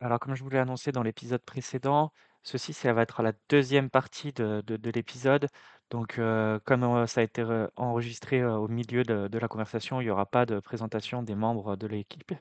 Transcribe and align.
Alors, 0.00 0.18
comme 0.20 0.34
je 0.34 0.42
vous 0.42 0.50
l'ai 0.50 0.58
annoncé 0.58 0.92
dans 0.92 1.02
l'épisode 1.02 1.42
précédent, 1.42 2.12
ceci, 2.42 2.72
ça 2.72 2.92
va 2.92 3.02
être 3.02 3.22
la 3.22 3.32
deuxième 3.48 3.90
partie 3.90 4.32
de, 4.32 4.62
de- 4.66 4.76
de 4.76 4.90
l'épisode. 4.90 5.48
Donc, 5.90 6.18
euh, 6.18 6.58
comme 6.60 6.84
euh, 6.84 7.06
ça 7.06 7.20
a 7.20 7.24
été 7.24 7.42
enregistré 7.76 8.40
euh, 8.40 8.56
au 8.56 8.68
milieu 8.68 9.02
de, 9.04 9.38
la 9.38 9.48
conversation, 9.48 10.00
il 10.00 10.04
n'y 10.04 10.10
aura 10.10 10.26
pas 10.26 10.46
de 10.46 10.60
présentation 10.60 11.22
des 11.22 11.34
membres 11.34 11.76
de 11.76 11.86
l'équipe. 11.86 12.32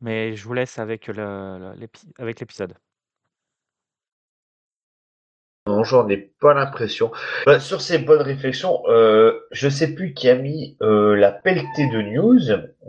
Mais 0.00 0.36
je 0.36 0.44
vous 0.44 0.54
laisse 0.54 0.78
avec 0.78 1.08
l'épisode. 2.38 2.76
Non, 5.82 5.84
j'en 5.84 6.08
ai 6.08 6.16
pas 6.16 6.54
l'impression. 6.54 7.10
Bah, 7.46 7.58
sur 7.60 7.80
ces 7.80 7.98
bonnes 7.98 8.22
réflexions, 8.22 8.82
euh, 8.88 9.40
je 9.50 9.68
sais 9.68 9.94
plus 9.94 10.14
qui 10.14 10.28
a 10.28 10.36
mis 10.36 10.76
euh, 10.82 11.16
la 11.16 11.32
pelletée 11.32 11.88
de 11.92 12.02
news, 12.02 12.40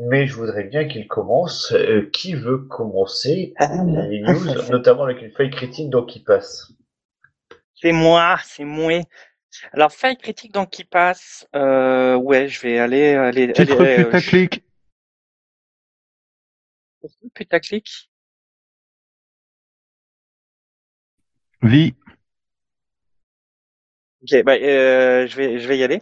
mais 0.10 0.28
je 0.28 0.36
voudrais 0.36 0.64
bien 0.66 0.88
qu'il 0.88 1.08
commence. 1.08 1.72
Euh, 1.74 2.10
qui 2.14 2.36
veut 2.36 2.60
commencer 2.60 3.54
les 3.60 4.22
news, 4.22 4.70
notamment 4.70 5.04
avec 5.04 5.22
une 5.22 5.32
feuille 5.32 5.50
critique 5.50 5.90
donc 5.90 6.08
qui 6.08 6.20
passe 6.20 6.72
C'est 7.76 7.92
moi, 7.92 8.38
c'est 8.44 8.66
moi. 8.66 9.02
Alors, 9.72 9.92
faille 9.92 10.18
critique 10.18 10.52
donc 10.54 10.70
qui 10.72 10.84
passe. 10.84 11.48
Euh, 11.56 12.16
ouais, 12.16 12.48
je 12.48 12.62
vais 12.62 12.80
aller, 12.80 13.14
aller, 13.14 13.54
Titre 13.54 13.80
aller, 13.82 14.00
euh, 14.00 14.06
putaclic. 14.06 14.64
je- 17.04 17.30
putaclic. 17.34 18.10
Vie. 21.62 21.94
Ok, 24.24 24.44
bah, 24.44 24.54
euh, 24.54 25.28
je 25.28 25.36
vais, 25.36 25.60
je 25.60 25.68
vais 25.68 25.78
y 25.78 25.84
aller. 25.84 26.02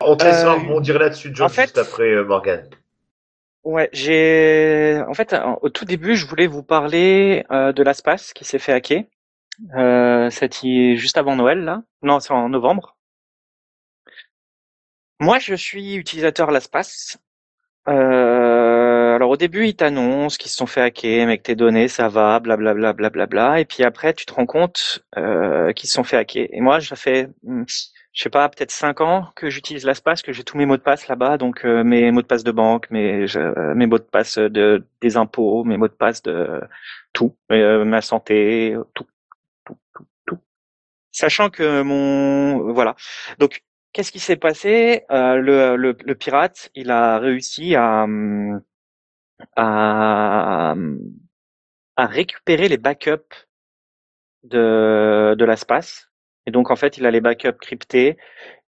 On 0.00 0.16
te 0.16 0.24
laissera 0.24 0.54
Euh, 0.54 0.58
rebondir 0.58 0.98
là-dessus, 0.98 1.30
John, 1.34 1.46
en 1.46 1.48
fait- 1.48 1.62
juste 1.62 1.78
après 1.78 2.10
euh, 2.10 2.24
Morgan. 2.24 2.68
Ouais, 3.64 3.90
j'ai, 3.92 5.02
en 5.06 5.12
fait, 5.14 5.34
au 5.60 5.68
tout 5.68 5.84
début, 5.84 6.16
je 6.16 6.26
voulais 6.26 6.46
vous 6.46 6.62
parler 6.62 7.44
euh, 7.50 7.72
de 7.72 7.82
l'espace 7.82 8.32
qui 8.32 8.44
s'est 8.44 8.58
fait 8.58 8.72
hacker. 8.72 9.04
Euh, 9.76 10.30
juste 10.30 11.18
avant 11.18 11.36
Noël, 11.36 11.64
là. 11.64 11.82
Non, 12.02 12.20
c'est 12.20 12.32
en 12.32 12.48
novembre. 12.48 12.96
Moi, 15.18 15.38
je 15.38 15.54
suis 15.54 15.94
utilisateur 15.96 16.50
LastPass. 16.50 17.18
Euh, 17.88 18.59
alors 19.20 19.32
au 19.32 19.36
début, 19.36 19.66
ils 19.66 19.76
t'annoncent 19.76 20.38
qu'ils 20.38 20.50
se 20.50 20.56
sont 20.56 20.66
fait 20.66 20.80
hacker, 20.80 21.26
mais 21.26 21.36
que 21.36 21.42
tes 21.42 21.54
données, 21.54 21.88
ça 21.88 22.08
va, 22.08 22.40
blablabla, 22.40 22.94
blablabla. 22.94 23.60
Et 23.60 23.66
puis 23.66 23.84
après, 23.84 24.14
tu 24.14 24.24
te 24.24 24.32
rends 24.32 24.46
compte 24.46 25.04
euh, 25.18 25.74
qu'ils 25.74 25.90
se 25.90 25.94
sont 25.96 26.04
fait 26.04 26.16
hacker. 26.16 26.48
Et 26.50 26.62
moi, 26.62 26.80
ça 26.80 26.96
fait, 26.96 27.28
hmm, 27.42 27.64
je 28.14 28.22
sais 28.22 28.30
pas, 28.30 28.48
peut-être 28.48 28.70
cinq 28.70 29.02
ans 29.02 29.26
que 29.36 29.50
j'utilise 29.50 29.84
LastPass, 29.84 30.22
que 30.22 30.32
j'ai 30.32 30.42
tous 30.42 30.56
mes 30.56 30.64
mots 30.64 30.78
de 30.78 30.82
passe 30.82 31.06
là-bas, 31.06 31.36
donc 31.36 31.66
euh, 31.66 31.84
mes 31.84 32.10
mots 32.12 32.22
de 32.22 32.26
passe 32.26 32.44
de 32.44 32.50
banque, 32.50 32.90
mes 32.90 33.26
euh, 33.36 33.74
mes 33.74 33.86
mots 33.86 33.98
de 33.98 34.04
passe 34.04 34.38
de 34.38 34.86
des 35.02 35.16
impôts, 35.18 35.64
mes 35.64 35.76
mots 35.76 35.88
de 35.88 35.92
passe 35.92 36.22
de 36.22 36.62
tout, 37.12 37.36
euh, 37.52 37.84
ma 37.84 38.00
santé, 38.00 38.74
tout, 38.94 39.06
tout, 39.66 39.76
tout, 39.94 40.06
tout. 40.26 40.38
Sachant 41.12 41.50
que 41.50 41.82
mon 41.82 42.72
voilà. 42.72 42.96
Donc 43.38 43.62
Qu'est-ce 43.92 44.12
qui 44.12 44.20
s'est 44.20 44.36
passé? 44.36 45.02
Euh, 45.10 45.34
le, 45.36 45.74
le, 45.76 45.96
le 46.04 46.14
pirate, 46.14 46.70
il 46.76 46.92
a 46.92 47.18
réussi 47.18 47.74
à, 47.74 48.04
hum, 48.04 48.62
à, 49.56 50.74
à 51.96 52.06
récupérer 52.06 52.68
les 52.68 52.78
backups 52.78 53.46
de, 54.44 55.34
de 55.38 55.44
l'espace. 55.44 56.10
Et 56.46 56.50
donc, 56.50 56.70
en 56.70 56.76
fait, 56.76 56.96
il 56.98 57.06
a 57.06 57.10
les 57.10 57.20
backups 57.20 57.58
cryptés 57.60 58.16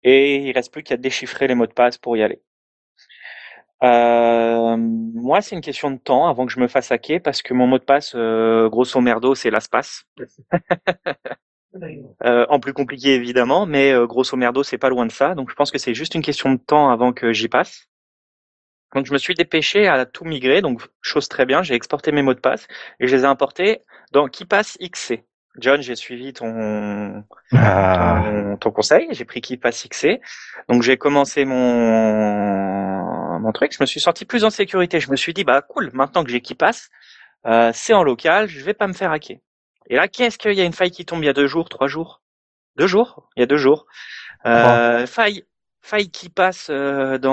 et 0.03 0.38
il 0.38 0.52
reste 0.53 0.72
plus 0.73 0.83
qu'à 0.83 0.97
déchiffrer 0.97 1.47
les 1.47 1.55
mots 1.55 1.67
de 1.67 1.73
passe 1.73 1.97
pour 1.97 2.17
y 2.17 2.23
aller. 2.23 2.41
Euh, 3.83 4.78
moi, 4.78 5.41
c'est 5.41 5.55
une 5.55 5.61
question 5.61 5.89
de 5.91 5.97
temps 5.97 6.28
avant 6.28 6.45
que 6.45 6.52
je 6.52 6.59
me 6.59 6.67
fasse 6.67 6.91
hacker 6.91 7.22
parce 7.22 7.41
que 7.41 7.53
mon 7.53 7.66
mot 7.67 7.80
de 7.80 7.83
passe, 7.83 8.13
euh, 8.16 8.69
grosso 8.69 9.00
merdo, 9.02 9.35
c'est 9.35 9.52
l'espace. 9.52 10.06
Euh, 12.25 12.45
en 12.50 12.59
plus 12.59 12.73
compliqué 12.73 13.16
évidemment, 13.16 13.66
mais 13.66 13.94
euh, 13.94 14.06
grosso 14.06 14.35
merdo, 14.35 14.61
c'est 14.61 14.78
pas 14.78 14.89
loin 14.89 15.06
de 15.06 15.11
ça. 15.11 15.35
Donc 15.35 15.50
je 15.50 15.56
pense 15.56 15.72
que 15.72 15.78
c'est 15.78 15.94
juste 15.94 16.16
une 16.16 16.22
question 16.22 16.51
de 16.51 16.59
temps 16.59 16.90
avant 16.90 17.13
que 17.13 17.31
j'y 17.31 17.47
passe. 17.47 17.88
Donc 18.96 19.06
je 19.06 19.13
me 19.13 19.18
suis 19.18 19.34
dépêché 19.35 19.88
à 19.88 20.06
tout 20.06 20.25
migrer, 20.25 20.62
donc 20.62 20.81
chose 21.02 21.29
très 21.29 21.46
bien, 21.46 21.63
j'ai 21.63 21.75
exporté 21.75 22.12
mes 22.12 22.22
mots 22.22 22.34
de 22.34 22.40
passe 22.40 22.68
et 23.00 23.07
je 23.07 23.16
les 23.16 23.24
ai 23.24 23.25
importés 23.25 23.81
dans 24.12 24.28
KeePass 24.28 24.78
XC. 24.81 25.24
John, 25.57 25.81
j'ai 25.81 25.96
suivi 25.96 26.31
ton, 26.34 27.24
Ah. 27.53 28.22
ton, 28.25 28.57
ton 28.57 28.72
conseil, 28.72 29.07
j'ai 29.12 29.25
pris 29.25 29.41
KeePass 29.41 29.88
XC. 29.90 30.22
Donc 30.69 30.81
j'ai 30.81 30.97
commencé 30.97 31.44
mon, 31.46 33.40
mon 33.40 33.52
truc, 33.52 33.74
je 33.74 33.81
me 33.81 33.85
suis 33.85 34.00
senti 34.00 34.25
plus 34.25 34.44
en 34.46 34.50
sécurité. 34.50 35.00
Je 35.00 35.12
me 35.12 35.16
suis 35.16 35.34
dit, 35.34 35.44
bah 35.44 35.62
cool, 35.62 35.90
maintenant 35.94 36.23
que 36.23 36.29
j'ai 36.31 36.41
KeePass, 36.41 36.90
euh, 37.46 37.72
c'est 37.73 37.94
en 37.94 38.03
local, 38.03 38.47
je 38.47 38.63
vais 38.63 38.73
pas 38.73 38.88
me 38.88 38.94
faire 38.94 39.12
hacker. 39.12 39.38
Et 39.90 39.96
là, 39.96 40.08
qu'est-ce 40.08 40.38
qu'il 40.38 40.53
y 40.53 40.62
a 40.62 40.63
une 40.63 40.73
faille 40.73 40.91
qui 40.91 41.06
tombe 41.06 41.22
il 41.23 41.25
y 41.25 41.29
a 41.29 41.34
deux 41.34 41.47
jours, 41.47 41.68
trois 41.68 41.88
jours? 41.88 42.22
Deux 42.78 42.88
jours? 42.88 43.28
Il 43.35 43.41
y 43.41 43.44
a 43.44 43.46
deux 43.46 43.58
jours. 43.58 43.85
Euh, 44.46 45.06
faille, 45.06 45.44
faille 45.81 46.09
qui 46.12 46.30
passe 46.30 46.69
euh, 46.69 47.18
dans... 47.18 47.31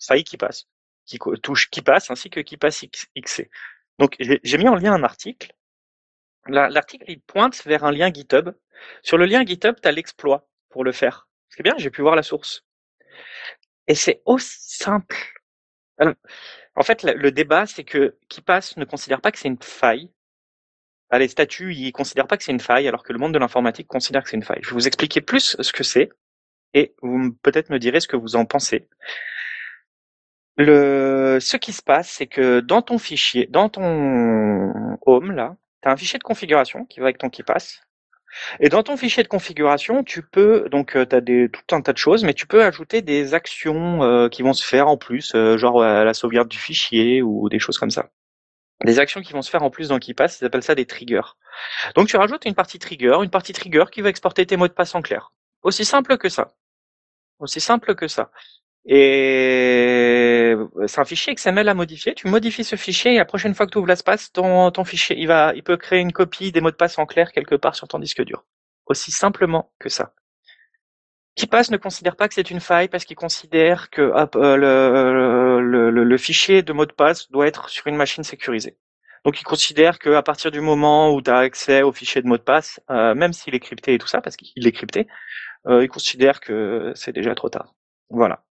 Faille 0.00 0.24
qui 0.24 0.36
passe. 0.36 0.66
Qui 1.04 1.18
touche 1.42 1.70
qui 1.70 1.82
passe, 1.82 2.10
ainsi 2.10 2.30
que 2.30 2.40
qui 2.40 2.56
passe 2.56 2.84
XC. 3.16 3.50
Donc 3.98 4.16
j'ai 4.18 4.58
mis 4.58 4.68
en 4.68 4.74
lien 4.74 4.92
un 4.92 5.04
article. 5.04 5.52
La- 6.48 6.68
L'article, 6.68 7.04
il 7.08 7.20
pointe 7.20 7.62
vers 7.64 7.84
un 7.84 7.92
lien 7.92 8.12
GitHub. 8.12 8.50
Sur 9.02 9.18
le 9.18 9.26
lien 9.26 9.44
GitHub, 9.44 9.76
tu 9.80 9.88
as 9.88 9.92
l'exploit 9.92 10.48
pour 10.70 10.84
le 10.84 10.92
faire. 10.92 11.28
C'est 11.48 11.62
bien, 11.62 11.74
j'ai 11.78 11.90
pu 11.90 12.02
voir 12.02 12.16
la 12.16 12.22
source. 12.22 12.64
Et 13.88 13.94
c'est 13.94 14.22
aussi 14.24 14.56
simple. 14.60 15.16
En 16.76 16.82
fait, 16.82 17.02
le, 17.02 17.30
débat, 17.32 17.66
c'est 17.66 17.84
que 17.84 18.16
KeePass 18.28 18.76
ne 18.76 18.84
considère 18.84 19.20
pas 19.20 19.32
que 19.32 19.38
c'est 19.38 19.48
une 19.48 19.62
faille. 19.62 20.12
Ah, 21.10 21.18
les 21.18 21.28
statuts, 21.28 21.74
ils 21.74 21.92
considèrent 21.92 22.26
pas 22.26 22.36
que 22.36 22.44
c'est 22.44 22.52
une 22.52 22.60
faille, 22.60 22.88
alors 22.88 23.02
que 23.02 23.12
le 23.12 23.18
monde 23.18 23.32
de 23.32 23.38
l'informatique 23.38 23.86
considère 23.86 24.24
que 24.24 24.30
c'est 24.30 24.36
une 24.36 24.42
faille. 24.42 24.60
Je 24.62 24.70
vais 24.70 24.74
vous 24.74 24.86
expliquer 24.86 25.20
plus 25.20 25.56
ce 25.60 25.72
que 25.72 25.84
c'est, 25.84 26.10
et 26.74 26.94
vous 27.02 27.32
peut-être 27.42 27.70
me 27.70 27.78
direz 27.78 28.00
ce 28.00 28.08
que 28.08 28.16
vous 28.16 28.36
en 28.36 28.44
pensez. 28.44 28.88
Le, 30.56 31.38
ce 31.40 31.56
qui 31.56 31.72
se 31.72 31.82
passe, 31.82 32.08
c'est 32.10 32.26
que 32.26 32.60
dans 32.60 32.82
ton 32.82 32.98
fichier, 32.98 33.46
dans 33.46 33.68
ton 33.68 34.96
home, 35.06 35.32
là, 35.32 35.56
tu 35.82 35.88
as 35.88 35.92
un 35.92 35.96
fichier 35.96 36.18
de 36.18 36.24
configuration 36.24 36.84
qui 36.86 37.00
va 37.00 37.06
avec 37.06 37.18
ton 37.18 37.30
KeePass. 37.30 37.82
Et 38.60 38.68
dans 38.68 38.82
ton 38.82 38.96
fichier 38.96 39.22
de 39.22 39.28
configuration, 39.28 40.02
tu 40.04 40.22
peux, 40.22 40.68
donc 40.70 40.92
tu 40.92 41.14
as 41.16 41.20
des, 41.20 41.48
tout 41.50 41.74
un 41.74 41.80
tas 41.82 41.92
de 41.92 41.98
choses, 41.98 42.24
mais 42.24 42.34
tu 42.34 42.46
peux 42.46 42.62
ajouter 42.62 43.02
des 43.02 43.34
actions 43.34 44.02
euh, 44.02 44.28
qui 44.28 44.42
vont 44.42 44.52
se 44.52 44.64
faire 44.66 44.88
en 44.88 44.96
plus, 44.96 45.34
euh, 45.34 45.56
genre 45.56 45.82
euh, 45.82 46.04
la 46.04 46.14
sauvegarde 46.14 46.48
du 46.48 46.58
fichier 46.58 47.22
ou 47.22 47.48
des 47.48 47.58
choses 47.58 47.78
comme 47.78 47.90
ça. 47.90 48.10
Des 48.84 48.98
actions 48.98 49.22
qui 49.22 49.32
vont 49.32 49.42
se 49.42 49.50
faire 49.50 49.62
en 49.62 49.70
plus 49.70 49.88
dans 49.88 49.98
KeePass, 49.98 50.40
ils 50.40 50.44
appellent 50.44 50.62
ça 50.62 50.74
des 50.74 50.84
triggers. 50.86 51.22
Donc 51.94 52.08
tu 52.08 52.16
rajoutes 52.16 52.44
une 52.44 52.54
partie 52.54 52.78
trigger, 52.78 53.18
une 53.22 53.30
partie 53.30 53.52
trigger 53.52 53.84
qui 53.90 54.02
va 54.02 54.10
exporter 54.10 54.44
tes 54.46 54.56
mots 54.56 54.68
de 54.68 54.72
passe 54.72 54.94
en 54.94 55.02
clair. 55.02 55.32
Aussi 55.62 55.84
simple 55.84 56.18
que 56.18 56.28
ça. 56.28 56.48
Aussi 57.38 57.60
simple 57.60 57.94
que 57.94 58.06
ça. 58.06 58.30
Et 58.84 60.54
c'est 60.86 61.00
un 61.00 61.04
fichier 61.04 61.34
XML 61.34 61.68
à 61.68 61.74
modifier. 61.74 62.14
Tu 62.14 62.28
modifies 62.28 62.64
ce 62.64 62.76
fichier 62.76 63.14
et 63.14 63.16
la 63.16 63.24
prochaine 63.24 63.54
fois 63.54 63.66
que 63.66 63.72
tu 63.72 63.78
ouvres 63.78 63.88
l'espace, 63.88 64.30
ton 64.32 64.84
fichier, 64.84 65.16
il 65.18 65.26
va, 65.26 65.52
il 65.54 65.62
peut 65.62 65.76
créer 65.76 66.00
une 66.00 66.12
copie 66.12 66.52
des 66.52 66.60
mots 66.60 66.70
de 66.70 66.76
passe 66.76 66.98
en 66.98 67.06
clair 67.06 67.32
quelque 67.32 67.56
part 67.56 67.74
sur 67.74 67.88
ton 67.88 67.98
disque 67.98 68.22
dur. 68.22 68.44
Aussi 68.86 69.10
simplement 69.10 69.72
que 69.78 69.88
ça. 69.88 70.14
KeePass 71.36 71.70
ne 71.70 71.76
considère 71.76 72.16
pas 72.16 72.28
que 72.28 72.34
c'est 72.34 72.50
une 72.50 72.60
faille 72.60 72.88
parce 72.88 73.04
qu'il 73.04 73.16
considère 73.16 73.90
que 73.90 74.00
euh, 74.36 75.60
le, 75.60 76.16
fichier 76.16 76.62
de 76.62 76.72
mot 76.72 76.86
de 76.86 76.92
passe 76.92 77.30
doit 77.30 77.46
être 77.46 77.68
sur 77.68 77.86
une 77.86 77.96
machine 77.96 78.24
sécurisée. 78.24 78.78
Donc 79.24 79.38
il 79.40 79.44
considère 79.44 79.98
que 79.98 80.10
à 80.10 80.22
partir 80.22 80.50
du 80.50 80.60
moment 80.60 81.12
où 81.12 81.20
tu 81.20 81.30
as 81.30 81.36
accès 81.38 81.82
au 81.82 81.92
fichier 81.92 82.22
de 82.22 82.26
mot 82.26 82.38
de 82.38 82.42
passe, 82.42 82.80
euh, 82.90 83.14
même 83.14 83.34
s'il 83.34 83.54
est 83.54 83.60
crypté 83.60 83.94
et 83.94 83.98
tout 83.98 84.06
ça, 84.06 84.22
parce 84.22 84.36
qu'il 84.36 84.66
est 84.66 84.72
crypté, 84.72 85.08
euh, 85.66 85.82
il 85.84 85.88
considère 85.88 86.40
que 86.40 86.92
c'est 86.94 87.12
déjà 87.12 87.34
trop 87.34 87.50
tard. 87.50 87.74
Voilà. 88.08 88.42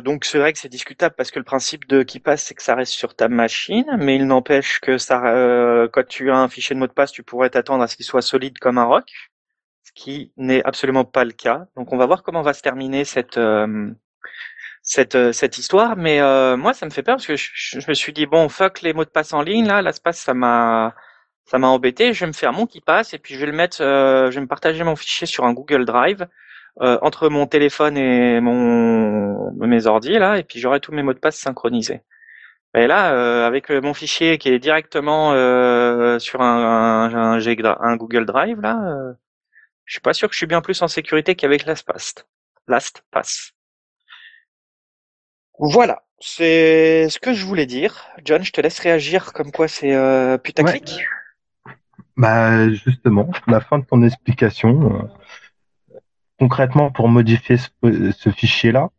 Donc 0.00 0.24
c'est 0.24 0.38
vrai 0.38 0.52
que 0.52 0.60
c'est 0.60 0.68
discutable 0.68 1.16
parce 1.16 1.32
que 1.32 1.40
le 1.40 1.44
principe 1.44 1.88
de 1.88 2.04
KeePass 2.04 2.44
c'est 2.44 2.54
que 2.54 2.62
ça 2.62 2.76
reste 2.76 2.92
sur 2.92 3.16
ta 3.16 3.28
machine, 3.28 3.96
mais 3.98 4.14
il 4.14 4.26
n'empêche 4.26 4.78
que 4.78 4.98
ça, 4.98 5.88
quand 5.92 6.06
tu 6.06 6.30
as 6.30 6.36
un 6.36 6.48
fichier 6.48 6.74
de 6.74 6.80
mot 6.80 6.86
de 6.86 6.92
passe, 6.92 7.10
tu 7.10 7.24
pourrais 7.24 7.50
t'attendre 7.50 7.82
à 7.82 7.88
ce 7.88 7.96
qu'il 7.96 8.06
soit 8.06 8.22
solide 8.22 8.58
comme 8.60 8.78
un 8.78 8.84
roc, 8.84 9.10
qui 9.98 10.32
n'est 10.36 10.62
absolument 10.64 11.04
pas 11.04 11.24
le 11.24 11.32
cas. 11.32 11.66
Donc 11.76 11.92
on 11.92 11.96
va 11.98 12.06
voir 12.06 12.22
comment 12.22 12.42
va 12.42 12.54
se 12.54 12.62
terminer 12.62 13.04
cette 13.04 13.36
euh, 13.36 13.90
cette 14.82 15.16
euh, 15.16 15.32
cette 15.32 15.58
histoire, 15.58 15.96
mais 15.96 16.20
euh, 16.20 16.56
moi 16.56 16.72
ça 16.72 16.86
me 16.86 16.90
fait 16.90 17.02
peur 17.02 17.16
parce 17.16 17.26
que 17.26 17.36
je, 17.36 17.78
me 17.88 17.94
suis 17.94 18.12
dit 18.12 18.26
bon 18.26 18.48
fuck 18.48 18.80
les 18.82 18.92
mots 18.92 19.04
de 19.04 19.10
passe 19.10 19.32
en 19.32 19.42
ligne 19.42 19.66
là, 19.66 19.82
l'espace 19.82 20.18
ça 20.20 20.34
m'a 20.34 20.94
ça 21.46 21.58
m'a 21.58 21.68
embêté, 21.68 22.12
je 22.12 22.20
vais 22.20 22.28
me 22.28 22.32
faire 22.32 22.52
mon 22.52 22.66
KeePass 22.66 23.14
et 23.14 23.18
puis 23.18 23.34
je 23.34 23.40
vais 23.40 23.46
le 23.46 23.52
mettre, 23.52 23.82
euh, 23.82 24.30
je 24.30 24.36
vais 24.36 24.42
me 24.42 24.46
partager 24.46 24.84
mon 24.84 24.96
fichier 24.96 25.26
sur 25.26 25.44
un 25.44 25.52
Google 25.54 25.84
Drive 25.84 26.26
euh, 26.82 26.98
entre 27.02 27.28
mon 27.28 27.46
téléphone 27.46 27.96
et 27.96 28.40
mon 28.40 29.52
mes 29.54 29.86
ordi 29.86 30.12
là, 30.18 30.38
et 30.38 30.44
puis 30.44 30.60
j'aurai 30.60 30.80
tous 30.80 30.92
mes 30.92 31.02
mots 31.02 31.14
de 31.14 31.18
passe 31.18 31.36
synchronisés. 31.38 32.02
Et 32.74 32.86
là, 32.86 33.12
euh, 33.14 33.46
avec 33.46 33.70
euh, 33.70 33.80
mon 33.80 33.94
fichier 33.94 34.38
qui 34.38 34.50
est 34.50 34.58
directement 34.58 35.32
euh, 35.32 36.18
sur 36.18 36.42
un, 36.42 37.10
un, 37.14 37.40
un 37.80 37.96
Google 37.96 38.26
Drive 38.26 38.60
là, 38.60 38.78
euh, 38.92 39.12
je 39.88 39.94
suis 39.94 40.00
pas 40.00 40.12
sûr 40.12 40.28
que 40.28 40.34
je 40.34 40.36
suis 40.36 40.46
bien 40.46 40.60
plus 40.60 40.82
en 40.82 40.88
sécurité 40.88 41.34
qu'avec 41.34 41.64
LastPass. 41.64 42.14
LastPass. 42.68 43.52
Voilà. 45.58 46.02
C'est 46.20 47.08
ce 47.08 47.18
que 47.18 47.32
je 47.32 47.46
voulais 47.46 47.64
dire. 47.64 48.06
John, 48.22 48.44
je 48.44 48.52
te 48.52 48.60
laisse 48.60 48.78
réagir 48.80 49.32
comme 49.32 49.50
quoi 49.50 49.66
c'est 49.66 49.94
euh, 49.94 50.36
putaclic. 50.36 51.00
Bah 52.18 52.68
justement, 52.68 53.30
la 53.46 53.60
fin 53.60 53.78
de 53.78 53.84
ton 53.86 54.02
explication. 54.02 54.94
euh, 54.94 55.96
concrètement, 56.38 56.90
pour 56.90 57.08
modifier 57.08 57.56
ce, 57.56 58.30
fichier-là, 58.30 58.90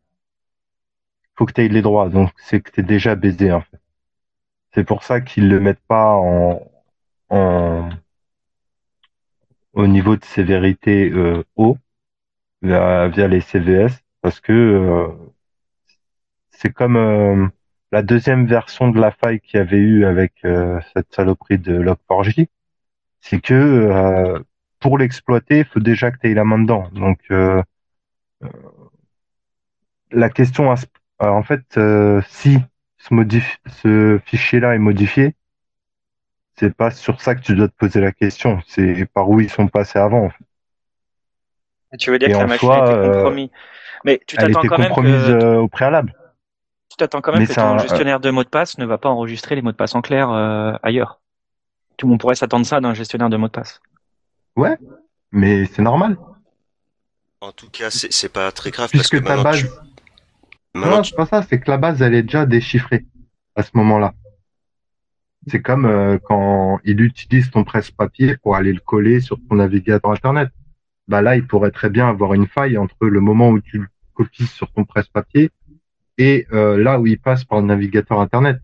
faut 1.36 1.46
que 1.46 1.54
tu 1.54 1.64
aies 1.64 1.68
les 1.68 1.84
droits. 1.84 2.10
Donc 2.10 2.32
c'est 2.38 2.62
que 2.62 2.72
tu 2.72 2.80
es 2.80 2.84
déjà 2.84 3.14
baisé 3.14 3.52
en 3.52 3.62
fait. 3.62 3.80
C'est 4.74 4.86
pour 4.86 5.04
ça 5.04 5.22
qu'ils 5.22 5.50
le 5.50 5.60
mettent 5.60 5.86
pas 5.88 6.16
en 6.16 6.62
au 9.80 9.88
niveau 9.88 10.18
de 10.18 10.26
sévérité 10.26 11.10
euh, 11.10 11.44
haut 11.56 11.78
via, 12.62 13.08
via 13.08 13.28
les 13.30 13.42
CVS 13.42 13.94
parce 14.22 14.42
que 14.42 14.52
euh, 14.52 15.08
c'est 16.52 16.74
comme 16.74 16.98
euh, 16.98 17.48
la 17.92 18.02
deuxième 18.02 18.46
version 18.46 18.90
de 18.90 19.00
la 19.00 19.12
faille 19.12 19.40
qu'il 19.40 19.58
y 19.58 19.62
avait 19.62 19.78
eu 19.78 20.06
avec 20.06 20.34
euh, 20.44 20.80
cette 20.94 21.14
saloperie 21.14 21.60
de 21.60 21.80
Log4j, 21.80 22.48
c'est 23.22 23.42
que 23.42 23.54
euh, 23.54 24.40
pour 24.80 24.98
l'exploiter, 24.98 25.60
il 25.60 25.66
faut 25.66 25.80
déjà 25.80 26.12
que 26.12 26.18
tu 26.20 26.30
aies 26.30 26.34
la 26.34 26.44
main 26.46 26.60
dedans. 26.60 26.90
Donc 26.94 27.20
euh, 27.32 27.64
la 30.12 30.30
question, 30.30 30.74
en 31.20 31.44
fait, 31.44 31.80
si 32.28 32.58
ce, 32.98 33.10
ce 33.68 34.20
fichier-là 34.26 34.76
est 34.76 34.80
modifié, 34.80 35.36
c'est 36.60 36.76
pas 36.76 36.92
sur 36.92 37.22
ça 37.22 37.36
que 37.36 37.42
tu 37.42 37.56
dois 37.56 37.68
te 37.70 37.76
poser 37.76 38.02
la 38.02 38.12
question, 38.12 38.62
c'est 38.68 39.06
par 39.06 39.30
où 39.30 39.40
ils 39.40 39.50
sont 39.50 39.68
passés 39.68 40.00
avant. 40.00 40.26
en 40.26 40.30
fait. 40.30 40.44
Tu 41.98 42.12
veux 42.12 42.20
dire 42.20 42.30
Et 42.30 42.32
que 42.34 42.38
la 42.38 42.46
machine 42.48 42.68
soi, 42.68 42.76
a 42.76 42.92
été 42.96 43.08
euh, 43.08 43.14
compromise. 43.14 43.50
Mais 44.06 44.22
tu 44.28 44.36
Elle 44.38 44.48
t'attends 44.48 44.60
était 44.60 44.68
quand 44.68 44.78
même 44.78 44.88
compromise 44.90 45.26
que 45.26 45.32
euh, 45.46 45.60
au 45.62 45.68
préalable. 45.68 46.16
tu 46.90 46.98
t'attends 46.98 47.22
quand 47.22 47.32
même 47.32 47.42
mais 47.42 47.48
que 47.48 47.54
c'est 47.54 47.60
ton 47.62 47.74
un- 47.74 47.78
gestionnaire 47.80 48.20
de 48.20 48.30
mots 48.30 48.44
de 48.44 48.50
passe 48.50 48.78
ne 48.78 48.86
va 48.86 48.98
pas 48.98 49.10
enregistrer 49.10 49.56
les 49.56 49.62
mots 49.62 49.72
de 49.72 49.78
passe 49.78 49.96
en 49.96 50.02
clair 50.02 50.30
euh, 50.30 50.74
ailleurs. 50.84 51.20
Tout 51.98 52.06
le 52.06 52.12
monde 52.12 52.20
pourrait 52.20 52.36
s'attendre 52.36 52.66
ça 52.66 52.80
d'un 52.80 52.94
gestionnaire 52.94 53.30
de 53.30 53.38
mots 53.38 53.48
de 53.48 53.52
passe. 53.52 53.82
Ouais, 54.56 54.78
mais 55.32 55.66
c'est 55.66 55.82
normal. 55.82 56.18
En 57.42 57.52
tout 57.52 57.70
cas, 57.70 57.90
c'est 57.90 58.32
pas 58.34 58.52
très 58.52 58.72
grave 58.72 58.90
Puisque 58.90 59.12
parce 59.22 59.24
que 59.24 59.28
ta 59.28 59.44
base, 59.44 59.60
tu... 59.62 59.68
Non, 60.76 61.02
tu- 61.02 61.10
c'est 61.10 61.16
pas 61.16 61.26
ça, 61.26 61.42
c'est 61.42 61.60
que 61.60 61.72
la 61.72 61.78
base, 61.78 62.02
elle 62.02 62.14
est 62.14 62.24
déjà 62.24 62.46
déchiffrée 62.46 63.06
à 63.56 63.64
ce 63.64 63.72
moment-là. 63.76 64.14
C'est 65.50 65.62
comme 65.62 65.86
euh, 65.86 66.18
quand 66.24 66.80
il 66.84 67.02
utilise 67.02 67.50
ton 67.50 67.64
presse-papier 67.64 68.38
pour 68.38 68.56
aller 68.56 68.74
le 68.74 68.80
coller 68.80 69.20
sur 69.20 69.40
ton 69.50 69.56
navigateur 69.56 70.12
Internet. 70.12 70.50
Bah 71.08 71.22
là, 71.22 71.36
il 71.36 71.48
pourrait 71.48 71.72
très 71.72 71.90
bien 71.90 72.08
avoir 72.08 72.34
une 72.34 72.48
faille 72.48 72.78
entre 72.78 73.08
le 73.08 73.20
moment 73.20 73.50
où 73.50 73.60
tu 73.60 73.80
le 73.80 73.88
copies 74.14 74.46
sur 74.46 74.72
ton 74.72 74.86
presse-papier 74.86 75.50
et 76.20 76.46
euh, 76.54 76.78
là 76.78 77.00
où 77.00 77.08
il 77.08 77.20
passe 77.20 77.46
par 77.46 77.62
le 77.62 77.66
navigateur 77.66 78.20
Internet. 78.20 78.60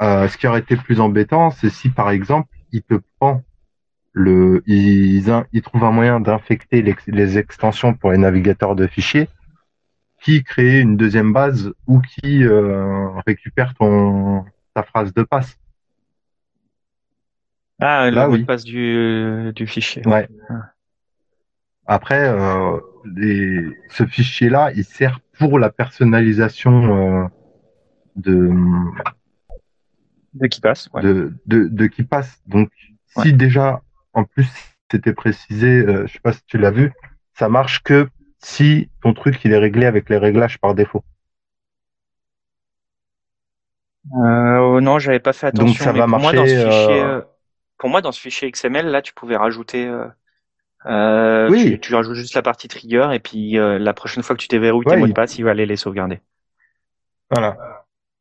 Euh, 0.00 0.28
ce 0.28 0.36
qui 0.36 0.46
aurait 0.46 0.60
été 0.60 0.76
plus 0.76 1.00
embêtant, 1.00 1.50
c'est 1.50 1.70
si 1.70 1.88
par 1.88 2.10
exemple, 2.10 2.54
il 2.70 2.82
te 2.82 3.00
prend 3.18 3.42
le, 4.12 4.62
il, 4.66 5.24
il 5.52 5.62
trouve 5.62 5.84
un 5.84 5.90
moyen 5.90 6.20
d'infecter 6.20 6.82
les, 7.06 7.38
extensions 7.38 7.94
pour 7.94 8.12
les 8.12 8.18
navigateurs 8.18 8.76
de 8.76 8.86
fichiers 8.86 9.28
qui 10.22 10.44
crée 10.44 10.80
une 10.80 10.96
deuxième 10.96 11.32
base 11.32 11.72
ou 11.86 12.00
qui 12.00 12.44
euh, 12.44 13.08
récupère 13.26 13.74
ton 13.74 14.44
ta 14.74 14.82
phrase 14.82 15.12
de 15.12 15.22
passe. 15.22 15.58
Ah, 17.80 18.10
le 18.10 18.16
Là, 18.16 18.26
mot 18.26 18.34
oui. 18.34 18.40
de 18.40 18.44
passe 18.46 18.64
du, 18.64 19.52
du 19.54 19.66
fichier. 19.66 20.06
Ouais. 20.06 20.28
Ah. 20.48 20.72
Après, 21.86 22.28
euh, 22.28 22.78
les, 23.16 23.64
ce 23.88 24.04
fichier-là, 24.04 24.72
il 24.74 24.84
sert 24.84 25.20
pour 25.38 25.58
la 25.58 25.70
personnalisation 25.70 27.22
euh, 27.24 27.28
de, 28.16 28.50
De 30.34 30.46
qui 30.48 30.60
passe. 30.60 30.88
Ouais. 30.92 31.02
de, 31.02 31.32
de, 31.46 31.68
de 31.68 31.86
qui 31.86 32.02
passe. 32.02 32.42
Donc, 32.46 32.70
si 33.06 33.32
déjà, 33.32 33.80
en 34.12 34.24
plus, 34.24 34.48
c'était 34.90 35.12
précisé, 35.12 35.68
euh, 35.86 36.06
je 36.06 36.12
sais 36.14 36.20
pas 36.20 36.32
si 36.32 36.42
tu 36.46 36.58
l'as 36.58 36.70
vu, 36.72 36.92
ça 37.34 37.48
marche 37.48 37.82
que 37.82 38.08
si 38.38 38.90
ton 39.02 39.14
truc 39.14 39.44
il 39.44 39.52
est 39.52 39.58
réglé 39.58 39.86
avec 39.86 40.10
les 40.10 40.18
réglages 40.18 40.58
par 40.58 40.74
défaut. 40.74 41.04
Euh, 44.14 44.58
oh 44.58 44.80
non, 44.80 44.98
j'avais 44.98 45.20
pas 45.20 45.32
fait 45.32 45.48
attention. 45.48 45.66
Donc, 45.66 45.76
ça 45.78 45.92
mais 45.92 45.98
va 46.00 46.06
pour 46.06 46.18
moi, 46.18 46.32
dans 46.32 46.40
marcher, 46.40 46.56
ce 46.56 46.66
fichier, 46.66 47.00
euh, 47.02 47.18
euh, 47.18 47.22
pour 47.78 47.88
moi, 47.90 48.00
dans 48.02 48.12
ce 48.12 48.20
fichier 48.20 48.48
XML, 48.48 48.86
là, 48.86 49.02
tu 49.02 49.12
pouvais 49.14 49.36
rajouter. 49.36 49.86
Euh, 49.86 50.06
euh, 50.86 51.50
Oui. 51.50 51.64
tu, 51.64 51.80
tu 51.80 51.94
rajoutes 51.94 52.16
juste 52.16 52.34
la 52.34 52.42
partie 52.42 52.68
trigger 52.68 53.10
et 53.14 53.20
puis 53.20 53.58
euh, 53.58 53.78
la 53.78 53.94
prochaine 53.94 54.22
fois 54.24 54.36
que 54.36 54.42
tu 54.42 54.48
déverrouilles 54.48 54.86
tes 54.86 54.96
Ouais, 54.96 54.98
mots 54.98 55.08
de 55.08 55.12
passe, 55.12 55.38
il 55.38 55.44
va 55.44 55.52
aller 55.52 55.66
les 55.66 55.76
sauvegarder. 55.76 56.20
Voilà. 57.30 57.56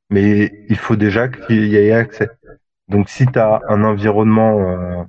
Mais 0.10 0.52
il 0.70 0.78
faut 0.78 0.96
déjà 0.96 1.28
qu'il 1.30 1.68
y 1.68 1.76
ait 1.78 1.92
accès. 1.94 2.30
Donc 2.90 3.10
si 3.10 3.26
tu 3.28 3.40
as 3.40 3.62
un 3.70 3.84
environnement 3.84 4.60
euh, 4.60 5.04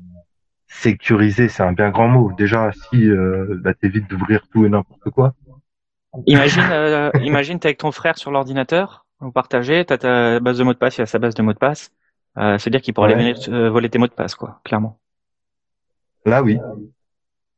sécurisé, 0.69 1.49
c'est 1.49 1.63
un 1.65 1.73
bien 1.73 1.91
grand 1.91 2.09
mot. 2.09 2.33
Déjà, 2.39 2.73
si 2.73 3.09
euh, 3.11 3.59
bah, 3.63 3.75
t'évites 3.75 4.09
d'ouvrir 4.09 4.47
tout 4.53 4.67
et 4.67 4.71
n'importe 4.71 5.11
quoi. 5.11 5.35
Imagine, 6.27 6.63
euh, 6.71 7.11
imagine, 7.23 7.59
t'es 7.61 7.69
avec 7.69 7.79
ton 7.79 7.93
frère 7.93 8.19
sur 8.19 8.31
l'ordinateur, 8.31 9.07
vous 9.21 9.33
partagez, 9.33 9.85
t'as 9.85 9.99
ta 9.99 10.41
base 10.41 10.59
de 10.59 10.65
mots 10.65 10.73
de 10.73 10.79
passe, 10.79 10.99
il 10.99 11.03
a 11.03 11.07
sa 11.07 11.19
base 11.19 11.35
de 11.35 11.43
mots 11.43 11.53
de 11.53 11.59
passe. 11.59 11.93
Euh, 12.37 12.59
C'est-à-dire 12.59 12.83
qu'il 12.83 12.95
pourrait 12.95 13.09
Ouais. 13.09 13.15
aller 13.15 13.33
venir 13.33 13.49
euh, 13.49 13.71
voler 13.71 13.89
tes 13.89 13.99
mots 13.99 14.07
de 14.07 14.13
passe, 14.13 14.35
quoi, 14.35 14.61
clairement. 14.65 15.01
Là, 16.25 16.43
oui. 16.43 16.59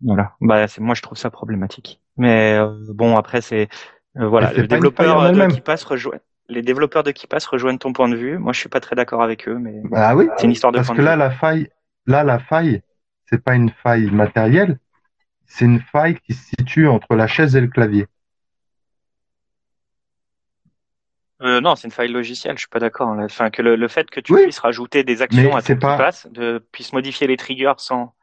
Voilà. 0.02 0.32
Bah, 0.40 0.66
c'est, 0.68 0.80
moi, 0.80 0.94
je 0.94 1.02
trouve 1.02 1.18
ça 1.18 1.30
problématique. 1.30 2.00
Mais 2.16 2.54
euh, 2.58 2.70
bon, 2.94 3.16
après, 3.16 3.40
c'est 3.40 3.68
euh, 4.16 4.26
voilà, 4.28 4.48
Mais 4.48 4.54
c'est 4.56 4.62
le 4.62 4.68
pas 4.68 4.76
une 4.76 4.80
développeur 4.82 5.06
faille 5.06 5.14
en 5.14 5.22
de 5.24 5.28
elle-même. 5.28 5.52
KeePass 5.52 5.84
rejoint. 5.84 6.18
Les 6.48 6.62
développeurs 6.62 7.02
de 7.02 7.10
KeePass 7.10 7.46
rejoignent 7.46 7.78
ton 7.78 7.92
point 7.92 8.08
de 8.08 8.16
vue. 8.16 8.38
Moi, 8.38 8.52
je 8.52 8.58
suis 8.60 8.68
pas 8.68 8.80
très 8.80 8.96
d'accord 8.96 9.22
avec 9.22 9.46
eux, 9.48 9.58
mais 9.58 9.82
Ah 9.94 10.16
oui. 10.16 10.28
c'est 10.36 10.44
une 10.44 10.52
histoire 10.52 10.72
de 10.72 10.78
Parce 10.78 10.86
point 10.88 10.96
que 10.96 11.00
de 11.00 11.06
là, 11.06 11.12
vue. 11.14 11.18
la 11.18 11.30
faille, 11.30 11.68
là, 12.06 12.24
la 12.24 12.38
faille, 12.38 12.82
c'est 13.26 13.42
pas 13.42 13.54
une 13.54 13.70
faille 13.70 14.10
matérielle, 14.10 14.78
c'est 15.46 15.64
une 15.64 15.80
faille 15.80 16.18
qui 16.20 16.34
se 16.34 16.44
situe 16.58 16.88
entre 16.88 17.14
la 17.14 17.26
chaise 17.26 17.54
et 17.54 17.60
le 17.60 17.68
clavier. 17.68 18.06
Euh, 21.42 21.60
non, 21.60 21.74
c'est 21.74 21.88
une 21.88 21.92
faille 21.92 22.08
logicielle. 22.12 22.56
Je 22.56 22.60
suis 22.60 22.68
pas 22.68 22.78
d'accord. 22.80 23.14
là. 23.14 23.24
Enfin, 23.24 23.50
que 23.50 23.62
le, 23.62 23.76
le 23.76 23.88
fait 23.88 24.10
que 24.10 24.20
tu 24.20 24.32
Oui. 24.34 24.42
puisses 24.42 24.58
rajouter 24.58 25.04
des 25.04 25.22
actions 25.22 25.42
Mais 25.42 25.54
à 25.56 25.62
ton 25.62 25.76
pas- 25.76 25.96
KeePass, 25.96 26.26
de 26.30 26.62
puisse 26.72 26.92
modifier 26.92 27.26
les 27.26 27.36
triggers 27.36 27.72
sans. 27.78 28.14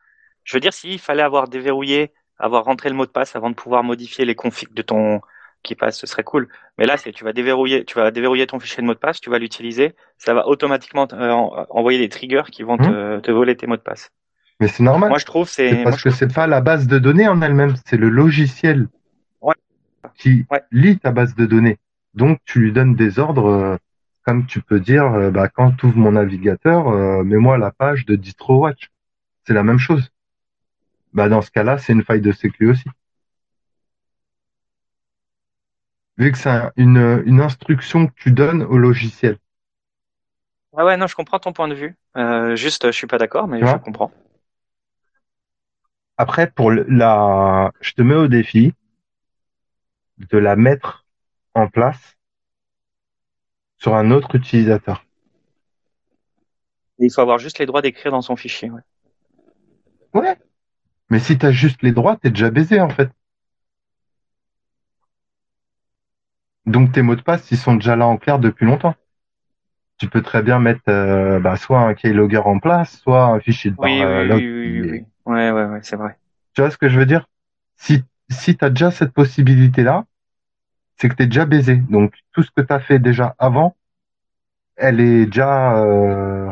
Je 0.43 0.55
veux 0.55 0.59
dire, 0.61 0.73
s'il 0.73 0.99
fallait 0.99 1.23
avoir 1.23 1.47
déverrouillé, 1.47 2.13
avoir 2.37 2.63
rentré 2.65 2.89
le 2.89 2.95
mot 2.95 3.05
de 3.05 3.11
passe 3.11 3.35
avant 3.35 3.49
de 3.49 3.55
pouvoir 3.55 3.83
modifier 3.83 4.23
les 4.23 4.35
configs 4.35 4.73
de 4.73 4.81
ton 4.83 5.19
KeePass, 5.63 5.97
ce 5.99 6.05
serait 6.07 6.23
cool. 6.23 6.47
Mais 6.77 6.85
là, 6.85 6.95
c'est 6.97 7.11
tu 7.11 7.23
vas 7.23 7.33
déverrouiller, 7.33 7.83
tu 7.85 7.95
vas 7.95 8.11
déverrouiller 8.11 8.45
ton 8.45 8.59
fichier 8.59 8.81
de 8.83 8.87
mot 8.87 8.93
de 8.93 8.99
passe, 8.99 9.19
tu 9.19 9.29
vas 9.31 9.39
l'utiliser, 9.39 9.95
ça 10.19 10.33
va 10.35 10.47
automatiquement 10.47 11.07
euh, 11.13 11.31
en- 11.31 11.65
envoyer 11.71 11.97
des 11.99 12.09
triggers 12.09 12.43
qui 12.51 12.61
vont 12.63 12.77
te, 12.77 13.19
te 13.19 13.31
voler 13.31 13.57
tes 13.57 13.65
mots 13.67 13.75
de 13.77 13.81
passe. 13.81 14.11
Mais 14.59 14.67
c'est 14.67 14.83
normal. 14.83 15.09
Moi, 15.09 15.17
je 15.17 15.25
trouve 15.25 15.49
c'est. 15.49 15.73
Moi, 15.73 15.83
parce 15.85 16.03
que 16.03 16.11
c'est 16.11 16.31
pas 16.33 16.45
la 16.47 16.61
base 16.61 16.87
de 16.87 16.99
données 16.99 17.27
en 17.27 17.41
elle-même, 17.41 17.73
c'est 17.85 17.97
le 17.97 18.09
logiciel 18.09 18.87
Ouais. 19.41 19.55
qui 20.17 20.45
Ouais. 20.51 20.61
lit 20.71 20.99
ta 20.99 21.11
base 21.11 21.35
de 21.35 21.45
données. 21.47 21.77
Donc 22.17 22.39
tu 22.45 22.59
lui 22.59 22.73
donnes 22.73 22.95
des 22.95 23.19
ordres, 23.19 23.45
euh, 23.45 23.77
comme 24.23 24.47
tu 24.47 24.59
peux 24.61 24.79
dire, 24.79 25.05
euh, 25.05 25.29
bah, 25.29 25.49
quand 25.49 25.71
tu 25.73 25.85
ouvres 25.85 25.97
mon 25.99 26.13
navigateur, 26.13 26.87
euh, 26.87 27.23
mets-moi 27.23 27.59
la 27.59 27.71
page 27.71 28.05
de 28.07 28.15
DistroWatch. 28.15 28.89
C'est 29.45 29.53
la 29.53 29.61
même 29.63 29.77
chose. 29.77 30.11
Bah, 31.13 31.29
dans 31.29 31.43
ce 31.43 31.51
cas-là, 31.51 31.77
c'est 31.77 31.93
une 31.93 32.03
faille 32.03 32.21
de 32.21 32.31
sécu 32.31 32.71
aussi. 32.71 32.89
Vu 36.17 36.31
que 36.31 36.39
c'est 36.39 36.49
un- 36.49 36.71
une, 36.75 37.21
une 37.27 37.39
instruction 37.39 38.07
que 38.07 38.13
tu 38.15 38.31
donnes 38.31 38.63
au 38.63 38.79
logiciel. 38.79 39.37
Ah 40.75 40.85
ouais, 40.85 40.97
non, 40.97 41.05
je 41.05 41.15
comprends 41.15 41.37
ton 41.39 41.53
point 41.53 41.67
de 41.67 41.75
vue. 41.75 41.95
Euh, 42.17 42.55
juste, 42.55 42.87
je 42.87 42.91
suis 42.91 43.07
pas 43.07 43.19
d'accord, 43.19 43.47
mais 43.47 43.59
je 43.59 43.77
comprends. 43.77 44.11
Après, 46.17 46.49
pour 46.49 46.71
la, 46.71 47.71
je 47.79 47.93
te 47.93 48.01
mets 48.01 48.15
au 48.15 48.27
défi 48.27 48.73
de 50.17 50.39
la 50.39 50.55
mettre 50.55 51.06
en 51.57 51.67
place 51.67 52.15
sur 53.79 53.95
un 53.95 54.11
autre 54.11 54.35
utilisateur. 54.35 55.05
Il 56.99 57.11
faut 57.11 57.21
avoir 57.21 57.39
juste 57.39 57.59
les 57.59 57.65
droits 57.65 57.81
d'écrire 57.81 58.11
dans 58.11 58.21
son 58.21 58.35
fichier. 58.35 58.69
Ouais. 58.71 58.81
Ouais. 60.13 60.37
Mais 61.09 61.19
si 61.19 61.37
t'as 61.37 61.51
juste 61.51 61.81
les 61.83 61.91
droits, 61.91 62.17
t'es 62.17 62.29
déjà 62.29 62.49
baisé, 62.49 62.81
en 62.81 62.89
fait. 62.89 63.09
Donc 66.65 66.91
tes 66.91 67.01
mots 67.01 67.15
de 67.15 67.21
passe, 67.21 67.49
ils 67.51 67.57
sont 67.57 67.75
déjà 67.75 67.95
là 67.95 68.05
en 68.07 68.17
clair 68.17 68.39
depuis 68.39 68.65
longtemps. 68.65 68.95
Tu 69.97 70.07
peux 70.07 70.21
très 70.21 70.43
bien 70.43 70.59
mettre 70.59 70.81
euh, 70.89 71.39
bah, 71.39 71.55
soit 71.55 71.79
un 71.79 71.93
keylogger 71.93 72.37
en 72.37 72.59
place, 72.59 72.97
soit 72.99 73.23
un 73.25 73.39
fichier 73.39 73.71
de 73.71 73.75
Oui, 73.79 73.99
bar- 73.99 74.07
euh, 74.09 74.21
oui, 74.21 74.27
log 74.27 74.39
oui, 74.39 74.47
oui, 74.47 74.61
qui 74.63 74.81
oui, 74.81 74.87
est- 74.87 74.91
oui. 74.91 75.05
Ouais, 75.25 75.51
ouais, 75.51 75.65
ouais, 75.65 75.79
c'est 75.81 75.95
vrai. 75.95 76.17
Tu 76.53 76.61
vois 76.61 76.69
ce 76.71 76.77
que 76.77 76.89
je 76.89 76.99
veux 76.99 77.05
dire? 77.05 77.27
Si, 77.77 78.03
si 78.29 78.57
tu 78.57 78.65
as 78.65 78.69
déjà 78.69 78.91
cette 78.91 79.11
possibilité-là, 79.13 80.05
c'est 80.97 81.09
que 81.09 81.15
tu 81.15 81.23
es 81.23 81.27
déjà 81.27 81.45
baisé. 81.45 81.75
Donc, 81.77 82.13
tout 82.33 82.43
ce 82.43 82.51
que 82.51 82.61
tu 82.61 82.73
as 82.73 82.79
fait 82.79 82.99
déjà 82.99 83.35
avant, 83.39 83.75
elle 84.75 84.99
est 84.99 85.25
déjà... 85.25 85.77
euh, 85.83 86.51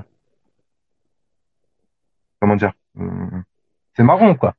Comment 2.40 2.56
dire? 2.56 2.74
Hum, 2.98 3.44
C'est 3.96 4.04
marrant, 4.04 4.36
quoi. 4.36 4.56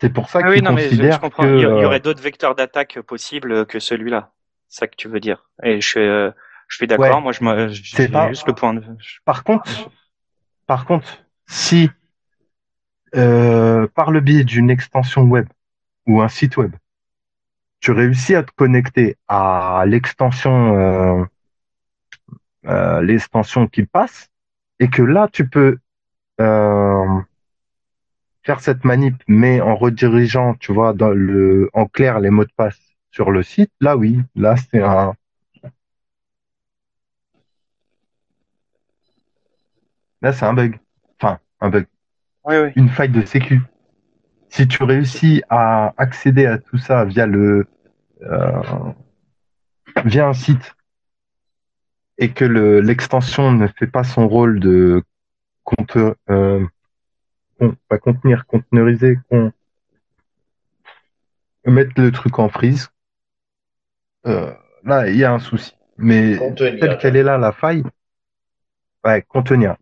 C'est 0.00 0.10
pour 0.10 0.28
ça 0.30 0.40
Ah 0.42 0.48
oui, 0.48 0.56
qu'ils 0.56 0.64
non, 0.64 0.72
mais 0.72 0.90
je, 0.90 1.18
comprends. 1.20 1.42
que... 1.42 1.48
Il 1.56 1.60
y, 1.60 1.64
euh, 1.64 1.86
aurait 1.86 2.00
d'autres 2.00 2.22
vecteurs 2.22 2.54
d'attaque 2.54 3.00
possibles 3.00 3.66
que 3.66 3.80
celui-là. 3.80 4.32
C'est 4.68 4.80
ça 4.80 4.86
que 4.86 4.96
tu 4.96 5.08
veux 5.08 5.20
dire. 5.20 5.48
Et 5.62 5.80
je 5.80 5.88
suis, 5.88 6.00
euh, 6.00 6.30
Je 6.68 6.76
suis 6.76 6.86
d'accord. 6.86 7.16
Ouais. 7.16 7.20
Moi, 7.20 7.32
je 7.32 7.42
me, 7.44 7.72
C'est 7.74 8.08
pas- 8.10 8.28
juste 8.28 8.46
le 8.46 8.54
point 8.54 8.74
de. 8.74 8.82
Par 9.24 9.42
contre, 9.44 9.90
par 10.66 10.84
contre, 10.86 11.24
si 11.46 11.90
euh, 13.16 13.86
par 13.94 14.10
le 14.10 14.20
biais 14.20 14.44
d'une 14.44 14.70
extension 14.70 15.22
web 15.22 15.48
ou 16.06 16.20
un 16.20 16.28
site 16.28 16.56
web, 16.58 16.74
tu 17.80 17.92
réussis 17.92 18.34
à 18.34 18.42
te 18.42 18.50
connecter 18.52 19.16
à 19.28 19.84
l'extension, 19.86 20.76
euh, 20.76 21.24
euh, 22.66 23.02
l'extension 23.02 23.66
qui 23.66 23.84
passe, 23.84 24.28
et 24.80 24.88
que 24.88 25.02
là 25.02 25.28
tu 25.32 25.48
peux 25.48 25.78
euh, 26.40 27.20
faire 28.42 28.60
cette 28.60 28.84
manip, 28.84 29.22
mais 29.28 29.60
en 29.60 29.76
redirigeant, 29.76 30.54
tu 30.54 30.72
vois, 30.72 30.92
dans 30.92 31.10
le, 31.10 31.70
en 31.72 31.86
clair 31.86 32.20
les 32.20 32.30
mots 32.30 32.44
de 32.44 32.52
passe 32.56 32.80
sur 33.10 33.30
le 33.30 33.42
site. 33.42 33.72
Là, 33.80 33.96
oui, 33.96 34.20
là 34.34 34.56
c'est 34.56 34.82
un, 34.82 35.14
là 40.22 40.32
c'est 40.32 40.44
un 40.44 40.54
bug. 40.54 40.78
Enfin, 41.20 41.38
un 41.60 41.70
bug. 41.70 41.86
Oui, 42.44 42.56
oui. 42.56 42.70
une 42.76 42.88
faille 42.88 43.10
de 43.10 43.24
sécu. 43.24 43.60
Si 44.50 44.66
tu 44.66 44.82
réussis 44.82 45.42
à 45.48 45.92
accéder 45.96 46.46
à 46.46 46.58
tout 46.58 46.78
ça 46.78 47.04
via 47.04 47.26
le 47.26 47.66
euh, 48.22 48.62
via 50.04 50.28
un 50.28 50.32
site 50.32 50.74
et 52.18 52.32
que 52.32 52.44
le 52.44 52.80
l'extension 52.80 53.52
ne 53.52 53.66
fait 53.68 53.86
pas 53.86 54.04
son 54.04 54.26
rôle 54.28 54.58
de 54.60 55.02
compte 55.64 55.96
euh, 56.30 56.64
con- 57.58 57.76
pas 57.88 57.98
contenir, 57.98 58.46
conteneuriser, 58.46 59.18
con, 59.30 59.52
mettre 61.66 61.92
le 62.00 62.10
truc 62.10 62.38
en 62.38 62.48
freeze, 62.48 62.88
euh, 64.26 64.52
là 64.84 65.08
il 65.08 65.16
y 65.16 65.24
a 65.24 65.32
un 65.32 65.38
souci. 65.38 65.74
Mais 65.98 66.36
Contenir. 66.38 66.80
telle 66.80 66.98
qu'elle 66.98 67.16
est 67.16 67.22
là, 67.22 67.38
la 67.38 67.52
faille, 67.52 67.82
ouais, 69.04 69.22
contenir. 69.28 69.76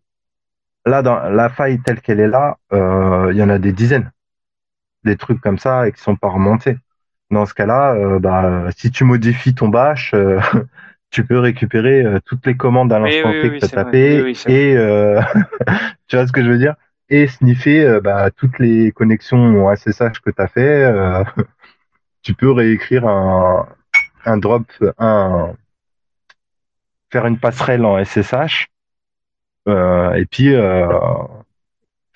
Là, 0.87 1.03
dans 1.03 1.19
la 1.29 1.49
faille 1.49 1.81
telle 1.83 2.01
qu'elle 2.01 2.21
est 2.21 2.29
là, 2.29 2.59
euh, 2.73 3.29
il 3.33 3.37
y 3.39 3.43
en 3.43 3.49
a 3.51 3.59
des 3.59 3.73
dizaines, 3.73 4.11
des 5.07 5.17
trucs 5.17 5.41
comme 5.41 5.59
ça 5.59 5.89
et 5.89 5.93
qui 5.93 6.01
sont 6.03 6.17
pas 6.17 6.29
remontés. 6.29 6.77
Dans 7.31 7.47
ce 7.47 7.55
cas-là, 7.55 7.95
euh, 7.95 8.19
bah, 8.19 8.67
si 8.77 8.91
tu 8.91 9.05
modifies 9.05 9.55
ton 9.55 9.69
bash, 9.69 10.13
euh, 10.15 10.39
tu 11.11 11.25
peux 11.25 11.39
récupérer 11.39 12.03
euh, 12.03 12.19
toutes 12.25 12.47
les 12.47 12.57
commandes 12.57 12.93
à 12.93 12.99
l'instant 12.99 13.31
oui, 13.31 13.41
T 13.41 13.49
oui, 13.49 13.55
que 13.55 13.59
tu 13.59 13.65
as 13.65 13.69
c'est 13.69 13.77
vrai. 13.77 13.85
tapées 13.85 14.17
Oui, 14.19 14.23
oui, 14.25 14.35
c'est 14.35 14.53
et 14.53 14.75
tu 16.09 16.17
vois 16.17 16.27
ce 16.27 16.33
que 16.33 16.45
je 16.45 16.51
veux 16.51 16.59
dire? 16.59 16.75
Et 17.09 17.29
sniffer 17.29 18.01
bah, 18.03 18.31
toutes 18.31 18.59
les 18.59 18.93
connexions 18.93 19.75
SSH 19.75 20.21
que 20.25 20.31
tu 20.31 20.43
as 20.43 20.49
fait. 20.49 20.93
tu 22.23 22.35
peux 22.35 22.51
réécrire 22.51 23.07
un, 23.07 23.69
un 24.25 24.37
drop, 24.37 24.65
un 24.99 25.53
faire 27.13 27.27
une 27.27 27.39
passerelle 27.39 27.85
en 27.85 28.05
SSH 28.05 28.67
et 29.69 30.27
puis 30.29 30.53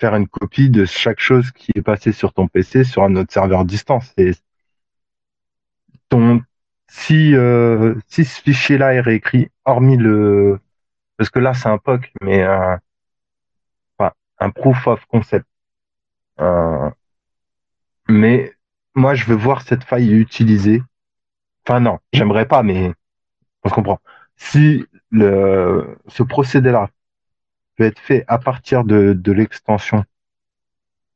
faire 0.01 0.15
une 0.15 0.27
copie 0.27 0.71
de 0.71 0.85
chaque 0.85 1.19
chose 1.19 1.51
qui 1.51 1.71
est 1.75 1.83
passée 1.83 2.11
sur 2.11 2.33
ton 2.33 2.47
PC 2.47 2.83
sur 2.83 3.03
un 3.03 3.15
autre 3.15 3.31
serveur 3.31 3.65
distance. 3.65 4.11
Et 4.17 4.31
ton 6.09 6.41
si 6.89 7.35
euh, 7.35 7.95
si 8.07 8.25
ce 8.25 8.41
fichier-là 8.41 8.95
est 8.95 9.01
réécrit, 9.01 9.49
hormis 9.63 9.97
le 9.97 10.59
parce 11.17 11.29
que 11.29 11.39
là 11.39 11.53
c'est 11.53 11.69
un 11.69 11.77
POC, 11.77 12.11
mais 12.23 12.41
un, 12.43 12.79
un 14.39 14.49
proof 14.49 14.87
of 14.87 15.05
concept. 15.05 15.45
Euh, 16.39 16.89
mais 18.09 18.53
moi 18.95 19.13
je 19.13 19.25
veux 19.25 19.35
voir 19.35 19.61
cette 19.61 19.83
faille 19.83 20.11
utilisée. 20.13 20.81
Enfin 21.67 21.79
non, 21.79 21.99
j'aimerais 22.11 22.47
pas, 22.47 22.63
mais 22.63 22.93
on 23.63 23.69
se 23.69 23.73
comprend. 23.75 23.99
Si 24.35 24.85
le 25.11 25.97
ce 26.07 26.23
procédé-là 26.23 26.89
peut 27.81 27.87
être 27.87 27.99
fait 27.99 28.23
à 28.27 28.37
partir 28.37 28.83
de, 28.83 29.13
de 29.13 29.31
l'extension, 29.31 30.03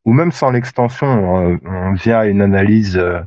ou 0.03 0.13
même 0.13 0.31
sans 0.31 0.49
l'extension, 0.49 1.59
on 1.63 1.93
via 1.93 2.25
une 2.25 2.41
analyse 2.41 2.97
euh, 2.97 3.19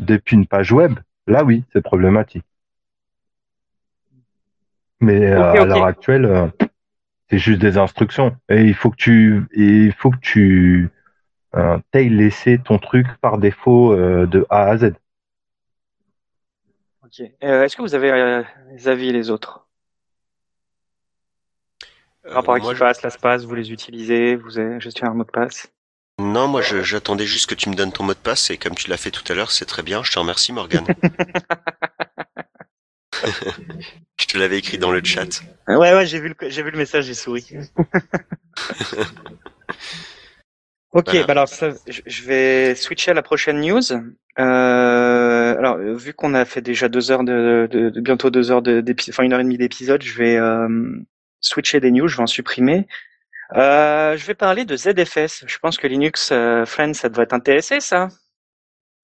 depuis 0.00 0.34
une 0.34 0.48
page 0.48 0.72
web, 0.72 0.98
là 1.28 1.44
oui, 1.44 1.62
c'est 1.72 1.82
problématique. 1.82 2.44
Mais 5.00 5.30
euh, 5.30 5.52
à 5.52 5.64
l'heure 5.66 5.84
actuelle, 5.84 6.24
euh, 6.24 6.48
c'est 7.30 7.38
juste 7.38 7.60
des 7.60 7.78
instructions. 7.78 8.36
Et 8.48 8.62
il 8.64 8.74
faut 8.74 8.90
que 8.90 8.96
tu, 8.96 9.44
il 9.54 9.92
faut 9.92 10.10
que 10.10 10.20
tu 10.20 10.90
euh, 11.54 11.78
t'aies 11.92 12.08
laissé 12.08 12.58
ton 12.58 12.78
truc 12.78 13.06
par 13.20 13.38
défaut 13.38 13.92
euh, 13.92 14.26
de 14.26 14.44
A 14.50 14.62
à 14.64 14.76
Z. 14.78 14.94
Ok. 17.04 17.20
Euh, 17.44 17.62
Est-ce 17.62 17.76
que 17.76 17.82
vous 17.82 17.94
avez 17.94 18.42
les 18.72 18.88
avis 18.88 19.12
les 19.12 19.30
autres? 19.30 19.63
Rapport 22.32 22.54
à 22.54 22.58
moi, 22.58 22.72
qui 22.74 22.78
passe, 22.80 23.02
l'espace, 23.02 23.44
vous 23.44 23.54
les 23.54 23.70
utilisez, 23.72 24.36
vous 24.36 24.58
avez 24.58 24.80
gestionnaire 24.80 25.14
mot 25.14 25.24
de 25.24 25.30
passe. 25.30 25.68
Non, 26.20 26.46
moi 26.46 26.62
j'attendais 26.62 27.26
juste 27.26 27.50
que 27.50 27.54
tu 27.56 27.68
me 27.68 27.74
donnes 27.74 27.92
ton 27.92 28.04
mot 28.04 28.14
de 28.14 28.18
passe 28.18 28.50
et 28.50 28.56
comme 28.56 28.74
tu 28.76 28.88
l'as 28.88 28.96
fait 28.96 29.10
tout 29.10 29.24
à 29.30 29.34
l'heure, 29.34 29.50
c'est 29.50 29.64
très 29.66 29.82
bien. 29.82 30.02
Je 30.04 30.12
te 30.12 30.18
remercie, 30.18 30.52
Morgane. 30.52 30.86
je 34.20 34.26
te 34.26 34.38
l'avais 34.38 34.58
écrit 34.58 34.78
dans 34.78 34.90
le 34.92 35.02
chat. 35.02 35.42
Ouais, 35.66 35.76
ouais, 35.76 36.06
j'ai 36.06 36.20
vu 36.20 36.28
le, 36.28 36.34
j'ai 36.50 36.62
vu 36.62 36.70
le 36.70 36.78
message, 36.78 37.04
j'ai 37.06 37.14
souri. 37.14 37.46
ok, 40.92 41.04
Voilà. 41.06 41.24
bah 41.26 41.32
alors 41.32 41.48
ça, 41.48 41.70
je 41.88 42.22
vais 42.24 42.74
switcher 42.74 43.10
à 43.10 43.14
la 43.14 43.22
prochaine 43.22 43.60
news. 43.60 43.80
Euh, 44.38 45.56
alors, 45.58 45.76
euh, 45.76 45.94
vu 45.96 46.12
qu'on 46.14 46.34
a 46.34 46.44
fait 46.44 46.60
déjà 46.60 46.88
deux 46.88 47.10
heures 47.10 47.24
de, 47.24 47.68
de, 47.70 47.90
de- 47.90 48.00
bientôt 48.00 48.30
deux 48.30 48.50
heures 48.50 48.62
de, 48.62 48.84
enfin 49.08 49.22
une 49.22 49.32
heure 49.32 49.40
et 49.40 49.44
demie 49.44 49.58
d'épisode, 49.58 50.02
je 50.02 50.16
vais 50.16 50.36
euh, 50.36 50.68
switcher 51.44 51.80
des 51.80 51.90
news, 51.90 52.08
je 52.08 52.16
vais 52.16 52.22
en 52.22 52.26
supprimer. 52.26 52.86
Euh, 53.54 54.16
je 54.16 54.24
vais 54.26 54.34
parler 54.34 54.64
de 54.64 54.76
ZFS. 54.76 55.44
Je 55.46 55.58
pense 55.58 55.76
que 55.76 55.86
Linux 55.86 56.30
euh, 56.32 56.64
Friends, 56.64 56.94
ça 56.94 57.08
devrait 57.08 57.26
t'intéresser, 57.26 57.80
ça. 57.80 58.08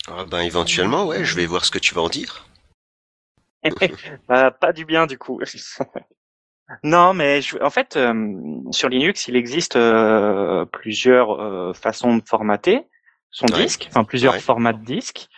Ah 0.08 0.24
ben 0.28 0.40
éventuellement, 0.40 1.06
ouais, 1.06 1.24
je 1.24 1.36
vais 1.36 1.46
voir 1.46 1.64
ce 1.64 1.70
que 1.70 1.78
tu 1.78 1.94
vas 1.94 2.02
en 2.02 2.08
dire. 2.08 2.46
Bah, 4.28 4.50
pas 4.50 4.72
du 4.72 4.84
bien 4.86 5.06
du 5.06 5.18
coup. 5.18 5.40
non, 6.82 7.12
mais 7.12 7.42
je- 7.42 7.58
en 7.62 7.68
fait, 7.70 7.96
euh, 7.96 8.14
sur 8.70 8.88
Linux, 8.88 9.28
il 9.28 9.36
existe 9.36 9.76
euh, 9.76 10.64
plusieurs 10.64 11.76
façons 11.76 12.16
de 12.16 12.22
formater 12.26 12.86
son 13.30 13.46
Ouais. 13.52 13.62
disque, 13.64 13.86
enfin 13.90 14.04
plusieurs 14.04 14.34
Ouais. 14.34 14.40
formats 14.40 14.72
de 14.72 14.82
disque. 14.84 15.28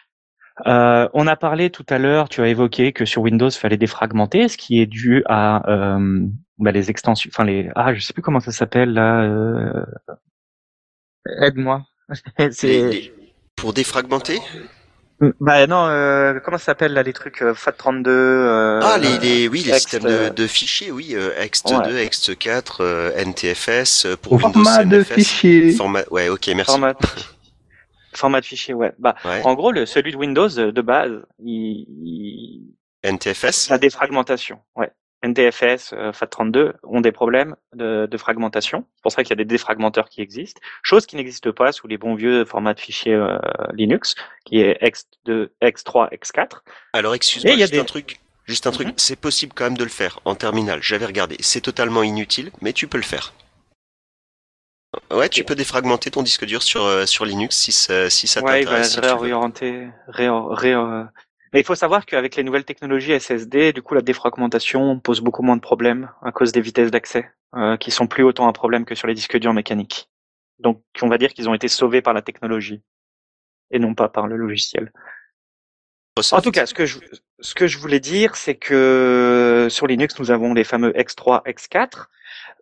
Euh, 0.67 1.09
on 1.15 1.27
a 1.27 1.35
parlé 1.35 1.71
tout 1.71 1.85
à 1.89 1.99
l'heure, 1.99 2.29
tu 2.29 2.41
as 2.43 2.49
évoqué 2.49 2.93
que 2.93 3.05
sur 3.05 3.23
Windows, 3.23 3.49
il 3.49 3.59
fallait 3.59 3.77
défragmenter, 3.79 4.49
ce 4.49 4.57
qui 4.57 4.81
est 4.81 4.87
dû 4.87 5.25
à 5.27 5.69
euh, 5.69 6.27
bah, 6.63 6.73
les 6.73 6.91
extensions, 6.91 7.29
enfin 7.33 7.45
les, 7.45 7.71
ah, 7.75 7.93
je 7.95 8.01
sais 8.01 8.13
plus 8.13 8.23
comment 8.23 8.41
ça 8.41 8.53
s'appelle 8.53 8.93
là. 8.95 9.23
euh, 9.23 9.85
Aide-moi. 11.41 11.85
C'est, 12.51 13.13
Pour 13.57 13.73
défragmenter? 13.73 14.41
Bah 15.39 15.69
non, 15.69 15.87
euh, 15.87 16.41
comment 16.41 16.59
ça 16.59 16.65
s'appelle 16.65 16.95
là 16.95 17.05
les 17.05 17.13
trucs 17.13 17.43
euh, 17.43 17.55
FAT32 17.55 18.09
euh, 18.09 18.81
Ah, 18.83 18.99
les, 18.99 19.19
les, 19.21 19.47
oui, 19.49 19.61
les 19.63 19.71
Ext, 19.71 19.91
systèmes 19.91 20.11
de, 20.11 20.35
de 20.35 20.47
fichiers, 20.49 20.91
oui, 20.91 21.11
euh, 21.15 21.31
ext2, 21.41 21.77
Ouais. 21.93 22.07
ext4, 22.07 22.79
euh, 22.81 23.13
NTFS, 23.25 24.09
pour 24.21 24.33
Windows 24.33 24.53
format 24.65 24.85
de 24.85 24.97
NFS. 24.99 25.15
fichier. 25.15 25.73
Format, 25.77 26.03
ouais, 26.11 26.29
ok, 26.29 26.49
merci. 26.57 26.73
format, 26.73 26.95
format 28.15 28.41
de 28.41 28.47
fichier, 28.47 28.75
ouais. 28.75 28.93
Bah, 28.99 29.15
Ouais. 29.25 29.43
en 29.45 29.55
gros, 29.55 29.71
le, 29.71 29.87
celui 29.87 30.11
de 30.11 30.17
Windows 30.17 30.49
de 30.49 30.81
base, 30.83 31.13
il, 31.39 31.87
il- 32.03 32.75
NTFS 33.05 33.69
la 33.71 33.79
défragmentation, 33.79 34.59
ouais. 34.75 34.91
NTFS, 35.23 35.93
euh, 35.93 36.13
FAT32 36.13 36.73
ont 36.83 37.01
des 37.01 37.13
problèmes 37.13 37.55
de, 37.75 38.07
de 38.11 38.17
fragmentation. 38.19 38.85
C'est 38.97 39.03
pour 39.03 39.13
ça 39.13 39.23
qu'il 39.23 39.31
y 39.31 39.33
a 39.35 39.37
des 39.37 39.45
défragmenteurs 39.45 40.09
qui 40.09 40.21
existent. 40.21 40.61
Chose 40.83 41.07
qui 41.07 41.17
n'existe 41.17 41.51
pas 41.53 41.73
sous 41.73 41.87
les 41.87 41.97
bons 41.99 42.15
vieux 42.15 42.45
formats 42.45 42.75
de 42.75 42.81
fichiers 42.81 43.15
euh, 43.15 43.39
Linux, 43.73 44.15
qui 44.45 44.61
est 44.61 44.81
X2, 44.83 45.49
X3, 45.63 46.11
X4. 46.13 46.61
Alors 46.93 47.15
excuse-moi, 47.15 47.55
il 47.55 47.61
juste 47.61 47.73
des- 47.73 47.79
un 47.79 47.85
truc. 47.85 48.19
Juste 48.47 48.67
un 48.67 48.73
truc, 48.73 48.89
Mhm. 48.89 48.95
c'est 48.97 49.15
possible 49.21 49.53
quand 49.55 49.65
même 49.65 49.79
de 49.79 49.85
le 49.85 49.89
faire 49.91 50.19
en 50.25 50.35
terminal. 50.35 50.83
J'avais 50.83 51.07
regardé, 51.07 51.37
c'est 51.39 51.61
totalement 51.61 52.03
inutile, 52.03 52.51
mais 52.61 52.73
tu 52.73 52.89
peux 52.89 52.99
le 52.99 53.05
faire. 53.05 53.33
Ouais, 55.11 55.29
tu 55.29 55.43
peux 55.45 55.55
défragmenter 55.55 56.11
ton 56.11 56.23
disque 56.23 56.45
dur 56.45 56.63
sur 56.63 56.85
euh, 56.85 57.07
sur 57.07 57.25
Linux 57.25 57.57
si 57.57 57.73
ça, 57.73 58.11
si 58.11 58.27
ça 58.27 58.43
ouais, 58.43 58.61
il 58.63 58.65
va 58.67 58.73
t'intéresse. 58.83 58.93
si 58.95 59.01
réorienter, 59.01 59.89
réor- 60.09 60.65
euh. 60.67 61.05
Mais 61.53 61.61
il 61.61 61.65
faut 61.65 61.75
savoir 61.75 62.07
qu'avec 62.07 62.37
les 62.37 62.45
nouvelles 62.45 62.65
technologies 62.65 63.19
SSD, 63.19 63.73
du 63.73 63.83
coup, 63.83 63.95
la 63.95 64.01
défragmentation 64.01 64.99
pose 64.99 65.21
beaucoup 65.21 65.43
moins 65.43 65.57
de 65.57 65.61
problèmes 65.61 66.11
à 66.23 66.33
cause 66.33 66.53
des 66.53 66.63
vitesses 66.63 66.91
d'accès, 66.91 67.31
euh, 67.55 67.77
qui 67.77 67.91
sont 67.91 68.07
plus 68.07 68.25
autant 68.25 68.49
un 68.49 68.53
problème 68.53 68.85
que 68.85 68.95
sur 68.95 69.07
les 69.07 69.15
disques 69.15 69.39
durs 69.39 69.53
mécaniques. 69.53 70.09
Donc, 70.61 70.83
on 71.03 71.09
va 71.09 71.19
dire 71.19 71.35
qu'ils 71.35 71.49
ont 71.49 71.55
été 71.55 71.69
sauvés 71.69 72.01
par 72.01 72.15
la 72.15 72.23
technologie 72.23 72.83
et 73.71 73.79
non 73.79 73.95
pas 73.95 74.09
par 74.09 74.27
le 74.27 74.37
logiciel. 74.37 74.93
En 76.31 76.41
tout 76.41 76.51
cas, 76.51 76.67
ce 76.67 76.75
que 76.75 76.87
je, 76.87 76.99
ce 77.41 77.55
que 77.55 77.67
je 77.67 77.79
voulais 77.79 78.01
dire, 78.01 78.37
c'est 78.37 78.55
que 78.55 79.67
sur 79.71 79.87
Linux, 79.87 80.19
nous 80.19 80.31
avons 80.31 80.55
les 80.55 80.65
fameux 80.65 80.93
X3, 80.93 81.43
X4. 81.47 82.07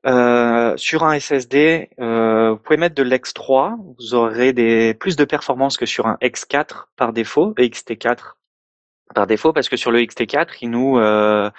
Euh, 0.06 0.76
sur 0.76 1.04
un 1.04 1.18
SSD, 1.18 1.90
euh, 2.00 2.52
vous 2.52 2.58
pouvez 2.58 2.78
mettre 2.78 2.94
de 2.94 3.02
l'X3, 3.02 3.76
vous 3.98 4.14
aurez 4.14 4.52
des 4.52 4.94
plus 4.94 5.16
de 5.16 5.24
performance 5.24 5.76
que 5.76 5.84
sur 5.84 6.06
un 6.06 6.16
X4 6.22 6.86
par 6.96 7.12
défaut, 7.12 7.54
et 7.58 7.68
XT4 7.68 8.36
par 9.14 9.26
défaut, 9.26 9.52
parce 9.52 9.68
que 9.68 9.76
sur 9.76 9.90
le 9.90 10.00
XT4, 10.00 10.58
il 10.62 10.70
nous, 10.70 10.98
euh, 10.98 11.50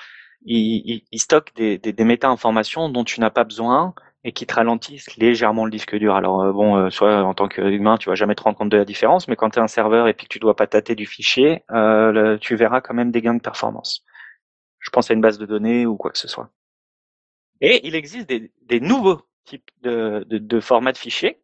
il, 0.46 1.04
stocke 1.16 1.54
des, 1.56 1.78
des, 1.78 2.04
méta-informations 2.04 2.90
dont 2.90 3.04
tu 3.04 3.20
n'as 3.20 3.30
pas 3.30 3.44
besoin 3.44 3.94
et 4.24 4.32
qui 4.32 4.46
te 4.46 4.54
ralentissent 4.54 5.16
légèrement 5.18 5.66
le 5.66 5.72
disque 5.72 5.96
dur. 5.96 6.16
Alors 6.16 6.42
euh, 6.42 6.52
bon, 6.52 6.78
euh, 6.78 6.90
soit 6.90 7.24
en 7.24 7.34
tant 7.34 7.48
qu'humain, 7.48 7.98
tu 7.98 8.10
vas 8.10 8.16
jamais 8.16 8.36
te 8.36 8.44
rendre 8.44 8.58
compte 8.58 8.70
de 8.70 8.78
la 8.78 8.86
différence, 8.86 9.28
mais 9.28 9.36
quand 9.36 9.50
tu 9.50 9.60
es 9.60 9.62
un 9.62 9.68
serveur 9.68 10.08
et 10.08 10.14
puis 10.14 10.28
que 10.28 10.34
tu 10.34 10.40
dois 10.40 10.56
pas 10.56 10.68
tâter 10.68 10.96
du 10.96 11.06
fichier, 11.06 11.64
tu 12.42 12.56
verras 12.56 12.82
quand 12.82 12.94
même 12.94 13.12
des 13.12 13.22
gains 13.22 13.36
de 13.36 13.42
performance. 13.42 14.04
Je 14.80 14.90
pense 14.90 15.12
à 15.12 15.14
une 15.14 15.22
base 15.22 15.38
de 15.38 15.46
données 15.46 15.86
ou 15.86 15.96
quoi 15.98 16.12
que 16.12 16.18
ce 16.18 16.28
soit. 16.28 16.50
Et 17.62 17.86
il 17.88 17.96
existe 17.96 18.28
des, 18.28 18.80
nouveaux 18.80 19.22
types 19.46 19.70
de, 19.82 20.26
de, 20.28 20.40
de 20.40 20.60
formats 20.60 20.92
de 20.92 20.98
fichiers, 20.98 21.40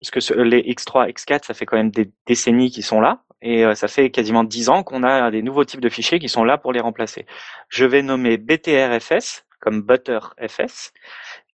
parce 0.00 0.10
que 0.10 0.42
les 0.42 0.62
X3, 0.62 1.12
X4, 1.12 1.44
ça 1.44 1.54
fait 1.54 1.66
quand 1.66 1.76
même 1.76 1.90
des 1.90 2.10
décennies 2.26 2.70
qu'ils 2.70 2.84
sont 2.84 3.00
là, 3.00 3.24
et 3.40 3.64
ça 3.74 3.88
fait 3.88 4.10
quasiment 4.10 4.44
dix 4.44 4.68
ans 4.68 4.82
qu'on 4.82 5.04
a 5.04 5.30
des 5.30 5.42
nouveaux 5.42 5.64
types 5.64 5.80
de 5.80 5.88
fichiers 5.88 6.18
qui 6.18 6.28
sont 6.28 6.44
là 6.44 6.58
pour 6.58 6.72
les 6.72 6.80
remplacer. 6.80 7.26
Je 7.68 7.84
vais 7.84 8.02
nommer 8.02 8.36
BTRFS 8.36 9.44
comme 9.60 9.82
ButterFS 9.82 10.92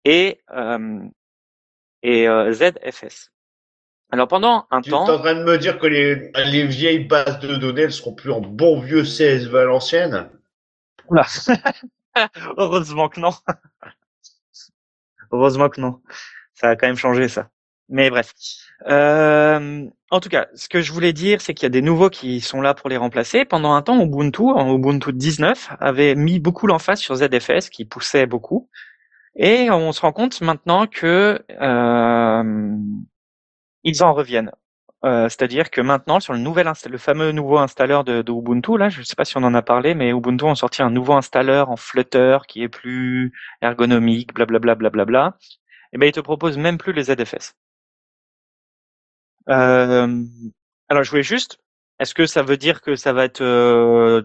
et, 0.04 0.40
euh, 0.52 1.00
et 2.02 2.28
euh, 2.28 2.52
ZFS. 2.52 3.30
Alors 4.10 4.28
pendant 4.28 4.66
un 4.70 4.80
temps. 4.80 5.04
Tu 5.04 5.10
es 5.10 5.14
en 5.14 5.18
train 5.18 5.34
de 5.34 5.44
me 5.44 5.58
dire 5.58 5.78
que 5.78 5.86
les, 5.86 6.30
les 6.44 6.66
vieilles 6.66 7.04
bases 7.04 7.40
de 7.40 7.56
données 7.56 7.82
elles 7.82 7.92
seront 7.92 8.14
plus 8.14 8.30
en 8.30 8.40
bon 8.40 8.80
vieux 8.80 9.02
CSV 9.02 9.58
à 9.58 9.64
l'ancienne 9.64 10.30
Oula. 11.08 11.26
Heureusement 12.56 13.08
que 13.08 13.20
non. 13.20 13.32
Heureusement 15.32 15.68
que 15.68 15.80
non. 15.80 16.00
Ça 16.54 16.68
a 16.68 16.76
quand 16.76 16.86
même 16.86 16.96
changé 16.96 17.28
ça. 17.28 17.50
Mais 17.88 18.10
bref. 18.10 18.32
Euh, 18.88 19.86
en 20.10 20.20
tout 20.20 20.28
cas, 20.28 20.46
ce 20.54 20.68
que 20.68 20.80
je 20.80 20.92
voulais 20.92 21.12
dire, 21.12 21.40
c'est 21.40 21.54
qu'il 21.54 21.64
y 21.64 21.66
a 21.66 21.70
des 21.70 21.82
nouveaux 21.82 22.10
qui 22.10 22.40
sont 22.40 22.60
là 22.60 22.74
pour 22.74 22.88
les 22.88 22.96
remplacer. 22.96 23.44
Pendant 23.44 23.74
un 23.74 23.82
temps, 23.82 24.00
Ubuntu, 24.00 24.42
en 24.42 24.74
Ubuntu 24.74 25.12
19, 25.12 25.70
avait 25.80 26.14
mis 26.14 26.40
beaucoup 26.40 26.66
l'emphase 26.66 27.00
sur 27.00 27.16
ZFS, 27.16 27.70
qui 27.70 27.84
poussait 27.84 28.26
beaucoup. 28.26 28.68
Et 29.36 29.70
on 29.70 29.92
se 29.92 30.00
rend 30.00 30.12
compte 30.12 30.40
maintenant 30.40 30.86
que 30.86 31.44
euh, 31.60 32.76
ils 33.82 34.02
en 34.02 34.14
reviennent. 34.14 34.52
Euh, 35.04 35.28
c'est-à-dire 35.28 35.70
que 35.70 35.80
maintenant, 35.82 36.20
sur 36.20 36.32
le 36.32 36.38
nouvel 36.38 36.70
le 36.88 36.98
fameux 36.98 37.32
nouveau 37.32 37.58
installeur 37.58 38.04
de, 38.04 38.24
Ubuntu, 38.30 38.78
là, 38.78 38.88
je 38.88 39.00
ne 39.00 39.04
sais 39.04 39.16
pas 39.16 39.24
si 39.26 39.36
on 39.36 39.42
en 39.42 39.54
a 39.54 39.62
parlé, 39.62 39.94
mais 39.94 40.10
Ubuntu 40.10 40.46
a 40.46 40.54
sorti 40.54 40.82
un 40.82 40.90
nouveau 40.90 41.12
installeur 41.14 41.70
en 41.70 41.76
Flutter 41.76 42.38
qui 42.48 42.62
est 42.62 42.68
plus 42.68 43.32
ergonomique, 43.60 44.32
blablabla, 44.34 44.74
blablabla. 44.74 45.36
Et 45.92 45.96
eh 45.96 45.98
ben, 45.98 46.06
il 46.06 46.12
te 46.12 46.20
propose 46.20 46.58
même 46.58 46.78
plus 46.78 46.92
les 46.92 47.04
ZFS. 47.04 47.54
Euh, 49.48 50.24
alors, 50.88 51.02
je 51.02 51.10
voulais 51.10 51.22
juste, 51.22 51.58
est-ce 52.00 52.14
que 52.14 52.26
ça 52.26 52.42
veut 52.42 52.56
dire 52.56 52.80
que 52.80 52.96
ça 52.96 53.12
va 53.12 53.24
être 53.24 53.42
euh, 53.42 54.22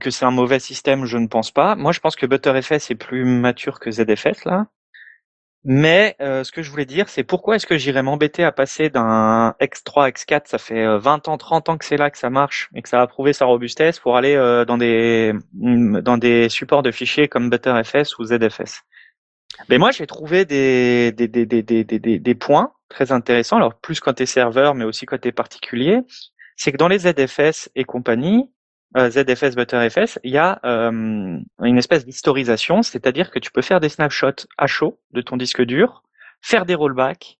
que 0.00 0.10
c'est 0.10 0.24
un 0.24 0.30
mauvais 0.30 0.58
système, 0.58 1.04
je 1.04 1.18
ne 1.18 1.26
pense 1.26 1.50
pas. 1.50 1.76
Moi, 1.76 1.92
je 1.92 2.00
pense 2.00 2.16
que 2.16 2.26
ButterFS 2.26 2.90
est 2.90 2.96
plus 2.96 3.24
mature 3.24 3.80
que 3.80 3.90
ZFS 3.90 4.44
là. 4.44 4.66
Mais 5.68 6.14
euh, 6.20 6.44
ce 6.44 6.52
que 6.52 6.62
je 6.62 6.70
voulais 6.70 6.84
dire, 6.84 7.08
c'est 7.08 7.24
pourquoi 7.24 7.56
est-ce 7.56 7.66
que 7.66 7.76
j'irais 7.76 8.04
m'embêter 8.04 8.44
à 8.44 8.52
passer 8.52 8.88
d'un 8.88 9.52
X3, 9.60 10.12
X4, 10.12 10.42
ça 10.44 10.58
fait 10.58 10.86
20 10.96 11.28
euh, 11.28 11.32
ans, 11.32 11.38
30 11.38 11.68
ans 11.68 11.76
que 11.76 11.84
c'est 11.84 11.96
là 11.96 12.08
que 12.08 12.18
ça 12.18 12.30
marche 12.30 12.70
et 12.76 12.82
que 12.82 12.88
ça 12.88 13.02
a 13.02 13.06
prouvé 13.08 13.32
sa 13.32 13.46
robustesse 13.46 13.98
pour 13.98 14.16
aller 14.16 14.36
euh, 14.36 14.64
dans 14.64 14.78
des 14.78 15.32
dans 15.52 16.18
des 16.18 16.48
supports 16.48 16.84
de 16.84 16.92
fichiers 16.92 17.26
comme 17.26 17.50
ButterFS 17.50 18.16
ou 18.20 18.24
ZFS. 18.26 18.82
Mais 19.68 19.78
moi, 19.78 19.90
j'ai 19.90 20.06
trouvé 20.06 20.44
des, 20.44 21.10
des, 21.10 21.26
des, 21.26 21.46
des, 21.46 21.62
des, 21.62 21.84
des 22.20 22.34
points 22.36 22.72
très 22.88 23.12
intéressants, 23.12 23.56
alors 23.56 23.74
plus 23.74 24.00
côté 24.00 24.26
serveur, 24.26 24.74
mais 24.74 24.84
aussi 24.84 25.06
côté 25.06 25.32
particulier. 25.32 26.00
C'est 26.56 26.72
que 26.72 26.76
dans 26.76 26.88
les 26.88 27.00
ZFS 27.00 27.70
et 27.74 27.84
compagnie, 27.84 28.50
euh, 28.96 29.10
ZFS, 29.10 29.56
ButterFS, 29.56 30.18
il 30.24 30.30
y 30.30 30.38
a 30.38 30.58
euh, 30.64 31.38
une 31.62 31.78
espèce 31.78 32.06
d'historisation, 32.06 32.82
c'est-à-dire 32.82 33.30
que 33.30 33.38
tu 33.38 33.50
peux 33.50 33.62
faire 33.62 33.80
des 33.80 33.88
snapshots 33.88 34.46
à 34.56 34.66
chaud 34.66 34.98
de 35.12 35.20
ton 35.20 35.36
disque 35.36 35.62
dur, 35.62 36.02
faire 36.40 36.64
des 36.64 36.74
rollbacks, 36.74 37.38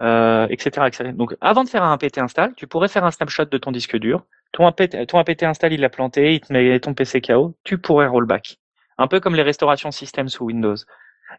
euh, 0.00 0.46
etc., 0.50 0.86
etc. 0.86 1.12
Donc, 1.14 1.34
avant 1.40 1.64
de 1.64 1.68
faire 1.68 1.82
un 1.82 1.92
apt 1.92 2.18
install, 2.18 2.54
tu 2.56 2.66
pourrais 2.66 2.88
faire 2.88 3.04
un 3.04 3.10
snapshot 3.10 3.46
de 3.46 3.58
ton 3.58 3.72
disque 3.72 3.96
dur. 3.96 4.26
Ton 4.52 4.66
apt 4.66 5.42
install, 5.42 5.72
il 5.72 5.80
l'a 5.80 5.88
planté, 5.88 6.34
il 6.34 6.40
te 6.40 6.52
met 6.52 6.78
ton 6.80 6.94
PC 6.94 7.20
KO, 7.20 7.56
tu 7.64 7.78
pourrais 7.78 8.06
rollback. 8.06 8.58
Un 8.98 9.06
peu 9.06 9.20
comme 9.20 9.34
les 9.34 9.42
restaurations 9.42 9.90
système 9.90 10.28
sous 10.28 10.44
Windows. 10.44 10.76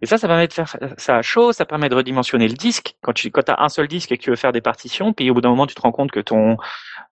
Et 0.02 0.06
ça, 0.06 0.18
ça 0.18 0.28
permet 0.28 0.48
de 0.48 0.54
faire 0.54 0.76
ça 0.98 1.18
à 1.18 1.22
chaud, 1.22 1.52
ça 1.52 1.66
permet 1.66 1.90
de 1.90 1.96
redimensionner 1.96 2.48
le 2.48 2.54
disque. 2.54 2.96
Quand 3.02 3.14
tu 3.14 3.32
quand 3.32 3.50
as 3.50 3.62
un 3.62 3.70
seul 3.70 3.88
disque 3.88 4.12
et 4.12 4.18
que 4.18 4.24
tu 4.24 4.30
veux 4.30 4.36
faire 4.36 4.52
des 4.52 4.62
partitions, 4.62 5.14
puis 5.14 5.30
au 5.30 5.34
bout 5.34 5.42
d'un 5.42 5.50
moment, 5.50 5.68
tu 5.68 5.76
te 5.76 5.82
rends 5.82 5.92
compte 5.92 6.12
que 6.12 6.20
ton 6.20 6.58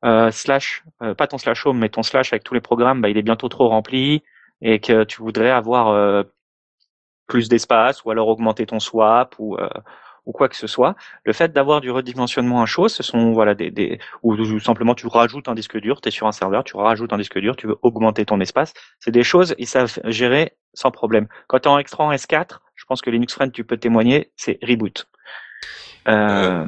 euh, 0.05 0.31
slash, 0.31 0.83
euh, 1.01 1.13
pas 1.13 1.27
ton 1.27 1.37
slash 1.37 1.65
home, 1.65 1.79
mais 1.79 1.89
ton 1.89 2.03
slash 2.03 2.33
avec 2.33 2.43
tous 2.43 2.53
les 2.53 2.61
programmes, 2.61 3.01
bah, 3.01 3.09
il 3.09 3.17
est 3.17 3.23
bientôt 3.23 3.49
trop 3.49 3.67
rempli 3.67 4.23
et 4.61 4.79
que 4.79 5.03
tu 5.03 5.21
voudrais 5.21 5.51
avoir 5.51 5.89
euh, 5.89 6.23
plus 7.27 7.49
d'espace 7.49 8.03
ou 8.05 8.11
alors 8.11 8.27
augmenter 8.27 8.65
ton 8.65 8.79
swap 8.79 9.35
ou 9.39 9.57
ou 10.27 10.33
quoi 10.33 10.49
que 10.49 10.55
ce 10.55 10.67
soit. 10.67 10.95
Le 11.23 11.33
fait 11.33 11.53
d'avoir 11.53 11.81
du 11.81 11.89
redimensionnement 11.89 12.61
à 12.61 12.65
chaud, 12.65 12.89
ce 12.89 13.01
sont 13.01 13.31
voilà 13.31 13.55
des, 13.55 13.71
des 13.71 13.97
ou, 14.21 14.59
simplement 14.59 14.93
tu 14.93 15.07
rajoutes 15.07 15.47
un 15.47 15.55
disque 15.55 15.79
dur, 15.79 16.01
tu 16.01 16.09
es 16.09 16.11
sur 16.11 16.27
un 16.27 16.31
serveur, 16.31 16.63
tu 16.63 16.75
rajoutes 16.75 17.13
un 17.13 17.17
disque 17.17 17.39
dur, 17.39 17.55
tu 17.55 17.65
veux 17.67 17.77
augmenter 17.81 18.25
ton 18.25 18.39
espace. 18.41 18.73
C'est 18.99 19.11
des 19.11 19.23
choses 19.23 19.55
ils 19.57 19.67
savent 19.67 19.99
gérer 20.03 20.57
sans 20.73 20.91
problème. 20.91 21.27
Quand 21.47 21.59
tu 21.59 21.69
es 21.69 21.71
en 21.71 21.79
extra 21.79 22.03
en 22.03 22.11
S4, 22.11 22.59
je 22.59 22.66
pense 22.87 23.01
que 23.01 23.09
Linux 23.09 23.33
Friend 23.33 23.51
tu 23.51 23.63
peux 23.63 23.77
témoigner, 23.77 24.31
c'est 24.35 24.59
reboot. 24.63 25.07
Euh, 26.07 26.65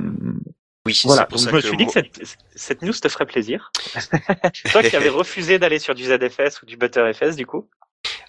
oui, 0.86 1.02
voilà. 1.06 1.26
Pour 1.26 1.38
je 1.38 1.50
me 1.50 1.62
suis 1.62 1.78
dit 1.78 1.86
que 1.86 1.92
cette, 1.92 2.38
cette, 2.56 2.82
news 2.82 2.94
te 2.94 3.08
ferait 3.10 3.26
plaisir. 3.26 3.72
Toi 4.72 4.84
qui 4.84 4.96
avais 4.96 5.10
refusé 5.10 5.60
d'aller 5.60 5.80
sur 5.80 5.96
du 5.96 6.04
ZFS 6.04 6.62
ou 6.62 6.66
du 6.66 6.78
ButterFS, 6.78 7.36
du 7.36 7.46
coup. 7.46 7.70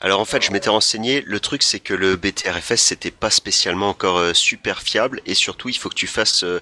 Alors 0.03 0.21
en 0.21 0.25
fait, 0.25 0.43
je 0.43 0.51
m'étais 0.51 0.71
renseigné. 0.71 1.23
Le 1.27 1.41
truc, 1.41 1.63
c'est 1.63 1.79
que 1.79 1.93
le 1.93 2.17
BTRFS, 2.17 2.77
c'était 2.77 3.11
pas 3.11 3.29
spécialement 3.29 3.91
encore 3.91 4.17
euh, 4.17 4.33
super 4.33 4.81
fiable, 4.81 5.21
et 5.27 5.35
surtout, 5.35 5.69
il 5.69 5.77
faut 5.77 5.91
que 5.91 5.95
tu 5.95 6.07
fasses 6.07 6.43
euh, 6.43 6.59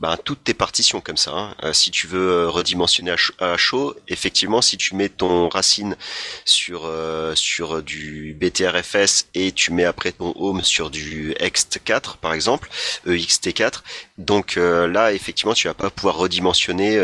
ben, 0.00 0.16
toutes 0.24 0.42
tes 0.42 0.54
partitions 0.54 1.00
comme 1.00 1.16
ça. 1.16 1.30
Hein. 1.30 1.54
Euh, 1.62 1.72
si 1.72 1.92
tu 1.92 2.08
veux 2.08 2.48
redimensionner 2.48 3.14
à 3.38 3.56
chaud, 3.56 3.94
effectivement, 4.08 4.60
si 4.60 4.76
tu 4.76 4.96
mets 4.96 5.08
ton 5.08 5.48
racine 5.48 5.96
sur 6.44 6.90
sur 7.34 7.82
du 7.82 8.36
BTRFS 8.38 9.26
et 9.34 9.52
tu 9.52 9.72
mets 9.72 9.84
après 9.84 10.12
ton 10.12 10.32
home 10.36 10.62
sur 10.62 10.90
du 10.90 11.32
Ext4 11.34 12.16
par 12.20 12.32
exemple, 12.34 12.68
EXT4, 13.06 13.82
donc 14.18 14.56
là, 14.56 15.12
effectivement, 15.12 15.54
tu 15.54 15.68
vas 15.68 15.74
pas 15.74 15.90
pouvoir 15.90 16.16
redimensionner, 16.16 16.98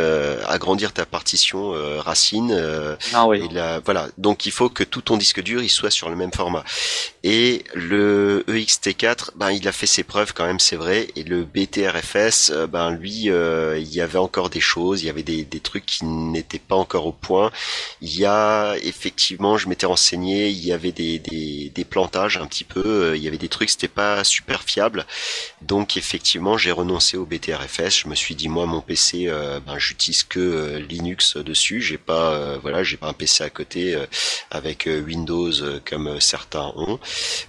agrandir 0.47 0.93
ta 0.93 1.07
partition 1.07 1.71
racine. 2.01 2.53
ah 3.13 3.27
oui. 3.27 3.43
Et 3.45 3.81
voilà. 3.85 4.09
Donc 4.19 4.47
il 4.47 4.53
faut 4.53 4.69
que 4.69 4.83
tout 4.85 5.03
ton 5.03 5.17
disque 5.17 5.43
dur 5.43 5.63
il 5.63 5.71
soit 5.77 5.91
sur 5.91 6.09
le 6.09 6.17
même 6.17 6.33
format. 6.33 6.65
Et 7.29 7.65
le 7.75 8.45
EXT4, 8.49 9.33
ben 9.35 9.51
il 9.51 9.67
a 9.67 9.73
fait 9.73 9.87
ses 9.87 10.05
preuves 10.05 10.33
quand 10.33 10.47
même, 10.47 10.61
c'est 10.61 10.77
vrai. 10.77 11.09
Et 11.17 11.25
le 11.25 11.45
BTRFS, 11.45 12.51
euh, 12.51 12.67
ben 12.67 12.91
lui, 12.91 13.31
euh, 13.31 13.79
il 13.79 13.93
y 13.93 14.01
avait 14.01 14.19
encore 14.19 14.49
des 14.49 14.61
choses, 14.61 15.03
il 15.03 15.07
y 15.07 15.11
avait 15.11 15.23
des, 15.23 15.45
trucs 15.61 15.87
qui 15.87 16.05
n'étaient 16.05 16.61
pas 16.61 16.77
encore 16.77 17.07
au 17.07 17.13
point. 17.13 17.51
Il 18.01 18.17
y 18.17 18.25
a 18.25 18.77
effectivement, 18.83 19.59
je 19.59 19.69
m'étais 19.69 19.87
renseigné, 19.87 20.49
il 20.49 20.65
y 20.65 20.73
avait 20.73 20.93
des, 20.93 21.19
des, 21.19 21.73
des, 21.75 21.85
plantages 21.85 22.37
un 22.37 22.47
petit 22.47 22.63
peu, 22.63 22.85
euh, 22.87 23.17
il 23.17 23.23
y 23.23 23.29
avait 23.29 23.39
des 23.39 23.49
trucs, 23.49 23.71
c'était 23.71 23.89
pas 23.89 24.23
super 24.23 24.63
fiable. 24.63 25.05
Donc 25.63 25.97
effectivement, 25.97 26.57
j'ai 26.57 26.71
renoncé 26.71 27.17
au 27.17 27.27
BTRFS. 27.27 28.03
Je 28.03 28.09
me 28.09 28.15
suis 28.15 28.37
dit 28.37 28.49
moi, 28.49 28.67
mon 28.67 28.81
PC, 28.81 29.29
ben 29.67 29.79
j'utilise 29.79 30.23
que 30.23 30.77
Linux 30.77 31.37
dessus. 31.37 31.81
J'ai 31.81 31.99
pas, 31.99 32.59
voilà, 32.59 32.85
j'ai 32.85 32.97
pas 32.97 33.09
un 33.09 33.13
PC 33.13 33.43
à 33.43 33.51
côté 33.51 33.97
avec 34.51 34.87
Windows 34.87 35.51
comme 35.85 36.21
certains 36.21 36.73
ont. 36.77 36.99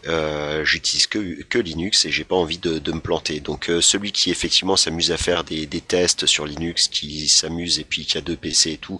Euh, 0.08 0.64
j'utilise 0.66 1.08
que, 1.08 1.44
que 1.44 1.60
Linux 1.60 2.06
et 2.06 2.12
j'ai 2.12 2.24
pas 2.24 2.36
envie 2.36 2.58
de, 2.58 2.80
de 2.80 2.92
me 2.92 3.00
planter. 3.00 3.40
Donc 3.40 3.70
euh, 3.70 3.82
celui 3.82 4.12
qui 4.12 4.32
effectivement 4.32 4.78
s'amuse 4.78 5.12
à 5.12 5.18
faire 5.18 5.44
des, 5.44 5.66
des 5.66 5.82
tests 5.82 6.26
sur 6.26 6.46
Linux, 6.46 6.88
qui 6.88 7.28
s'amuse 7.28 7.80
et 7.80 7.84
puis 7.84 8.06
qui 8.06 8.18
a 8.18 8.22
deux 8.22 8.36
PC 8.36 8.72
et 8.72 8.78
tout, 8.78 8.98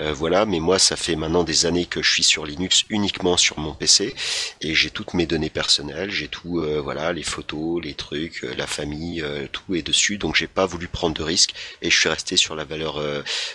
euh, 0.00 0.12
voilà. 0.12 0.46
Mais 0.46 0.60
moi, 0.60 0.78
ça 0.78 0.96
fait 0.96 1.16
maintenant 1.16 1.44
des 1.44 1.66
années 1.66 1.86
que 1.86 2.02
je 2.02 2.10
suis 2.10 2.22
sur 2.22 2.46
Linux 2.46 2.84
uniquement 2.88 3.36
sur 3.36 3.58
mon 3.58 3.74
PC 3.74 4.14
et 4.60 4.74
j'ai 4.74 4.90
toutes 4.90 5.14
mes 5.14 5.26
données 5.26 5.50
personnelles, 5.50 6.10
j'ai 6.10 6.28
tout, 6.28 6.64
voilà, 6.82 7.12
les 7.12 7.22
photos, 7.22 7.82
les 7.82 7.94
trucs, 7.94 8.42
la 8.56 8.66
famille, 8.66 9.24
tout 9.52 9.74
est 9.74 9.82
dessus. 9.82 10.18
Donc 10.18 10.36
j'ai 10.36 10.46
pas 10.46 10.66
voulu 10.66 10.88
prendre 10.88 11.14
de 11.14 11.22
risques 11.22 11.54
et 11.82 11.90
je 11.90 11.98
suis 11.98 12.08
resté 12.08 12.36
sur 12.36 12.54
la 12.54 12.64
valeur, 12.64 13.02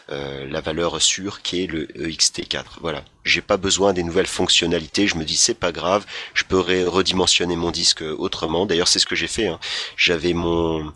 la 0.09 0.61
valeur 0.61 1.01
sûre 1.01 1.41
qui 1.41 1.63
est 1.63 1.67
le 1.67 1.87
EXT4. 1.87 2.63
Voilà 2.81 3.03
j'ai 3.23 3.41
pas 3.41 3.57
besoin 3.57 3.93
des 3.93 4.03
nouvelles 4.03 4.27
fonctionnalités. 4.27 5.07
Je 5.07 5.15
me 5.15 5.23
dis 5.23 5.37
c'est 5.37 5.53
pas 5.53 5.71
grave, 5.71 6.05
je 6.33 6.43
peux 6.43 6.59
redimensionner 6.59 7.55
mon 7.55 7.71
disque 7.71 8.01
autrement. 8.01 8.65
D'ailleurs 8.65 8.87
c'est 8.87 8.99
ce 8.99 9.05
que 9.05 9.15
j'ai 9.15 9.27
fait. 9.27 9.47
Hein. 9.47 9.59
J'avais 9.97 10.33
mon 10.33 10.93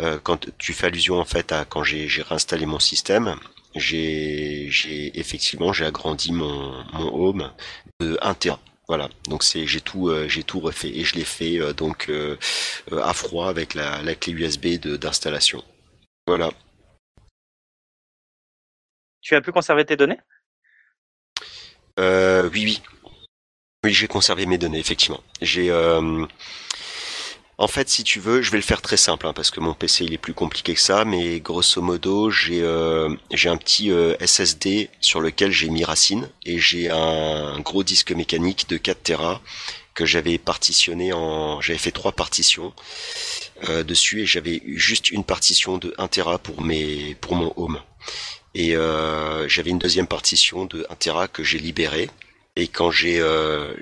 euh, 0.00 0.18
quand 0.22 0.46
tu 0.58 0.72
fais 0.72 0.86
allusion 0.86 1.18
en 1.18 1.24
fait 1.24 1.52
à 1.52 1.64
quand 1.64 1.84
j'ai 1.84 2.08
réinstallé 2.22 2.66
mon 2.66 2.78
système, 2.78 3.36
j'ai 3.74 4.70
effectivement 5.18 5.72
j'ai 5.72 5.84
agrandi 5.84 6.32
mon 6.32 6.84
mon 6.92 7.14
home 7.14 7.52
de 8.00 8.18
1 8.22 8.34
Tera. 8.34 8.60
Voilà, 8.88 9.08
donc 9.26 9.42
c'est 9.42 9.66
j'ai 9.66 9.80
tout 9.80 10.08
euh, 10.08 10.28
j'ai 10.28 10.42
tout 10.42 10.60
refait 10.60 10.90
et 10.90 11.04
je 11.04 11.14
l'ai 11.14 11.24
fait 11.24 11.58
euh, 11.60 11.72
donc 11.72 12.10
à 12.90 13.12
froid 13.14 13.48
avec 13.48 13.74
la, 13.74 14.02
la 14.02 14.14
clé 14.14 14.32
USB 14.32 14.78
d'installation. 14.78 15.62
Voilà. 16.26 16.50
Tu 19.20 19.34
as 19.36 19.40
pu 19.40 19.52
conserver 19.52 19.84
tes 19.84 19.96
données? 19.96 20.18
Euh, 21.98 22.48
oui, 22.52 22.64
oui. 22.64 22.82
Oui, 23.84 23.92
j'ai 23.92 24.06
conservé 24.06 24.46
mes 24.46 24.58
données, 24.58 24.78
effectivement. 24.78 25.20
J'ai, 25.40 25.68
euh, 25.70 26.24
en 27.58 27.66
fait, 27.66 27.88
si 27.88 28.04
tu 28.04 28.20
veux, 28.20 28.40
je 28.40 28.52
vais 28.52 28.58
le 28.58 28.62
faire 28.62 28.80
très 28.80 28.96
simple, 28.96 29.26
hein, 29.26 29.32
parce 29.32 29.50
que 29.50 29.58
mon 29.58 29.74
PC 29.74 30.04
il 30.04 30.12
est 30.12 30.18
plus 30.18 30.34
compliqué 30.34 30.74
que 30.74 30.80
ça, 30.80 31.04
mais 31.04 31.40
grosso 31.40 31.82
modo, 31.82 32.30
j'ai 32.30 32.62
euh, 32.62 33.08
un 33.44 33.56
petit 33.56 33.90
euh, 33.90 34.14
SSD 34.24 34.88
sur 35.00 35.20
lequel 35.20 35.50
j'ai 35.50 35.68
mis 35.68 35.82
Racine 35.82 36.30
et 36.46 36.60
j'ai 36.60 36.90
un 36.90 37.58
gros 37.58 37.82
disque 37.82 38.12
mécanique 38.12 38.68
de 38.68 38.76
4 38.76 39.02
Tera 39.02 39.40
que 39.94 40.06
j'avais 40.06 40.38
partitionné 40.38 41.12
en, 41.12 41.60
j'avais 41.60 41.78
fait 41.78 41.90
trois 41.90 42.12
partitions 42.12 42.72
dessus 43.86 44.22
et 44.22 44.26
j'avais 44.26 44.62
juste 44.64 45.10
une 45.10 45.22
partition 45.22 45.76
de 45.76 45.94
1 45.98 46.08
Tera 46.08 46.38
pour 46.38 46.62
mes 46.62 47.14
pour 47.20 47.34
mon 47.34 47.52
home 47.56 47.78
et 48.54 48.74
j'avais 49.48 49.70
une 49.70 49.78
deuxième 49.78 50.06
partition 50.06 50.64
de 50.64 50.86
1 50.90 50.94
Tera 50.96 51.28
que 51.28 51.42
j'ai 51.42 51.58
libérée 51.58 52.10
et 52.56 52.68
quand 52.68 52.90
j'ai 52.90 53.20
euh, 53.20 53.74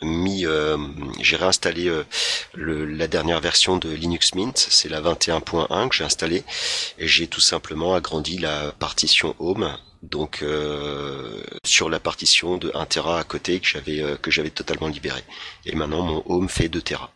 remis 0.00 0.46
euh, 0.46 0.78
j'ai 1.20 1.36
réinstallé 1.36 1.88
euh, 1.88 2.04
le, 2.54 2.86
la 2.86 3.08
dernière 3.08 3.40
version 3.40 3.76
de 3.76 3.90
Linux 3.90 4.34
Mint, 4.34 4.56
c'est 4.56 4.88
la 4.88 5.02
21.1 5.02 5.88
que 5.88 5.96
j'ai 5.96 6.04
installée 6.04 6.44
et 6.98 7.06
j'ai 7.06 7.26
tout 7.26 7.40
simplement 7.40 7.94
agrandi 7.94 8.38
la 8.38 8.72
partition 8.72 9.34
home 9.38 9.76
donc 10.02 10.40
euh, 10.42 11.42
sur 11.64 11.90
la 11.90 12.00
partition 12.00 12.56
de 12.56 12.70
1 12.74 12.86
Tera 12.86 13.18
à 13.18 13.24
côté 13.24 13.60
que 13.60 13.66
j'avais 13.66 14.02
que 14.22 14.30
j'avais 14.30 14.50
totalement 14.50 14.88
libéré. 14.88 15.22
Et 15.66 15.74
maintenant 15.74 16.02
mon 16.02 16.22
home 16.26 16.48
fait 16.48 16.68
2 16.68 16.80
Tera 16.80 17.12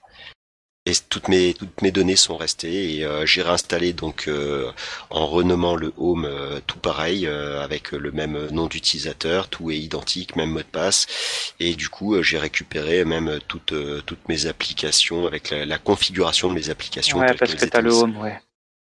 et 0.85 0.93
toutes 1.09 1.29
mes 1.29 1.55
toutes 1.55 1.81
mes 1.81 1.93
données 1.93 2.17
sont 2.17 2.37
restées 2.37 2.97
et 2.97 3.05
euh, 3.05 3.25
j'ai 3.25 3.43
réinstallé 3.43 3.93
donc 3.93 4.27
euh, 4.27 4.71
en 5.11 5.27
renommant 5.27 5.77
le 5.77 5.93
home 5.97 6.25
euh, 6.25 6.61
tout 6.67 6.79
pareil 6.79 7.27
avec 7.27 7.93
le 7.93 8.11
même 8.11 8.49
nom 8.51 8.67
d'utilisateur 8.67 9.49
tout 9.49 9.71
est 9.71 9.79
identique 9.79 10.35
même 10.35 10.51
mot 10.51 10.59
de 10.59 10.65
passe. 10.65 11.55
Et 11.61 11.75
du 11.75 11.89
coup 11.89 12.21
j'ai 12.23 12.39
récupéré 12.39 13.05
même 13.05 13.39
toutes 13.47 13.75
toutes 14.07 14.29
mes 14.29 14.47
applications 14.47 15.27
avec 15.27 15.51
la, 15.51 15.79
configuration 15.79 16.49
de 16.49 16.55
mes 16.55 16.69
applications 16.71 17.19
ouais 17.19 17.35
parce 17.35 17.55
que 17.55 17.65
t'as 17.65 17.81
le 17.81 17.93
home 17.93 18.17
ouais. 18.19 18.41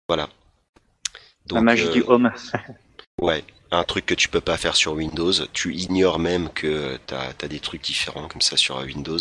Voilà. 0.08 0.28
Donc, 1.46 1.56
la 1.56 1.62
magie 1.62 1.88
du 1.90 2.02
home. 2.02 2.32
ouais 3.20 3.44
un 3.72 3.84
truc 3.84 4.06
que 4.06 4.14
tu 4.14 4.28
peux 4.28 4.40
pas 4.40 4.56
faire 4.56 4.76
sur 4.76 4.92
Windows. 4.94 5.32
Tu 5.52 5.74
ignores 5.74 6.18
même 6.18 6.48
que 6.50 6.98
tu 7.06 7.14
as, 7.14 7.48
des 7.48 7.60
trucs 7.60 7.82
différents 7.82 8.28
comme 8.28 8.40
ça 8.40 8.56
sur 8.56 8.78
Windows. 8.78 9.18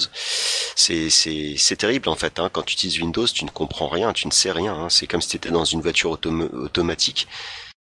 C'est 0.75 1.09
c'est 1.09 1.75
terrible 1.77 2.09
en 2.09 2.15
fait. 2.15 2.39
Hein. 2.39 2.49
Quand 2.51 2.63
tu 2.63 2.73
utilises 2.73 2.99
Windows, 2.99 3.27
tu 3.27 3.45
ne 3.45 3.49
comprends 3.49 3.87
rien, 3.87 4.13
tu 4.13 4.27
ne 4.27 4.31
sais 4.31 4.51
rien. 4.51 4.73
Hein. 4.73 4.89
C'est 4.89 5.07
comme 5.07 5.21
si 5.21 5.29
tu 5.29 5.37
étais 5.37 5.51
dans 5.51 5.65
une 5.65 5.81
voiture 5.81 6.11
automatique 6.11 7.27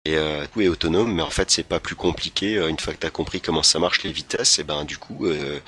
et 0.05 0.17
euh, 0.17 0.45
tout 0.51 0.61
est 0.61 0.67
autonome, 0.67 1.13
mais 1.13 1.21
en 1.21 1.29
fait 1.29 1.51
c'est 1.51 1.63
pas 1.63 1.79
plus 1.79 1.95
compliqué. 1.95 2.57
Euh, 2.57 2.69
une 2.69 2.79
fois 2.79 2.93
que 2.93 2.99
tu 2.99 3.07
as 3.07 3.11
compris 3.11 3.39
comment 3.41 3.63
ça 3.63 3.79
marche 3.79 4.03
les 4.03 4.11
vitesses, 4.11 4.59
et 4.59 4.63
ben 4.63 4.83
du 4.83 4.97
coup, 4.97 5.27
euh, 5.27 5.59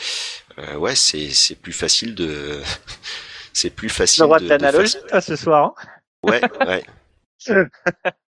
euh 0.57 0.75
ouais, 0.75 0.95
c'est 0.95 1.29
c'est 1.29 1.55
plus 1.55 1.73
facile 1.73 2.15
de 2.15 2.61
c'est 3.53 3.69
plus 3.69 3.89
facile. 3.89 4.23
de, 4.23 4.47
l'analogie 4.47 4.97
ce 5.21 5.35
soir. 5.35 5.73
Hein 5.77 5.87
ouais, 6.23 6.41
ouais. 6.65 6.85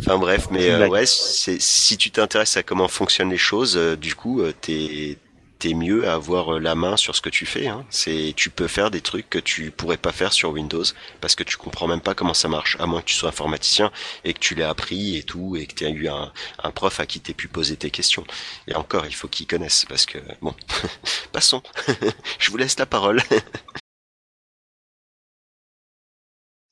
Enfin 0.00 0.18
bref, 0.18 0.48
mais 0.50 0.70
euh, 0.70 0.88
ouais, 0.88 1.06
c'est 1.06 1.60
si 1.60 1.96
tu 1.98 2.10
t'intéresses 2.10 2.56
à 2.56 2.62
comment 2.62 2.88
fonctionnent 2.88 3.30
les 3.30 3.36
choses, 3.38 3.76
euh, 3.76 3.96
du 3.96 4.14
coup, 4.14 4.40
euh, 4.40 4.52
t'es 4.58 5.18
t'es 5.58 5.72
mieux 5.74 6.08
à 6.08 6.14
avoir 6.14 6.58
la 6.58 6.74
main 6.74 6.96
sur 6.96 7.14
ce 7.14 7.20
que 7.20 7.28
tu 7.28 7.46
fais. 7.46 7.68
Hein. 7.68 7.86
C'est 7.90 8.32
tu 8.36 8.50
peux 8.50 8.66
faire 8.66 8.90
des 8.90 9.00
trucs 9.00 9.30
que 9.30 9.38
tu 9.38 9.70
pourrais 9.70 9.96
pas 9.96 10.12
faire 10.12 10.32
sur 10.32 10.50
Windows 10.50 10.84
parce 11.20 11.34
que 11.34 11.42
tu 11.44 11.56
comprends 11.56 11.86
même 11.86 12.00
pas 12.00 12.14
comment 12.14 12.34
ça 12.34 12.48
marche, 12.48 12.76
à 12.80 12.86
moins 12.86 13.00
que 13.00 13.06
tu 13.06 13.14
sois 13.14 13.28
informaticien 13.28 13.92
et 14.24 14.34
que 14.34 14.40
tu 14.40 14.54
l'aies 14.54 14.64
appris 14.64 15.16
et 15.16 15.22
tout 15.22 15.56
et 15.56 15.66
que 15.66 15.74
tu 15.74 15.84
aies 15.84 15.90
eu 15.90 16.08
un, 16.08 16.32
un 16.62 16.70
prof 16.70 16.98
à 17.00 17.06
qui 17.06 17.20
t'aies 17.20 17.34
pu 17.34 17.48
poser 17.48 17.76
tes 17.76 17.90
questions. 17.90 18.24
Et 18.66 18.74
encore, 18.74 19.06
il 19.06 19.14
faut 19.14 19.28
qu'ils 19.28 19.46
connaissent 19.46 19.84
parce 19.88 20.06
que 20.06 20.18
bon, 20.42 20.54
passons. 21.32 21.62
Je 22.38 22.50
vous 22.50 22.56
laisse 22.56 22.78
la 22.78 22.86
parole. 22.86 23.22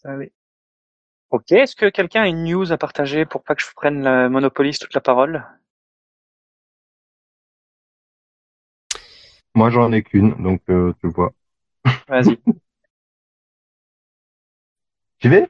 Ça 0.02 0.16
oui. 0.16 0.32
Ok, 1.32 1.50
est-ce 1.52 1.74
que 1.74 1.88
quelqu'un 1.88 2.24
a 2.24 2.28
une 2.28 2.44
news 2.44 2.72
à 2.72 2.76
partager 2.76 3.24
pour 3.24 3.42
pas 3.42 3.54
que 3.54 3.62
je 3.62 3.72
prenne 3.74 4.02
la 4.02 4.28
monopoliste 4.28 4.82
toute 4.82 4.92
la 4.92 5.00
parole? 5.00 5.42
Moi, 9.54 9.70
j'en 9.70 9.90
ai 9.92 10.02
qu'une, 10.02 10.34
donc 10.42 10.60
euh, 10.68 10.92
tu 11.00 11.08
vois. 11.08 11.32
Vas-y. 12.06 12.38
Tu 15.20 15.28
vais 15.30 15.48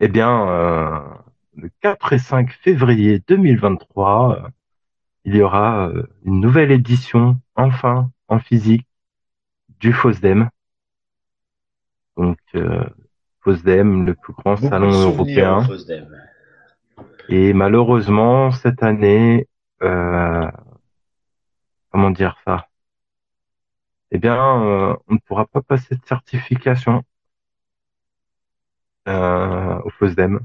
Eh 0.00 0.08
bien, 0.08 0.48
euh, 0.48 1.00
le 1.54 1.70
4 1.80 2.12
et 2.12 2.18
5 2.18 2.50
février 2.50 3.22
2023, 3.26 4.36
euh, 4.36 4.48
il 5.24 5.34
y 5.34 5.40
aura 5.40 5.90
une 6.24 6.40
nouvelle 6.40 6.72
édition, 6.72 7.40
enfin, 7.54 8.10
en 8.28 8.38
physique, 8.38 8.86
du 9.80 9.94
FOSDEM. 9.94 10.50
Donc, 12.16 12.38
FOSDEM, 13.46 14.06
le 14.06 14.14
plus 14.14 14.32
grand 14.32 14.56
salon 14.56 14.90
européen. 14.90 15.64
Et 17.28 17.52
malheureusement, 17.52 18.50
cette 18.50 18.82
année, 18.82 19.46
euh, 19.82 20.50
comment 21.92 22.10
dire 22.10 22.36
ça? 22.44 22.66
Eh 24.10 24.18
bien, 24.18 24.34
euh, 24.34 24.96
on 25.06 25.14
ne 25.14 25.18
pourra 25.24 25.46
pas 25.46 25.62
passer 25.62 25.94
de 25.94 26.00
certification 26.08 27.04
euh, 29.06 29.78
au 29.84 29.90
FOSDEM, 29.90 30.40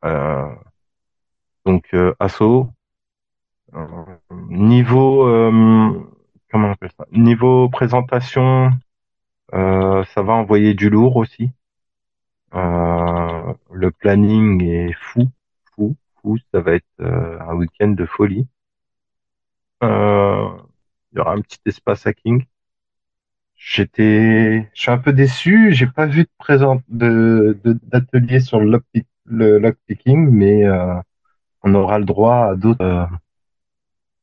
Euh, 0.05 0.55
donc, 1.65 1.87
euh, 1.95 2.15
asso. 2.19 2.69
Euh, 3.75 3.87
niveau, 4.31 5.25
comment 6.51 6.75
Niveau 7.13 7.69
présentation, 7.69 8.71
ça 9.53 10.23
va 10.23 10.33
envoyer 10.33 10.75
du 10.75 10.91
lourd 10.91 11.17
aussi. 11.17 11.51
le 12.53 13.91
planning 13.91 14.63
est 14.63 14.93
fou 14.93 15.31
ça 16.53 16.61
va 16.61 16.73
être 16.75 16.87
euh, 17.01 17.39
un 17.41 17.55
week-end 17.55 17.89
de 17.89 18.07
folie. 18.07 18.47
Euh, 19.83 20.49
il 21.13 21.19
y 21.19 21.21
aura 21.21 21.33
un 21.33 21.41
petit 21.41 21.59
espace 21.67 22.07
hacking. 22.07 22.45
J'étais, 23.57 24.71
je 24.75 24.81
suis 24.81 24.91
un 24.91 24.99
peu 24.99 25.13
déçu. 25.13 25.73
J'ai 25.73 25.87
pas 25.87 26.07
vu 26.07 26.23
de 26.25 26.31
présent 26.39 26.83
de 26.89 27.59
d'atelier 27.65 28.41
sur 28.41 28.61
le, 28.61 28.83
le 29.27 29.59
lockpicking, 29.59 30.31
mais 30.31 30.65
euh, 30.67 30.95
on 31.63 31.75
aura 31.75 31.99
le 31.99 32.05
droit 32.07 32.51
à 32.53 32.55
d'autres 32.57 33.09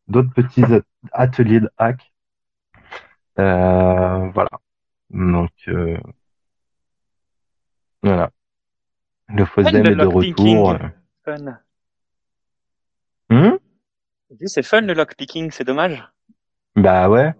d'autres 0.07 0.33
petits 0.33 0.63
ateliers 1.11 1.59
de 1.59 1.69
hack. 1.77 2.11
voilà. 3.35 4.49
Donc 5.11 5.51
voilà. 8.01 8.31
Le 9.29 9.45
FOSDEM 9.45 9.85
est 9.85 9.95
de 9.95 10.05
retour. 10.05 10.77
Hmm? 13.29 13.57
C'est 14.45 14.63
fun 14.63 14.81
le 14.81 14.93
lockpicking, 14.93 15.51
c'est 15.51 15.63
dommage. 15.63 16.03
Bah 16.75 17.09
ouais. 17.09 17.33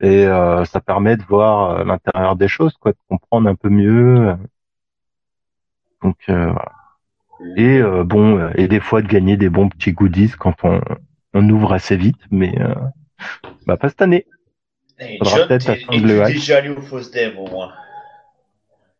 Et 0.00 0.26
euh, 0.26 0.64
ça 0.64 0.80
permet 0.80 1.16
de 1.16 1.22
voir 1.22 1.70
euh, 1.70 1.84
l'intérieur 1.84 2.36
des 2.36 2.48
choses, 2.48 2.74
quoi, 2.78 2.92
de 2.92 2.98
comprendre 3.08 3.48
un 3.48 3.54
peu 3.54 3.68
mieux. 3.68 4.36
Donc 6.02 6.16
euh, 6.28 6.50
voilà. 6.50 6.72
Et 7.56 7.82
bon, 8.04 8.48
et 8.54 8.68
des 8.68 8.80
fois 8.80 9.02
de 9.02 9.08
gagner 9.08 9.36
des 9.36 9.48
bons 9.48 9.68
petits 9.68 9.92
goodies 9.92 10.30
quand 10.38 10.54
on, 10.62 10.80
on 11.34 11.48
ouvre 11.50 11.72
assez 11.72 11.96
vite, 11.96 12.20
mais 12.30 12.54
bah 13.66 13.76
pas 13.76 13.88
cette 13.88 14.00
année. 14.00 14.24
Hey, 14.98 15.18
Faudra 15.18 15.46
peut-être 15.46 15.68
attendre 15.68 16.06
le 16.06 16.24
déjà 16.26 16.58
allé 16.58 16.70
au 16.70 16.80
FOSDEM 16.80 17.36
au 17.36 17.48
moins? 17.48 17.72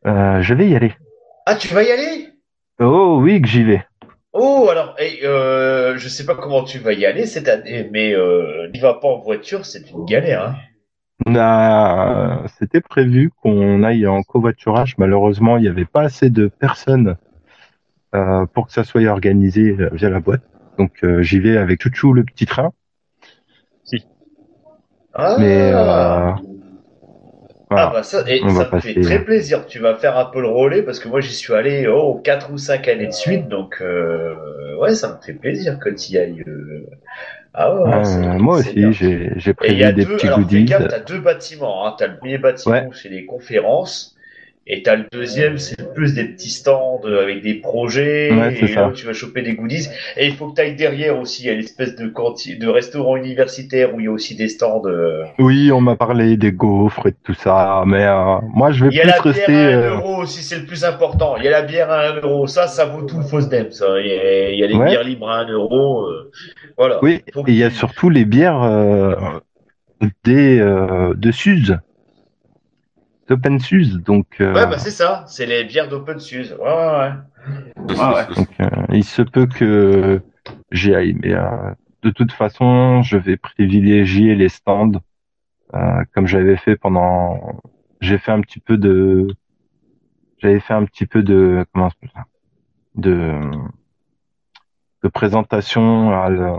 je 0.05 0.53
vais 0.53 0.69
y 0.69 0.75
aller. 0.75 0.95
Ah, 1.47 1.55
tu 1.55 1.73
vas 1.73 1.85
y 1.85 1.93
aller? 1.93 2.33
Oh 2.81 3.19
oui 3.21 3.41
que 3.41 3.49
j'y 3.49 3.63
vais. 3.63 3.87
Oh, 4.37 4.67
alors, 4.69 4.97
et, 4.99 5.25
euh, 5.25 5.97
je 5.97 6.09
sais 6.09 6.27
pas 6.27 6.35
comment 6.35 6.65
tu 6.65 6.79
vas 6.79 6.93
y 6.93 7.07
aller 7.07 7.25
cette 7.25 7.47
année, 7.47 7.89
mais 7.93 8.13
euh, 8.13 8.69
n'y 8.75 8.81
va 8.81 8.95
pas 8.95 9.07
en 9.07 9.19
voiture, 9.19 9.65
c'est 9.65 9.89
une 9.93 10.05
galère. 10.05 10.49
Hein. 10.49 10.55
On 11.25 11.37
a, 11.37 12.43
c'était 12.59 12.81
prévu 12.81 13.31
qu'on 13.41 13.85
aille 13.85 14.09
en 14.09 14.23
covoiturage. 14.23 14.99
Malheureusement, 14.99 15.57
il 15.57 15.63
n'y 15.63 15.69
avait 15.69 15.85
pas 15.85 16.03
assez 16.03 16.31
de 16.31 16.49
personnes 16.49 17.17
euh, 18.17 18.45
pour 18.47 18.67
que 18.67 18.73
ça 18.73 18.83
soit 18.83 19.07
organisé 19.07 19.77
euh, 19.79 19.91
via 19.93 20.11
la 20.11 20.19
boîte. 20.19 20.43
Donc 20.79 21.05
euh, 21.05 21.23
j'y 21.23 21.39
vais 21.39 21.57
avec 21.57 21.81
Chouchou 21.81 22.13
le 22.13 22.25
petit 22.25 22.47
train. 22.47 22.73
Ah, 25.15 25.37
Mais 25.39 25.71
euh, 25.73 26.33
voilà. 27.75 27.87
ah 27.89 27.91
bah 27.93 28.03
ça, 28.03 28.25
et 28.29 28.43
On 28.43 28.49
ça 28.49 28.67
me 28.67 28.71
passer, 28.71 28.95
fait 28.95 29.01
très 29.01 29.19
euh, 29.19 29.25
plaisir. 29.25 29.67
Tu 29.67 29.79
vas 29.79 29.97
faire 29.97 30.17
un 30.19 30.27
peu 30.27 30.41
le 30.41 30.49
relais 30.49 30.83
parce 30.83 30.99
que 31.01 31.09
moi 31.09 31.21
j'y 31.21 31.35
suis 31.35 31.53
allé 31.55 31.87
oh 31.89 32.21
quatre 32.25 32.53
ou 32.53 32.59
cinq 32.59 32.89
années 32.89 33.07
de 33.09 33.13
suite, 33.13 33.49
donc 33.49 33.79
euh, 33.81 34.35
ouais, 34.79 34.95
ça 34.95 35.15
me 35.17 35.21
fait 35.25 35.35
plaisir 35.35 35.79
que 35.79 35.89
tu 35.91 36.13
y 36.13 36.19
ailles. 36.19 36.43
euh. 36.47 36.87
Ah 37.55 37.75
ouais, 37.75 37.83
Euh, 37.85 38.39
moi 38.39 38.59
aussi, 38.59 38.93
j'ai 38.93 39.33
j'ai 39.37 39.55
Et 39.63 39.73
il 39.73 39.79
y 39.79 39.85
a 39.85 39.93
prévu 39.93 39.93
des 39.93 40.05
deux, 40.05 40.07
petits 40.07 40.27
alors 40.27 40.39
goodies. 40.39 40.67
t'as 40.87 41.01
deux 41.01 41.21
bâtiments. 41.21 41.87
Hein. 41.87 41.95
T'as 41.99 42.09
le 42.09 42.19
premier 42.19 42.39
bâtiment, 42.39 42.73
Ouais. 42.73 42.91
c'est 42.93 43.09
les 43.09 43.27
conférences. 43.27 44.14
Et 44.67 44.83
t'as 44.83 44.97
le 44.97 45.05
deuxième, 45.13 45.59
c'est 45.59 45.93
plus 45.93 46.15
des 46.15 46.25
petits 46.25 46.49
stands 46.51 47.01
avec 47.05 47.43
des 47.43 47.55
projets. 47.55 48.33
Ouais, 48.33 48.55
et 48.59 48.67
là 48.75 48.89
où 48.89 48.93
tu 48.93 49.05
vas 49.05 49.13
choper 49.13 49.43
des 49.43 49.55
goodies. 49.55 49.89
Et 50.17 50.27
il 50.27 50.35
faut 50.35 50.49
que 50.49 50.55
t'ailles 50.55 50.75
derrière 50.75 51.19
aussi. 51.19 51.43
Il 51.43 51.47
y 51.47 51.51
a 51.51 51.55
l'espèce 51.55 51.95
de 51.97 52.09
cantine, 52.09 52.59
de 52.59 52.67
restaurant 52.69 53.17
universitaire 53.17 53.95
où 53.95 54.01
il 54.01 54.05
y 54.07 54.09
a 54.09 54.13
aussi 54.13 54.37
des 54.37 54.49
stands. 54.49 54.83
euh. 54.87 55.25
Oui, 55.39 55.71
on 55.71 55.83
m'a 55.83 55.97
parlé 55.97 56.39
des 56.39 56.51
gaufres 56.53 57.09
et 57.09 57.11
de 57.11 57.17
tout 57.23 57.35
ça, 57.35 57.83
mais 57.87 58.05
euh, 58.05 58.37
moi 58.55 58.71
je 58.73 58.85
vais 58.85 58.91
Il 58.91 58.97
y 58.97 59.01
a 59.01 59.03
plus 59.03 59.11
la 59.11 59.21
bière 59.21 59.25
rester. 59.35 59.55
à 59.55 59.59
1 59.59 59.71
euh, 59.83 59.91
euro 59.97 60.17
aussi, 60.23 60.43
c'est 60.43 60.59
le 60.59 60.65
plus 60.65 60.85
important. 60.85 61.37
Il 61.37 61.45
y 61.45 61.49
a 61.49 61.51
la 61.51 61.63
bière 61.63 61.91
à 61.91 62.09
1 62.13 62.21
euro. 62.23 62.47
Ça, 62.47 62.67
ça 62.67 62.87
vaut 62.87 63.03
tout 63.03 63.19
le 63.19 63.25
Fosdem, 63.25 63.71
ça. 63.71 64.01
Il 64.01 64.07
y 64.07 64.13
a, 64.13 64.51
il 64.51 64.59
y 64.59 64.65
a 64.65 64.67
les 64.67 64.75
Ouais. 64.77 64.87
bières 64.89 65.05
libres 65.05 65.29
à 65.29 65.41
1 65.41 65.49
euro. 65.51 66.07
euh. 66.07 66.31
Voilà. 66.79 67.01
Oui, 67.03 67.23
et 67.27 67.33
il 67.49 67.55
y 67.57 67.65
a 67.65 67.71
surtout 67.71 68.09
les 68.09 68.25
bières 68.25 68.63
euh, 68.63 69.15
des 70.25 70.59
euh, 70.59 71.13
de 71.15 71.31
Suze, 71.31 71.79
d'Open 73.29 73.59
Suze. 73.59 73.99
Donc, 73.99 74.27
euh, 74.41 74.55
Ouais, 74.55 74.67
bah 74.67 74.79
c'est 74.79 74.91
ça. 74.91 75.25
C'est 75.29 75.47
les 75.47 75.65
bières 75.65 75.89
d'Open 75.89 76.19
Suze. 76.21 76.53
Ouais, 76.53 76.65
ouais, 76.67 76.99
ouais. 76.99 77.13
Ouais, 77.89 78.15
ouais. 78.15 78.27
donc, 78.37 78.49
euh, 78.61 78.69
il 78.93 79.05
se 79.05 79.23
peut 79.23 79.47
que 79.47 80.21
j'y 80.73 80.95
aille, 80.95 81.15
mais 81.23 81.35
euh, 81.35 81.73
de 82.03 82.11
toute 82.11 82.33
façon, 82.33 83.03
je 83.03 83.17
vais 83.17 83.37
privilégier 83.37 84.35
les 84.35 84.49
stands 84.49 84.93
euh, 85.75 86.03
comme 86.15 86.27
j'avais 86.27 86.57
fait 86.57 86.77
pendant. 86.77 87.61
J'ai 88.01 88.19
fait 88.19 88.33
un 88.33 88.41
petit 88.41 88.61
peu 88.61 88.77
de. 88.77 89.27
J'avais 90.39 90.61
fait 90.61 90.75
un 90.75 90.85
petit 90.85 91.07
peu 91.07 91.23
de 91.23 91.65
comment 91.73 91.89
on 92.03 92.09
ça? 92.09 92.25
De 92.97 93.41
de 95.05 95.09
présentation 95.09 96.11
à 96.11 96.29
la- 96.31 96.59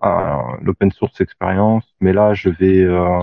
à 0.00 0.56
l'open 0.62 0.90
source 0.90 1.20
expérience, 1.20 1.84
mais 2.00 2.12
là 2.12 2.34
je 2.34 2.48
vais 2.50 2.82
euh, 2.82 3.20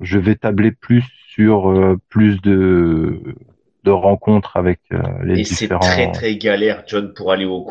je 0.00 0.18
vais 0.18 0.36
tabler 0.36 0.72
plus 0.72 1.04
sur 1.28 1.70
euh, 1.70 1.96
plus 2.08 2.40
de 2.42 3.20
de 3.84 3.90
rencontres 3.90 4.56
avec 4.56 4.80
euh, 4.92 4.98
les 5.24 5.38
Et 5.38 5.44
c'est 5.44 5.68
différents. 5.68 5.78
très 5.78 6.10
très 6.10 6.36
galère, 6.36 6.82
John, 6.86 7.12
pour 7.14 7.30
aller 7.32 7.44
aux 7.44 7.62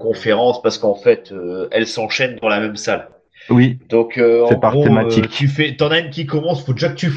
conférences 0.00 0.62
parce 0.62 0.78
qu'en 0.78 0.94
fait, 0.94 1.32
euh, 1.32 1.68
elles 1.72 1.86
s'enchaînent 1.86 2.36
dans 2.40 2.48
la 2.48 2.60
même 2.60 2.76
salle. 2.76 3.08
Oui, 3.48 3.78
Donc, 3.90 4.18
euh, 4.18 4.44
en 4.44 4.48
C'est 4.48 4.60
par 4.60 4.72
gros, 4.72 4.78
thématique. 4.78 5.26
euh, 5.26 5.28
tu 5.28 5.48
fais, 5.48 5.76
t'en 5.76 5.90
as 5.90 6.00
une 6.00 6.10
qui 6.10 6.26
commence, 6.26 6.64
faut 6.64 6.72
déjà 6.74 6.90
que 6.90 6.96
tu, 6.96 7.12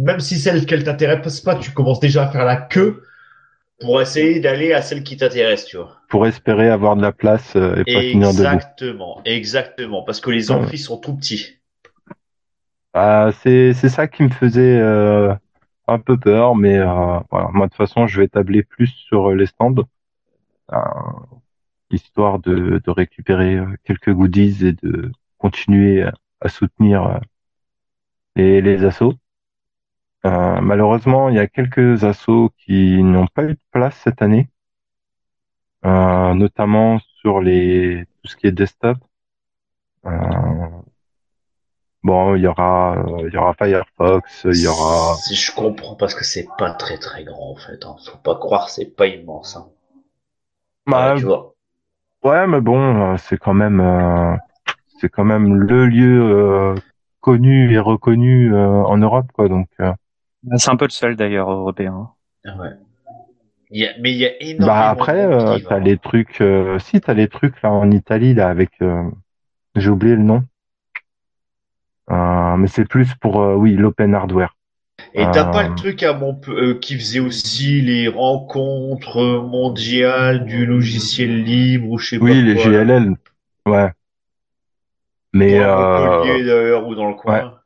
même 0.00 0.20
si 0.20 0.38
celle 0.38 0.66
qu'elle 0.66 0.84
t'intéresse 0.84 1.40
pas, 1.42 1.56
tu 1.56 1.72
commences 1.72 2.00
déjà 2.00 2.24
à 2.24 2.32
faire 2.32 2.44
la 2.46 2.56
queue 2.56 3.04
pour 3.80 4.00
essayer 4.02 4.40
d'aller 4.40 4.72
à 4.74 4.82
celle 4.82 5.04
qui 5.04 5.16
t'intéresse, 5.18 5.66
tu 5.66 5.76
vois. 5.78 6.02
pour 6.08 6.26
espérer 6.26 6.68
avoir 6.68 6.94
de 6.94 7.00
la 7.00 7.10
place 7.10 7.56
euh, 7.56 7.74
et 7.76 7.86
pas 7.86 8.02
finir 8.02 8.34
debout. 8.34 8.60
Exactement, 8.64 9.20
exactement, 9.24 10.02
parce 10.02 10.20
que 10.20 10.30
les 10.30 10.50
Ouais. 10.50 10.52
amphis 10.52 10.78
sont 10.78 10.98
tout 10.98 11.16
petits. 11.16 11.59
Ah, 12.94 13.30
c'est 13.42 13.72
ça 13.74 14.08
qui 14.08 14.22
me 14.24 14.28
faisait 14.30 14.78
euh, 14.80 15.34
un 15.86 15.98
peu 15.98 16.18
peur, 16.18 16.56
mais 16.56 16.78
euh, 16.78 17.20
voilà. 17.30 17.48
Moi 17.52 17.66
de 17.66 17.70
toute 17.72 17.76
façon, 17.76 18.06
je 18.06 18.20
vais 18.20 18.28
tabler 18.28 18.62
plus 18.64 18.88
sur 18.88 19.30
les 19.32 19.46
stands, 19.46 19.74
euh, 20.72 20.78
histoire 21.90 22.38
de 22.38 22.80
récupérer 22.90 23.56
euh, 23.56 23.76
quelques 23.84 24.12
goodies 24.12 24.64
et 24.66 24.72
de 24.72 25.12
continuer 25.38 26.04
à 26.40 26.48
soutenir 26.48 27.04
euh, 27.06 27.18
les 28.34 28.60
les 28.60 28.84
assos. 28.84 29.14
Euh, 30.24 30.62
malheureusement, 30.62 31.28
il 31.28 31.34
y 31.36 31.38
a 31.38 31.46
quelques 31.46 32.04
assos 32.04 32.50
qui 32.56 33.02
n'ont 33.02 33.26
pas 33.26 33.44
eu 33.44 33.52
de 33.52 33.60
place 33.70 33.96
cette 34.02 34.22
année, 34.22 34.48
euh, 35.84 36.34
notamment 36.34 36.98
sur 37.20 37.40
les 37.40 38.06
tout 38.22 38.28
ce 38.28 38.36
qui 38.36 38.46
est 38.46 38.52
desktop. 38.52 38.98
Euh, 40.06 40.10
bon, 42.02 42.34
il 42.36 42.42
y 42.42 42.46
aura 42.46 42.96
il 43.20 43.32
y 43.32 43.36
aura 43.36 43.54
Firefox, 43.54 44.44
il 44.44 44.62
y 44.62 44.66
aura 44.66 45.16
Si 45.16 45.34
je 45.34 45.52
comprends 45.54 45.96
parce 45.96 46.14
que 46.14 46.24
c'est 46.24 46.46
pas 46.58 46.72
très 46.74 46.98
très 46.98 47.24
grand 47.24 47.52
en 47.52 47.56
fait. 47.56 47.84
Hein. 47.84 47.96
Faut 48.04 48.18
pas 48.18 48.36
croire, 48.36 48.68
c'est 48.70 48.86
pas 48.96 49.06
immense. 49.06 49.56
Hein. 49.56 49.68
Bah, 50.86 51.14
Ouais, 51.14 51.14
tu 51.14 51.24
vois. 51.24 51.54
ouais, 52.24 52.46
mais 52.46 52.60
bon, 52.60 53.16
c'est 53.18 53.38
quand 53.38 53.54
même 53.54 53.80
euh, 53.80 54.36
c'est 55.00 55.08
quand 55.08 55.24
même 55.24 55.54
le 55.54 55.86
lieu 55.86 56.22
euh, 56.22 56.74
connu 57.20 57.72
et 57.72 57.78
reconnu 57.78 58.54
euh, 58.54 58.82
en 58.84 58.96
Europe, 58.98 59.30
quoi. 59.32 59.48
Donc, 59.48 59.68
euh, 59.80 59.92
C'est 60.56 60.70
un 60.70 60.76
peu 60.76 60.84
le 60.86 60.90
seul 60.90 61.16
d'ailleurs 61.16 61.50
européen. 61.50 62.10
Ouais. 62.44 62.70
Il 63.70 63.80
y 63.80 63.86
a, 63.86 63.92
mais 64.00 64.12
il 64.12 64.18
y 64.18 64.26
a 64.26 64.42
énormément 64.42 64.66
bah 64.66 64.88
après, 64.90 65.26
de 65.26 65.32
euh, 65.32 65.58
t'as 65.68 65.76
hein. 65.76 65.80
les 65.80 65.96
trucs, 65.98 66.40
euh, 66.40 66.78
si 66.80 67.00
t'as 67.00 67.14
les 67.14 67.28
trucs 67.28 67.62
là 67.62 67.70
en 67.70 67.90
Italie 67.90 68.34
là 68.34 68.48
avec, 68.48 68.70
euh, 68.82 69.08
j'ai 69.76 69.90
oublié 69.90 70.16
le 70.16 70.22
nom, 70.22 70.44
mais 72.10 72.66
c'est 72.66 72.84
plus 72.88 73.14
pour 73.20 73.40
euh, 73.40 73.54
oui 73.54 73.74
l'open 73.76 74.14
hardware. 74.14 74.54
Et 75.14 75.30
t'as 75.30 75.44
Euh, 75.48 75.52
pas 75.52 75.68
le 75.68 75.74
truc 75.74 76.02
à 76.02 76.12
mon 76.12 76.38
euh, 76.48 76.78
qui 76.78 76.94
faisait 76.98 77.20
aussi 77.20 77.80
les 77.80 78.08
rencontres 78.08 79.40
mondiales 79.42 80.44
du 80.44 80.66
logiciel 80.66 81.42
libre 81.42 81.88
ou 81.90 81.98
je 81.98 82.08
sais 82.10 82.18
pas 82.18 82.24
Oui, 82.24 82.42
les 82.42 82.54
quoi, 82.54 82.64
là. 82.70 82.70
GLL, 82.70 83.16
ouais. 83.66 83.92
Mais 85.32 85.58
euh, 85.60 86.22
d'ailleurs 86.44 86.86
ou 86.86 86.94
dans 86.94 87.08
le 87.08 87.14
coin. 87.14 87.60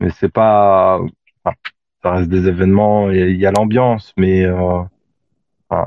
mais 0.00 0.10
c'est 0.10 0.28
pas, 0.32 0.98
enfin, 1.44 1.56
ça 2.02 2.12
reste 2.12 2.28
des 2.30 2.48
événements, 2.48 3.10
il 3.10 3.36
y 3.36 3.46
a 3.46 3.52
l'ambiance, 3.52 4.12
mais 4.16 4.44
euh, 4.44 4.82
enfin, 5.68 5.86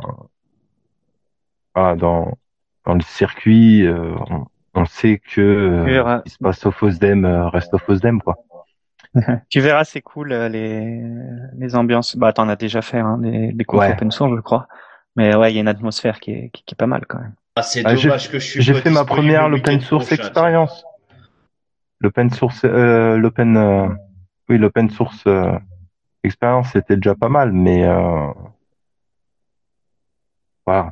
voilà, 1.76 1.96
dans 1.96 2.38
dans 2.86 2.96
le 2.96 3.02
circuit, 3.02 3.86
euh, 3.86 4.16
on, 4.30 4.46
on 4.74 4.86
sait 4.86 5.20
que 5.20 5.42
euh, 5.42 5.84
Tu 5.86 5.92
verras. 5.92 6.20
ce 6.20 6.24
qui 6.24 6.30
se 6.32 6.38
passe 6.40 6.66
au 6.66 6.72
FOSDEM 6.72 7.26
euh, 7.26 7.50
reste 7.50 7.74
au 7.74 7.78
FOSDEM, 7.78 8.22
quoi. 8.22 8.38
Tu 9.50 9.60
verras, 9.60 9.84
c'est 9.84 10.02
cool 10.02 10.32
euh, 10.32 10.50
les 10.50 11.00
les 11.58 11.76
ambiances. 11.76 12.16
Bah, 12.18 12.34
t'en 12.34 12.50
as 12.50 12.56
déjà 12.56 12.82
fait 12.82 13.00
hein, 13.00 13.18
des 13.20 13.52
des 13.54 13.66
Ouais. 13.72 13.92
open 13.92 14.10
source, 14.12 14.32
je 14.36 14.42
crois. 14.42 14.68
Mais 15.16 15.36
ouais, 15.36 15.52
il 15.52 15.56
y 15.56 15.58
a 15.60 15.62
une 15.62 15.68
atmosphère 15.68 16.20
qui 16.20 16.32
est 16.32 16.50
qui, 16.50 16.64
qui 16.64 16.74
est 16.74 16.78
pas 16.78 16.88
mal 16.88 17.06
quand 17.08 17.20
même. 17.20 17.34
Ah, 17.56 17.62
c'est 17.62 17.84
Ah, 17.86 17.96
j'ai- 17.96 18.08
dommage 18.08 18.32
que 18.32 18.40
je 18.40 18.46
suis 18.48 18.62
J'ai 18.64 18.74
fait 18.74 18.90
ma 18.90 19.06
première 19.06 19.48
l'open 19.50 19.80
source 19.80 20.12
expérience. 20.12 20.84
L'open 22.02 22.32
source, 22.32 22.62
euh, 22.66 23.16
l'open, 23.18 23.56
euh, 23.56 23.88
oui, 24.50 24.58
l'open 24.58 24.90
source 24.90 25.24
euh, 25.28 25.54
expérience, 26.24 26.72
c'était 26.74 26.96
déjà 26.96 27.14
pas 27.16 27.30
mal, 27.30 27.54
mais 27.54 27.86
euh, 27.86 28.28
voilà. 30.66 30.92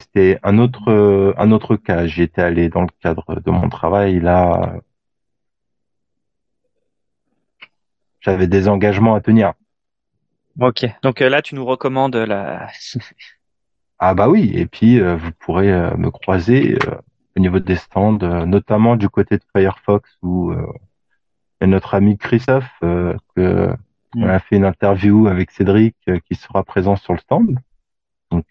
C'était 0.00 0.38
un 0.42 0.58
autre, 0.58 1.34
un 1.36 1.50
autre 1.52 1.76
cas. 1.76 2.06
J'y 2.06 2.22
étais 2.22 2.42
allé 2.42 2.68
dans 2.68 2.82
le 2.82 2.88
cadre 3.00 3.40
de 3.40 3.50
mon 3.50 3.68
travail. 3.68 4.20
Là, 4.20 4.80
j'avais 8.20 8.46
des 8.46 8.68
engagements 8.68 9.14
à 9.14 9.20
tenir. 9.20 9.54
Ok. 10.60 10.86
Donc 11.02 11.22
euh, 11.22 11.28
là, 11.28 11.42
tu 11.42 11.54
nous 11.54 11.64
recommandes 11.64 12.16
la. 12.16 12.68
Ah 14.00 14.14
bah 14.14 14.28
oui, 14.28 14.52
et 14.54 14.66
puis 14.66 15.00
euh, 15.00 15.16
vous 15.16 15.32
pourrez 15.40 15.72
euh, 15.72 15.96
me 15.96 16.08
croiser 16.12 16.78
euh, 16.86 16.94
au 17.36 17.40
niveau 17.40 17.58
des 17.58 17.74
stands, 17.74 18.18
notamment 18.46 18.94
du 18.94 19.08
côté 19.08 19.38
de 19.38 19.42
Firefox 19.52 20.08
où 20.22 20.52
notre 21.60 21.94
ami 21.96 22.16
Christophe 22.16 22.70
que 22.80 23.74
Mm. 24.14 24.24
on 24.24 24.28
a 24.28 24.38
fait 24.38 24.56
une 24.56 24.64
interview 24.64 25.26
avec 25.26 25.50
Cédric 25.50 25.94
qui 26.26 26.34
sera 26.34 26.64
présent 26.64 26.96
sur 26.96 27.12
le 27.12 27.18
stand. 27.18 27.58
Donc 28.30 28.46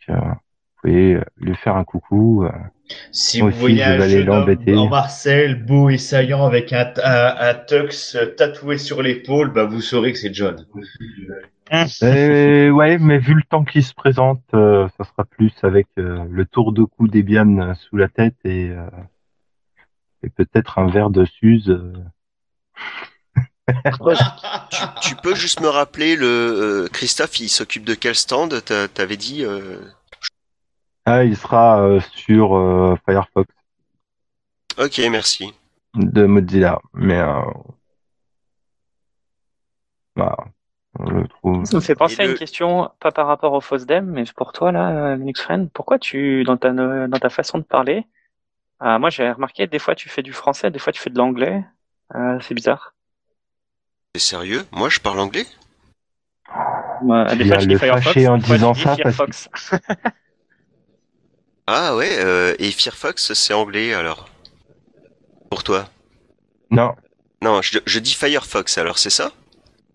pouvez 0.82 1.16
euh, 1.16 1.24
lui 1.38 1.56
faire 1.56 1.76
un 1.76 1.84
coucou. 1.84 2.44
euh. 2.46 2.52
Si 3.12 3.42
Moi 3.42 3.50
vous 3.50 3.56
aussi, 3.56 3.60
voyez 3.62 3.84
je 3.84 3.90
un 3.90 4.00
jeune 4.08 4.30
homme 4.30 4.40
l'embêter. 4.42 4.76
en 4.76 4.88
Marcel, 4.90 5.66
beau 5.66 5.90
et 5.90 5.98
saillant 5.98 6.46
avec 6.46 6.72
un, 6.72 6.94
un, 7.04 7.36
un 7.38 7.54
tux 7.54 8.18
tatoué 8.38 8.78
sur 8.78 9.02
l'épaule, 9.02 9.52
bah 9.52 9.66
vous 9.66 9.82
saurez 9.82 10.14
que 10.14 10.20
c'est 10.20 10.34
John. 10.34 10.66
Et, 12.02 12.70
ouais, 12.70 12.98
mais 12.98 13.18
vu 13.18 13.34
le 13.34 13.44
temps 13.44 13.66
qui 13.66 13.84
se 13.84 13.94
présente, 13.94 14.42
euh, 14.54 14.88
ça 14.98 15.04
sera 15.04 15.26
plus 15.26 15.52
avec 15.64 15.88
euh, 16.00 16.24
le 16.30 16.46
tour 16.46 16.72
de 16.72 16.84
cou 16.84 17.10
d'Ebian 17.10 17.58
euh, 17.60 17.74
sous 17.74 17.98
la 17.98 18.08
tête 18.08 18.38
et, 18.46 18.70
euh, 18.70 18.88
et 20.24 20.30
peut-être 20.30 20.80
un 20.80 20.90
verre 20.90 21.10
de 21.10 21.26
Suze. 21.26 21.70
euh. 21.70 21.94
tu, 24.72 25.10
tu 25.10 25.16
peux 25.16 25.36
juste 25.36 25.60
me 25.62 25.68
rappeler 25.68 26.16
le 26.16 26.26
euh, 26.26 26.88
Christophe, 26.88 27.40
il 27.40 27.50
s'occupe 27.50 27.84
de 27.86 27.96
quel 27.96 28.16
stand? 28.16 28.64
T'a- 28.64 28.88
T'avais 28.88 29.18
dit 29.18 29.44
euh, 29.44 29.80
Ah, 31.10 31.24
il 31.24 31.38
sera 31.38 31.82
euh, 31.82 32.02
sur 32.12 32.54
euh, 32.58 32.98
Firefox 33.06 33.48
Ok, 34.78 35.02
merci. 35.10 35.54
de 35.96 36.26
Mozilla. 36.26 36.82
Mais 36.94 37.18
euh, 37.18 37.40
voilà, 40.18 40.36
on 41.00 41.10
le 41.10 41.28
trouve. 41.30 41.64
Ça 41.66 41.78
me 41.78 41.82
fait 41.82 41.96
penser 41.96 42.18
Et 42.20 42.22
à 42.24 42.26
une 42.26 42.32
le- 42.32 42.38
question, 42.38 42.92
pas 43.00 43.12
par 43.14 43.28
rapport 43.28 43.54
au 43.54 43.62
FOSDEM, 43.62 44.06
mais 44.06 44.26
pour 44.36 44.52
toi 44.52 44.74
là, 44.74 45.16
Linux 45.16 45.42
Friend, 45.42 45.70
pourquoi 45.72 45.98
tu, 45.98 46.44
dans 46.44 46.58
ta, 46.58 46.72
dans 46.72 47.20
ta 47.20 47.30
façon 47.30 47.58
de 47.60 47.64
parler, 47.64 48.06
euh, 48.84 49.00
moi 49.00 49.10
j'ai 49.10 49.32
remarqué, 49.32 49.66
des 49.66 49.80
fois 49.80 49.96
tu 49.96 50.10
fais 50.10 50.24
du 50.24 50.34
français, 50.34 50.72
des 50.72 50.80
fois 50.80 50.92
tu 50.92 51.00
fais 51.02 51.10
de 51.10 51.18
l'anglais, 51.18 51.64
euh, 52.16 52.38
c'est 52.42 52.54
bizarre. 52.54 52.94
C'est 54.16 54.22
sérieux? 54.22 54.66
Moi, 54.72 54.90
je 54.90 55.00
parle 55.00 55.20
anglais? 55.20 55.46
Tu 56.46 57.38
des 57.38 57.44
viens 57.44 57.54
fois 57.54 57.60
je 57.60 57.68
le 57.68 57.74
dis 57.76 57.80
Firefox, 57.80 58.04
fâcher 58.06 58.28
en 58.28 58.38
des 58.38 58.44
fois, 58.46 58.56
je 58.58 58.60
disant 58.60 58.72
dis 58.74 58.82
ça 58.82 58.96
parce 59.04 59.18
que- 59.18 59.32
Firefox. 59.32 59.50
Ah 61.68 61.96
ouais, 61.96 62.18
euh, 62.20 62.56
et 62.60 62.72
Firefox, 62.72 63.34
c'est 63.34 63.54
anglais 63.54 63.94
alors? 63.94 64.28
Pour 65.50 65.64
toi? 65.64 65.90
Non, 66.70 66.96
Non, 67.42 67.64
je, 67.64 67.80
je 67.86 67.98
dis 68.00 68.14
Firefox 68.14 68.78
alors, 68.78 69.00
c'est 69.00 69.10
ça? 69.10 69.32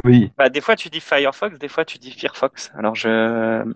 Oui. 0.04 0.30
Bah, 0.36 0.48
des 0.48 0.60
fois 0.60 0.76
tu 0.76 0.88
dis 0.88 1.00
Firefox, 1.00 1.58
des 1.58 1.68
fois 1.68 1.84
tu 1.84 1.98
dis 1.98 2.10
Firefox. 2.10 2.70
Alors 2.78 2.94
je, 2.94 3.08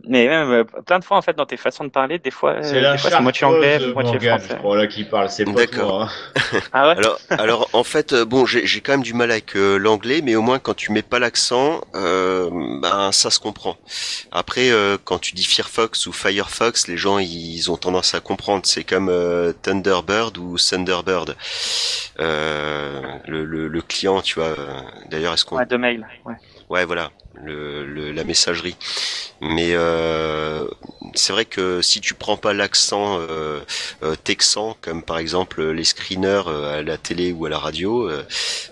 mais 0.08 0.26
même 0.26 0.50
euh, 0.50 0.64
plein 0.64 0.98
de 0.98 1.04
fois 1.04 1.16
en 1.16 1.22
fait 1.22 1.36
dans 1.36 1.46
tes 1.46 1.56
façons 1.56 1.84
de 1.84 1.90
parler, 1.90 2.18
des 2.18 2.30
fois, 2.30 2.52
euh, 2.54 2.62
C'est 2.62 3.08
c'est 3.10 3.20
moitié 3.20 3.46
anglais, 3.46 3.78
moitié 3.92 4.18
français. 4.20 4.46
je 4.50 4.54
crois, 4.56 4.76
là, 4.76 4.86
qui 4.86 5.04
parle, 5.04 5.30
c'est 5.30 5.44
pas 5.44 5.52
D'accord. 5.52 5.88
toi. 5.88 6.08
hein. 6.08 6.58
Ah 6.72 6.88
ouais? 6.88 6.96
Alors, 6.96 7.18
alors 7.30 7.68
en 7.72 7.84
fait, 7.84 8.12
euh, 8.12 8.24
bon, 8.24 8.46
j'ai 8.46 8.66
j'ai 8.66 8.80
quand 8.80 8.92
même 8.92 9.02
du 9.02 9.14
mal 9.14 9.30
avec 9.30 9.56
euh, 9.56 9.76
l'anglais, 9.78 10.20
mais 10.22 10.34
au 10.36 10.42
moins 10.42 10.58
quand 10.58 10.74
tu 10.74 10.92
mets 10.92 11.02
pas 11.02 11.18
l'accent, 11.18 11.80
euh, 11.94 12.50
ben 12.82 13.12
ça 13.12 13.30
se 13.30 13.38
comprend. 13.40 13.76
Après, 14.32 14.70
euh, 14.70 14.96
quand 15.04 15.18
tu 15.18 15.34
dis 15.34 15.44
Firefox 15.44 16.06
ou 16.06 16.12
Firefox, 16.12 16.88
les 16.88 16.96
gens 16.96 17.18
ils 17.18 17.70
ont 17.70 17.76
tendance 17.76 18.14
à 18.14 18.20
comprendre. 18.20 18.62
C'est 18.66 18.84
comme 18.84 19.08
euh, 19.08 19.52
Thunderbird 19.62 20.36
ou 20.38 20.56
Thunderbird. 20.58 21.36
Euh, 22.20 23.02
le, 23.26 23.44
le, 23.44 23.68
le 23.68 23.80
client, 23.82 24.22
tu 24.22 24.36
vois. 24.40 24.48
euh, 24.48 24.80
D'ailleurs, 25.10 25.34
est-ce 25.34 25.44
qu'on 25.44 25.56
Ouais, 25.56 25.66
de 25.66 25.76
mail. 25.76 26.06
Ouais. 26.24 26.34
Ouais, 26.68 26.84
voilà, 26.84 27.12
le, 27.34 27.84
le- 27.86 28.10
la 28.12 28.24
messagerie. 28.24 28.76
Mais 29.40 29.70
euh, 29.74 30.66
c'est 31.14 31.32
vrai 31.32 31.44
que 31.44 31.82
si 31.82 32.00
tu 32.00 32.14
prends 32.14 32.36
pas 32.36 32.52
l'accent 32.54 33.18
euh, 33.20 33.60
euh, 34.02 34.16
texan, 34.16 34.76
comme 34.80 35.02
par 35.02 35.18
exemple 35.18 35.62
les 35.70 35.84
screeners 35.84 36.42
euh, 36.48 36.80
à 36.80 36.82
la 36.82 36.98
télé 36.98 37.32
ou 37.32 37.46
à 37.46 37.50
la 37.50 37.58
radio, 37.58 38.08
euh, 38.08 38.24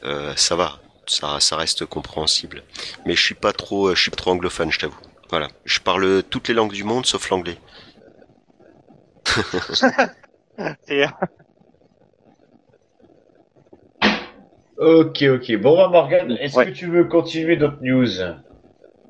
euh, 0.04 0.32
ça 0.36 0.56
va, 0.56 0.80
ça, 1.06 1.38
ça 1.40 1.56
reste 1.56 1.86
compréhensible. 1.86 2.62
Mais 3.06 3.14
je 3.14 3.22
suis 3.22 3.34
pas 3.34 3.52
trop, 3.52 3.94
je 3.94 4.00
suis 4.00 4.10
pas 4.10 4.16
trop 4.16 4.32
anglophone, 4.32 4.72
je 4.72 4.80
t'avoue. 4.80 4.98
Voilà, 5.30 5.48
je 5.64 5.78
parle 5.80 6.22
toutes 6.30 6.48
les 6.48 6.54
langues 6.54 6.72
du 6.72 6.84
monde 6.84 7.06
sauf 7.06 7.28
l'anglais. 7.30 7.58
Et, 10.88 11.04
Ok, 14.76 15.22
ok. 15.22 15.56
Bon, 15.60 15.76
bah, 15.76 15.88
Morgane, 15.88 16.32
est-ce 16.32 16.56
Ouais. 16.56 16.66
que 16.66 16.70
tu 16.70 16.86
veux 16.86 17.04
continuer 17.04 17.56
d'autres 17.56 17.78
news? 17.82 18.20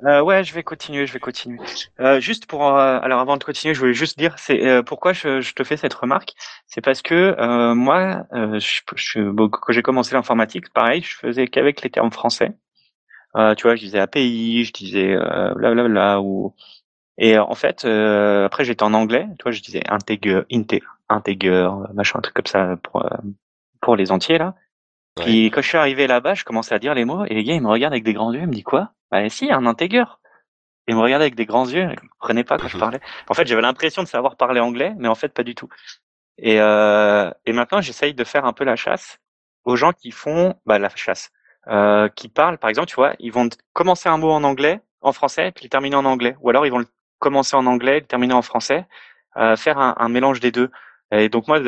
Euh, 0.04 0.20
ouais, 0.20 0.44
je 0.44 0.52
vais 0.52 0.62
continuer, 0.62 1.06
je 1.06 1.12
vais 1.12 1.20
continuer. 1.20 1.58
Euh, 2.00 2.20
juste 2.20 2.46
pour, 2.46 2.66
euh, 2.66 2.98
alors 3.00 3.20
avant 3.20 3.36
de 3.38 3.44
continuer, 3.44 3.72
je 3.74 3.80
voulais 3.80 3.94
juste 3.94 4.18
dire, 4.18 4.34
c'est 4.38 4.66
euh, 4.66 4.82
pourquoi 4.82 5.14
je, 5.14 5.40
je 5.40 5.54
te 5.54 5.64
fais 5.64 5.76
cette 5.78 5.94
remarque, 5.94 6.34
c'est 6.66 6.82
parce 6.82 7.00
que 7.00 7.14
euh, 7.38 7.74
moi, 7.74 8.26
euh, 8.34 8.58
je, 8.58 8.80
je- 8.96 9.30
bon, 9.30 9.48
quand 9.48 9.72
j'ai 9.72 9.82
commencé 9.82 10.14
l'informatique, 10.14 10.70
pareil, 10.74 11.00
je 11.02 11.16
faisais 11.16 11.46
qu'avec 11.46 11.80
les 11.82 11.90
termes 11.90 12.10
français. 12.12 12.52
Euh, 13.36 13.54
tu 13.54 13.64
vois, 13.64 13.76
je 13.76 13.82
disais 13.82 13.98
API, 14.00 14.64
je 14.64 14.72
disais 14.72 15.16
blablabla 15.56 16.20
ou 16.20 16.54
et 17.18 17.38
en 17.38 17.54
fait, 17.54 17.84
euh, 17.84 18.46
après 18.46 18.64
j'étais 18.64 18.82
en 18.84 18.94
anglais, 18.94 19.26
tu 19.38 19.44
vois, 19.44 19.52
je 19.52 19.62
disais 19.62 19.82
integer, 19.90 20.42
inte, 20.50 20.74
integer, 21.08 21.68
machin, 21.94 22.18
un 22.18 22.22
truc 22.22 22.34
comme 22.34 22.46
ça 22.46 22.76
pour 22.82 23.06
pour 23.80 23.96
les 23.96 24.12
entiers 24.12 24.38
là. 24.38 24.54
Ouais. 25.18 25.24
Puis 25.24 25.50
quand 25.50 25.62
je 25.62 25.68
suis 25.68 25.78
arrivé 25.78 26.06
là-bas, 26.06 26.34
je 26.34 26.44
commençais 26.44 26.74
à 26.74 26.78
dire 26.78 26.94
les 26.94 27.04
mots 27.04 27.24
et 27.24 27.34
les 27.34 27.44
gars 27.44 27.54
ils 27.54 27.62
me 27.62 27.68
regardent 27.68 27.92
avec 27.94 28.04
des 28.04 28.12
grands 28.14 28.32
yeux, 28.32 28.40
ils 28.40 28.46
me 28.48 28.52
disent 28.52 28.64
quoi? 28.64 28.90
Bah 29.10 29.28
si, 29.28 29.50
un 29.52 29.66
integer. 29.66 30.04
Ils 30.86 30.96
me 30.96 31.00
regardaient 31.00 31.24
avec 31.24 31.34
des 31.34 31.46
grands 31.46 31.66
yeux, 31.68 31.88
ils 31.90 32.08
comprenaient 32.10 32.44
pas 32.44 32.58
quand 32.58 32.68
je 32.68 32.76
Mhm. 32.76 32.80
parlais. 32.80 33.00
En 33.28 33.34
fait, 33.34 33.46
j'avais 33.46 33.62
l'impression 33.62 34.02
de 34.02 34.08
savoir 34.08 34.36
parler 34.36 34.60
anglais, 34.60 34.92
mais 34.98 35.08
en 35.08 35.14
fait 35.14 35.28
pas 35.28 35.42
du 35.44 35.54
tout. 35.54 35.68
Et 36.38 36.60
euh, 36.60 37.30
et 37.46 37.52
maintenant 37.52 37.80
j'essaye 37.80 38.12
de 38.14 38.24
faire 38.24 38.44
un 38.44 38.52
peu 38.52 38.64
la 38.64 38.76
chasse 38.76 39.18
aux 39.64 39.76
gens 39.76 39.92
qui 39.92 40.10
font 40.10 40.54
bah 40.66 40.78
la 40.78 40.88
chasse, 40.94 41.30
euh, 41.68 42.08
qui 42.08 42.28
parlent 42.28 42.58
par 42.58 42.68
exemple, 42.70 42.88
tu 42.88 42.96
vois, 42.96 43.14
ils 43.20 43.32
vont 43.32 43.48
commencer 43.72 44.08
un 44.08 44.18
mot 44.18 44.30
en 44.32 44.42
anglais, 44.44 44.80
en 45.00 45.12
français, 45.12 45.52
puis 45.54 45.64
le 45.64 45.70
terminer 45.70 45.96
en 45.96 46.04
anglais, 46.04 46.36
ou 46.40 46.50
alors 46.50 46.66
ils 46.66 46.70
vont 46.72 46.78
le 46.80 46.86
commencer 47.20 47.56
en 47.56 47.66
anglais, 47.66 48.00
le 48.00 48.06
terminer 48.06 48.34
en 48.34 48.42
français, 48.42 48.86
euh, 49.36 49.56
faire 49.56 49.78
un, 49.78 49.94
un 49.98 50.08
mélange 50.08 50.40
des 50.40 50.50
deux. 50.50 50.70
Et 51.12 51.28
donc 51.28 51.46
moi, 51.48 51.58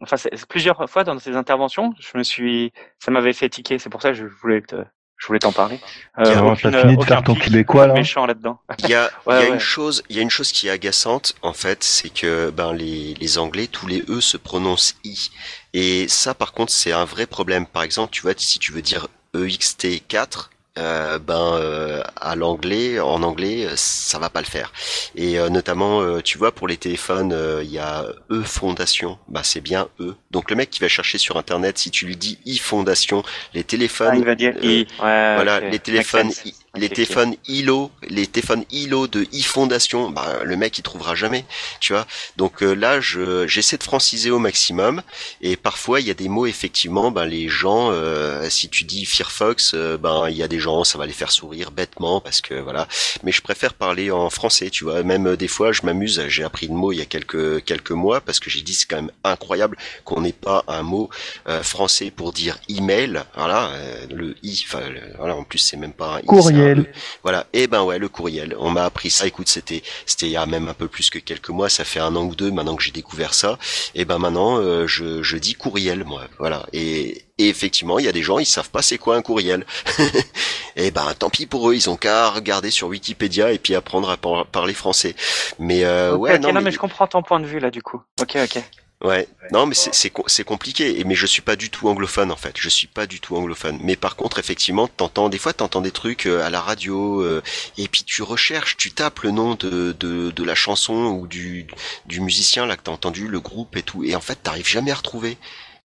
enfin, 0.00 0.16
plusieurs 0.48 0.88
fois 0.88 1.04
dans 1.04 1.18
ces 1.18 1.36
interventions, 1.36 1.94
je 1.98 2.16
me 2.18 2.22
suis, 2.22 2.72
ça 2.98 3.10
m'avait 3.10 3.32
fait 3.32 3.48
tiquer. 3.48 3.78
C'est 3.78 3.90
pour 3.90 4.02
ça 4.02 4.10
que 4.10 4.14
je 4.16 4.24
voulais 4.26 4.60
te, 4.62 4.76
je 5.16 5.26
voulais 5.26 5.38
t'en 5.40 5.52
parler. 5.52 5.80
Euh, 6.18 6.40
aucune- 6.40 6.72
fini 6.72 6.96
de 6.96 7.04
faire 7.04 7.22
ton 7.22 7.34
québécois, 7.34 7.86
là 7.86 7.94
méchant 7.94 8.26
là-dedans. 8.26 8.60
Il 8.78 8.88
y 8.88 8.94
a, 8.94 9.10
Ouais, 9.26 9.34
il 9.36 9.40
y 9.40 9.42
a 9.42 9.48
ouais. 9.48 9.54
une 9.54 9.58
chose, 9.60 10.02
il 10.08 10.16
y 10.16 10.18
a 10.18 10.22
une 10.22 10.30
chose 10.30 10.52
qui 10.52 10.68
est 10.68 10.70
agaçante 10.70 11.34
en 11.42 11.52
fait, 11.52 11.82
c'est 11.82 12.10
que 12.10 12.50
ben 12.50 12.72
les, 12.72 13.14
les 13.14 13.38
Anglais, 13.38 13.66
tous 13.66 13.86
les 13.86 14.02
e 14.08 14.20
se 14.20 14.36
prononcent 14.36 14.94
i, 15.04 15.30
et 15.72 16.08
ça 16.08 16.34
par 16.34 16.52
contre 16.52 16.72
c'est 16.72 16.92
un 16.92 17.04
vrai 17.04 17.26
problème. 17.26 17.66
Par 17.66 17.82
exemple, 17.82 18.12
tu 18.12 18.22
vois, 18.22 18.32
si 18.36 18.58
tu 18.58 18.72
veux 18.72 18.82
dire 18.82 19.08
ext4, 19.34 20.50
euh, 20.78 21.18
ben 21.18 21.54
euh, 21.54 22.02
à 22.16 22.36
l'anglais, 22.36 23.00
en 23.00 23.22
anglais, 23.22 23.66
euh, 23.66 23.72
ça 23.76 24.18
va 24.18 24.30
pas 24.30 24.40
le 24.40 24.46
faire. 24.46 24.72
Et 25.16 25.38
euh, 25.38 25.48
notamment, 25.48 26.00
euh, 26.00 26.20
tu 26.22 26.38
vois, 26.38 26.52
pour 26.52 26.68
les 26.68 26.76
téléphones, 26.76 27.32
euh, 27.32 27.62
il 27.62 27.70
y 27.70 27.78
a 27.78 28.06
e 28.30 28.42
fondation, 28.42 29.18
bah 29.28 29.42
c'est 29.42 29.60
bien 29.60 29.88
e. 30.00 30.14
Donc 30.30 30.50
le 30.50 30.56
mec 30.56 30.70
qui 30.70 30.80
va 30.80 30.88
chercher 30.88 31.18
sur 31.18 31.36
internet, 31.36 31.78
si 31.78 31.90
tu 31.90 32.06
lui 32.06 32.16
dis 32.16 32.38
i 32.46 32.58
fondation, 32.58 33.22
les 33.54 33.64
téléphones, 33.64 34.10
Ah, 34.12 34.16
il 34.16 34.24
va 34.24 34.34
dire 34.34 34.54
i. 34.62 34.86
Ouais, 35.00 35.34
voilà, 35.34 35.60
les 35.60 35.78
téléphones, 35.78 36.30
Les 36.76 36.88
téléphones 36.88 37.34
ILO, 37.48 37.90
les 38.08 38.26
téléphones 38.28 38.64
ILO 38.70 39.08
de 39.08 39.22
e-fondation, 39.34 40.10
bah, 40.10 40.40
le 40.44 40.56
mec 40.56 40.78
il 40.78 40.82
trouvera 40.82 41.16
jamais, 41.16 41.44
tu 41.80 41.92
vois. 41.92 42.06
Donc 42.36 42.62
euh, 42.62 42.74
là, 42.74 43.00
je 43.00 43.46
j'essaie 43.48 43.76
de 43.76 43.82
franciser 43.82 44.30
au 44.30 44.38
maximum, 44.38 45.02
et 45.40 45.56
parfois 45.56 46.00
il 46.00 46.06
y 46.06 46.10
a 46.10 46.14
des 46.14 46.28
mots 46.28 46.46
effectivement, 46.46 47.10
ben 47.10 47.24
les 47.24 47.48
gens, 47.48 47.90
euh, 47.90 48.48
si 48.50 48.68
tu 48.68 48.84
dis 48.84 49.04
Firefox, 49.04 49.72
euh, 49.74 49.98
ben 49.98 50.28
il 50.28 50.36
y 50.36 50.42
a 50.44 50.48
des 50.48 50.60
gens, 50.60 50.84
ça 50.84 50.96
va 50.96 51.06
les 51.06 51.12
faire 51.12 51.32
sourire 51.32 51.70
bêtement 51.72 52.20
parce 52.20 52.40
que 52.40 52.54
voilà. 52.54 52.86
Mais 53.24 53.32
je 53.32 53.42
préfère 53.42 53.74
parler 53.74 54.10
en 54.10 54.30
français, 54.30 54.70
tu 54.70 54.84
vois. 54.84 55.02
Même 55.02 55.26
euh, 55.26 55.36
des 55.36 55.48
fois, 55.48 55.72
je 55.72 55.82
m'amuse. 55.84 56.22
J'ai 56.28 56.44
appris 56.44 56.68
le 56.68 56.74
mot 56.74 56.92
il 56.92 56.98
y 56.98 57.02
a 57.02 57.06
quelques 57.06 57.64
quelques 57.64 57.90
mois 57.90 58.20
parce 58.20 58.40
que 58.40 58.48
j'ai 58.50 58.62
dit 58.62 58.74
c'est 58.74 58.86
quand 58.88 58.96
même 58.96 59.10
incroyable 59.24 59.76
qu'on 60.04 60.20
n'ait 60.20 60.32
pas 60.32 60.64
un 60.68 60.82
mot 60.82 61.10
euh, 61.48 61.62
français 61.62 62.10
pour 62.10 62.32
dire 62.32 62.58
email. 62.68 63.22
Voilà, 63.36 63.70
euh, 63.70 64.06
le 64.10 64.36
i. 64.42 64.62
Enfin, 64.66 64.82
voilà. 65.18 65.36
En 65.36 65.44
plus, 65.44 65.58
c'est 65.58 65.76
même 65.76 65.92
pas 65.92 66.16
un 66.16 66.20
i. 66.20 66.26
Courriel. 66.60 66.80
E. 66.80 66.86
Voilà. 67.22 67.46
Et 67.52 67.66
ben 67.66 67.82
ouais, 67.82 67.98
le 67.98 68.08
courriel. 68.08 68.54
On 68.58 68.70
m'a 68.70 68.84
appris 68.84 69.10
ça. 69.10 69.26
Écoute, 69.26 69.48
c'était 69.48 69.82
c'était 70.06 70.26
il 70.26 70.32
y 70.32 70.36
a 70.36 70.46
même 70.46 70.68
un 70.68 70.74
peu 70.74 70.88
plus 70.88 71.10
que 71.10 71.18
quelques 71.18 71.48
mois. 71.50 71.68
Ça 71.68 71.84
fait 71.84 72.00
un 72.00 72.14
an 72.16 72.24
ou 72.24 72.34
deux 72.34 72.50
maintenant 72.50 72.76
que 72.76 72.82
j'ai 72.82 72.90
découvert 72.92 73.34
ça. 73.34 73.58
Et 73.94 74.04
ben 74.04 74.18
maintenant, 74.18 74.58
euh, 74.58 74.86
je 74.86 75.22
je 75.22 75.36
dis 75.36 75.54
courriel, 75.54 76.04
moi. 76.04 76.22
Voilà. 76.38 76.66
Et 76.72 77.24
et 77.38 77.48
effectivement, 77.48 77.98
il 77.98 78.04
y 78.04 78.08
a 78.08 78.12
des 78.12 78.22
gens, 78.22 78.38
ils 78.38 78.44
savent 78.46 78.70
pas 78.70 78.82
c'est 78.82 78.98
quoi 78.98 79.16
un 79.16 79.22
courriel. 79.22 79.64
et 80.76 80.90
ben 80.90 81.06
tant 81.18 81.30
pis 81.30 81.46
pour 81.46 81.70
eux, 81.70 81.74
ils 81.74 81.88
ont 81.90 81.96
qu'à 81.96 82.30
regarder 82.30 82.70
sur 82.70 82.88
Wikipédia 82.88 83.52
et 83.52 83.58
puis 83.58 83.74
apprendre 83.74 84.10
à 84.10 84.16
par- 84.16 84.46
parler 84.46 84.74
français. 84.74 85.14
Mais 85.58 85.84
euh, 85.84 86.14
Ok, 86.14 86.20
ouais, 86.22 86.38
non, 86.38 86.48
non, 86.48 86.54
mais, 86.56 86.66
mais 86.66 86.70
je 86.72 86.78
comprends 86.78 87.06
ton 87.06 87.22
point 87.22 87.40
de 87.40 87.46
vue 87.46 87.58
là 87.58 87.70
du 87.70 87.82
coup. 87.82 88.00
Ok, 88.20 88.36
ok. 88.42 88.62
Ouais, 89.02 89.28
non, 89.52 89.66
mais 89.66 89.74
c'est 89.74 89.94
c'est 89.94 90.10
co- 90.10 90.24
c'est 90.26 90.44
compliqué. 90.44 91.00
Et 91.00 91.04
mais 91.04 91.14
je 91.14 91.26
suis 91.26 91.42
pas 91.42 91.56
du 91.56 91.70
tout 91.70 91.88
anglophone 91.88 92.30
en 92.30 92.36
fait. 92.36 92.54
Je 92.58 92.68
suis 92.68 92.86
pas 92.86 93.06
du 93.06 93.20
tout 93.20 93.36
anglophone. 93.36 93.78
Mais 93.82 93.96
par 93.96 94.16
contre, 94.16 94.38
effectivement, 94.38 94.88
t'entends 94.88 95.28
des 95.28 95.38
fois, 95.38 95.52
t'entends 95.52 95.80
des 95.80 95.90
trucs 95.90 96.26
euh, 96.26 96.44
à 96.44 96.50
la 96.50 96.60
radio 96.60 97.20
euh, 97.22 97.42
et 97.78 97.88
puis 97.88 98.04
tu 98.04 98.22
recherches, 98.22 98.76
tu 98.76 98.92
tapes 98.92 99.20
le 99.20 99.30
nom 99.30 99.54
de 99.54 99.92
de, 99.98 100.30
de 100.30 100.44
la 100.44 100.54
chanson 100.54 101.06
ou 101.18 101.26
du 101.26 101.66
du 102.06 102.20
musicien 102.20 102.66
là 102.66 102.76
que 102.76 102.82
t'as 102.82 102.92
entendu, 102.92 103.28
le 103.28 103.40
groupe 103.40 103.76
et 103.76 103.82
tout, 103.82 104.04
et 104.04 104.14
en 104.14 104.20
fait, 104.20 104.36
t'arrives 104.42 104.68
jamais 104.68 104.90
à 104.92 104.96
retrouver. 104.96 105.38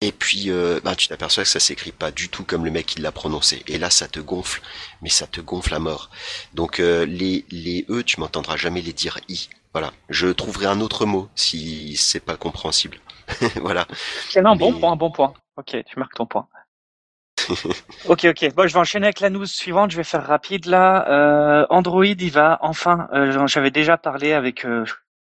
Et 0.05 0.11
puis, 0.13 0.51
euh, 0.51 0.81
ben, 0.83 0.97
tu 0.97 1.07
t'aperçois 1.09 1.45
que 1.45 1.49
ça 1.51 1.61
s'écrit 1.61 1.93
pas 1.93 2.11
du 2.11 2.29
tout 2.29 2.43
comme 2.45 2.65
le 2.65 2.73
mec 2.73 2.87
qui 2.87 3.01
l'a 3.01 3.13
prononcé. 3.13 3.63
Et 3.69 3.79
là, 3.79 3.89
ça 3.89 4.09
te 4.09 4.19
gonfle, 4.19 4.61
mais 5.01 5.09
ça 5.09 5.29
te 5.29 5.41
gonfle 5.41 5.73
à 5.75 5.79
mort. 5.79 6.11
Donc, 6.55 6.81
euh, 6.81 7.07
les, 7.07 7.45
les 7.51 7.87
E, 7.89 8.03
tu 8.03 8.19
m'entendras 8.19 8.57
jamais 8.57 8.83
les 8.83 8.93
dire 8.93 9.19
I. 9.29 9.49
Voilà. 9.73 9.91
Je 10.09 10.29
trouverai 10.29 10.67
un 10.67 10.81
autre 10.81 11.07
mot 11.07 11.29
si 11.35 11.97
c'est 11.97 12.21
pas 12.25 12.37
compréhensible. 12.37 12.99
voilà. 13.57 13.83
Ok, 13.83 14.43
non, 14.43 14.57
bon 14.57 14.73
Mais- 14.73 14.81
point, 14.81 14.97
bon 14.97 15.11
point. 15.11 15.33
Ok, 15.57 15.77
tu 15.87 15.99
marques 15.99 16.15
ton 16.15 16.27
point. 16.27 16.47
ok, 18.09 18.25
ok. 18.27 18.55
Bon, 18.55 18.67
je 18.69 18.73
vais 18.75 18.79
enchaîner 18.81 19.07
avec 19.07 19.21
la 19.21 19.31
news 19.31 19.47
suivante. 19.47 19.91
Je 19.91 19.97
vais 19.97 20.05
faire 20.05 20.27
rapide 20.27 20.67
là. 20.67 21.09
Euh, 21.09 21.67
Android, 21.71 22.05
il 22.05 22.31
va 22.31 22.59
enfin. 22.63 23.09
euh, 23.13 23.47
J'avais 23.47 23.71
déjà 23.71 23.97
parlé 23.97 24.33
avec. 24.33 24.65
Euh, 24.65 24.85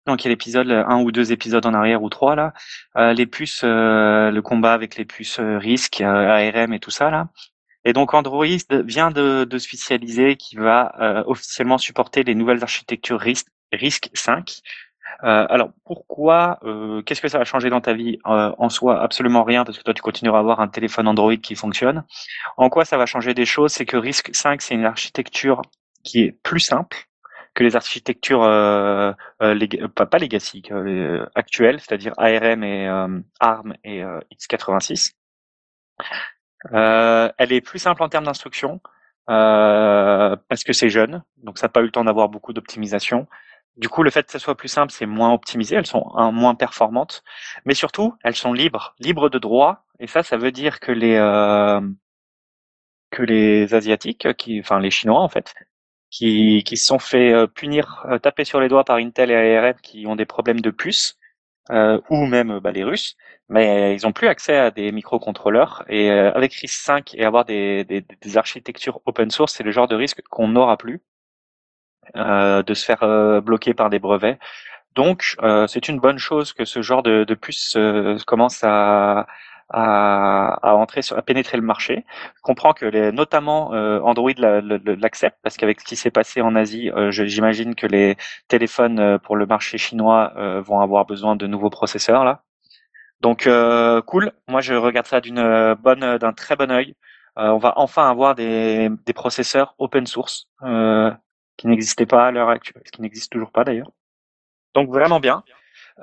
dans 0.08 0.16
quel 0.18 0.32
épisode, 0.32 0.72
un 0.72 1.00
ou 1.04 1.12
deux 1.12 1.32
épisodes 1.32 1.64
en 1.68 1.76
arrière 1.76 2.02
ou 2.02 2.10
trois 2.10 2.36
là. 2.36 2.54
Euh, 2.98 3.14
les 3.14 3.28
puces, 3.28 3.62
euh, 3.64 4.32
le 4.32 4.42
combat 4.42 4.74
avec 4.74 4.96
les 4.96 5.06
puces 5.06 5.38
euh, 5.40 5.60
risque, 5.60 6.02
euh, 6.02 6.50
ARM 6.52 6.74
et 6.74 6.80
tout 6.80 6.90
ça 6.90 7.12
là. 7.12 7.28
Et 7.86 7.94
donc 7.94 8.16
Android 8.16 8.46
vient 8.72 9.12
de, 9.12 9.44
de 9.44 9.58
spécialiser 9.60 10.38
qui 10.38 10.56
va 10.56 10.96
euh, 11.00 11.24
officiellement 11.28 11.78
supporter 11.78 12.24
les 12.24 12.34
nouvelles 12.34 12.64
architectures 12.64 13.20
RISC, 13.20 13.46
RISC 13.72 14.10
5. 14.14 14.62
Euh, 15.24 15.46
alors 15.50 15.72
pourquoi 15.86 16.60
euh, 16.64 17.02
Qu'est-ce 17.04 17.22
que 17.22 17.28
ça 17.28 17.38
va 17.38 17.44
changer 17.44 17.70
dans 17.70 17.82
ta 17.82 17.94
vie 17.94 18.18
En 18.26 18.70
soi, 18.70 19.02
absolument 19.02 19.44
rien, 19.44 19.64
parce 19.64 19.78
que 19.78 19.84
toi 19.84 19.94
tu 19.94 20.02
continueras 20.02 20.38
à 20.38 20.42
avoir 20.42 20.60
un 20.60 20.68
téléphone 20.68 21.08
Android 21.08 21.36
qui 21.38 21.56
fonctionne. 21.56 22.04
En 22.58 22.70
quoi 22.70 22.86
ça 22.86 22.98
va 22.98 23.06
changer 23.06 23.34
des 23.34 23.46
choses? 23.46 23.72
C'est 23.74 23.86
que 23.86 23.98
RISC 23.98 24.30
5 24.34 24.62
c'est 24.62 24.76
une 24.76 24.86
architecture 24.86 25.62
qui 26.04 26.22
est 26.24 26.32
plus 26.44 26.60
simple 26.60 26.98
que 27.54 27.64
les 27.64 27.76
architectures 27.76 28.44
euh, 28.44 29.12
pas, 29.96 30.06
pas 30.06 30.18
legacy 30.18 30.64
actuelles, 31.36 31.80
c'est-à-dire 31.82 32.14
ARM 32.18 32.64
et 32.64 32.88
ARM 33.40 33.76
et 33.84 34.04
x86. 34.34 35.14
Euh, 36.74 37.32
elle 37.38 37.52
est 37.52 37.62
plus 37.62 37.80
simple 37.80 38.04
en 38.04 38.10
termes 38.10 38.26
d'instruction 38.26 38.82
euh, 39.30 40.36
parce 40.48 40.64
que 40.64 40.74
c'est 40.74 40.90
jeune, 40.90 41.24
donc 41.38 41.58
ça 41.58 41.68
n'a 41.68 41.72
pas 41.72 41.82
eu 41.82 41.86
le 41.86 41.92
temps 41.92 42.04
d'avoir 42.04 42.30
beaucoup 42.30 42.54
d'optimisation. 42.54 43.28
Du 43.78 43.90
coup, 43.90 44.04
le 44.04 44.10
fait 44.12 44.24
que 44.26 44.32
ça 44.32 44.40
soit 44.40 44.56
plus 44.56 44.68
simple, 44.68 44.92
c'est 44.92 45.06
moins 45.06 45.34
optimisé, 45.34 45.76
elles 45.76 45.86
sont 45.86 46.12
moins 46.34 46.56
performantes, 46.56 47.24
mais 47.66 47.74
surtout, 47.74 48.14
elles 48.24 48.36
sont 48.36 48.54
libres, 48.54 48.96
libres 49.00 49.30
de 49.30 49.40
droit, 49.40 49.86
et 50.00 50.08
ça, 50.08 50.24
ça 50.24 50.38
veut 50.38 50.52
dire 50.52 50.80
que 50.80 50.92
les 50.92 51.16
euh, 51.16 51.80
que 53.12 53.24
les 53.24 53.74
asiatiques, 53.74 54.34
qui, 54.38 54.60
enfin 54.60 54.80
les 54.80 54.92
Chinois 54.92 55.22
en 55.22 55.30
fait, 55.30 55.54
qui, 56.10 56.64
qui 56.66 56.78
se 56.78 56.86
sont 56.86 57.00
fait 57.00 57.34
euh, 57.34 57.48
punir, 57.48 58.06
euh, 58.10 58.20
taper 58.20 58.46
sur 58.46 58.60
les 58.60 58.70
doigts 58.70 58.84
par 58.86 58.98
Intel 58.98 59.32
et 59.32 59.58
ARM 59.58 59.76
qui 59.82 60.08
ont 60.08 60.16
des 60.16 60.26
problèmes 60.26 60.62
de 60.62 60.72
puces, 60.72 61.18
ou 62.10 62.26
même 62.26 62.60
bah, 62.60 62.72
les 62.72 62.84
Russes, 62.84 63.16
mais 63.50 63.96
ils 63.96 64.06
ont 64.08 64.12
plus 64.12 64.28
accès 64.28 64.58
à 64.58 64.72
des 64.72 64.92
microcontrôleurs. 64.92 65.86
Et 65.88 66.10
avec 66.12 66.54
RISC-V 66.54 67.04
et 67.14 67.26
avoir 67.26 67.46
des, 67.46 67.86
des, 67.86 68.38
architectures 68.38 69.02
open 69.06 69.32
source, 69.32 69.54
c'est 69.54 69.64
le 69.64 69.72
genre 69.72 69.88
de 69.88 69.96
risque 69.96 70.22
qu'on 70.30 70.50
n'aura 70.50 70.78
plus 70.78 71.02
de 72.16 72.74
se 72.74 72.86
faire 72.86 73.04
euh, 73.04 73.42
bloquer 73.42 73.74
par 73.74 73.90
des 73.90 74.00
brevets. 74.00 74.40
Donc, 74.96 75.36
euh, 75.42 75.68
c'est 75.68 75.88
une 75.88 76.00
bonne 76.00 76.18
chose 76.18 76.54
que 76.54 76.66
ce 76.66 76.82
genre 76.82 77.04
de, 77.04 77.24
de 77.24 77.34
puce 77.34 77.78
commence 78.28 78.62
à, 78.64 79.28
entrer 80.64 81.02
sur, 81.02 81.18
à 81.18 81.22
pénétrer 81.22 81.58
le 81.58 81.64
marché. 81.64 82.06
Je 82.36 82.42
comprends 82.42 82.74
que 82.74 82.86
les, 82.86 83.12
notamment 83.14 83.70
Android 84.04 84.34
l'accepte 84.38 85.38
parce 85.44 85.56
qu'avec 85.58 85.80
ce 85.80 85.86
qui 85.86 85.96
s'est 85.96 86.12
passé 86.12 86.42
en 86.42 86.56
Asie, 86.56 86.92
j'imagine 87.10 87.76
que 87.76 87.88
les 87.88 88.18
téléphones 88.50 89.18
pour 89.20 89.38
le 89.38 89.46
marché 89.46 89.78
chinois 89.78 90.34
vont 90.62 90.82
avoir 90.82 91.06
besoin 91.06 91.38
de 91.38 91.48
nouveaux 91.48 91.70
processeurs 91.70 92.26
là. 92.26 92.44
Donc 93.22 93.48
euh, 93.48 94.02
cool. 94.02 94.32
Moi, 94.48 94.62
je 94.62 94.74
regarde 94.74 95.08
ça 95.08 95.22
d'une 95.22 95.40
euh, 95.40 95.76
bonne, 95.76 96.04
euh, 96.04 96.18
d'un 96.18 96.34
très 96.34 96.56
bon 96.56 96.72
œil. 96.72 96.96
on 97.38 97.58
va 97.58 97.74
enfin 97.78 98.10
avoir 98.10 98.36
des 98.36 98.90
processeurs 99.16 99.76
open 99.78 100.06
source 100.06 100.50
qui 101.62 101.68
n'existaient 101.68 102.06
pas 102.06 102.28
à 102.28 102.32
l'heure 102.32 102.50
actuelle, 102.50 102.84
qui 102.92 103.02
n'existent 103.02 103.34
toujours 103.34 103.52
pas 103.52 103.64
d'ailleurs. 103.64 103.92
Donc 104.74 104.90
vraiment 104.90 105.20
bien. 105.20 105.44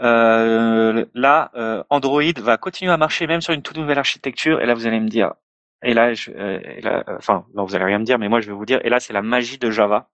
Euh, 0.00 1.04
là, 1.14 1.50
Android 1.90 2.22
va 2.36 2.56
continuer 2.56 2.92
à 2.92 2.96
marcher 2.96 3.26
même 3.26 3.40
sur 3.40 3.52
une 3.52 3.62
toute 3.62 3.76
nouvelle 3.76 3.98
architecture. 3.98 4.60
Et 4.60 4.66
là, 4.66 4.74
vous 4.74 4.86
allez 4.86 5.00
me 5.00 5.08
dire, 5.08 5.34
et 5.82 5.94
là, 5.94 6.14
je, 6.14 6.30
et 6.30 6.80
là 6.80 7.04
enfin, 7.18 7.44
non, 7.54 7.64
vous 7.64 7.74
allez 7.74 7.86
rien 7.86 7.98
me 7.98 8.04
dire, 8.04 8.18
mais 8.18 8.28
moi, 8.28 8.40
je 8.40 8.46
vais 8.46 8.52
vous 8.52 8.66
dire. 8.66 8.80
Et 8.84 8.88
là, 8.88 9.00
c'est 9.00 9.12
la 9.12 9.22
magie 9.22 9.58
de 9.58 9.70
Java. 9.70 10.08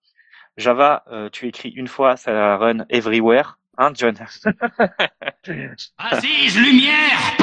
Java, 0.56 1.04
tu 1.32 1.46
écris 1.46 1.70
une 1.70 1.88
fois, 1.88 2.16
ça 2.16 2.56
run 2.56 2.86
everywhere. 2.88 3.58
Hein, 3.76 3.92
John? 3.94 4.14
Assise, 5.98 6.58
lumière 6.58 7.36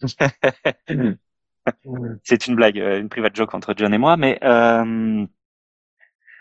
C'est 2.22 2.46
une 2.46 2.54
blague, 2.54 2.78
euh, 2.78 3.00
une 3.00 3.08
private 3.08 3.34
joke 3.34 3.54
entre 3.54 3.74
John 3.76 3.92
et 3.92 3.98
moi, 3.98 4.16
mais 4.16 4.38
euh, 4.42 5.26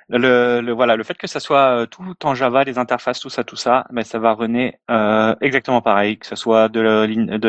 le, 0.10 0.62
le, 0.62 0.72
voilà, 0.72 0.96
le 0.96 1.04
fait 1.04 1.18
que 1.18 1.28
ça 1.28 1.40
soit 1.40 1.82
euh, 1.82 1.86
tout 1.88 2.16
en 2.24 2.36
Java, 2.36 2.64
les 2.64 2.78
interfaces, 2.78 3.20
tout 3.20 3.30
ça, 3.30 3.44
tout 3.44 3.56
ça, 3.56 3.86
mais 3.90 4.02
ben, 4.02 4.06
ça 4.06 4.20
va 4.20 4.34
runner 4.34 4.80
euh, 4.92 5.36
exactement 5.42 5.82
pareil, 5.82 6.20
que 6.20 6.28
ce 6.28 6.36
soit 6.36 6.70
de 6.70 6.80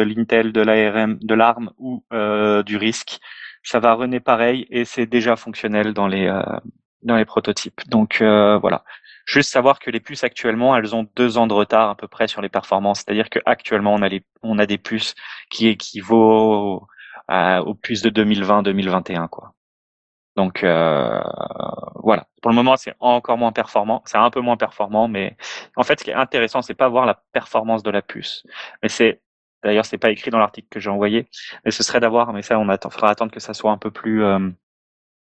l'Intel, 0.02 0.52
de 0.52 0.60
l'ARM, 0.62 1.18
de 1.20 1.34
l'ARM 1.34 1.70
ou 1.78 2.04
euh, 2.12 2.62
du 2.62 2.76
RISC, 2.78 3.18
ça 3.62 3.80
va 3.80 3.94
runner 3.94 4.20
pareil 4.20 4.66
et 4.70 4.84
c'est 4.84 5.06
déjà 5.06 5.36
fonctionnel 5.36 5.92
dans 5.92 6.06
les 6.06 6.26
euh, 6.26 6.42
dans 7.02 7.16
les 7.16 7.24
prototypes. 7.24 7.82
Donc 7.88 8.18
voilà. 8.20 8.84
Juste 9.26 9.50
savoir 9.50 9.80
que 9.80 9.90
les 9.90 10.00
puces 10.00 10.22
actuellement, 10.24 10.76
elles 10.76 10.94
ont 10.94 11.08
deux 11.16 11.36
ans 11.38 11.46
de 11.48 11.52
retard 11.52 11.90
à 11.90 11.96
peu 11.96 12.08
près 12.08 12.28
sur 12.28 12.40
les 12.42 12.48
performances. 12.48 13.00
C'est-à-dire 13.00 13.28
qu'actuellement, 13.28 13.94
on 13.94 14.02
a 14.02 14.08
les, 14.08 14.24
on 14.42 14.58
a 14.58 14.66
des 14.66 14.78
puces 14.78 15.14
qui 15.50 15.68
équivaut 15.68 16.88
aux 17.28 17.74
puces 17.74 18.02
de 18.02 18.10
2020-2021, 18.10 19.28
quoi. 19.28 19.55
Donc 20.36 20.62
euh, 20.64 21.20
voilà. 22.02 22.26
Pour 22.42 22.50
le 22.50 22.54
moment, 22.54 22.76
c'est 22.76 22.94
encore 23.00 23.38
moins 23.38 23.52
performant. 23.52 24.02
C'est 24.04 24.18
un 24.18 24.30
peu 24.30 24.40
moins 24.40 24.56
performant, 24.56 25.08
mais 25.08 25.36
en 25.76 25.82
fait, 25.82 25.98
ce 25.98 26.04
qui 26.04 26.10
est 26.10 26.14
intéressant, 26.14 26.62
c'est 26.62 26.74
pas 26.74 26.88
voir 26.88 27.06
la 27.06 27.14
performance 27.32 27.82
de 27.82 27.90
la 27.90 28.02
puce, 28.02 28.44
mais 28.82 28.88
c'est 28.88 29.20
D'ailleurs, 29.64 29.86
c'est 29.86 29.98
pas 29.98 30.10
écrit 30.10 30.30
dans 30.30 30.38
l'article 30.38 30.68
que 30.70 30.78
j'ai 30.78 30.90
envoyé, 30.90 31.26
mais 31.64 31.72
ce 31.72 31.82
serait 31.82 31.98
d'avoir, 31.98 32.32
mais 32.32 32.42
ça, 32.42 32.56
on 32.56 32.90
fera 32.90 33.10
attendre 33.10 33.32
que 33.32 33.40
ça 33.40 33.52
soit 33.52 33.72
un 33.72 33.78
peu 33.78 33.90
plus 33.90 34.22
euh, 34.22 34.38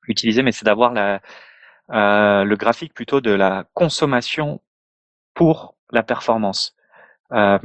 utilisé, 0.06 0.42
mais 0.42 0.52
c'est 0.52 0.64
d'avoir 0.64 0.92
la, 0.92 1.20
euh, 1.90 2.44
le 2.44 2.56
graphique 2.56 2.94
plutôt 2.94 3.20
de 3.20 3.30
la 3.30 3.64
consommation 3.74 4.61
pour 5.34 5.76
la 5.90 6.02
performance. 6.02 6.76
Euh, 7.32 7.59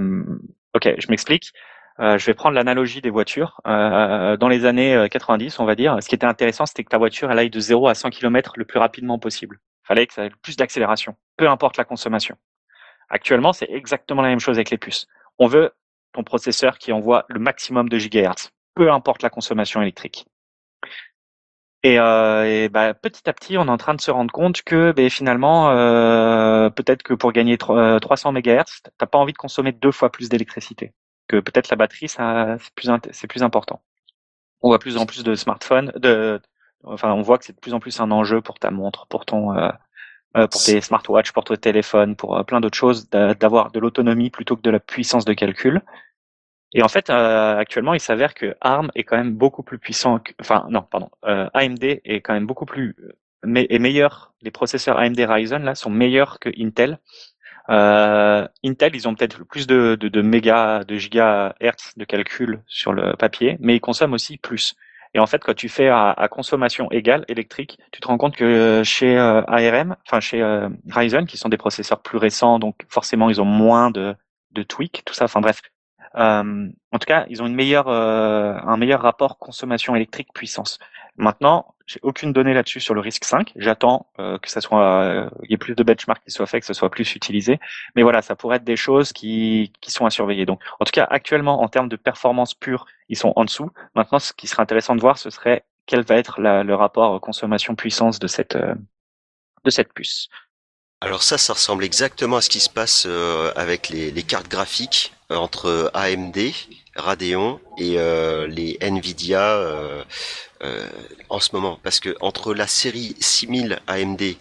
ok, 0.73 0.95
je 0.97 1.07
m'explique. 1.09 1.51
Euh, 1.99 2.17
je 2.17 2.25
vais 2.25 2.33
prendre 2.33 2.55
l'analogie 2.55 3.01
des 3.01 3.09
voitures. 3.09 3.61
Euh, 3.67 4.35
dans 4.37 4.47
les 4.47 4.65
années 4.65 5.07
90, 5.09 5.59
on 5.59 5.65
va 5.65 5.75
dire, 5.75 5.97
ce 6.01 6.09
qui 6.09 6.15
était 6.15 6.25
intéressant, 6.25 6.65
c'était 6.65 6.83
que 6.83 6.89
ta 6.89 6.97
voiture 6.97 7.31
elle 7.31 7.39
aille 7.39 7.49
de 7.49 7.59
0 7.59 7.87
à 7.87 7.95
100 7.95 8.09
km 8.09 8.53
le 8.57 8.65
plus 8.65 8.79
rapidement 8.79 9.19
possible. 9.19 9.59
Il 9.83 9.87
fallait 9.87 10.07
que 10.07 10.13
ça 10.13 10.25
ait 10.25 10.29
le 10.29 10.35
plus 10.41 10.55
d'accélération, 10.55 11.15
peu 11.37 11.49
importe 11.49 11.77
la 11.77 11.83
consommation. 11.83 12.35
Actuellement, 13.09 13.53
c'est 13.53 13.69
exactement 13.69 14.21
la 14.21 14.29
même 14.29 14.39
chose 14.39 14.57
avec 14.57 14.69
les 14.69 14.77
puces. 14.77 15.07
On 15.39 15.47
veut 15.47 15.71
ton 16.13 16.23
processeur 16.23 16.77
qui 16.77 16.91
envoie 16.91 17.25
le 17.29 17.39
maximum 17.39 17.89
de 17.89 17.97
gigahertz, 17.97 18.51
peu 18.75 18.91
importe 18.91 19.23
la 19.23 19.29
consommation 19.29 19.81
électrique. 19.81 20.25
Et, 21.83 21.99
euh, 21.99 22.69
bah, 22.69 22.93
petit 22.93 23.29
à 23.29 23.33
petit, 23.33 23.57
on 23.57 23.65
est 23.65 23.69
en 23.69 23.77
train 23.77 23.93
de 23.93 23.99
se 23.99 24.09
rendre 24.09 24.31
compte 24.31 24.61
que 24.61 24.93
bah, 24.93 25.09
finalement, 25.09 25.69
euh, 25.71 26.69
peut-être 26.69 27.03
que 27.03 27.13
pour 27.13 27.33
gagner 27.33 27.57
300 27.57 28.31
MHz, 28.31 28.83
t'as 28.97 29.05
pas 29.05 29.17
envie 29.17 29.33
de 29.33 29.37
consommer 29.37 29.73
deux 29.73 29.91
fois 29.91 30.09
plus 30.09 30.29
d'électricité. 30.29 30.93
Que 31.27 31.39
peut-être 31.39 31.69
la 31.69 31.77
batterie, 31.77 32.09
ça, 32.09 32.57
c'est 32.59 32.73
plus, 32.73 32.89
c'est 33.11 33.27
plus 33.27 33.43
important. 33.43 33.81
On 34.61 34.69
voit 34.69 34.79
plus 34.79 34.97
en 34.97 35.05
plus 35.05 35.23
de 35.23 35.35
smartphones, 35.35 35.91
de, 35.95 36.41
enfin, 36.83 37.11
on 37.13 37.21
voit 37.21 37.37
que 37.37 37.45
c'est 37.45 37.53
de 37.53 37.59
plus 37.59 37.73
en 37.73 37.79
plus 37.79 37.99
un 37.99 38.11
enjeu 38.11 38.41
pour 38.41 38.59
ta 38.59 38.71
montre, 38.71 39.07
pour 39.07 39.25
ton, 39.25 39.57
euh, 39.57 39.69
euh 40.37 40.47
pour 40.47 40.61
tes 40.63 40.81
smartwatches, 40.81 41.31
pour 41.33 41.43
ton 41.43 41.55
téléphone, 41.55 42.15
pour 42.15 42.37
euh, 42.37 42.43
plein 42.43 42.61
d'autres 42.61 42.77
choses, 42.77 43.09
d'avoir 43.09 43.71
de 43.71 43.79
l'autonomie 43.79 44.29
plutôt 44.29 44.55
que 44.55 44.61
de 44.61 44.69
la 44.69 44.79
puissance 44.79 45.25
de 45.25 45.33
calcul. 45.33 45.81
Et 46.73 46.81
en 46.81 46.87
fait, 46.87 47.09
euh, 47.09 47.57
actuellement, 47.57 47.93
il 47.93 47.99
s'avère 47.99 48.33
que 48.33 48.55
ARM 48.61 48.91
est 48.95 49.03
quand 49.03 49.17
même 49.17 49.33
beaucoup 49.35 49.63
plus 49.63 49.77
puissant. 49.77 50.19
Que, 50.19 50.33
enfin, 50.41 50.65
non, 50.69 50.81
pardon. 50.81 51.09
Euh, 51.25 51.47
AMD 51.53 51.83
est 51.83 52.21
quand 52.21 52.33
même 52.33 52.47
beaucoup 52.47 52.65
plus 52.65 52.95
mais, 53.43 53.67
est 53.69 53.79
meilleur. 53.79 54.33
Les 54.41 54.51
processeurs 54.51 54.97
AMD 54.97 55.19
Ryzen 55.19 55.63
là 55.63 55.75
sont 55.75 55.89
meilleurs 55.89 56.39
que 56.39 56.49
Intel. 56.57 56.99
Euh, 57.69 58.47
Intel, 58.65 58.95
ils 58.95 59.07
ont 59.07 59.15
peut-être 59.15 59.45
plus 59.45 59.67
de, 59.67 59.95
de, 59.99 60.09
de 60.09 60.21
de 60.21 60.95
gigahertz 60.97 61.97
de 61.97 62.05
calcul 62.05 62.61
sur 62.67 62.93
le 62.93 63.15
papier, 63.15 63.57
mais 63.59 63.75
ils 63.75 63.79
consomment 63.81 64.13
aussi 64.13 64.37
plus. 64.37 64.75
Et 65.13 65.19
en 65.19 65.27
fait, 65.27 65.43
quand 65.43 65.53
tu 65.53 65.69
fais 65.69 65.89
à, 65.89 66.11
à 66.11 66.27
consommation 66.27 66.89
égale 66.91 67.23
électrique, 67.27 67.77
tu 67.91 68.01
te 68.01 68.07
rends 68.07 68.17
compte 68.17 68.35
que 68.35 68.81
chez 68.83 69.17
euh, 69.17 69.43
ARM, 69.47 69.95
enfin 70.07 70.19
chez 70.19 70.41
euh, 70.41 70.69
Ryzen, 70.89 71.25
qui 71.27 71.37
sont 71.37 71.49
des 71.49 71.57
processeurs 71.57 72.01
plus 72.01 72.17
récents, 72.17 72.57
donc 72.59 72.81
forcément 72.89 73.29
ils 73.29 73.39
ont 73.39 73.45
moins 73.45 73.91
de, 73.91 74.15
de 74.51 74.63
tweaks, 74.63 75.03
tout 75.05 75.13
ça. 75.13 75.25
Enfin 75.25 75.41
bref, 75.41 75.61
euh, 76.15 76.69
en 76.91 76.99
tout 76.99 77.05
cas, 77.05 77.25
ils 77.29 77.41
ont 77.41 77.47
une 77.47 77.55
meilleure, 77.55 77.87
euh, 77.87 78.55
un 78.65 78.77
meilleur 78.77 79.01
rapport 79.01 79.37
consommation 79.37 79.95
électrique 79.95 80.29
puissance. 80.33 80.79
Maintenant, 81.15 81.75
j'ai 81.85 81.99
aucune 82.01 82.33
donnée 82.33 82.53
là-dessus 82.53 82.79
sur 82.79 82.93
le 82.93 83.01
risque 83.01 83.25
5. 83.25 83.53
J'attends 83.55 84.07
euh, 84.19 84.37
que 84.39 84.49
ça 84.49 84.61
soit, 84.61 85.29
il 85.43 85.51
y 85.51 85.53
ait 85.53 85.57
plus 85.57 85.75
de 85.75 85.83
benchmarks 85.83 86.23
qui 86.23 86.31
soient 86.31 86.45
faits, 86.45 86.61
que 86.61 86.67
ce 86.67 86.73
soit 86.73 86.89
plus 86.89 87.15
utilisé. 87.15 87.59
Mais 87.95 88.03
voilà, 88.03 88.21
ça 88.21 88.35
pourrait 88.35 88.57
être 88.57 88.63
des 88.63 88.77
choses 88.77 89.13
qui, 89.13 89.73
qui 89.81 89.91
sont 89.91 90.05
à 90.05 90.09
surveiller. 90.09 90.45
Donc, 90.45 90.61
en 90.79 90.85
tout 90.85 90.91
cas, 90.91 91.05
actuellement, 91.09 91.61
en 91.61 91.67
termes 91.67 91.89
de 91.89 91.95
performance 91.95 92.53
pure, 92.53 92.85
ils 93.09 93.17
sont 93.17 93.33
en 93.35 93.45
dessous. 93.45 93.69
Maintenant, 93.95 94.19
ce 94.19 94.33
qui 94.33 94.47
serait 94.47 94.63
intéressant 94.63 94.95
de 94.95 95.01
voir, 95.01 95.17
ce 95.17 95.29
serait 95.29 95.65
quel 95.85 96.03
va 96.03 96.15
être 96.15 96.39
la, 96.39 96.63
le 96.63 96.75
rapport 96.75 97.19
consommation 97.19 97.75
puissance 97.75 98.19
de 98.19 98.27
cette 98.27 98.57
de 99.63 99.69
cette 99.69 99.93
puce. 99.93 100.29
Alors 101.01 101.23
ça, 101.23 101.37
ça 101.37 101.53
ressemble 101.53 101.83
exactement 101.83 102.37
à 102.37 102.41
ce 102.41 102.49
qui 102.49 102.61
se 102.61 102.69
passe 102.69 103.05
euh, 103.07 103.51
avec 103.55 103.89
les, 103.89 104.11
les, 104.11 104.23
cartes 104.23 104.47
graphiques 104.47 105.13
euh, 105.31 105.35
entre 105.35 105.91
AMD, 105.93 106.37
Radeon 106.95 107.59
et 107.77 107.97
euh, 107.97 108.47
les 108.47 108.77
Nvidia 108.81 109.59
en 111.29 111.39
ce 111.39 111.49
moment. 111.53 111.79
Parce 111.83 111.99
que 111.99 112.15
entre 112.21 112.53
la 112.53 112.67
série 112.67 113.15
6000 113.19 113.79
AMD 113.87 114.35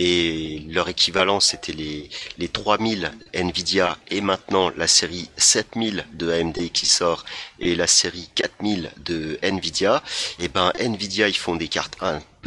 et 0.00 0.64
leur 0.70 0.88
équivalent 0.88 1.38
c'était 1.38 1.72
les, 1.72 2.10
les 2.38 2.48
3000 2.48 3.12
Nvidia 3.32 3.96
et 4.10 4.20
maintenant 4.20 4.72
la 4.76 4.88
série 4.88 5.30
7000 5.36 6.04
de 6.14 6.32
AMD 6.32 6.72
qui 6.72 6.86
sort 6.86 7.24
et 7.60 7.76
la 7.76 7.86
série 7.86 8.28
4000 8.34 8.90
de 9.04 9.38
Nvidia, 9.42 10.02
et 10.40 10.44
eh 10.46 10.48
ben 10.48 10.72
Nvidia 10.80 11.28
ils 11.28 11.36
font 11.36 11.54
des 11.54 11.68
cartes 11.68 11.96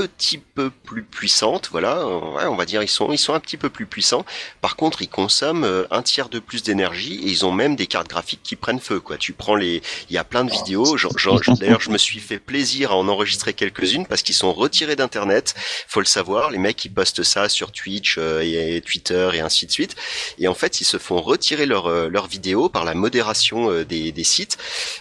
petit 0.05 0.37
peu 0.37 0.69
plus 0.69 1.03
puissantes, 1.03 1.69
voilà, 1.71 2.05
ouais, 2.05 2.45
on 2.45 2.55
va 2.55 2.65
dire 2.65 2.83
ils 2.83 2.87
sont 2.87 3.11
ils 3.11 3.17
sont 3.17 3.33
un 3.33 3.39
petit 3.39 3.57
peu 3.57 3.69
plus 3.69 3.85
puissants. 3.85 4.25
Par 4.61 4.75
contre, 4.75 5.01
ils 5.01 5.09
consomment 5.09 5.63
euh, 5.63 5.87
un 5.91 6.01
tiers 6.01 6.29
de 6.29 6.39
plus 6.39 6.63
d'énergie 6.63 7.15
et 7.23 7.29
ils 7.29 7.45
ont 7.45 7.51
même 7.51 7.75
des 7.75 7.87
cartes 7.87 8.07
graphiques 8.07 8.43
qui 8.43 8.55
prennent 8.55 8.79
feu 8.79 8.99
quoi. 8.99 9.17
Tu 9.17 9.33
prends 9.33 9.55
les 9.55 9.81
il 10.09 10.15
y 10.15 10.17
a 10.17 10.23
plein 10.23 10.43
de 10.43 10.51
vidéos, 10.51 10.97
d'ailleurs 11.59 11.81
je 11.81 11.89
me 11.89 11.97
suis 11.97 12.19
fait 12.19 12.39
plaisir 12.39 12.91
à 12.91 12.95
en 12.95 13.07
enregistrer 13.07 13.53
quelques-unes 13.53 14.05
parce 14.05 14.21
qu'ils 14.21 14.35
sont 14.35 14.53
retirés 14.53 14.95
d'internet, 14.95 15.55
faut 15.87 15.99
le 15.99 16.05
savoir, 16.05 16.51
les 16.51 16.57
mecs 16.57 16.83
ils 16.85 16.93
postent 16.93 17.23
ça 17.23 17.49
sur 17.49 17.71
Twitch 17.71 18.17
euh, 18.17 18.41
et 18.41 18.81
Twitter 18.81 19.29
et 19.33 19.39
ainsi 19.39 19.65
de 19.65 19.71
suite 19.71 19.95
et 20.39 20.47
en 20.47 20.53
fait, 20.53 20.81
ils 20.81 20.85
se 20.85 20.97
font 20.97 21.21
retirer 21.21 21.65
leurs 21.65 21.87
euh, 21.87 22.09
leurs 22.09 22.27
vidéos 22.27 22.69
par 22.69 22.85
la 22.85 22.93
modération 22.93 23.83
des 23.83 24.11
des 24.11 24.23
sites 24.23 24.57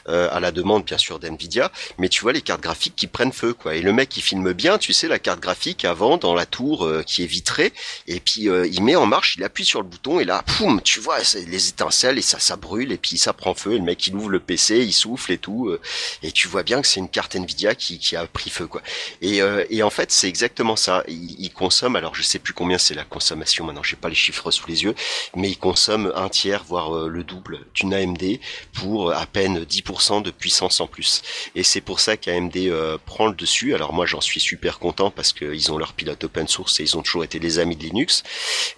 euh, 0.08 0.28
à 0.32 0.40
la 0.40 0.52
demande 0.52 0.84
bien 0.84 0.98
sûr 0.98 1.18
d'Nvidia, 1.18 1.70
mais 1.98 2.08
tu 2.08 2.22
vois 2.22 2.32
les 2.32 2.42
cartes 2.42 2.60
graphiques 2.60 2.96
qui 2.96 3.06
prennent 3.06 3.32
feu 3.32 3.52
quoi. 3.52 3.74
Et 3.74 3.82
le 3.82 3.92
mec 3.92 4.08
qui 4.08 4.20
filme 4.20 4.52
bien, 4.52 4.78
tu 4.78 4.85
sais 4.92 5.08
la 5.08 5.18
carte 5.18 5.40
graphique 5.40 5.84
avant 5.84 6.16
dans 6.16 6.34
la 6.34 6.46
tour 6.46 6.84
euh, 6.84 7.02
qui 7.02 7.22
est 7.22 7.26
vitrée, 7.26 7.72
et 8.06 8.20
puis 8.20 8.48
euh, 8.48 8.66
il 8.66 8.82
met 8.82 8.96
en 8.96 9.06
marche, 9.06 9.36
il 9.36 9.44
appuie 9.44 9.64
sur 9.64 9.80
le 9.82 9.88
bouton 9.88 10.20
et 10.20 10.24
là, 10.24 10.42
poum, 10.58 10.80
tu 10.82 11.00
vois 11.00 11.18
les 11.46 11.68
étincelles 11.68 12.18
et 12.18 12.22
ça 12.22 12.38
ça 12.38 12.56
brûle 12.56 12.92
et 12.92 12.98
puis 12.98 13.18
ça 13.18 13.32
prend 13.32 13.54
feu. 13.54 13.72
Et 13.74 13.78
le 13.78 13.84
mec 13.84 14.06
il 14.06 14.14
ouvre 14.14 14.30
le 14.30 14.40
PC, 14.40 14.78
il 14.78 14.92
souffle 14.92 15.32
et 15.32 15.38
tout, 15.38 15.76
et 16.22 16.32
tu 16.32 16.48
vois 16.48 16.62
bien 16.62 16.80
que 16.80 16.86
c'est 16.86 17.00
une 17.00 17.08
carte 17.08 17.36
Nvidia 17.36 17.74
qui, 17.74 18.16
a 18.16 18.26
pris 18.26 18.50
feu 18.50 18.66
quoi. 18.66 18.82
Et, 19.22 19.40
et 19.70 19.82
en 19.82 19.90
fait 19.90 20.12
c'est 20.12 20.28
exactement 20.28 20.76
ça. 20.76 21.04
Il, 21.08 21.40
il, 21.40 21.52
consomme, 21.52 21.96
alors 21.96 22.14
je 22.14 22.22
sais 22.22 22.38
plus 22.38 22.52
combien 22.52 22.78
c'est 22.78 22.94
la 22.94 23.04
consommation 23.04 23.64
maintenant, 23.64 23.82
j'ai 23.82 23.96
pas 23.96 24.08
les 24.08 24.14
chiffres 24.14 24.50
sous 24.50 24.66
les 24.68 24.84
yeux, 24.84 24.94
mais 25.34 25.48
il 25.48 25.58
consomme 25.58 26.12
un 26.14 26.28
tiers 26.28 26.64
voire 26.64 27.08
le 27.08 27.24
double 27.24 27.66
d'une 27.74 27.94
AMD 27.94 28.38
pour 28.72 29.12
à 29.12 29.26
peine 29.26 29.64
10% 29.64 30.22
de 30.22 30.30
puissance 30.30 30.80
en 30.80 30.86
plus. 30.86 31.22
Et 31.54 31.62
c'est 31.62 31.80
pour 31.80 32.00
ça 32.00 32.16
qu'AMD 32.16 32.56
euh, 32.56 32.98
prend 33.04 33.26
le 33.26 33.34
dessus. 33.34 33.74
Alors 33.74 33.92
moi 33.92 34.06
j'en 34.06 34.20
suis 34.20 34.40
super 34.40 34.75
content 34.78 35.10
parce 35.10 35.32
qu'ils 35.32 35.72
ont 35.72 35.78
leur 35.78 35.92
pilote 35.92 36.24
open 36.24 36.48
source 36.48 36.80
et 36.80 36.84
ils 36.84 36.96
ont 36.96 37.02
toujours 37.02 37.24
été 37.24 37.38
les 37.38 37.58
amis 37.58 37.76
de 37.76 37.82
Linux. 37.82 38.22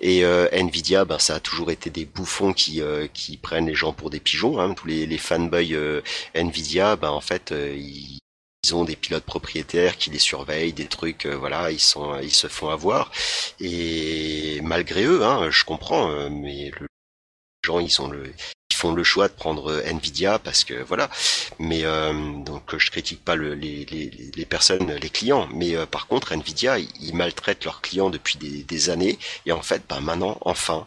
Et 0.01 0.25
euh, 0.25 0.49
Nvidia, 0.53 1.05
ben, 1.05 1.19
ça 1.19 1.37
a 1.37 1.41
toujours 1.41 1.71
été 1.71 1.91
des 1.91 2.05
bouffons 2.05 2.53
qui, 2.53 2.81
euh, 2.81 3.07
qui 3.13 3.37
prennent 3.37 3.67
les 3.67 3.75
gens 3.75 3.93
pour 3.93 4.11
des 4.11 4.21
pigeons. 4.21 4.59
Hein. 4.61 4.75
Tous 4.75 4.87
les, 4.87 5.07
les 5.07 5.19
fanboys 5.19 6.03
Nvidia, 6.35 6.97
ben, 6.97 7.11
en 7.11 7.21
fait, 7.21 7.53
ils 7.53 8.19
ils 8.65 8.75
ont 8.75 8.85
des 8.85 8.97
pilotes 8.97 9.25
propriétaires 9.25 9.97
qui 9.97 10.11
les 10.11 10.19
surveillent, 10.19 10.73
des 10.73 10.89
trucs, 10.89 11.27
voilà, 11.27 11.71
ils 11.71 11.81
sont, 11.81 12.19
ils 12.19 12.35
se 12.35 12.49
font 12.49 12.69
avoir. 12.71 13.13
Et 13.61 14.61
malgré 14.63 15.05
eux, 15.05 15.25
hein, 15.25 15.49
je 15.51 15.65
comprends, 15.65 16.29
mais 16.29 16.73
le, 16.81 16.83
les 16.83 17.67
gens, 17.67 17.79
ils 17.79 18.03
ont 18.03 18.09
le, 18.09 18.33
font 18.79 18.93
le 18.93 19.05
choix 19.05 19.29
de 19.29 19.33
prendre 19.35 19.73
euh, 19.73 19.83
Nvidia 19.85 20.39
parce 20.39 20.65
que 20.65 20.75
voilà. 20.83 21.11
Mais 21.59 21.85
euh, 21.85 22.13
donc 22.45 22.77
je 22.77 22.91
critique 22.91 23.25
pas 23.25 23.35
le, 23.37 23.55
les, 23.55 23.85
les, 23.87 24.11
les, 24.37 24.47
personnes, 24.47 24.93
les 24.93 25.11
clients, 25.11 25.49
mais 25.53 25.77
euh, 25.77 25.87
par 25.87 26.07
contre 26.07 26.33
Nvidia 26.33 26.79
ils, 26.79 27.15
maltraitent 27.15 27.65
leurs 27.65 27.81
clients 27.81 28.11
depuis 28.11 28.39
des, 28.39 28.91
années 28.91 29.19
et 29.47 29.53
en 29.53 29.63
fait 29.63 29.83
ben 29.89 30.01
maintenant 30.01 30.39
enfin 30.43 30.87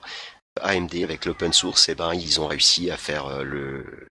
AMD 0.61 0.95
avec 1.03 1.25
l'open 1.25 1.51
source 1.51 1.89
et 1.89 1.91
eh 1.91 1.95
ben 1.95 2.13
ils 2.13 2.39
ont 2.39 2.47
réussi 2.47 2.89
à 2.89 2.97
faire 2.97 3.43
le 3.43 4.07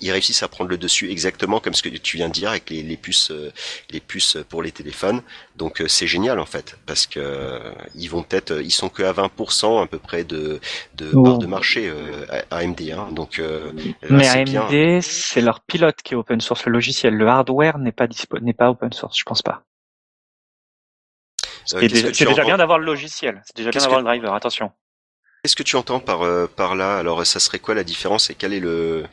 ils 0.00 0.12
réussissent 0.12 0.44
à 0.44 0.48
prendre 0.48 0.70
le 0.70 0.78
dessus 0.78 1.10
exactement 1.10 1.58
comme 1.58 1.74
ce 1.74 1.82
que 1.82 1.88
tu 1.88 2.16
viens 2.16 2.28
de 2.28 2.32
dire 2.32 2.50
avec 2.50 2.70
les, 2.70 2.82
les 2.82 2.96
puces 2.96 3.32
euh, 3.32 3.52
les 3.90 3.98
puces 3.98 4.38
pour 4.48 4.62
les 4.62 4.70
téléphones. 4.70 5.20
Donc 5.56 5.80
euh, 5.80 5.88
c'est 5.88 6.06
génial 6.06 6.38
en 6.38 6.46
fait 6.46 6.78
parce 6.86 7.08
que 7.08 7.18
euh, 7.18 7.72
ils 7.96 8.06
vont 8.06 8.22
peut-être 8.22 8.60
ils 8.62 8.70
sont 8.70 8.88
que 8.88 9.02
à 9.02 9.12
20% 9.12 9.82
à 9.82 9.86
peu 9.88 9.98
près 9.98 10.22
de 10.22 10.60
de 10.94 11.10
part 11.10 11.38
de 11.38 11.46
marché 11.46 11.92
AMD 12.52 12.80
hein, 12.92 13.08
donc 13.10 13.42
mais 14.08 14.28
AMD 14.28 15.02
c'est 15.02 15.40
leur 15.40 15.60
pilote 15.60 15.96
qui 16.02 16.14
est 16.14 16.16
open 16.16 16.40
source. 16.40 16.66
Le 16.66 16.72
logiciel 16.72 17.14
le 17.14 17.26
hardware 17.26 17.78
n'est 17.78 17.92
pas 17.92 18.06
n'est 18.40 18.52
pas 18.52 18.70
open 18.70 18.92
source 18.92 19.18
je 19.18 19.24
pense 19.24 19.42
pas. 19.42 19.64
C'est 21.66 21.80
déjà, 21.80 22.10
déjà 22.10 22.44
bien 22.44 22.58
d'avoir 22.58 22.78
le 22.78 22.84
logiciel. 22.84 23.42
C'est 23.46 23.56
déjà 23.56 23.70
bien 23.70 23.80
d'avoir 23.80 24.00
le 24.00 24.04
driver 24.04 24.34
attention. 24.34 24.70
Qu'est-ce 25.42 25.56
que 25.56 25.62
tu 25.62 25.76
entends 25.76 25.98
par 25.98 26.48
par 26.50 26.74
là? 26.74 26.98
Alors, 26.98 27.24
ça 27.26 27.40
serait 27.40 27.58
quoi 27.58 27.74
la 27.74 27.84
différence 27.84 28.30
et 28.30 28.34
quel 28.34 28.52
est 28.52 28.60
le 28.60 29.04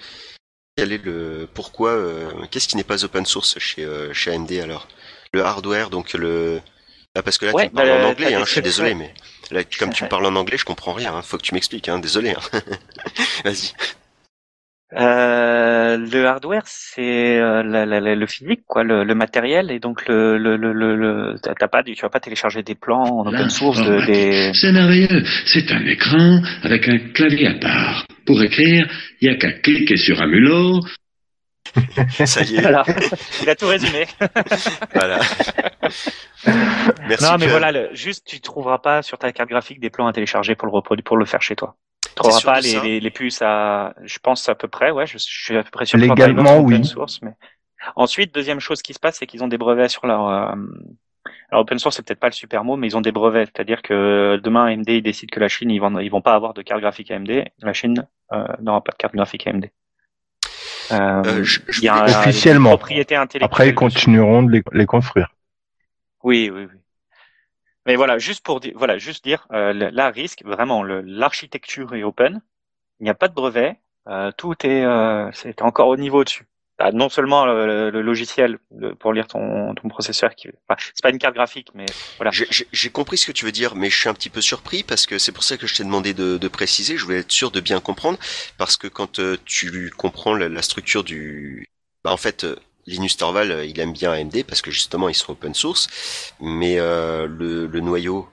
quel 0.81 0.93
est 0.93 1.05
le 1.05 1.47
pourquoi 1.53 1.91
euh, 1.91 2.31
Qu'est-ce 2.49 2.67
qui 2.67 2.75
n'est 2.75 2.83
pas 2.83 3.05
open 3.05 3.23
source 3.23 3.59
chez 3.59 3.85
euh, 3.85 4.11
chez 4.15 4.33
AMD 4.33 4.51
alors? 4.53 4.87
Le 5.31 5.43
hardware, 5.45 5.91
donc 5.91 6.13
le 6.13 6.59
ah, 7.13 7.21
parce 7.21 7.37
que 7.37 7.45
là 7.45 7.53
tu 7.53 7.69
parles 7.69 7.91
en 7.91 8.09
anglais, 8.09 8.33
hein, 8.33 8.41
je 8.43 8.51
suis 8.51 8.61
désolé, 8.63 8.95
mais 8.95 9.13
là 9.51 9.63
comme 9.77 9.93
tu 9.93 10.05
parles 10.05 10.25
en 10.25 10.35
anglais, 10.35 10.57
je 10.57 10.65
comprends 10.65 10.93
rien. 10.93 11.13
Hein, 11.13 11.21
faut 11.21 11.37
que 11.37 11.43
tu 11.43 11.53
m'expliques, 11.53 11.87
hein, 11.87 11.99
désolé. 11.99 12.31
Hein. 12.31 12.61
Vas-y. 13.45 13.73
Euh, 14.93 15.95
le 15.97 16.25
hardware, 16.25 16.63
c'est 16.65 17.39
euh, 17.39 17.63
le 17.63 18.25
physique, 18.27 18.61
quoi, 18.67 18.83
le, 18.83 19.05
le, 19.05 19.15
matériel, 19.15 19.71
et 19.71 19.79
donc 19.79 20.05
le, 20.07 20.37
le, 20.37 20.57
le, 20.57 20.73
le 20.73 21.35
t'as 21.41 21.67
pas, 21.69 21.81
tu 21.81 21.93
vas 22.01 22.09
pas 22.09 22.19
télécharger 22.19 22.61
des 22.61 22.75
plans 22.75 23.03
en 23.03 23.25
open 23.25 23.49
source 23.49 23.81
de, 23.81 24.05
des. 24.05 24.53
C'est 24.53 24.71
rien, 24.71 25.23
c'est 25.45 25.71
un 25.71 25.85
écran 25.85 26.41
avec 26.63 26.89
un 26.89 26.99
clavier 27.13 27.47
à 27.47 27.53
part. 27.59 28.05
Pour 28.25 28.43
écrire, 28.43 28.85
il 29.21 29.29
y 29.29 29.31
a 29.31 29.37
qu'à 29.37 29.53
cliquer 29.53 29.95
sur 29.95 30.21
un 30.21 30.27
mulot. 30.27 30.81
Ça 32.25 32.41
y 32.41 32.57
est. 32.57 32.61
Voilà. 32.61 32.83
Il 33.41 33.49
a 33.49 33.55
tout 33.55 33.67
résumé. 33.67 34.05
voilà. 34.93 35.19
Merci. 37.07 37.23
Non, 37.23 37.37
mais 37.39 37.47
voilà, 37.47 37.71
le, 37.71 37.89
juste 37.93 38.27
tu 38.27 38.41
trouveras 38.41 38.79
pas 38.79 39.01
sur 39.03 39.17
ta 39.17 39.31
carte 39.31 39.49
graphique 39.49 39.79
des 39.79 39.89
plans 39.89 40.07
à 40.07 40.11
télécharger 40.11 40.55
pour 40.55 40.67
le 40.67 40.73
reproduire, 40.73 41.05
pour 41.05 41.15
le 41.15 41.25
faire 41.25 41.41
chez 41.41 41.55
toi. 41.55 41.75
Tu 42.11 42.15
trouveras 42.15 42.41
pas 42.41 42.59
les, 42.59 42.79
les, 42.81 42.99
les, 42.99 43.09
puces 43.09 43.41
à, 43.41 43.93
je 44.03 44.19
pense 44.19 44.47
à 44.49 44.55
peu 44.55 44.67
près, 44.67 44.91
ouais, 44.91 45.07
je, 45.07 45.13
je 45.13 45.43
suis 45.43 45.57
à 45.57 45.63
peu 45.63 45.69
près 45.71 45.85
sûr. 45.85 45.97
Légalement, 45.97 46.59
oui. 46.59 46.83
Source, 46.83 47.21
mais... 47.21 47.31
Ensuite, 47.95 48.33
deuxième 48.33 48.59
chose 48.59 48.81
qui 48.81 48.93
se 48.93 48.99
passe, 48.99 49.17
c'est 49.17 49.25
qu'ils 49.25 49.43
ont 49.43 49.47
des 49.47 49.57
brevets 49.57 49.89
sur 49.89 50.05
leur. 50.05 50.27
Euh... 50.27 50.55
Alors 51.51 51.63
open 51.63 51.79
source, 51.79 51.97
c'est 51.97 52.05
peut-être 52.05 52.19
pas 52.19 52.27
le 52.27 52.33
super 52.33 52.63
mot, 52.63 52.77
mais 52.77 52.87
ils 52.87 52.95
ont 52.95 53.01
des 53.01 53.11
brevets, 53.11 53.49
c'est-à-dire 53.53 53.81
que 53.81 54.39
demain 54.41 54.65
AMD 54.65 54.87
ils 54.87 55.03
décident 55.03 55.29
que 55.31 55.39
la 55.39 55.49
Chine 55.49 55.69
ils 55.69 55.79
vont 55.79 55.99
ils 55.99 56.09
vont 56.09 56.21
pas 56.21 56.33
avoir 56.33 56.53
de 56.53 56.61
carte 56.61 56.81
graphique 56.81 57.11
AMD, 57.11 57.43
la 57.61 57.73
Chine 57.73 58.07
euh, 58.31 58.45
n'aura 58.61 58.81
pas 58.81 58.91
de 58.91 58.97
carte 58.97 59.13
graphique 59.13 59.45
AMD. 59.47 59.69
Euh, 60.91 61.23
euh, 61.25 61.43
je, 61.43 61.59
je 61.67 61.81
il 61.81 61.85
y 61.85 61.89
a 61.89 62.03
officiellement. 62.03 62.73
Après, 63.41 63.69
ils 63.69 63.75
continueront 63.75 64.43
de 64.43 64.51
les, 64.51 64.63
les 64.71 64.85
construire. 64.85 65.33
Oui, 66.23 66.49
oui, 66.53 66.67
oui. 66.71 66.79
Mais 67.85 67.95
voilà, 67.95 68.19
juste 68.19 68.43
pour 68.43 68.59
dire, 68.59 68.73
voilà, 68.75 68.97
juste 68.97 69.23
dire, 69.23 69.47
euh, 69.51 69.73
là, 69.73 70.09
risque 70.09 70.43
vraiment, 70.43 70.83
l'architecture 70.83 71.95
est 71.95 72.03
open, 72.03 72.41
il 72.99 73.03
n'y 73.05 73.09
a 73.09 73.15
pas 73.15 73.27
de 73.27 73.33
brevet, 73.33 73.79
euh, 74.07 74.31
tout 74.37 74.55
est, 74.65 74.83
euh, 74.85 75.29
c'est 75.33 75.61
encore 75.61 75.87
au 75.87 75.97
niveau 75.97 76.23
dessus. 76.23 76.45
non 76.93 77.09
seulement 77.09 77.45
le, 77.45 77.89
logiciel 78.01 78.59
pour 78.99 79.13
lire 79.13 79.27
ton, 79.27 79.73
ton 79.75 79.87
processeur, 79.89 80.35
qui, 80.35 80.49
enfin, 80.67 80.79
c'est 80.93 81.01
pas 81.01 81.09
une 81.09 81.19
carte 81.19 81.35
graphique, 81.35 81.69
mais 81.73 81.85
voilà. 82.17 82.31
J'ai 82.31 82.89
compris 82.89 83.17
ce 83.17 83.27
que 83.27 83.31
tu 83.31 83.45
veux 83.45 83.51
dire, 83.51 83.75
mais 83.75 83.89
je 83.89 83.99
suis 83.99 84.09
un 84.09 84.13
petit 84.13 84.29
peu 84.29 84.41
surpris 84.41 84.83
parce 84.83 85.07
que 85.07 85.17
c'est 85.17 85.31
pour 85.31 85.43
ça 85.43 85.57
que 85.57 85.67
je 85.67 85.75
t'ai 85.75 85.83
demandé 85.83 86.13
de, 86.13 86.37
de, 86.37 86.47
préciser. 86.47 86.97
Je 86.97 87.03
voulais 87.05 87.19
être 87.19 87.31
sûr 87.31 87.51
de 87.51 87.59
bien 87.59 87.79
comprendre 87.79 88.19
parce 88.57 88.77
que 88.77 88.87
quand 88.87 89.19
euh, 89.19 89.37
tu 89.45 89.91
comprends 89.97 90.35
la, 90.35 90.49
la, 90.49 90.61
structure 90.61 91.03
du, 91.03 91.67
bah 92.03 92.11
en 92.11 92.17
fait 92.17 92.43
euh, 92.43 92.55
Linus 92.87 93.17
Torvald, 93.17 93.51
euh, 93.51 93.65
il 93.65 93.79
aime 93.79 93.93
bien 93.93 94.11
AMD 94.11 94.43
parce 94.43 94.61
que 94.61 94.71
justement 94.71 95.09
ils 95.09 95.15
sont 95.15 95.31
open 95.31 95.53
source, 95.53 95.87
mais 96.39 96.79
euh, 96.79 97.27
le, 97.27 97.67
le, 97.67 97.79
noyau 97.79 98.27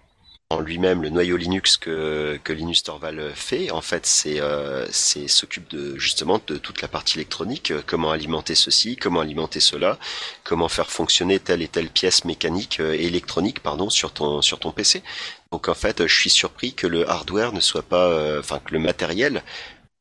en 0.50 0.60
lui-même, 0.60 1.02
le 1.02 1.10
noyau 1.10 1.36
Linux 1.36 1.76
que, 1.76 2.40
que 2.42 2.54
Linus 2.54 2.82
Torvald 2.82 3.32
fait, 3.34 3.70
en 3.70 3.82
fait, 3.82 4.06
c'est 4.06 4.40
euh, 4.40 4.86
s'occupe 4.90 5.68
de 5.70 5.98
justement 5.98 6.40
de 6.46 6.56
toute 6.56 6.80
la 6.80 6.88
partie 6.88 7.18
électronique, 7.18 7.70
euh, 7.70 7.82
comment 7.86 8.10
alimenter 8.10 8.54
ceci, 8.54 8.96
comment 8.96 9.20
alimenter 9.20 9.60
cela, 9.60 9.98
comment 10.44 10.68
faire 10.68 10.90
fonctionner 10.90 11.38
telle 11.38 11.60
et 11.60 11.68
telle 11.68 11.90
pièce 11.90 12.24
mécanique 12.24 12.80
électronique, 12.80 13.60
pardon, 13.60 13.90
sur 13.90 14.12
ton 14.12 14.40
sur 14.40 14.58
ton 14.58 14.72
PC. 14.72 15.02
Donc 15.52 15.68
en 15.68 15.74
fait, 15.74 16.06
je 16.06 16.14
suis 16.14 16.30
surpris 16.30 16.72
que 16.72 16.86
le 16.86 17.08
hardware 17.08 17.52
ne 17.52 17.60
soit 17.60 17.82
pas, 17.82 18.38
enfin 18.38 18.58
que 18.64 18.72
le 18.72 18.78
matériel 18.78 19.42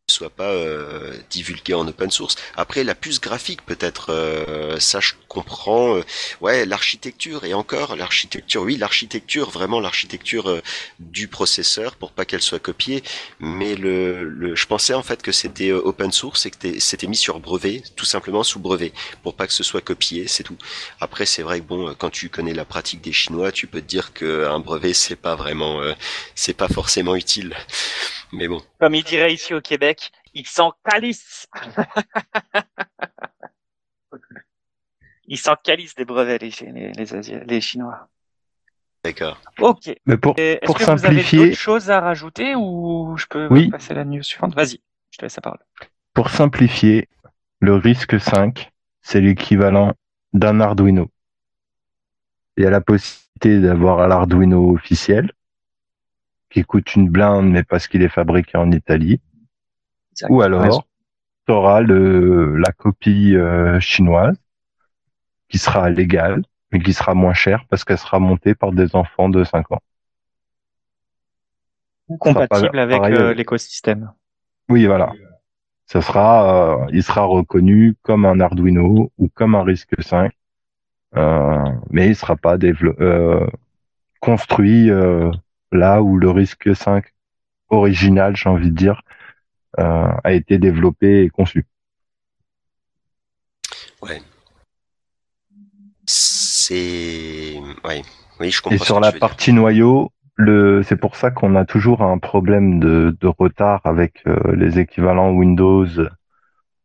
soit 0.10 0.30
pas 0.30 0.52
euh, 0.52 1.18
divulgué 1.30 1.74
en 1.74 1.86
open 1.86 2.10
source. 2.10 2.38
Après 2.56 2.86
la 2.86 2.96
puce 2.96 3.20
graphique 3.20 3.66
peut-être 3.66 4.14
euh, 4.14 4.80
ça 4.80 5.02
je 5.02 5.16
comprends 5.28 5.98
euh, 5.98 6.04
ouais 6.40 6.66
l'architecture 6.66 7.44
et 7.44 7.54
encore 7.54 7.98
l'architecture 7.98 8.62
oui 8.62 8.78
l'architecture 8.78 9.50
vraiment 9.50 9.82
l'architecture 9.82 10.50
euh, 10.50 10.62
du 11.00 11.28
processeur 11.28 11.98
pour 11.98 12.14
pas 12.14 12.24
qu'elle 12.24 12.42
soit 12.42 12.60
copiée 12.60 13.04
mais 13.42 13.76
le, 13.76 14.24
le 14.24 14.56
je 14.56 14.66
pensais 14.66 14.94
en 14.94 15.04
fait 15.04 15.22
que 15.22 15.34
c'était 15.34 15.74
open 15.74 16.14
source 16.14 16.46
et 16.46 16.52
que 16.52 16.80
c'était 16.80 17.08
mis 17.08 17.18
sur 17.18 17.42
brevet 17.42 17.84
tout 17.98 18.06
simplement 18.06 18.44
sous 18.44 18.60
brevet 18.60 18.94
pour 19.24 19.36
pas 19.36 19.46
que 19.46 19.54
ce 19.54 19.64
soit 19.64 19.82
copié 19.82 20.30
c'est 20.30 20.44
tout. 20.44 20.58
Après 21.02 21.26
c'est 21.26 21.42
vrai 21.44 21.60
que 21.60 21.66
bon 21.66 21.94
quand 21.96 22.12
tu 22.12 22.30
connais 22.30 22.54
la 22.54 22.64
pratique 22.64 23.02
des 23.02 23.12
chinois 23.12 23.52
tu 23.52 23.68
peux 23.68 23.82
te 23.82 23.88
dire 23.88 24.14
que 24.14 24.46
un 24.48 24.60
brevet 24.60 24.94
c'est 24.94 25.18
pas 25.18 25.36
vraiment 25.36 25.82
c'est 26.34 26.54
pas 26.54 26.70
forcément 26.70 27.18
utile. 27.18 27.54
Mais 28.34 28.48
bon. 28.48 28.62
Comme 28.80 28.96
il 28.96 29.04
dirait 29.04 29.34
ici 29.34 29.54
au 29.54 29.62
Québec, 29.62 30.12
ils 30.34 30.46
sont 30.48 30.74
calices. 30.84 31.48
ils 35.26 35.38
sont 35.38 35.56
calices 35.64 35.96
des 35.96 36.06
brevets, 36.06 36.40
les, 36.42 36.52
les, 36.72 36.92
les, 36.94 37.44
les 37.46 37.62
Chinois. 37.62 38.08
D'accord. 39.04 39.40
Ok. 39.60 39.96
Mais 40.06 40.18
pour, 40.18 40.36
Et 40.38 40.54
Est-ce 40.54 40.66
pour 40.66 40.78
que 40.78 40.84
vous 40.84 40.90
avez 40.90 41.00
simplifier, 41.00 41.46
d'autres 41.50 41.58
choses 41.60 41.90
à 41.90 42.00
rajouter 42.02 42.56
ou 42.56 43.16
je 43.18 43.26
peux 43.28 43.48
Oui. 43.50 43.70
passer 43.70 43.92
à 43.92 43.96
la 43.96 44.06
news 44.06 44.24
suivante? 44.24 44.56
Vas-y, 44.56 44.82
je 45.12 45.18
te 45.18 45.26
laisse 45.26 45.36
la 45.36 45.42
parole. 45.42 45.60
pour 46.14 46.30
simplifier, 46.30 47.08
le 47.60 47.76
risque 47.76 48.20
5, 48.20 48.72
c'est 49.02 49.22
l'équivalent 49.22 49.94
d'un 50.34 50.60
Arduino. 50.60 51.10
Il 52.58 52.64
y 52.64 52.68
a 52.68 52.70
la 52.70 52.82
possibilité 52.82 53.60
d'avoir 53.60 54.08
l'Arduino 54.08 54.72
officiel, 54.74 55.32
qui 56.58 56.64
coûte 56.64 56.96
une 56.96 57.08
blinde, 57.08 57.52
mais 57.52 57.62
parce 57.62 57.88
qu'il 57.88 58.02
est 58.02 58.10
fabriqué 58.10 58.58
en 58.58 58.72
Italie. 58.72 59.22
Ou 60.28 60.42
alors, 60.42 60.88
tu 61.46 61.54
auras 61.54 61.82
le, 61.82 62.58
la 62.58 62.72
copie 62.72 63.36
euh, 63.36 63.80
chinoise, 63.80 64.36
qui 65.50 65.60
sera 65.60 65.92
légale, 65.92 66.42
mais 66.72 66.80
qui 66.80 66.94
sera 66.94 67.14
moins 67.14 67.36
chère 67.36 67.66
parce 67.70 67.84
qu'elle 67.84 68.00
sera 68.00 68.18
montée 68.18 68.56
par 68.56 68.72
des 68.72 68.96
enfants 68.96 69.30
de 69.30 69.44
5 69.44 69.72
ans. 69.72 69.82
Ou 72.08 72.18
compatible 72.18 72.72
pas- 72.72 72.82
avec 72.82 73.02
euh, 73.04 73.30
euh, 73.30 73.34
l'écosystème. 73.36 74.12
Oui, 74.68 74.88
voilà. 74.88 75.12
Ça 75.86 76.02
sera, 76.02 76.86
euh, 76.86 76.88
il 76.92 77.04
sera 77.04 77.22
reconnu 77.22 77.96
comme 78.02 78.26
un 78.26 78.40
Arduino 78.40 79.12
ou 79.20 79.30
comme 79.30 79.54
un 79.54 79.62
Risque 79.64 80.02
5, 80.02 80.32
euh, 81.18 81.64
mais 81.92 82.08
il 82.08 82.16
sera 82.16 82.36
pas 82.36 82.58
euh, 82.58 83.46
construit 84.22 84.90
euh, 84.90 85.30
là 85.72 86.02
où 86.02 86.18
le 86.18 86.30
Risque 86.30 86.76
5 86.76 87.06
original, 87.70 88.36
j'ai 88.36 88.50
envie 88.50 88.72
de 88.72 88.76
dire, 88.76 89.02
euh, 89.80 90.12
a 90.24 90.34
été 90.34 90.58
développé 90.58 91.24
et 91.24 91.30
conçu. 91.30 91.66
C'est, 96.06 97.60
ouais, 97.86 98.02
oui, 98.40 98.52
je 98.52 98.62
comprends. 98.62 98.76
Et 98.76 98.80
sur 98.80 99.00
la 99.00 99.12
dire. 99.12 99.20
partie 99.20 99.54
noyau, 99.54 100.12
le, 100.36 100.84
c'est 100.84 100.98
pour 100.98 101.16
ça 101.16 101.32
qu'on 101.32 101.56
a 101.56 101.66
toujours 101.66 102.02
un 102.02 102.18
problème 102.18 102.80
de, 102.80 103.16
de 103.20 103.28
retard 103.28 103.82
avec 103.86 104.22
euh, 104.28 104.38
les 104.56 104.80
équivalents 104.80 105.32
Windows 105.32 105.88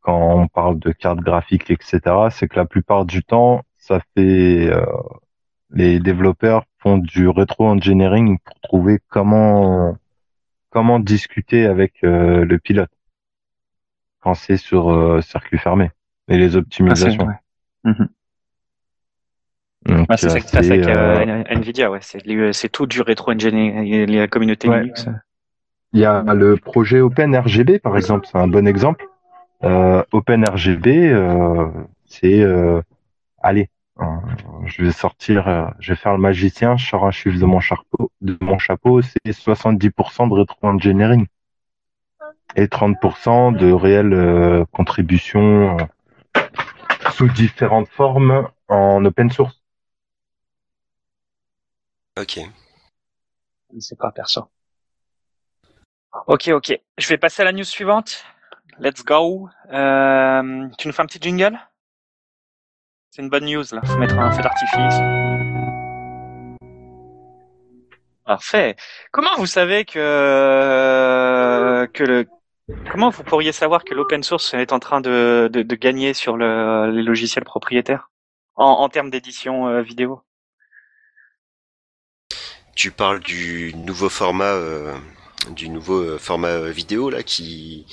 quand 0.01 0.41
on 0.41 0.49
parle 0.49 0.79
de 0.79 0.91
cartes 0.93 1.21
graphiques, 1.21 1.71
etc. 1.71 2.01
C'est 2.31 2.49
que 2.49 2.57
la 2.57 2.65
plupart 2.65 3.05
du 3.05 3.23
temps, 3.23 3.63
ça 3.77 4.01
fait 4.15 4.69
euh, 4.71 4.85
les 5.73 6.01
développeurs 6.01 6.65
font 6.79 6.99
du 6.99 7.29
rétro-engineering 7.29 8.39
pour 8.45 8.61
trouver 8.61 8.99
comment 9.09 9.97
comment 10.71 10.99
discuter 10.99 11.67
avec 11.67 12.03
euh, 12.05 12.45
le 12.45 12.59
pilote 12.59 12.91
quand 14.21 14.35
c'est 14.35 14.57
sur 14.57 14.91
euh, 14.91 15.21
circuit 15.21 15.59
fermé 15.59 15.91
et 16.29 16.39
les 16.39 16.49
Ah, 16.49 16.51
c'est 16.51 16.59
optimisations. 16.59 17.27
ouais. 17.27 17.35
Donc, 19.85 20.09
Ouais, 20.09 20.17
c'est 20.17 20.29
ça 20.29 20.37
euh, 20.37 20.41
qui 20.41 20.49
se 20.49 20.53
passe 20.53 20.71
avec 20.71 20.87
euh, 20.89 21.25
euh, 21.27 21.45
Nvidia, 21.51 21.91
ouais. 21.91 21.99
C'est 22.01 22.25
lui- 22.25 22.55
c'est 22.55 22.69
tout 22.69 22.87
du 22.87 23.01
rétro-engineering, 23.03 24.07
la 24.07 24.29
communauté 24.29 24.69
Ouais. 24.69 24.81
Linux. 24.81 25.09
Il 25.93 26.01
y 26.01 26.05
a 26.05 26.23
le 26.23 26.57
projet 26.57 27.01
OpenRGB, 27.01 27.79
par 27.79 27.97
exemple, 27.97 28.27
c'est 28.31 28.39
un 28.39 28.47
bon 28.47 28.67
exemple. 28.67 29.05
Euh, 29.65 30.03
OpenRGB, 30.13 30.87
euh, 31.13 31.67
c'est, 32.07 32.41
euh, 32.41 32.81
allez, 33.43 33.63
euh, 33.63 33.82
je 34.67 34.83
vais 34.83 34.93
sortir, 34.93 35.49
euh, 35.49 35.67
je 35.79 35.93
vais 35.93 35.97
faire 35.97 36.13
le 36.13 36.19
magicien, 36.19 36.77
je 36.77 36.89
sors 36.89 37.05
un 37.05 37.11
chiffre 37.11 37.39
de 37.39 37.45
mon 37.45 37.61
chapeau, 37.61 38.11
de 38.21 38.37
mon 38.41 38.59
chapeau, 38.59 39.03
c'est 39.03 39.33
70% 39.33 40.29
de 40.29 40.35
rétro-engineering 40.35 41.27
et 42.57 42.67
30% 42.67 43.57
de 43.57 43.73
réelle 43.73 44.13
euh, 44.13 44.65
contribution 44.73 45.77
euh, 45.79 46.41
sous 47.13 47.29
différentes 47.29 47.89
formes 47.89 48.49
en 48.69 49.05
open 49.05 49.31
source. 49.31 49.63
Ok. 52.19 52.41
C'est 53.79 53.99
pas 53.99 54.13
perso. 54.13 54.49
Ok, 56.27 56.49
ok. 56.49 56.79
Je 56.99 57.09
vais 57.09 57.17
passer 57.17 57.43
à 57.43 57.47
la 57.47 57.53
news 57.53 57.65
suivante. 57.65 58.25
Let's 58.79 59.03
go. 59.03 59.49
Euh, 59.73 60.69
tu 60.77 60.89
nous 60.89 60.93
fais 60.93 61.03
un 61.03 61.07
petit 61.07 61.21
jingle? 61.21 61.59
C'est 63.15 63.21
une 63.21 63.29
bonne 63.29 63.45
news, 63.45 63.63
là. 63.73 63.83
Faut 63.85 63.99
mettre 63.99 64.19
un 64.19 64.31
feu 64.33 64.41
d'artifice. 64.41 64.95
Parfait. 68.25 68.75
Comment 69.11 69.37
vous 69.37 69.45
savez 69.45 69.85
que, 69.85 69.99
que 71.93 72.05
le, 72.05 72.27
comment 72.91 73.11
vous 73.11 73.23
pourriez 73.23 73.53
savoir 73.53 73.85
que 73.85 73.93
l'open 73.93 74.23
source 74.23 74.55
est 74.55 74.73
en 74.73 74.79
train 74.79 75.03
de, 75.03 75.51
de, 75.53 75.61
de 75.63 75.75
gagner 75.75 76.15
sur 76.15 76.39
le, 76.39 76.91
les 76.91 77.03
logiciels 77.03 77.45
propriétaires? 77.45 78.09
En, 78.55 78.65
en 78.65 78.89
termes 78.89 79.11
d'édition 79.11 79.69
euh, 79.69 79.83
vidéo? 79.83 80.23
Tu 82.75 82.93
parles 82.93 83.21
du 83.21 83.75
nouveau 83.75 84.09
format, 84.09 84.55
euh, 84.55 84.97
du 85.51 85.69
nouveau 85.69 86.01
euh, 86.01 86.19
format 86.19 86.49
euh, 86.49 86.71
vidéo 86.71 87.11
là 87.11 87.23
qui 87.23 87.87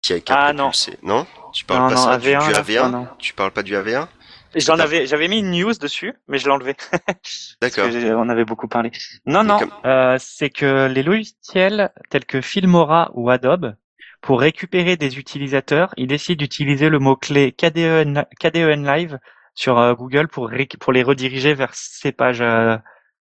qui 0.00 0.14
a, 0.14 0.20
qui 0.20 0.32
a 0.32 0.36
Ah, 0.46 0.52
non. 0.54 0.70
Non? 1.02 1.26
Tu 1.52 1.66
parles 1.66 1.82
Non, 1.82 1.88
pas 1.90 1.94
non, 1.96 2.02
ça 2.02 2.16
du, 2.16 2.28
AV1, 2.28 2.46
du 2.46 2.52
là? 2.52 2.62
AV1 2.62 2.82
Non, 2.90 2.98
non. 3.00 3.08
Tu 3.18 3.34
parles 3.34 3.50
pas 3.50 3.62
du 3.62 3.74
AV1 3.74 4.08
J'en 4.54 4.78
avais, 4.78 5.06
j'avais 5.06 5.28
mis 5.28 5.40
une 5.40 5.50
news 5.50 5.74
dessus, 5.74 6.14
mais 6.26 6.38
je 6.38 6.46
l'ai 6.46 6.52
enlevé. 6.52 6.74
Parce 7.06 7.56
D'accord. 7.60 7.88
on 8.16 8.28
avait 8.28 8.44
beaucoup 8.44 8.68
parlé. 8.68 8.90
Non, 9.26 9.44
non, 9.44 9.60
euh, 9.84 10.16
c'est 10.18 10.50
que 10.50 10.86
les 10.86 11.02
logiciels 11.02 11.90
tels 12.08 12.24
que 12.24 12.40
Filmora 12.40 13.10
ou 13.14 13.30
Adobe, 13.30 13.74
pour 14.20 14.40
récupérer 14.40 14.96
des 14.96 15.18
utilisateurs, 15.18 15.92
ils 15.96 16.06
décident 16.06 16.38
d'utiliser 16.38 16.88
le 16.88 16.98
mot-clé 16.98 17.52
KDEN, 17.52 18.24
KDEN 18.40 18.84
Live 18.84 19.18
sur 19.54 19.78
euh, 19.78 19.94
Google 19.94 20.28
pour, 20.28 20.48
les 20.48 21.02
rediriger 21.02 21.54
vers 21.54 21.74
ces 21.74 22.12
pages 22.12 22.40
euh, 22.40 22.76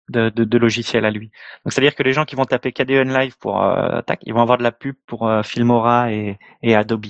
de, 0.09 0.30
de, 0.30 0.43
de 0.43 0.57
logiciels 0.57 1.05
à 1.05 1.11
lui. 1.11 1.32
Donc 1.63 1.74
c'est-à-dire 1.74 1.95
que 1.95 2.03
les 2.03 2.13
gens 2.13 2.26
qui 2.26 2.36
vont 2.36 2.45
taper 2.45 2.72
KDEN 2.72 3.13
Live 3.13 3.38
pour 3.39 3.63
euh, 3.63 4.01
tac, 4.01 4.20
ils 4.24 4.34
vont 4.34 4.41
avoir 4.41 4.57
de 4.57 4.63
la 4.63 4.72
pub 4.72 4.95
pour 5.07 5.32
Filmora 5.43 6.11
et, 6.11 6.38
et 6.61 6.76
Adobe. 6.76 7.05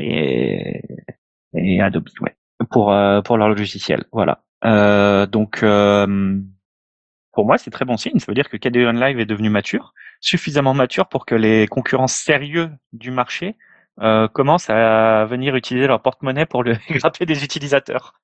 Et, 0.00 0.80
et 1.54 1.80
Adobe, 1.80 2.08
ouais 2.20 2.34
pour 2.64 2.92
euh, 2.92 3.22
pour 3.22 3.36
leur 3.36 3.48
logiciel. 3.48 4.04
Voilà. 4.12 4.42
Euh, 4.64 5.26
donc 5.26 5.62
euh, 5.62 6.38
pour 7.32 7.46
moi 7.46 7.58
c'est 7.58 7.70
très 7.70 7.84
bon 7.84 7.96
signe. 7.96 8.18
Ça 8.18 8.26
veut 8.28 8.34
dire 8.34 8.48
que 8.48 8.56
KDE 8.56 8.94
Live 8.94 9.20
est 9.20 9.26
devenu 9.26 9.50
mature, 9.50 9.94
suffisamment 10.20 10.74
mature 10.74 11.08
pour 11.08 11.26
que 11.26 11.34
les 11.34 11.66
concurrents 11.66 12.06
sérieux 12.06 12.70
du 12.92 13.10
marché 13.10 13.56
euh, 14.00 14.26
commencent 14.28 14.70
à 14.70 15.24
venir 15.26 15.54
utiliser 15.54 15.86
leur 15.86 16.02
porte-monnaie 16.02 16.46
pour 16.46 16.62
le 16.62 16.76
grapper 16.90 17.26
des 17.26 17.44
utilisateurs. 17.44 18.14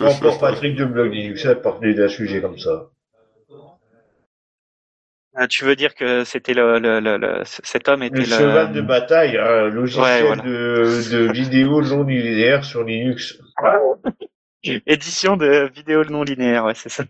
Encore 0.00 0.38
Patrick 0.40 0.74
de 0.76 0.86
Blog 0.86 1.12
Linux 1.12 1.44
a 1.44 1.54
parlé 1.54 1.94
d'un 1.94 2.08
sujet 2.08 2.40
comme 2.40 2.58
ça. 2.58 2.90
Euh, 5.40 5.46
tu 5.46 5.64
veux 5.64 5.76
dire 5.76 5.94
que 5.94 6.24
c'était 6.24 6.54
le, 6.54 6.78
le, 6.78 7.00
le, 7.00 7.16
le- 7.16 7.42
cet 7.44 7.88
homme 7.88 8.02
était 8.02 8.18
Le 8.18 8.24
cheval 8.24 8.72
de 8.72 8.80
bataille, 8.80 9.36
un 9.36 9.68
logiciel 9.68 10.04
Ouais, 10.04 10.22
voilà. 10.22 10.42
de, 10.42 11.10
de 11.12 11.32
vidéo 11.32 11.80
non 11.82 12.02
linéaire 12.02 12.64
sur 12.64 12.82
Linux. 12.82 13.38
édition 14.86 15.36
de 15.36 15.70
vidéo 15.72 16.04
non 16.04 16.22
linéaire. 16.24 16.64
Ouais, 16.64 16.74
c'est 16.74 16.88
ça. 16.88 17.04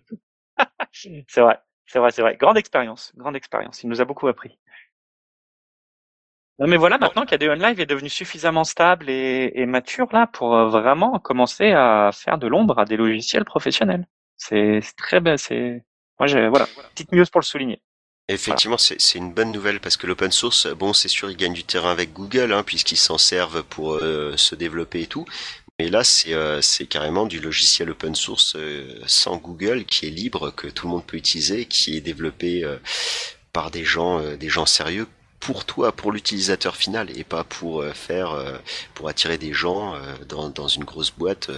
c'est 0.92 1.40
vrai, 1.40 1.58
c'est 1.86 1.98
vrai, 1.98 2.10
c'est 2.10 2.22
vrai. 2.22 2.36
Grande 2.36 2.58
expérience, 2.58 3.12
grande 3.16 3.36
expérience. 3.36 3.82
Il 3.82 3.88
nous 3.88 4.00
a 4.00 4.04
beaucoup 4.04 4.28
appris. 4.28 4.58
Non, 6.58 6.66
mais 6.66 6.76
voilà, 6.76 6.98
maintenant 6.98 7.24
KDE 7.24 7.54
Live 7.54 7.78
est 7.80 7.86
devenu 7.86 8.08
suffisamment 8.08 8.64
stable 8.64 9.08
et, 9.08 9.52
et 9.54 9.64
mature 9.64 10.08
là 10.12 10.26
pour 10.26 10.56
euh, 10.56 10.68
vraiment 10.68 11.18
commencer 11.20 11.70
à 11.70 12.10
faire 12.12 12.36
de 12.36 12.48
l'ombre 12.48 12.80
à 12.80 12.84
des 12.84 12.96
logiciels 12.96 13.44
professionnels. 13.44 14.06
C'est 14.36 14.80
c'est 14.82 14.96
très 14.96 15.20
bien. 15.20 15.36
C'est 15.36 15.84
moi, 16.18 16.26
j'ai 16.26 16.48
voilà, 16.48 16.66
petite 16.94 17.12
news 17.12 17.24
pour 17.30 17.40
le 17.40 17.44
souligner. 17.44 17.80
Effectivement, 18.30 18.76
c'est 18.76 19.00
c'est 19.00 19.18
une 19.18 19.32
bonne 19.32 19.52
nouvelle 19.52 19.80
parce 19.80 19.96
que 19.96 20.06
l'open 20.06 20.30
source, 20.30 20.66
bon, 20.66 20.92
c'est 20.92 21.08
sûr, 21.08 21.30
il 21.30 21.36
gagne 21.36 21.54
du 21.54 21.64
terrain 21.64 21.90
avec 21.90 22.12
Google, 22.12 22.52
hein, 22.52 22.62
puisqu'ils 22.62 22.98
s'en 22.98 23.16
servent 23.16 23.62
pour 23.62 23.94
euh, 23.94 24.36
se 24.36 24.54
développer 24.54 25.02
et 25.02 25.06
tout. 25.06 25.24
Mais 25.80 25.88
là, 25.88 26.04
c'est 26.04 26.34
euh, 26.34 26.60
c'est 26.60 26.86
carrément 26.86 27.24
du 27.26 27.40
logiciel 27.40 27.90
open 27.90 28.14
source 28.14 28.54
euh, 28.56 29.00
sans 29.06 29.36
Google 29.36 29.84
qui 29.84 30.06
est 30.06 30.10
libre, 30.10 30.50
que 30.50 30.66
tout 30.66 30.86
le 30.86 30.92
monde 30.92 31.06
peut 31.06 31.16
utiliser, 31.16 31.66
qui 31.66 31.96
est 31.96 32.00
développé 32.00 32.64
euh, 32.64 32.78
par 33.52 33.70
des 33.70 33.84
gens, 33.84 34.20
euh, 34.20 34.36
des 34.36 34.48
gens 34.48 34.66
sérieux 34.66 35.06
pour 35.40 35.64
toi, 35.64 35.92
pour 35.92 36.12
l'utilisateur 36.12 36.76
final, 36.76 37.08
et 37.16 37.24
pas 37.24 37.44
pour 37.44 37.82
euh, 37.82 37.92
faire, 37.92 38.32
euh, 38.32 38.58
pour 38.94 39.08
attirer 39.08 39.38
des 39.38 39.52
gens 39.52 39.94
euh, 39.94 39.98
dans, 40.28 40.48
dans 40.48 40.68
une 40.68 40.84
grosse 40.84 41.10
boîte 41.10 41.50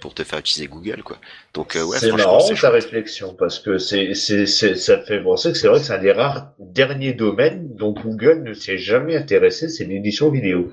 pour 0.00 0.14
te 0.14 0.24
faire 0.24 0.38
utiliser 0.40 0.66
Google, 0.66 1.02
quoi. 1.02 1.18
Donc 1.54 1.74
ouais, 1.76 1.98
c'est 1.98 2.12
marrant 2.12 2.46
ta 2.46 2.54
chouette. 2.54 2.72
réflexion 2.72 3.34
parce 3.34 3.58
que 3.58 3.78
c'est, 3.78 4.14
c'est, 4.14 4.46
ça 4.46 5.00
fait 5.02 5.22
penser 5.22 5.52
que 5.52 5.58
c'est 5.58 5.68
vrai 5.68 5.80
que 5.80 5.86
c'est 5.86 5.92
un 5.92 5.98
des 5.98 6.12
rares 6.12 6.52
derniers 6.58 7.14
domaines 7.14 7.74
dont 7.76 7.92
Google 7.92 8.42
ne 8.42 8.54
s'est 8.54 8.78
jamais 8.78 9.16
intéressé, 9.16 9.68
c'est 9.68 9.84
l'édition 9.84 10.30
vidéo. 10.30 10.72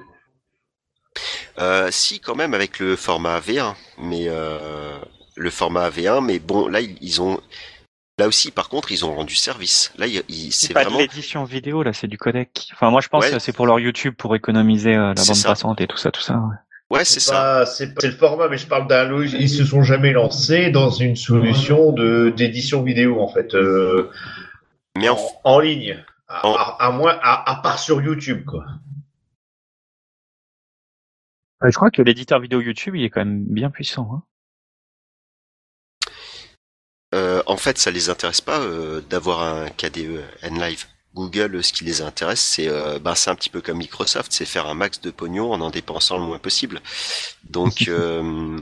Euh, 1.59 1.87
si, 1.91 2.19
quand 2.19 2.35
même, 2.35 2.53
avec 2.53 2.79
le 2.79 2.95
format 2.95 3.39
AV1, 3.39 3.75
mais 3.97 4.25
euh, 4.27 4.97
le 5.35 5.49
format 5.49 5.89
AV1, 5.89 6.25
mais 6.25 6.39
bon, 6.39 6.67
là, 6.67 6.81
ils, 6.81 6.97
ils 7.01 7.21
ont, 7.21 7.39
là 8.17 8.27
aussi, 8.27 8.51
par 8.51 8.69
contre, 8.69 8.91
ils 8.91 9.03
ont 9.05 9.13
rendu 9.13 9.35
service. 9.35 9.91
Là, 9.97 10.05
C'est 10.07 10.51
c'est 10.51 10.73
pas 10.73 10.83
vraiment, 10.83 10.97
de 10.97 11.01
l'édition 11.03 11.43
vidéo 11.43 11.83
là, 11.83 11.93
c'est 11.93 12.07
du 12.07 12.17
codec. 12.17 12.69
Enfin, 12.73 12.89
moi 12.91 13.01
je 13.01 13.09
pense 13.09 13.25
Ouais. 13.25 13.31
que 13.31 13.39
c'est 13.39 13.51
pour 13.53 13.65
leur 13.67 13.79
YouTube 13.79 14.15
pour 14.17 14.35
économiser 14.35 14.95
euh, 14.95 15.07
la 15.09 15.13
bande 15.15 15.35
ça. 15.35 15.49
passante 15.49 15.81
et 15.81 15.87
tout 15.87 15.97
ça, 15.97 16.11
tout 16.11 16.21
ça. 16.21 16.35
ouais. 16.35 16.55
Ouais, 16.91 17.03
c'est 17.03 17.19
ça. 17.19 17.31
pas- 17.33 17.65
C'est 17.65 18.01
le 18.03 18.11
format, 18.11 18.47
mais 18.47 18.57
je 18.59 18.67
parle 18.67 18.87
d'un 18.87 19.05
logiciel. 19.05 19.41
Ils 19.41 19.49
se 19.49 19.65
sont 19.65 19.81
jamais 19.81 20.11
lancés 20.13 20.69
dans 20.69 20.91
une 20.91 21.15
solution 21.15 21.91
de 21.91 22.31
d'édition 22.37 22.83
vidéo 22.83 23.19
en 23.21 23.27
fait, 23.27 23.55
euh, 23.55 24.11
Mais 24.95 25.09
en, 25.43 25.59
ligne. 25.59 26.03
À, 26.27 26.45
En- 26.47 26.55
à- 26.55 26.77
à 26.79 26.91
moins, 26.91 27.17
à, 27.23 27.51
à 27.51 27.55
part 27.61 27.79
sur 27.79 28.01
YouTube 28.01 28.45
quoi. 28.45 28.63
Je 31.63 31.71
crois 31.75 31.89
que 31.89 32.01
l'éditeur 32.03 32.39
vidéo 32.39 32.61
YouTube, 32.61 32.95
il 32.95 33.03
est 33.03 33.09
quand 33.09 33.21
même 33.21 33.43
bien 33.45 33.71
puissant. 33.71 34.07
Hein. 34.13 34.23
Euh, 37.15 37.41
en 37.47 37.57
fait, 37.57 37.77
ça 37.77 37.91
les 37.91 38.09
intéresse 38.09 38.41
pas 38.41 38.59
euh, 38.59 39.01
d'avoir 39.01 39.41
un 39.41 39.69
KDE 39.69 40.21
N-Live. 40.41 40.85
Google, 41.15 41.63
ce 41.63 41.71
qui 41.71 41.85
les 41.85 42.01
intéresse, 42.01 42.41
c'est 42.41 42.67
euh, 42.67 42.99
ben, 42.99 43.15
c'est 43.15 43.29
un 43.29 43.35
petit 43.35 43.49
peu 43.49 43.61
comme 43.61 43.77
Microsoft, 43.77 44.33
c'est 44.33 44.45
faire 44.45 44.67
un 44.67 44.73
max 44.73 44.99
de 44.99 45.11
pognon 45.11 45.53
en 45.53 45.61
en 45.61 45.69
dépensant 45.69 46.17
le 46.17 46.25
moins 46.25 46.39
possible. 46.39 46.81
Donc, 47.49 47.85
euh, 47.87 48.59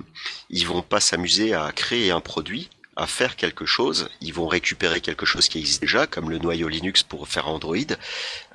ils 0.49 0.68
vont 0.68 0.84
pas 0.84 0.99
s'amuser 0.99 1.56
à 1.56 1.72
créer 1.72 2.12
un 2.12 2.22
produit, 2.22 2.70
à 2.96 3.08
faire 3.08 3.36
quelque 3.36 3.66
chose. 3.66 4.10
Ils 4.22 4.34
vont 4.34 4.48
récupérer 4.48 5.02
quelque 5.02 5.26
chose 5.26 5.48
qui 5.48 5.60
existe 5.60 5.82
déjà, 5.82 6.06
comme 6.08 6.30
le 6.30 6.38
noyau 6.38 6.68
Linux 6.68 7.04
pour 7.04 7.28
faire 7.28 7.48
Android. 7.48 7.78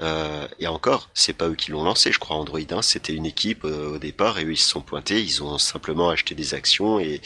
Euh, 0.01 0.47
et 0.61 0.67
encore, 0.67 1.09
c'est 1.15 1.33
pas 1.33 1.49
eux 1.49 1.55
qui 1.55 1.73
l'ont 1.73 1.83
lancé, 1.83 2.13
je 2.13 2.19
crois 2.19 2.37
Android. 2.37 2.61
Hein, 2.71 2.83
C'était 2.83 3.13
une 3.13 3.27
équipe 3.27 3.65
euh, 3.65 3.95
au 3.95 3.99
départ 3.99 4.39
et 4.39 4.45
eux 4.45 4.53
ils 4.53 4.57
se 4.57 4.69
sont 4.69 4.81
pointés. 4.81 5.21
Ils 5.21 5.43
ont 5.43 5.59
simplement 5.59 6.11
acheté 6.11 6.35
des 6.35 6.55
actions 6.55 7.01
et, 7.01 7.21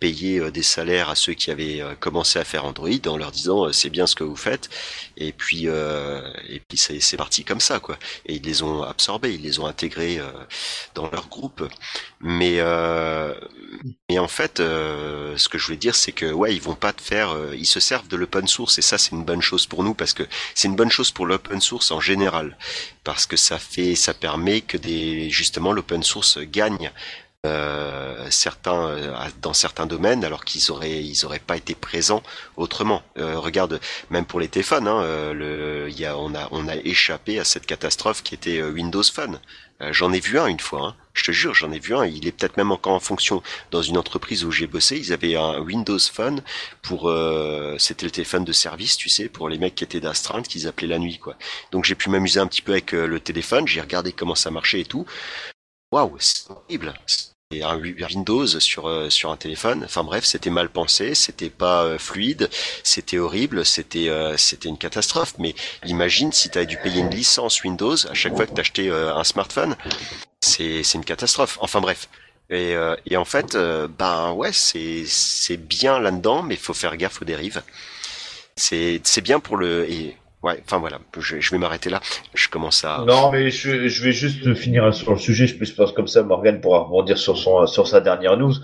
payé 0.00 0.38
euh, 0.38 0.50
des 0.50 0.62
salaires 0.62 1.10
à 1.10 1.14
ceux 1.14 1.34
qui 1.34 1.50
avaient 1.50 1.82
commencé 2.00 2.38
à 2.38 2.44
faire 2.44 2.64
Android 2.64 2.88
en 3.06 3.16
leur 3.16 3.30
disant 3.32 3.72
c'est 3.72 3.90
bien 3.90 4.06
ce 4.06 4.14
que 4.14 4.24
vous 4.24 4.36
faites. 4.36 4.70
Et 5.16 5.32
puis 5.32 5.66
et 5.66 6.60
puis 6.68 6.78
c'est 6.78 7.16
parti 7.16 7.44
comme 7.44 7.60
ça 7.60 7.80
quoi. 7.80 7.98
Et 8.26 8.34
ils 8.34 8.42
les 8.42 8.62
ont 8.62 8.82
absorbés, 8.82 9.34
ils 9.34 9.42
les 9.42 9.58
ont 9.58 9.66
intégrés 9.66 10.20
dans 10.94 11.10
leur 11.10 11.28
groupe. 11.28 11.68
Mais 12.20 12.60
euh, 13.70 13.76
mais 14.08 14.18
en 14.18 14.28
fait, 14.28 14.60
euh, 14.60 15.36
ce 15.36 15.48
que 15.48 15.58
je 15.58 15.66
voulais 15.66 15.76
dire, 15.76 15.94
c'est 15.94 16.12
que 16.12 16.30
ouais, 16.32 16.54
ils 16.54 16.62
vont 16.62 16.74
pas 16.74 16.92
te 16.92 17.02
faire, 17.02 17.30
euh, 17.30 17.54
ils 17.56 17.66
se 17.66 17.80
servent 17.80 18.08
de 18.08 18.16
l'open 18.16 18.46
source 18.46 18.78
et 18.78 18.82
ça 18.82 18.98
c'est 18.98 19.12
une 19.12 19.24
bonne 19.24 19.42
chose 19.42 19.66
pour 19.66 19.82
nous 19.84 19.94
parce 19.94 20.12
que 20.12 20.24
c'est 20.54 20.68
une 20.68 20.76
bonne 20.76 20.90
chose 20.90 21.10
pour 21.10 21.26
l'open 21.26 21.60
source 21.60 21.90
en 21.90 22.00
général 22.00 22.56
parce 23.04 23.26
que 23.26 23.36
ça 23.36 23.58
fait, 23.58 23.94
ça 23.94 24.14
permet 24.14 24.60
que 24.60 24.76
des 24.76 25.30
justement 25.30 25.72
l'open 25.72 26.02
source 26.02 26.38
gagne 26.38 26.90
euh, 27.46 28.26
certains 28.30 28.88
euh, 28.88 29.28
dans 29.40 29.54
certains 29.54 29.86
domaines 29.86 30.24
alors 30.24 30.44
qu'ils 30.44 30.70
auraient 30.70 31.02
ils 31.02 31.24
auraient 31.24 31.38
pas 31.38 31.56
été 31.56 31.74
présents 31.74 32.22
autrement. 32.56 33.02
Euh, 33.18 33.38
regarde, 33.38 33.80
même 34.10 34.26
pour 34.26 34.40
les 34.40 34.48
téléphones, 34.48 34.86
hein, 34.88 35.00
euh, 35.02 35.32
le, 35.32 35.90
y 35.90 36.04
a 36.04 36.18
on 36.18 36.34
a 36.34 36.48
on 36.50 36.68
a 36.68 36.76
échappé 36.76 37.38
à 37.40 37.44
cette 37.44 37.66
catastrophe 37.66 38.22
qui 38.22 38.34
était 38.34 38.58
euh, 38.60 38.70
Windows 38.70 39.02
Phone. 39.02 39.40
J'en 39.92 40.12
ai 40.12 40.20
vu 40.20 40.38
un 40.38 40.46
une 40.46 40.60
fois. 40.60 40.88
Hein. 40.88 40.96
Je 41.14 41.24
te 41.24 41.32
jure, 41.32 41.54
j'en 41.54 41.72
ai 41.72 41.78
vu 41.78 41.94
un. 41.94 42.06
Il 42.06 42.26
est 42.26 42.32
peut-être 42.32 42.56
même 42.56 42.70
encore 42.70 42.92
en 42.92 43.00
fonction 43.00 43.42
dans 43.70 43.82
une 43.82 43.98
entreprise 43.98 44.44
où 44.44 44.50
j'ai 44.50 44.66
bossé. 44.66 44.96
Ils 44.96 45.12
avaient 45.12 45.36
un 45.36 45.60
Windows 45.60 45.98
Phone 45.98 46.42
pour, 46.82 47.08
euh, 47.08 47.76
c'était 47.78 48.06
le 48.06 48.12
téléphone 48.12 48.44
de 48.44 48.52
service, 48.52 48.96
tu 48.96 49.08
sais, 49.08 49.28
pour 49.28 49.48
les 49.48 49.58
mecs 49.58 49.74
qui 49.74 49.84
étaient 49.84 50.00
d'astreinte, 50.00 50.48
qu'ils 50.48 50.66
appelaient 50.66 50.88
la 50.88 50.98
nuit, 50.98 51.18
quoi. 51.18 51.36
Donc 51.72 51.84
j'ai 51.84 51.94
pu 51.94 52.10
m'amuser 52.10 52.40
un 52.40 52.46
petit 52.46 52.62
peu 52.62 52.72
avec 52.72 52.94
euh, 52.94 53.06
le 53.06 53.20
téléphone. 53.20 53.66
J'ai 53.66 53.80
regardé 53.80 54.12
comment 54.12 54.34
ça 54.34 54.50
marchait 54.50 54.80
et 54.80 54.84
tout. 54.84 55.06
Waouh, 55.92 56.16
c'est 56.20 56.48
horrible. 56.50 56.94
Et 57.52 57.64
un 57.64 57.76
Windows 57.78 58.46
sur 58.46 58.86
euh, 58.86 59.10
sur 59.10 59.32
un 59.32 59.36
téléphone. 59.36 59.82
Enfin 59.84 60.04
bref, 60.04 60.24
c'était 60.24 60.50
mal 60.50 60.68
pensé, 60.68 61.16
c'était 61.16 61.50
pas 61.50 61.82
euh, 61.82 61.98
fluide, 61.98 62.48
c'était 62.84 63.18
horrible, 63.18 63.66
c'était 63.66 64.08
euh, 64.08 64.36
c'était 64.36 64.68
une 64.68 64.78
catastrophe. 64.78 65.34
Mais 65.40 65.56
imagine 65.84 66.30
si 66.30 66.48
tu 66.48 66.58
avais 66.58 66.68
dû 66.68 66.76
payer 66.76 67.00
une 67.00 67.10
licence 67.10 67.64
Windows 67.64 67.96
à 68.06 68.14
chaque 68.14 68.36
fois 68.36 68.46
que 68.46 68.54
tu 68.54 68.60
achetais 68.60 68.90
un 68.90 69.24
smartphone, 69.24 69.74
c'est 70.50 70.94
une 70.94 71.04
catastrophe. 71.04 71.58
Enfin 71.60 71.80
bref. 71.80 72.08
Et, 72.50 72.74
euh, 72.74 72.96
et 73.06 73.16
en 73.16 73.24
fait, 73.24 73.54
euh, 73.54 73.86
ben 73.86 74.32
ouais, 74.32 74.50
c'est 74.52 75.56
bien 75.56 76.00
là-dedans, 76.00 76.42
mais 76.42 76.54
il 76.54 76.60
faut 76.60 76.74
faire 76.74 76.96
gaffe 76.96 77.22
aux 77.22 77.24
dérives. 77.24 77.62
C'est 78.56 79.20
bien 79.22 79.40
pour 79.40 79.56
le 79.56 79.88
et 79.90 80.16
ouais. 80.42 80.60
Enfin 80.64 80.78
voilà, 80.78 80.98
je, 81.18 81.40
je 81.40 81.50
vais 81.52 81.58
m'arrêter 81.58 81.88
là. 81.90 82.00
Je 82.34 82.48
commence 82.48 82.84
à 82.84 83.04
Non, 83.06 83.30
mais 83.30 83.50
je, 83.50 83.88
je 83.88 84.04
vais 84.04 84.12
juste 84.12 84.52
finir 84.54 84.92
sur 84.92 85.12
le 85.12 85.18
sujet. 85.18 85.46
Je 85.46 85.74
pense 85.74 85.92
comme 85.92 86.08
ça, 86.08 86.22
Morgan 86.24 86.60
pourra 86.60 86.80
rebondir 86.80 87.16
sur 87.16 87.38
son 87.38 87.66
sur 87.66 87.86
sa 87.86 88.00
dernière 88.00 88.36
news 88.36 88.54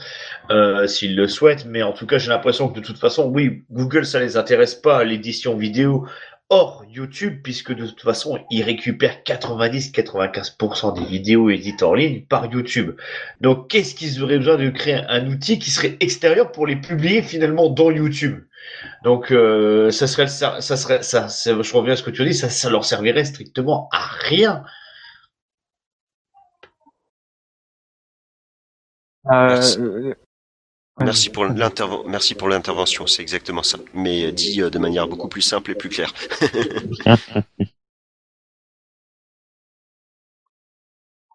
euh, 0.51 0.87
s'il 0.87 1.16
le 1.16 1.28
souhaite. 1.28 1.64
Mais 1.66 1.82
en 1.82 1.93
tout 1.93 2.07
cas, 2.07 2.18
j'ai 2.18 2.28
l'impression 2.28 2.68
que 2.68 2.80
de 2.80 2.84
toute 2.84 2.99
façon, 2.99 3.30
oui, 3.32 3.64
Google, 3.70 4.05
ça 4.05 4.20
les 4.20 4.37
intéresse 4.37 4.74
pas 4.74 5.05
l'édition 5.05 5.57
vidéo 5.57 6.07
hors 6.49 6.84
YouTube, 6.88 7.40
puisque 7.42 7.72
de 7.74 7.86
toute 7.86 8.03
façon, 8.03 8.38
ils 8.51 8.62
récupèrent 8.62 9.18
90-95% 9.24 10.94
des 10.99 11.05
vidéos 11.05 11.51
éditées 11.51 11.84
en 11.84 11.94
ligne 11.94 12.22
par 12.22 12.47
YouTube. 12.47 12.97
Donc, 13.40 13.68
qu'est-ce 13.68 13.94
qu'ils 13.94 14.22
auraient 14.22 14.38
besoin 14.38 14.57
de 14.57 14.70
créer 14.70 15.01
un 15.09 15.26
outil 15.26 15.59
qui 15.59 15.70
serait 15.70 15.97
extérieur 16.01 16.53
pour 16.53 16.66
les 16.66 16.76
publier 16.76 17.22
finalement 17.22 17.68
dans 17.68 17.90
YouTube? 17.90 18.44
Donc, 19.05 19.32
euh, 19.32 19.90
ça 19.90 20.07
serait, 20.07 20.28
ça, 20.28 20.61
ça 20.61 20.76
serait, 20.76 21.03
ça, 21.03 21.26
je 21.28 21.76
reviens 21.76 21.94
à 21.94 21.97
ce 21.97 22.03
que 22.03 22.11
tu 22.11 22.22
as 22.22 22.24
dit, 22.24 22.34
ça, 22.34 22.49
ça 22.49 22.70
leur 22.70 22.84
servirait 22.84 23.24
strictement 23.24 23.88
à 23.92 24.07
rien. 24.07 24.64
Euh, 29.30 30.14
Merci 30.99 31.28
pour 31.28 31.47
merci 32.07 32.34
pour 32.34 32.49
l'intervention, 32.49 33.07
c'est 33.07 33.22
exactement 33.22 33.62
ça. 33.62 33.78
Mais 33.92 34.32
dit 34.32 34.62
euh, 34.62 34.70
de 34.70 34.78
manière 34.78 35.09
beaucoup 35.09 35.28
plus 35.28 35.42
simple 35.42 35.72
et 35.72 35.74
plus 35.74 35.90
claire. 35.90 36.12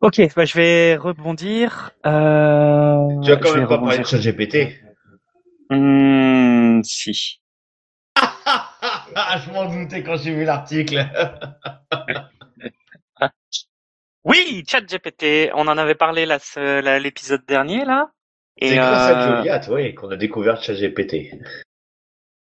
Ok, 0.02 0.20
bah, 0.36 0.46
je 0.46 0.56
vais 0.56 0.96
rebondir. 0.96 1.92
Euh, 2.08 3.22
Tu 3.24 3.32
as 3.32 3.38
quand 3.38 3.56
même 3.56 3.68
pas 3.68 3.78
parlé 3.78 4.00
de. 4.00 4.04
ChatGPT. 4.04 4.82
Hmm, 5.70 6.82
si. 6.82 7.40
je 8.18 9.52
m'en 9.52 9.72
doutais 9.72 10.02
quand 10.02 10.18
j'ai 10.18 10.34
vu 10.34 10.44
l'article. 10.44 11.06
Oui, 14.24 14.64
ChatGPT, 14.68 15.50
on 15.56 15.68
en 15.68 15.80
avait 15.80 15.96
parlé 15.96 16.28
l'épisode 16.28 17.44
dernier 17.48 17.86
là. 17.86 18.12
C'est 18.60 18.76
grâce 18.76 19.12
à 19.12 19.38
Joliat, 19.38 19.62
oui, 19.70 19.94
qu'on 19.96 20.10
a 20.12 20.16
découvert 20.18 20.62
ChatGPT. 20.62 21.32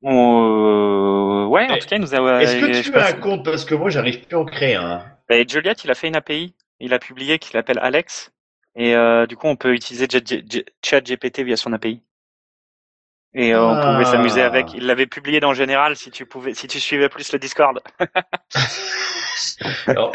on- 0.02 1.44
euh, 1.44 1.46
ouais, 1.46 1.70
en 1.70 1.78
tout 1.78 1.86
cas, 1.86 1.96
il 1.96 2.02
nous 2.02 2.14
a. 2.14 2.42
Est-ce 2.42 2.56
que 2.56 2.82
tu 2.90 2.94
as 2.96 3.06
un 3.08 3.12
compte 3.14 3.44
Parce 3.44 3.64
que 3.64 3.74
moi, 3.74 3.90
j'arrive 3.90 4.20
plus 4.26 4.36
à 4.36 4.40
en 4.40 4.44
créer 4.44 4.74
un. 4.76 5.04
Ben, 5.28 5.48
Joliat, 5.48 5.74
il 5.84 5.90
a 5.90 5.94
fait 5.94 6.08
une 6.08 6.16
API. 6.16 6.54
Il 6.80 6.94
a 6.94 6.98
publié 6.98 7.38
qu'il 7.38 7.56
appelle 7.58 7.78
Alex. 7.80 8.32
Et 8.76 8.94
euh, 8.94 9.26
du 9.26 9.36
coup, 9.36 9.46
on 9.48 9.56
peut 9.56 9.74
utiliser 9.74 10.06
ChatGPT 10.84 11.40
via 11.40 11.56
son 11.56 11.72
API. 11.72 12.02
Et 13.34 13.52
euh, 13.54 13.62
on 13.64 13.74
Ah. 13.76 13.92
pouvait 13.92 14.04
s'amuser 14.10 14.42
avec. 14.42 14.72
Il 14.74 14.86
l'avait 14.86 15.06
publié 15.06 15.38
dans 15.38 15.54
Général 15.54 15.94
si 15.96 16.10
tu 16.10 16.26
pouvais, 16.26 16.54
si 16.54 16.66
tu 16.66 16.80
suivais 16.80 17.08
plus 17.08 17.30
le 17.32 17.38
Discord. 17.38 17.80
Alors, 19.86 20.12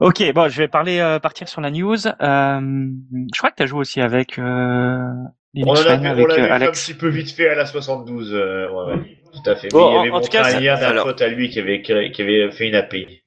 Ok, 0.00 0.22
bon, 0.32 0.48
je 0.48 0.56
vais 0.62 0.68
parler, 0.68 0.98
euh, 0.98 1.18
partir 1.18 1.48
sur 1.48 1.60
la 1.60 1.70
news. 1.70 2.06
Euh, 2.06 2.10
je 2.20 3.38
crois 3.38 3.50
que 3.50 3.56
tu 3.56 3.62
as 3.62 3.66
joué 3.66 3.80
aussi 3.80 4.00
avec 4.00 4.38
euh, 4.38 4.42
on 4.42 5.28
Linux 5.54 5.80
en 5.80 5.82
a 5.82 5.84
Fan, 5.84 6.00
vu, 6.00 6.06
on 6.08 6.10
avec 6.12 6.28
l'a 6.28 6.34
euh, 6.34 6.36
vu 6.38 6.42
un 6.50 6.54
Alex. 6.54 6.84
petit 6.86 6.94
peu 6.94 7.08
vite 7.08 7.30
fait 7.30 7.48
à 7.48 7.54
la 7.54 7.66
72. 7.66 8.32
euh, 8.32 8.68
ouais, 8.70 8.94
ouais, 8.94 9.16
tout 9.32 9.50
à 9.50 9.56
fait. 9.56 9.68
Bon, 9.68 9.86
Mais 9.88 9.92
il 9.92 9.96
en- 9.96 10.00
avait 10.00 10.10
en 10.12 10.20
tout 10.22 10.28
cas, 10.28 10.44
un 10.44 10.60
lien 10.60 10.74
d'un 10.80 10.86
alors- 10.88 11.04
pote 11.06 11.20
à 11.20 11.28
lui 11.28 11.50
qui 11.50 11.60
avait, 11.60 11.82
qui 11.82 11.92
avait 11.92 12.50
fait 12.50 12.68
une 12.68 12.74
API. 12.76 13.22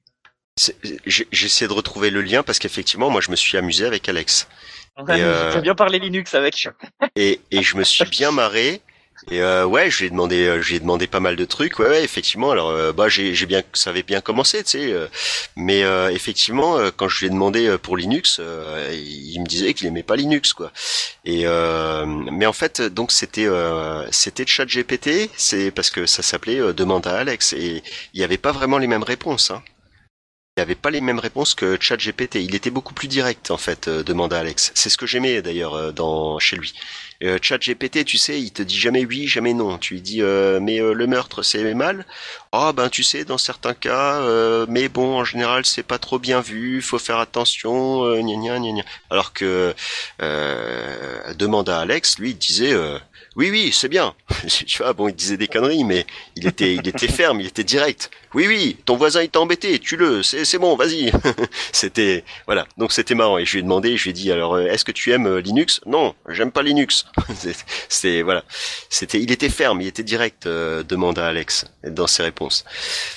J'essaie 1.06 1.66
de 1.68 1.72
retrouver 1.72 2.10
le 2.10 2.22
lien 2.22 2.42
parce 2.42 2.58
qu'effectivement, 2.58 3.10
moi, 3.10 3.20
je 3.20 3.30
me 3.30 3.36
suis 3.36 3.56
amusé 3.58 3.86
avec 3.86 4.08
Alex. 4.08 4.48
On 4.96 5.04
Et, 5.06 5.20
euh, 5.20 5.60
bien 5.60 5.74
parler 5.74 5.98
Linux 5.98 6.34
avec. 6.34 6.68
Et, 7.16 7.40
et 7.50 7.62
je 7.62 7.76
me 7.76 7.82
suis 7.84 8.04
bien 8.08 8.30
marré. 8.30 8.80
Et 9.30 9.40
euh, 9.40 9.64
ouais, 9.64 9.90
je 9.90 10.00
lui 10.00 10.06
ai 10.06 10.10
demandé, 10.10 10.46
euh, 10.46 10.60
je 10.60 10.68
lui 10.68 10.76
ai 10.76 10.80
demandé 10.80 11.06
pas 11.06 11.20
mal 11.20 11.36
de 11.36 11.44
trucs. 11.44 11.78
Ouais, 11.78 11.88
ouais 11.88 12.04
effectivement. 12.04 12.50
Alors, 12.50 12.68
euh, 12.70 12.92
bah, 12.92 13.08
j'ai, 13.08 13.32
bien, 13.46 13.62
ça 13.72 13.90
avait 13.90 14.02
bien 14.02 14.20
commencé, 14.20 14.62
tu 14.62 14.70
sais. 14.70 14.92
euh, 14.92 15.08
mais 15.56 15.82
euh, 15.82 16.10
effectivement, 16.10 16.78
quand 16.96 17.08
je 17.08 17.20
lui 17.20 17.26
ai 17.26 17.30
demandé 17.30 17.76
pour 17.82 17.96
Linux, 17.96 18.40
il 18.92 19.40
me 19.40 19.46
disait 19.46 19.72
qu'il 19.74 19.86
aimait 19.86 20.02
pas 20.02 20.16
Linux, 20.16 20.52
quoi. 20.52 20.72
Et 21.24 21.44
mais 22.06 22.46
en 22.46 22.52
fait, 22.52 22.82
donc 22.82 23.12
c'était, 23.12 23.48
c'était 24.10 24.46
ChatGPT. 24.46 25.30
C'est 25.36 25.70
parce 25.70 25.90
que 25.90 26.06
ça 26.06 26.22
s'appelait 26.22 26.72
demande 26.74 27.06
à 27.06 27.18
Alex 27.18 27.52
et 27.52 27.82
il 28.12 28.20
y 28.20 28.24
avait 28.24 28.38
pas 28.38 28.52
vraiment 28.52 28.78
les 28.78 28.86
mêmes 28.86 29.02
réponses. 29.02 29.50
Hein. 29.50 29.62
Il 30.56 30.60
avait 30.60 30.74
pas 30.76 30.90
les 30.90 31.00
mêmes 31.00 31.18
réponses 31.18 31.54
que 31.54 31.76
ChatGPT. 31.80 32.36
Il 32.36 32.54
était 32.54 32.70
beaucoup 32.70 32.94
plus 32.94 33.08
direct 33.08 33.50
en 33.50 33.56
fait. 33.56 33.88
Demande 33.88 34.32
à 34.32 34.38
Alex. 34.38 34.72
C'est 34.74 34.90
ce 34.90 34.96
que 34.96 35.06
j'aimais 35.06 35.42
d'ailleurs 35.42 35.92
dans 35.92 36.38
chez 36.38 36.56
lui. 36.56 36.74
Euh, 37.22 37.38
ChatGPT, 37.40 38.04
tu 38.04 38.18
sais, 38.18 38.40
il 38.40 38.50
te 38.52 38.62
dit 38.62 38.78
jamais 38.78 39.04
oui, 39.04 39.26
jamais 39.26 39.54
non. 39.54 39.78
Tu 39.78 39.94
lui 39.94 40.00
dis 40.00 40.22
euh, 40.22 40.58
mais 40.60 40.80
euh, 40.80 40.92
le 40.92 41.06
meurtre 41.06 41.42
c'est 41.42 41.74
mal? 41.74 42.04
ah 42.52 42.72
ben 42.72 42.88
tu 42.88 43.02
sais 43.02 43.24
dans 43.24 43.38
certains 43.38 43.74
cas, 43.74 44.20
euh, 44.22 44.66
mais 44.68 44.88
bon 44.88 45.16
en 45.18 45.24
général 45.24 45.64
c'est 45.66 45.82
pas 45.82 45.98
trop 45.98 46.18
bien 46.18 46.40
vu, 46.40 46.82
faut 46.82 46.98
faire 46.98 47.18
attention, 47.18 48.04
euh, 48.04 48.20
gna 48.20 48.36
gna 48.36 48.58
gna. 48.72 48.82
Alors 49.10 49.32
que 49.32 49.74
demande 51.36 51.68
à 51.68 51.80
Alex, 51.80 52.18
lui 52.18 52.30
il 52.30 52.36
disait 52.38 52.74
oui 53.36 53.50
oui 53.50 53.70
c'est 53.72 53.88
bien. 53.88 54.14
tu 54.66 54.82
vois 54.82 54.92
bon 54.92 55.08
il 55.08 55.14
disait 55.14 55.36
des 55.36 55.48
conneries 55.48 55.84
mais 55.84 56.06
il 56.36 56.46
était 56.46 56.74
il 56.74 56.86
était 56.88 57.08
ferme, 57.08 57.40
il 57.40 57.46
était 57.46 57.64
direct. 57.64 58.10
Oui 58.34 58.46
oui 58.48 58.76
ton 58.84 58.96
voisin 58.96 59.22
il 59.22 59.28
t'a 59.30 59.40
embêté, 59.40 59.78
tue-le, 59.78 60.22
c'est 60.22 60.44
c'est 60.44 60.58
bon 60.58 60.76
vas-y. 60.76 61.12
c'était 61.72 62.24
voilà 62.46 62.66
donc 62.76 62.92
c'était 62.92 63.14
marrant 63.14 63.38
et 63.38 63.44
je 63.44 63.52
lui 63.52 63.58
ai 63.60 63.62
demandé, 63.62 63.96
je 63.96 64.04
lui 64.04 64.10
ai 64.10 64.12
dit 64.12 64.32
alors 64.32 64.54
euh, 64.54 64.66
est-ce 64.66 64.84
que 64.84 64.92
tu 64.92 65.12
aimes 65.12 65.26
euh, 65.26 65.40
Linux? 65.40 65.80
Non 65.86 66.14
j'aime 66.28 66.52
pas 66.52 66.62
Linux. 66.62 67.06
C'est- 67.88 68.22
voilà 68.22 68.44
c'était 68.90 69.20
il 69.20 69.30
était 69.32 69.48
ferme, 69.50 69.80
il 69.80 69.86
était 69.88 70.02
direct 70.02 70.46
euh, 70.46 70.82
demande 70.82 71.18
à 71.18 71.26
Alex 71.26 71.66
dans 71.84 72.06
ses 72.06 72.22
réponses. 72.22 72.64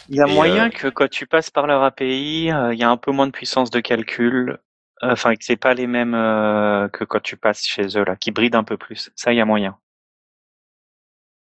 Il 0.10 0.16
y 0.18 0.22
a 0.22 0.28
Et, 0.28 0.32
moyen 0.34 0.70
euh, 0.70 0.70
que 0.70 0.88
quand 0.90 1.10
tu 1.10 1.26
passes 1.28 1.50
par 1.50 1.68
leur 1.68 1.84
API, 1.84 2.52
euh, 2.52 2.74
il 2.74 2.80
y 2.80 2.84
a 2.84 2.90
un 2.90 2.98
peu 2.98 3.12
moins 3.12 3.28
de 3.28 3.32
puissance 3.32 3.70
de 3.70 3.80
calcul. 3.80 4.60
Enfin, 5.02 5.36
que 5.36 5.44
c'est 5.46 5.58
pas 5.58 5.74
les 5.76 5.88
mêmes 5.88 6.16
euh, 6.16 6.88
que 6.90 7.04
quand 7.04 7.22
tu 7.22 7.38
passes 7.38 7.66
chez 7.66 7.98
eux 7.98 8.04
là, 8.06 8.16
qui 8.16 8.32
brident 8.32 8.56
un 8.56 8.64
peu 8.64 8.78
plus. 8.78 9.12
Ça, 9.16 9.32
il 9.34 9.38
y 9.38 9.42
a 9.42 9.46
moyen. 9.46 9.78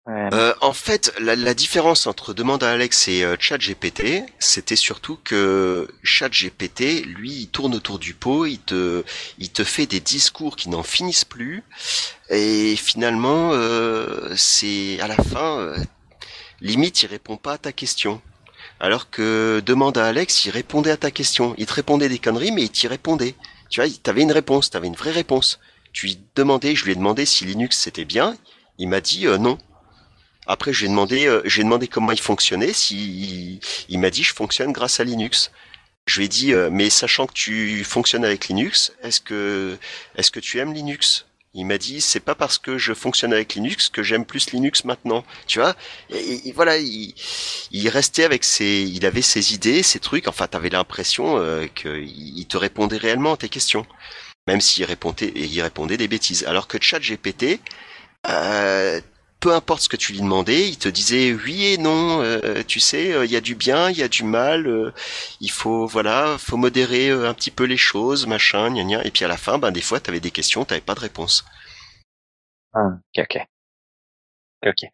Euh, 0.10 0.54
en 0.60 0.74
fait, 0.74 1.14
la, 1.20 1.36
la 1.38 1.54
différence 1.54 2.08
entre 2.08 2.34
demande 2.34 2.62
à 2.62 2.72
Alex 2.72 3.08
et 3.08 3.24
euh, 3.24 3.38
ChatGPT, 3.40 4.26
c'était 4.38 4.76
surtout 4.76 5.18
que 5.24 5.88
ChatGPT, 6.04 7.06
lui, 7.06 7.32
il 7.32 7.48
tourne 7.48 7.74
autour 7.74 8.00
du 8.00 8.14
pot, 8.14 8.46
il 8.46 8.60
te, 8.60 9.06
il 9.40 9.50
te 9.50 9.64
fait 9.64 9.86
des 9.86 10.02
discours 10.02 10.58
qui 10.58 10.68
n'en 10.68 10.84
finissent 10.84 11.24
plus, 11.24 11.64
et 12.30 12.76
finalement, 12.76 13.52
euh, 13.54 14.34
c'est 14.36 15.00
à 15.00 15.08
la 15.08 15.16
fin, 15.16 15.60
euh, 15.60 15.78
limite, 16.60 17.04
il 17.04 17.08
répond 17.08 17.38
pas 17.38 17.54
à 17.54 17.58
ta 17.58 17.72
question. 17.72 18.22
Alors 18.82 19.10
que 19.10 19.62
demande 19.66 19.98
à 19.98 20.08
Alex, 20.08 20.46
il 20.46 20.52
répondait 20.52 20.92
à 20.92 20.98
ta 20.98 21.12
question. 21.12 21.56
Il 21.58 21.66
te 21.66 21.74
répondait 21.74 22.10
des 22.10 22.20
conneries, 22.20 22.52
mais 22.52 22.64
il 22.64 22.70
t'y 22.70 22.88
répondait. 22.88 23.36
Tu 23.70 23.82
vois, 23.82 23.90
t'avais 24.04 24.24
une 24.24 24.32
réponse, 24.32 24.70
t'avais 24.70 24.88
une 24.88 24.96
vraie 24.96 25.12
réponse. 25.12 25.60
Tu 25.94 26.08
lui 26.08 26.20
demandais, 26.36 26.76
je 26.76 26.84
lui 26.86 26.92
ai 26.92 26.96
demandé 26.96 27.26
si 27.26 27.46
Linux 27.46 27.78
c'était 27.80 28.06
bien. 28.06 28.36
Il 28.80 28.90
m'a 28.90 29.00
dit 29.00 29.28
euh, 29.28 29.38
non. 29.38 29.58
Après, 30.48 30.74
j'ai 30.74 30.88
demandé, 30.88 31.26
euh, 31.26 31.42
j'ai 31.46 31.64
demandé 31.64 31.88
comment 31.88 32.12
il 32.12 32.20
fonctionnait. 32.20 32.74
Si 32.74 33.60
il, 33.90 34.00
m'a 34.00 34.10
dit, 34.10 34.24
je 34.24 34.34
fonctionne 34.34 34.72
grâce 34.72 35.00
à 35.00 35.04
Linux. 35.04 35.52
Je 36.06 36.20
lui 36.20 36.26
ai 36.26 36.30
dit, 36.30 36.54
euh, 36.54 36.70
mais 36.72 36.90
sachant 36.90 37.28
que 37.28 37.34
tu 37.34 37.84
fonctionnes 37.84 38.26
avec 38.26 38.48
Linux, 38.48 38.94
est-ce 39.04 39.22
que, 39.22 39.78
est-ce 40.16 40.32
que 40.32 40.40
tu 40.40 40.60
aimes 40.60 40.74
Linux? 40.74 41.26
Il 41.56 41.66
m'a 41.68 41.78
dit, 41.78 42.02
c'est 42.02 42.20
pas 42.20 42.34
parce 42.34 42.58
que 42.58 42.80
je 42.80 42.94
fonctionne 42.94 43.32
avec 43.32 43.54
Linux 43.54 43.90
que 43.90 44.02
j'aime 44.02 44.26
plus 44.26 44.52
Linux 44.52 44.86
maintenant. 44.86 45.24
Tu 45.46 45.60
vois? 45.60 45.76
Et, 46.10 46.52
voilà, 46.52 46.78
il, 46.78 47.14
il 47.72 47.90
restait 47.90 48.24
avec 48.24 48.44
ses, 48.44 48.82
il 48.82 49.06
avait 49.06 49.22
ses 49.22 49.54
idées, 49.54 49.84
ses 49.84 50.00
trucs. 50.00 50.28
Enfin, 50.28 50.48
t'avais 50.48 50.70
l'impression 50.70 51.38
euh, 51.38 51.68
qu'il 51.68 52.38
il 52.40 52.46
te 52.48 52.58
répondait 52.58 52.98
réellement 52.98 53.34
à 53.34 53.38
tes 53.38 53.50
questions, 53.50 53.86
même 54.48 54.62
s'il 54.62 54.84
répondait, 54.86 55.32
il 55.36 55.62
répondait 55.62 55.98
des 55.98 56.08
bêtises. 56.08 56.44
Alors 56.46 56.68
que 56.68 56.82
ChatGPT, 56.82 57.60
euh, 58.30 59.00
peu 59.44 59.54
importe 59.54 59.82
ce 59.82 59.90
que 59.90 59.98
tu 59.98 60.14
lui 60.14 60.22
demandais, 60.22 60.70
il 60.70 60.78
te 60.78 60.88
disait 60.88 61.34
oui 61.34 61.66
et 61.74 61.78
non. 61.78 62.22
euh, 62.24 62.64
tu 62.66 62.80
sais, 62.80 63.12
euh, 63.14 63.26
il 63.26 63.32
y 63.32 63.36
a 63.36 63.42
du 63.42 63.56
bien, 63.56 63.90
il 63.90 63.98
y 63.98 64.02
a 64.04 64.08
du 64.08 64.24
mal. 64.24 64.68
euh, 64.68 64.94
il 65.42 65.52
faut 65.52 65.86
voilà, 65.86 66.38
faut 66.40 66.56
modérer 66.56 67.10
euh, 67.10 67.28
un 67.30 67.34
petit 67.34 67.52
peu 67.52 67.66
les 67.66 67.76
choses, 67.76 68.26
machin, 68.26 68.70
gna 68.72 68.84
gna. 68.86 69.06
Et 69.06 69.12
puis 69.12 69.26
à 69.26 69.28
la 69.28 69.36
fin, 69.36 69.58
ben 69.58 69.72
des 69.72 69.82
fois, 69.82 70.00
t'avais 70.00 70.22
des 70.22 70.32
questions, 70.32 70.64
t'avais 70.64 70.80
pas 70.80 70.96
de 70.96 71.02
réponse. 71.02 71.44
Ah, 72.74 73.00
ok, 73.18 73.38
ok. 74.66 74.90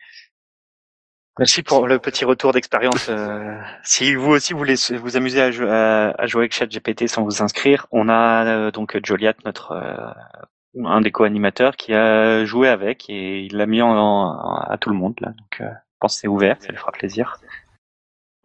Merci 1.37 1.63
pour 1.63 1.87
le 1.87 1.99
petit 1.99 2.25
retour 2.25 2.51
d'expérience. 2.51 3.07
euh, 3.09 3.55
si 3.83 4.15
vous 4.15 4.31
aussi 4.31 4.53
voulez 4.53 4.75
se- 4.75 4.93
vous 4.95 5.15
amuser 5.15 5.41
à, 5.41 5.51
jou- 5.51 5.67
à- 5.67 6.13
à 6.19 6.27
jouer 6.27 6.41
avec 6.41 6.53
ChatGPT 6.53 7.07
sans 7.07 7.23
vous 7.23 7.41
inscrire, 7.41 7.87
on 7.91 8.09
a 8.09 8.45
euh, 8.45 8.71
donc 8.71 8.97
Joliat, 9.05 9.35
notre 9.45 9.71
euh, 9.73 10.11
un 10.85 11.01
des 11.01 11.11
co-animateurs, 11.11 11.75
qui 11.75 11.93
a 11.93 12.45
joué 12.45 12.67
avec 12.69 13.09
et 13.09 13.41
il 13.43 13.55
l'a 13.57 13.65
mis 13.65 13.81
en, 13.81 13.89
en- 13.89 14.57
à 14.59 14.77
tout 14.77 14.89
le 14.89 14.95
monde 14.95 15.15
là. 15.21 15.29
Donc, 15.29 15.61
euh, 15.61 15.69
je 15.69 15.97
pense 15.99 16.17
c'est 16.17 16.27
ouvert, 16.27 16.61
ça 16.61 16.69
lui 16.69 16.77
fera 16.77 16.91
plaisir. 16.91 17.39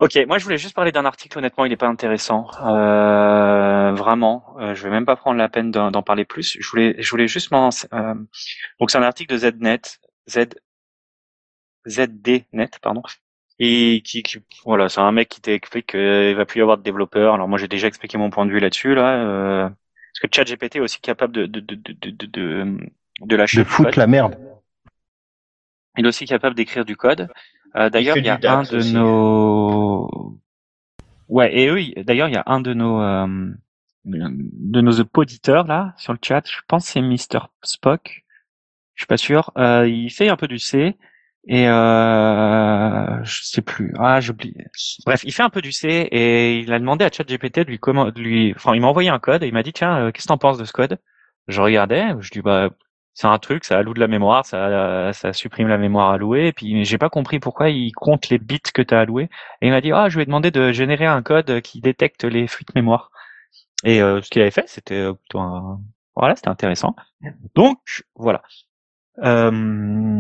Ok, 0.01 0.19
moi 0.27 0.39
je 0.39 0.45
voulais 0.45 0.59
juste 0.59 0.75
parler 0.75 0.91
d'un 0.93 1.05
article. 1.05 1.39
Honnêtement, 1.39 1.65
il 1.65 1.69
n'est 1.71 1.77
pas 1.77 1.87
intéressant, 1.87 2.49
euh, 2.63 3.93
vraiment. 3.95 4.57
Euh, 4.59 4.75
je 4.75 4.83
vais 4.83 4.91
même 4.91 5.07
pas 5.07 5.17
prendre 5.17 5.39
la 5.39 5.49
peine 5.49 5.71
d'en 5.71 5.91
d'en 5.93 6.03
parler 6.03 6.25
plus. 6.25 6.57
Je 6.61 6.69
voulais, 6.69 6.97
je 7.01 7.11
voulais 7.11 7.29
juste 7.29 7.51
m'en. 7.53 7.71
euh, 7.93 8.15
donc 8.81 8.91
c'est 8.91 8.99
un 8.99 9.03
article 9.03 9.33
de 9.35 9.39
ZNet, 9.39 10.01
Z 10.29 10.49
ZDNet, 11.89 12.79
pardon. 12.83 13.03
Et 13.61 14.03
qui, 14.05 14.23
qui 14.23 14.39
voilà, 14.65 14.89
c'est 14.89 15.01
un 15.01 15.13
mec 15.13 15.29
qui 15.29 15.41
t'explique 15.41 15.87
qu'il 15.89 16.35
va 16.37 16.45
plus 16.47 16.59
y 16.59 16.63
avoir 16.63 16.79
de 16.79 16.83
développeurs. 16.83 17.35
Alors 17.35 17.49
moi 17.49 17.59
j'ai 17.59 17.69
déjà 17.69 17.87
expliqué 17.89 18.19
mon 18.19 18.31
point 18.31 18.47
de 18.47 18.51
vue 18.51 18.59
là-dessus 18.61 18.95
là, 18.95 19.17
euh, 19.25 19.69
parce 20.15 20.31
que 20.31 20.35
ChatGPT 20.35 20.77
est 20.77 20.81
aussi 20.81 21.01
capable 21.01 21.33
de 21.35 21.47
de 21.47 21.61
de 21.61 21.75
de 21.75 22.11
de, 22.11 22.27
de, 22.27 22.79
de 23.21 23.37
lâcher 23.37 23.59
De 23.59 23.65
foutre 23.65 23.91
code. 23.91 23.97
la 23.97 24.07
merde. 24.07 24.39
Il 25.97 26.05
est 26.05 26.09
aussi 26.09 26.25
capable 26.27 26.55
d'écrire 26.57 26.85
du 26.85 26.97
code. 26.97 27.29
Euh, 27.77 27.91
d'ailleurs, 27.91 28.17
il 28.17 28.25
y 28.25 28.29
a 28.29 28.35
un 28.59 28.63
de 28.63 28.77
aussi. 28.77 28.93
nos 28.95 30.39
ouais, 31.29 31.57
et 31.57 31.69
eux, 31.69 31.81
il- 31.81 32.05
d'ailleurs, 32.05 32.29
il 32.29 32.35
y 32.35 32.39
a 32.39 32.45
un 32.47 32.61
de 32.61 32.75
nos 32.75 33.01
euh, 33.01 33.51
de 34.05 34.81
nos 34.81 34.93
auditeurs 35.15 35.67
là 35.67 35.95
sur 35.97 36.13
le 36.13 36.19
chat. 36.23 36.43
Je 36.49 36.61
pense 36.69 36.87
que 36.87 36.93
c'est 36.93 37.01
Mister 37.01 37.39
Spock. 37.63 38.25
Je 38.95 39.03
suis 39.03 39.07
pas 39.09 39.17
sûr. 39.17 39.51
Euh, 39.59 39.89
il 39.89 40.11
fait 40.11 40.29
un 40.29 40.37
peu 40.37 40.47
du 40.47 40.59
C 40.59 40.97
et 41.47 41.69
euh, 41.69 43.23
je 43.25 43.43
sais 43.43 43.63
plus. 43.63 43.93
Ah, 43.99 44.21
j'oublie. 44.21 44.55
Bref, 45.05 45.23
il 45.25 45.33
fait 45.33 45.43
un 45.43 45.51
peu 45.51 45.61
du 45.61 45.73
C 45.73 45.89
et 45.89 46.59
il 46.61 46.73
a 46.73 46.79
demandé 46.79 47.05
à 47.05 47.11
ChatGPT 47.11 47.61
de 47.61 47.65
lui 47.65 47.79
comment, 47.79 48.07
de 48.07 48.21
lui. 48.21 48.53
Enfin, 48.57 48.75
il 48.75 48.81
m'a 48.81 48.87
envoyé 48.89 49.11
un 49.11 49.19
code 49.19 49.43
et 49.43 49.49
il 49.49 49.53
m'a 49.53 49.63
dit 49.63 49.73
tiens, 49.73 50.07
euh, 50.07 50.11
qu'est-ce 50.13 50.25
que 50.25 50.29
t'en 50.29 50.39
penses 50.39 50.59
de 50.59 50.65
ce 50.65 50.73
code? 50.73 50.99
Je 51.49 51.61
regardais, 51.61 52.07
je 52.21 52.31
dis 52.31 52.41
bah 52.41 52.71
c'est 53.13 53.27
un 53.29 53.39
truc, 53.39 53.65
ça 53.65 53.79
alloue 53.79 53.95
de 53.95 54.01
la 54.01 54.09
mémoire, 54.09 54.45
ça, 54.47 55.13
ça 55.13 55.33
supprime 55.33 55.69
la 55.69 55.79
mémoire 55.79 56.11
allouée. 56.11 56.49
Et 56.49 56.53
puis 56.53 56.85
j'ai 56.85 56.99
pas 56.99 57.11
compris 57.11 57.39
pourquoi 57.41 57.69
il 57.71 57.93
compte 57.93 58.29
les 58.31 58.39
bits 58.39 58.61
que 58.73 58.83
t'as 58.83 59.01
alloués. 59.01 59.29
Et 59.61 59.69
il 59.69 59.71
m'a 59.71 59.81
dit 59.81 59.93
ah, 59.93 60.09
je 60.09 60.17
lui 60.17 60.23
ai 60.23 60.27
demandé 60.27 60.51
de 60.51 60.73
générer 60.73 61.07
un 61.07 61.23
code 61.23 61.61
qui 61.61 61.81
détecte 61.81 62.25
les 62.25 62.49
fuites 62.49 62.75
mémoire. 62.75 63.11
Et 63.85 64.01
euh, 64.03 64.23
ce 64.23 64.31
qu'il 64.31 64.43
avait 64.43 64.51
fait, 64.51 64.69
c'était 64.69 64.95
euh, 64.95 65.13
plutôt 65.15 65.41
un... 65.41 65.81
voilà, 66.17 66.37
c'était 66.37 66.49
intéressant. 66.49 66.97
Donc 67.55 67.79
voilà. 68.17 68.43
Euh, 69.23 70.13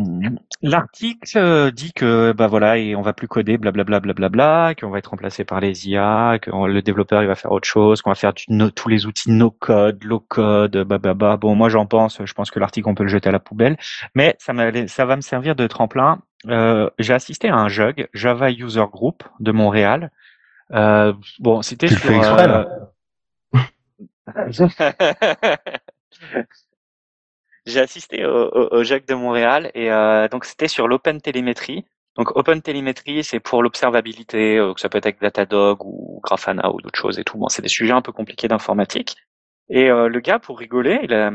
L'article 0.62 1.36
euh, 1.36 1.70
dit 1.72 1.92
que 1.92 2.32
bah 2.32 2.46
voilà 2.46 2.78
et 2.78 2.94
on 2.94 3.02
va 3.02 3.12
plus 3.12 3.26
coder 3.28 3.58
blablabla 3.58 3.98
blablabla, 4.00 4.74
qu'on 4.80 4.88
va 4.88 4.98
être 4.98 5.08
remplacé 5.10 5.44
par 5.44 5.58
les 5.60 5.88
IA, 5.88 6.38
que 6.40 6.50
le 6.50 6.80
développeur 6.80 7.20
il 7.22 7.26
va 7.26 7.34
faire 7.34 7.50
autre 7.52 7.66
chose, 7.68 8.02
qu'on 8.02 8.10
va 8.10 8.14
faire 8.14 8.32
du 8.32 8.44
no- 8.48 8.70
tous 8.70 8.88
les 8.88 9.04
outils 9.06 9.30
no 9.32 9.50
code, 9.50 10.02
low 10.04 10.20
code, 10.20 10.76
bababa. 10.84 11.36
Bon 11.36 11.54
moi 11.56 11.68
j'en 11.68 11.86
pense, 11.86 12.24
je 12.24 12.32
pense 12.34 12.50
que 12.52 12.60
l'article 12.60 12.88
on 12.88 12.94
peut 12.94 13.02
le 13.02 13.08
jeter 13.08 13.28
à 13.28 13.32
la 13.32 13.40
poubelle, 13.40 13.76
mais 14.14 14.36
ça 14.38 14.52
m'a- 14.52 14.86
ça 14.86 15.04
va 15.04 15.16
me 15.16 15.20
servir 15.22 15.56
de 15.56 15.66
tremplin. 15.66 16.22
Euh, 16.48 16.88
J'ai 16.98 17.14
assisté 17.14 17.48
à 17.48 17.56
un 17.56 17.68
jug 17.68 18.08
Java 18.14 18.50
User 18.50 18.84
Group 18.92 19.24
de 19.40 19.50
Montréal. 19.50 20.10
Euh, 20.72 21.12
bon 21.40 21.62
c'était 21.62 21.88
sur 21.88 21.98
fais 21.98 22.16
exprès, 22.16 22.46
là 22.46 22.66
euh, 23.54 23.60
J'ai 27.66 27.80
assisté 27.80 28.24
au, 28.26 28.48
au, 28.48 28.76
au 28.78 28.84
JAC 28.84 29.06
de 29.06 29.14
Montréal 29.14 29.70
et 29.74 29.90
euh, 29.90 30.28
donc 30.28 30.44
c'était 30.44 30.68
sur 30.68 30.88
l'Open 30.88 31.20
Telemetry. 31.20 31.84
Donc 32.16 32.36
Open 32.36 32.62
Telemetry, 32.62 33.24
c'est 33.24 33.40
pour 33.40 33.62
l'observabilité, 33.62 34.58
euh, 34.58 34.74
que 34.74 34.80
ça 34.80 34.88
peut 34.88 34.98
être 34.98 35.06
avec 35.06 35.20
Datadog 35.20 35.84
ou 35.84 36.20
Grafana 36.22 36.70
ou 36.72 36.80
d'autres 36.80 36.98
choses 36.98 37.18
et 37.18 37.24
tout. 37.24 37.38
Bon, 37.38 37.48
c'est 37.48 37.62
des 37.62 37.68
sujets 37.68 37.92
un 37.92 38.02
peu 38.02 38.12
compliqués 38.12 38.48
d'informatique. 38.48 39.16
Et 39.68 39.90
euh, 39.90 40.08
le 40.08 40.20
gars, 40.20 40.38
pour 40.38 40.58
rigoler, 40.58 41.00
il 41.02 41.14
a, 41.14 41.32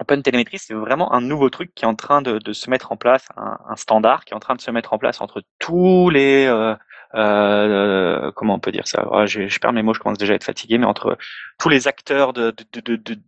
Open 0.00 0.22
Telemetry, 0.22 0.58
c'est 0.58 0.74
vraiment 0.74 1.12
un 1.12 1.20
nouveau 1.20 1.50
truc 1.50 1.74
qui 1.74 1.84
est 1.84 1.88
en 1.88 1.96
train 1.96 2.22
de, 2.22 2.38
de 2.38 2.52
se 2.52 2.70
mettre 2.70 2.92
en 2.92 2.96
place, 2.96 3.26
un, 3.36 3.58
un, 3.68 3.76
standard 3.76 4.24
qui 4.24 4.32
est 4.32 4.36
en 4.36 4.40
train 4.40 4.54
de 4.54 4.60
se 4.60 4.70
mettre 4.70 4.92
en 4.92 4.98
place 4.98 5.20
entre 5.20 5.42
tous 5.58 6.08
les 6.10 6.46
euh, 6.46 6.74
euh, 7.14 8.30
comment 8.32 8.54
on 8.54 8.60
peut 8.60 8.70
dire 8.72 8.86
ça? 8.86 9.06
Oh, 9.10 9.26
je, 9.26 9.48
je, 9.48 9.58
perds 9.58 9.72
mes 9.72 9.82
mots, 9.82 9.94
je 9.94 10.00
commence 10.00 10.18
déjà 10.18 10.34
à 10.34 10.36
être 10.36 10.44
fatigué, 10.44 10.78
mais 10.78 10.86
entre 10.86 11.18
tous 11.58 11.68
les 11.68 11.88
acteurs 11.88 12.32
de, 12.32 12.54
de, 12.72 12.96
de 12.96 13.18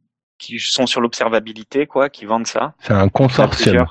qui 0.41 0.59
sont 0.59 0.87
sur 0.87 1.01
l'observabilité, 1.01 1.87
quoi, 1.87 2.09
qui 2.09 2.25
vendent 2.25 2.47
ça. 2.47 2.75
C'est 2.81 2.95
un 2.95 3.09
consortium. 3.09 3.87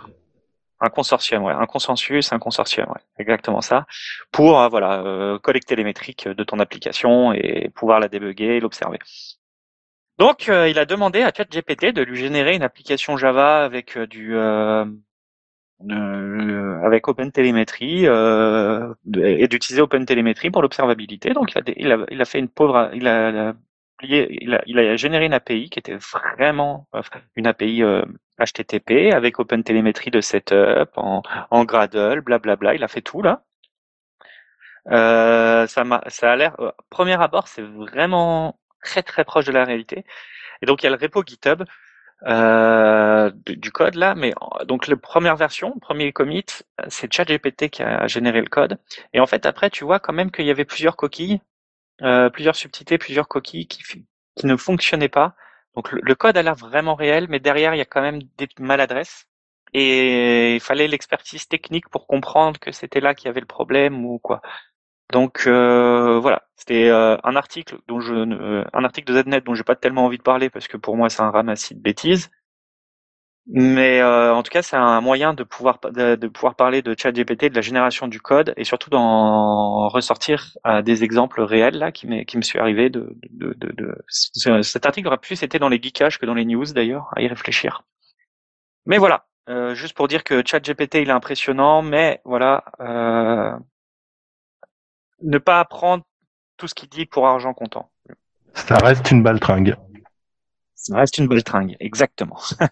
Un 0.82 0.90
consortium, 0.90 1.44
ouais, 1.44 1.54
un 1.54 1.66
consensus, 1.66 2.32
un 2.32 2.40
consortium, 2.40 2.88
ouais, 2.88 3.02
exactement 3.18 3.60
ça, 3.60 3.86
pour 4.32 4.62
euh, 4.62 4.70
voilà 4.70 5.02
euh, 5.02 5.38
collecter 5.38 5.76
les 5.76 5.84
métriques 5.84 6.28
de 6.28 6.44
ton 6.46 6.60
application 6.60 7.34
et 7.34 7.70
pouvoir 7.76 8.00
la 8.00 8.08
débugger 8.08 8.58
et 8.58 8.60
l'observer. 8.62 9.00
Donc, 10.18 10.48
euh, 10.50 10.70
il 10.70 10.80
a 10.80 10.86
demandé 10.86 11.22
à 11.22 11.32
ChatGPT 11.36 11.94
de 11.94 12.02
lui 12.02 12.18
générer 12.18 12.56
une 12.56 12.64
application 12.64 13.18
Java 13.18 13.64
avec 13.64 13.98
euh, 13.98 14.08
du 14.08 14.36
euh, 14.36 14.86
avec 16.84 17.08
OpenTelemetry 17.08 18.08
euh, 18.08 18.94
et 19.22 19.48
d'utiliser 19.48 19.82
OpenTelemetry 19.82 20.50
pour 20.50 20.62
l'observabilité. 20.62 21.34
Donc, 21.34 21.54
il 21.54 21.58
a, 21.58 21.62
il 21.78 21.92
a, 21.92 22.06
il 22.10 22.22
a 22.22 22.26
fait 22.26 22.40
une 22.40 22.50
pauvre, 22.50 22.90
il 22.94 23.08
a, 23.08 23.54
il 24.02 24.54
a, 24.56 24.62
il 24.66 24.80
a 24.80 24.96
généré 24.96 25.26
une 25.26 25.34
API 25.34 25.70
qui 25.70 25.80
était 25.80 25.98
vraiment 25.98 26.88
une 27.36 27.48
API 27.48 27.84
euh, 27.84 28.04
HTTP 28.40 29.14
avec 29.14 29.40
OpenTelemetry 29.40 30.12
de 30.12 30.22
setup 30.22 30.92
en, 30.98 31.22
en 31.52 31.66
Gradle, 31.66 32.22
blablabla. 32.22 32.76
Il 32.76 32.84
a 32.84 32.88
fait 32.88 33.02
tout 33.02 33.22
là. 33.22 33.44
Euh, 34.92 35.68
ça, 35.68 35.84
m'a, 35.84 36.02
ça 36.08 36.32
a 36.32 36.36
l'air, 36.36 36.56
euh, 36.60 36.72
premier 36.90 37.22
abord, 37.22 37.48
c'est 37.48 37.62
vraiment 37.62 38.60
très 38.84 39.04
très 39.04 39.24
proche 39.26 39.46
de 39.46 39.52
la 39.52 39.66
réalité. 39.66 40.06
Et 40.62 40.66
donc 40.66 40.84
il 40.84 40.86
y 40.86 40.88
a 40.88 40.92
le 40.92 40.98
repo 41.02 41.24
GitHub 41.26 41.64
euh, 42.28 43.32
du, 43.46 43.58
du 43.58 43.72
code 43.72 43.96
là, 43.96 44.16
mais 44.16 44.34
donc 44.68 44.88
la 44.88 44.98
première 44.98 45.36
version, 45.38 45.80
premier 45.80 46.14
commit, 46.14 46.46
c'est 46.90 47.14
ChatGPT 47.14 47.70
qui 47.70 47.84
a 47.84 48.08
généré 48.08 48.42
le 48.42 48.48
code. 48.50 48.80
Et 49.14 49.20
en 49.20 49.28
fait 49.28 49.46
après, 49.46 49.70
tu 49.70 49.86
vois 49.86 50.00
quand 50.00 50.14
même 50.14 50.32
qu'il 50.32 50.46
y 50.46 50.52
avait 50.52 50.66
plusieurs 50.66 50.98
coquilles, 50.98 51.42
euh, 52.02 52.30
plusieurs 52.30 52.56
subtilités, 52.56 52.98
plusieurs 52.98 53.28
coquilles 53.28 53.68
qui, 53.68 54.06
ne 54.44 54.56
fonctionnaient 54.56 55.10
pas. 55.10 55.36
Donc 55.76 55.92
le, 55.92 56.16
code 56.16 56.38
a 56.38 56.42
l'air 56.42 56.56
vraiment 56.56 56.96
réel, 56.96 57.28
mais 57.30 57.40
derrière 57.40 57.76
il 57.76 57.78
y 57.78 57.82
a 57.82 57.86
quand 57.86 58.02
même 58.02 58.22
des 58.38 58.48
maladresses. 58.60 59.26
Et 59.74 60.56
il 60.56 60.60
fallait 60.62 60.88
l'expertise 60.88 61.48
technique 61.48 61.90
pour 61.90 62.08
comprendre 62.08 62.60
que 62.60 62.72
c'était 62.72 63.02
là 63.02 63.14
qu'il 63.14 63.28
y 63.28 63.30
avait 63.30 63.42
le 63.42 63.46
problème 63.46 64.06
ou 64.06 64.18
quoi. 64.18 64.42
Donc 65.12 65.44
euh, 65.48 66.20
voilà, 66.20 66.44
c'était 66.56 66.90
euh, 66.90 67.18
un 67.24 67.36
article 67.36 67.80
dont 67.88 68.00
je, 68.00 68.14
un 68.74 68.84
article 68.84 69.12
de 69.12 69.22
ZNet 69.22 69.42
dont 69.42 69.56
j'ai 69.56 69.64
pas 69.64 69.76
tellement 69.76 70.06
envie 70.06 70.18
de 70.18 70.24
parler 70.24 70.50
parce 70.50 70.68
que 70.68 70.78
pour 70.78 70.96
moi 70.96 71.10
c'est 71.10 71.22
un 71.22 71.32
ramassis 71.32 71.76
de 71.76 71.82
bêtises. 71.82 72.30
Mais 73.48 74.00
euh, 74.00 74.34
en 74.36 74.44
tout 74.44 74.52
cas, 74.52 74.62
c'est 74.62 74.76
un 74.76 75.02
moyen 75.02 75.34
de 75.34 75.44
pouvoir 75.44 75.80
de, 75.82 76.16
de 76.16 76.28
pouvoir 76.28 76.54
parler 76.56 76.84
de 76.84 76.96
ChatGPT, 76.96 77.46
de 77.50 77.56
la 77.56 77.62
génération 77.62 78.08
du 78.08 78.22
code 78.22 78.54
et 78.58 78.64
surtout 78.64 78.92
d'en 78.92 79.88
ressortir 79.88 80.56
euh, 80.68 80.84
des 80.84 81.04
exemples 81.04 81.42
réels 81.42 81.78
là 81.78 81.92
qui 81.92 82.08
qui 82.26 82.38
me 82.38 82.44
suis 82.44 82.60
arrivé 82.60 82.92
de, 82.92 83.18
de, 83.32 83.54
de, 83.58 83.72
de- 83.74 83.96
ce- 84.08 84.62
cet 84.62 84.86
article 84.86 85.08
aurait 85.08 85.18
plus 85.18 85.42
été 85.42 85.58
dans 85.58 85.70
les 85.70 85.82
geekages 85.82 86.20
que 86.20 86.28
dans 86.28 86.36
les 86.36 86.46
news 86.46 86.66
d'ailleurs 86.66 87.10
à 87.16 87.22
y 87.24 87.28
réfléchir. 87.28 87.84
Mais 88.86 89.00
voilà, 89.00 89.26
euh, 89.50 89.74
juste 89.74 89.96
pour 89.96 90.08
dire 90.08 90.24
que 90.24 90.44
ChatGPT 90.46 90.96
il 90.96 91.10
est 91.10 91.12
impressionnant, 91.12 91.82
mais 91.82 92.22
voilà, 92.26 92.64
euh, 92.82 93.58
ne 95.24 95.38
pas 95.40 95.60
apprendre 95.60 96.04
tout 96.58 96.68
ce 96.68 96.76
qu'il 96.76 96.90
dit 96.90 97.06
pour 97.08 97.28
argent 97.28 97.54
comptant. 97.54 97.90
Ça 98.54 98.76
reste 98.78 99.10
une 99.12 99.24
baltringue. 99.24 99.76
Ça 100.82 100.98
reste 100.98 101.18
une 101.20 101.28
belle 101.28 101.44
tringue, 101.44 101.76
exactement. 101.80 102.40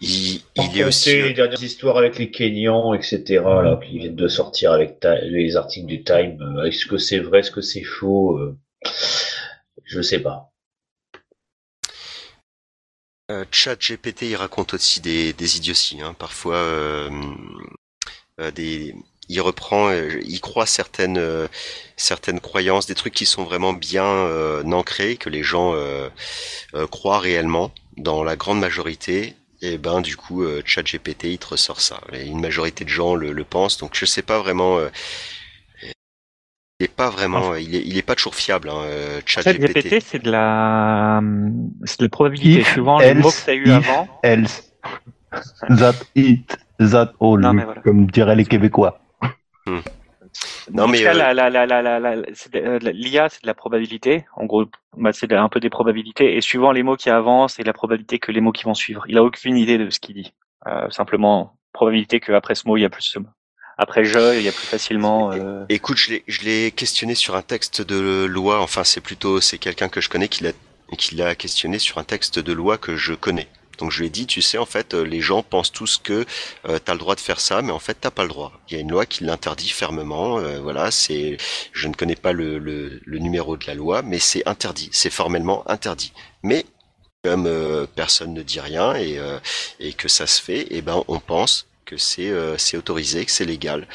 Il, 0.00 0.40
il 0.56 0.78
est 0.78 0.84
aussi. 0.84 1.10
les 1.22 1.32
dernières 1.32 1.62
histoires 1.62 1.96
avec 1.96 2.18
les 2.18 2.30
Kenyans, 2.30 2.92
etc., 2.92 3.62
là, 3.62 3.80
qui 3.82 3.98
viennent 3.98 4.16
de 4.16 4.28
sortir 4.28 4.72
avec 4.72 4.98
ta- 5.00 5.20
les 5.20 5.56
articles 5.56 5.86
du 5.86 6.02
Time. 6.02 6.42
euh, 6.42 6.64
Est-ce 6.64 6.86
que 6.86 6.98
c'est 6.98 7.20
vrai, 7.20 7.38
est-ce 7.40 7.52
que 7.52 7.60
c'est 7.60 7.84
faux 7.84 8.36
euh, 8.38 8.58
Je 9.84 10.02
sais 10.02 10.18
pas. 10.20 10.52
Euh, 13.32 13.44
ChatGPT, 13.50 14.22
il 14.30 14.36
raconte 14.36 14.74
aussi 14.74 15.00
des, 15.00 15.32
des 15.32 15.56
idioties. 15.56 16.00
Hein. 16.02 16.14
Parfois, 16.14 16.56
euh, 16.56 17.10
euh, 18.40 18.50
des, 18.50 18.94
il 19.32 19.40
reprend, 19.40 19.88
euh, 19.90 20.20
il 20.34 20.40
croit 20.40 20.66
certaines 20.66 21.18
euh, 21.18 21.46
certaines 21.96 22.40
croyances, 22.40 22.86
des 22.86 22.94
trucs 22.94 23.14
qui 23.14 23.26
sont 23.26 23.44
vraiment 23.44 23.72
bien 23.72 24.04
euh, 24.04 24.62
ancrés, 24.80 25.16
que 25.16 25.30
les 25.30 25.42
gens 25.42 25.72
euh, 25.74 26.08
euh, 26.74 26.86
croient 26.86 27.18
réellement. 27.20 27.70
Dans 27.98 28.24
la 28.24 28.36
grande 28.36 28.58
majorité, 28.58 29.34
et 29.60 29.76
ben 29.76 30.00
du 30.00 30.16
coup, 30.16 30.42
euh, 30.42 30.62
ChatGPT, 30.64 31.24
il 31.24 31.38
te 31.38 31.48
ressort 31.48 31.80
ça. 31.80 31.98
Et 32.12 32.24
une 32.26 32.40
majorité 32.40 32.84
de 32.84 32.88
gens 32.88 33.14
le, 33.14 33.32
le 33.32 33.44
pensent. 33.44 33.76
Donc, 33.78 33.90
je 33.94 34.06
sais 34.06 34.22
pas 34.22 34.38
vraiment. 34.38 34.78
euh, 34.78 34.88
il 36.80 36.86
est 36.86 36.88
pas 36.88 37.10
vraiment, 37.10 37.54
il 37.54 37.76
est, 37.76 37.82
il 37.86 37.96
est 37.98 38.02
pas 38.02 38.14
toujours 38.16 38.34
fiable, 38.34 38.68
hein, 38.70 38.80
euh, 38.86 39.20
ChatGPT. 39.26 40.00
C'est 40.00 40.22
de 40.22 40.30
la, 40.30 41.20
c'est 41.84 42.00
de 42.00 42.04
la 42.06 42.08
probabilité. 42.08 42.60
If, 42.62 42.72
Suivant 42.72 42.98
les 42.98 43.14
mots 43.14 43.30
que 43.30 43.36
else, 43.36 43.44
tu 43.44 43.50
as 43.50 43.54
eu 43.54 43.68
if, 43.68 43.70
avant. 43.70 44.08
else. 44.24 44.62
That 45.68 45.94
it, 46.14 46.56
that 46.78 47.12
all, 47.20 47.40
Non, 47.40 47.52
mais 47.52 47.64
voilà. 47.64 47.82
comme 47.82 48.10
diraient 48.10 48.36
les 48.36 48.44
Québécois. 48.46 49.01
Non, 50.72 50.84
en 50.84 50.88
mais, 50.88 50.98
tout 50.98 51.04
cas, 51.04 51.10
euh, 51.14 51.14
la, 51.14 51.34
la, 51.34 51.50
la, 51.50 51.66
la, 51.66 51.82
la, 51.82 52.00
la- 52.16 52.22
c'est 52.32 52.52
de- 52.52 52.90
l'IA, 52.90 53.28
c'est 53.28 53.42
de 53.42 53.46
la 53.46 53.54
probabilité. 53.54 54.24
En 54.36 54.46
gros, 54.46 54.64
bah, 54.96 55.12
c'est 55.12 55.30
un 55.32 55.48
peu 55.48 55.60
des 55.60 55.68
probabilités. 55.70 56.36
Et 56.36 56.40
suivant 56.40 56.72
les 56.72 56.82
mots 56.82 56.96
qui 56.96 57.10
avancent, 57.10 57.54
c'est 57.54 57.64
la 57.64 57.72
probabilité 57.72 58.18
que 58.18 58.32
les 58.32 58.40
mots 58.40 58.52
qui 58.52 58.64
vont 58.64 58.74
suivre. 58.74 59.04
Il 59.08 59.18
a 59.18 59.22
aucune 59.24 59.56
idée 59.56 59.78
de 59.78 59.90
ce 59.90 59.98
qu'il 60.00 60.14
dit. 60.14 60.32
Euh, 60.68 60.88
simplement, 60.90 61.56
probabilité 61.72 62.20
qu'après 62.20 62.54
ce 62.54 62.66
mot, 62.66 62.76
il 62.76 62.82
y 62.82 62.84
a 62.84 62.90
plus 62.90 63.02
ce 63.02 63.18
mot. 63.18 63.28
Après 63.78 64.04
je, 64.04 64.36
il 64.36 64.42
y 64.42 64.48
a 64.48 64.52
plus 64.52 64.66
facilement. 64.66 65.32
euh, 65.32 65.64
Écoute, 65.68 65.96
je 65.96 66.10
l'ai, 66.12 66.24
je 66.28 66.42
l'ai 66.42 66.70
questionné 66.70 67.14
sur 67.14 67.34
un 67.34 67.42
texte 67.42 67.82
de 67.82 68.24
loi. 68.26 68.60
Enfin, 68.60 68.84
c'est 68.84 69.00
plutôt, 69.00 69.40
c'est 69.40 69.58
quelqu'un 69.58 69.88
que 69.88 70.00
je 70.00 70.08
connais 70.08 70.28
qui 70.28 70.44
l'a, 70.44 70.52
qui 70.96 71.16
l'a 71.16 71.34
questionné 71.34 71.78
sur 71.78 71.98
un 71.98 72.04
texte 72.04 72.38
de 72.38 72.52
loi 72.52 72.78
que 72.78 72.96
je 72.96 73.14
connais. 73.14 73.48
Donc 73.82 73.90
je 73.90 73.98
lui 73.98 74.06
ai 74.06 74.10
dit, 74.10 74.28
tu 74.28 74.42
sais, 74.42 74.58
en 74.58 74.64
fait, 74.64 74.94
euh, 74.94 75.02
les 75.02 75.20
gens 75.20 75.42
pensent 75.42 75.72
tous 75.72 75.98
que 75.98 76.24
euh, 76.68 76.78
t'as 76.78 76.92
le 76.92 77.00
droit 77.00 77.16
de 77.16 77.20
faire 77.20 77.40
ça, 77.40 77.62
mais 77.62 77.72
en 77.72 77.80
fait, 77.80 77.96
t'as 78.00 78.12
pas 78.12 78.22
le 78.22 78.28
droit. 78.28 78.52
Il 78.68 78.74
y 78.74 78.76
a 78.76 78.80
une 78.80 78.92
loi 78.92 79.06
qui 79.06 79.24
l'interdit 79.24 79.70
fermement. 79.70 80.38
euh, 80.38 80.60
voilà, 80.60 80.92
c'est, 80.92 81.36
je 81.72 81.88
ne 81.88 81.92
connais 81.92 82.14
pas 82.14 82.30
le, 82.32 83.00
numéro 83.08 83.56
de 83.56 83.66
la 83.66 83.74
loi, 83.74 84.02
mais 84.02 84.20
c'est 84.20 84.46
interdit. 84.46 84.88
C'est 84.92 85.10
formellement 85.10 85.68
interdit. 85.68 86.12
Mais 86.44 86.64
comme 87.24 87.46
euh, 87.48 87.88
personne 87.92 88.34
ne 88.34 88.42
dit 88.42 88.60
rien 88.60 88.94
et, 88.94 89.18
et 89.80 89.92
que 89.94 90.06
ça 90.06 90.28
se 90.28 90.40
fait, 90.40 90.68
eh 90.70 90.80
ben 90.80 91.02
on 91.08 91.18
pense 91.18 91.66
que 91.84 91.96
c'est 91.96 92.76
autorisé, 92.76 93.24
que 93.24 93.32
c'est 93.32 93.44
légal. 93.44 93.88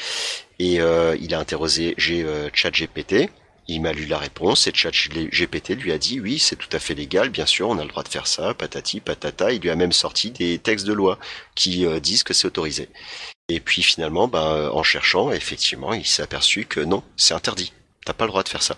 Et 0.59 0.79
il 1.19 1.33
a 1.33 1.39
interrogé 1.39 1.93
j'ai, 1.97 2.25
ChatGPT, 2.53 3.29
il 3.67 3.81
m'a 3.81 3.93
lu 3.93 4.05
la 4.05 4.17
réponse 4.17 4.67
et 4.67 4.71
ChatGPT 4.73 5.75
lui 5.75 5.91
a 5.91 5.97
dit 5.97 6.19
oui, 6.19 6.39
c'est 6.39 6.55
tout 6.55 6.69
à 6.71 6.79
fait 6.79 6.93
légal, 6.95 7.29
bien 7.29 7.45
sûr, 7.45 7.69
on 7.69 7.77
a 7.77 7.83
le 7.83 7.89
droit 7.89 8.03
de 8.03 8.09
faire 8.09 8.27
ça, 8.27 8.53
patati 8.53 8.99
patata. 8.99 9.51
Il 9.51 9.61
lui 9.61 9.69
a 9.69 9.75
même 9.75 9.91
sorti 9.91 10.31
des 10.31 10.59
textes 10.59 10.85
de 10.85 10.93
loi 10.93 11.19
qui 11.55 11.85
euh, 11.85 11.99
disent 11.99 12.23
que 12.23 12.33
c'est 12.33 12.47
autorisé. 12.47 12.89
Et 13.49 13.59
puis 13.59 13.81
finalement, 13.81 14.27
ben, 14.27 14.69
en 14.73 14.83
cherchant, 14.83 15.31
effectivement, 15.31 15.93
il 15.93 16.05
s'est 16.05 16.23
aperçu 16.23 16.65
que 16.65 16.79
non, 16.79 17.03
c'est 17.15 17.33
interdit. 17.33 17.73
T'as 18.05 18.13
pas 18.13 18.25
le 18.25 18.31
droit 18.31 18.43
de 18.43 18.49
faire 18.49 18.63
ça. 18.63 18.77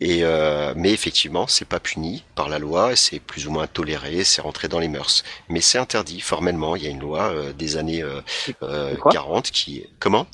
Et 0.00 0.24
euh, 0.24 0.74
mais 0.76 0.92
effectivement, 0.92 1.46
c'est 1.46 1.64
pas 1.64 1.80
puni 1.80 2.24
par 2.34 2.48
la 2.48 2.58
loi, 2.58 2.96
c'est 2.96 3.20
plus 3.20 3.46
ou 3.46 3.52
moins 3.52 3.66
toléré, 3.66 4.24
c'est 4.24 4.42
rentré 4.42 4.68
dans 4.68 4.80
les 4.80 4.88
mœurs. 4.88 5.22
Mais 5.48 5.60
c'est 5.60 5.78
interdit 5.78 6.20
formellement. 6.20 6.74
Il 6.76 6.82
y 6.82 6.86
a 6.86 6.90
une 6.90 7.00
loi 7.00 7.32
euh, 7.32 7.52
des 7.52 7.76
années 7.76 8.02
euh, 8.02 8.20
euh, 8.62 8.90
c'est 8.92 8.98
quoi? 8.98 9.12
40 9.12 9.50
qui 9.50 9.86
comment? 10.00 10.26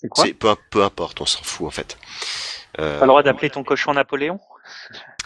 C'est 0.00 0.08
quoi? 0.08 0.24
C'est 0.24 0.34
peu, 0.34 0.54
peu 0.70 0.84
importe, 0.84 1.20
on 1.20 1.26
s'en 1.26 1.42
fout 1.42 1.66
en 1.66 1.70
fait. 1.70 1.98
Euh, 2.80 3.00
le 3.00 3.06
droit 3.06 3.22
d'appeler 3.22 3.50
ton 3.50 3.64
cochon 3.64 3.94
Napoléon? 3.94 4.40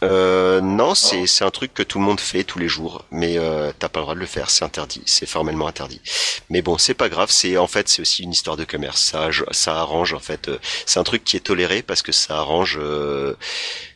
Euh, 0.02 0.60
non, 0.60 0.94
c'est 0.94 1.26
c'est 1.26 1.44
un 1.44 1.50
truc 1.50 1.72
que 1.72 1.82
tout 1.82 1.98
le 1.98 2.04
monde 2.04 2.20
fait 2.20 2.44
tous 2.44 2.58
les 2.58 2.68
jours, 2.68 3.06
mais 3.10 3.38
euh, 3.38 3.72
t'as 3.78 3.88
pas 3.88 4.00
le 4.00 4.04
droit 4.04 4.14
de 4.14 4.20
le 4.20 4.26
faire, 4.26 4.50
c'est 4.50 4.64
interdit, 4.64 5.02
c'est 5.06 5.26
formellement 5.26 5.66
interdit. 5.68 6.02
Mais 6.50 6.60
bon, 6.60 6.76
c'est 6.76 6.94
pas 6.94 7.08
grave, 7.08 7.30
c'est 7.30 7.56
en 7.56 7.66
fait 7.66 7.88
c'est 7.88 8.02
aussi 8.02 8.22
une 8.22 8.32
histoire 8.32 8.56
de 8.56 8.64
commerce. 8.64 9.00
Ça 9.00 9.30
ça 9.52 9.76
arrange 9.78 10.12
en 10.12 10.18
fait, 10.18 10.48
euh, 10.48 10.58
c'est 10.84 11.00
un 11.00 11.04
truc 11.04 11.24
qui 11.24 11.36
est 11.36 11.40
toléré 11.40 11.82
parce 11.82 12.02
que 12.02 12.12
ça 12.12 12.36
arrange 12.38 12.78
euh, 12.80 13.36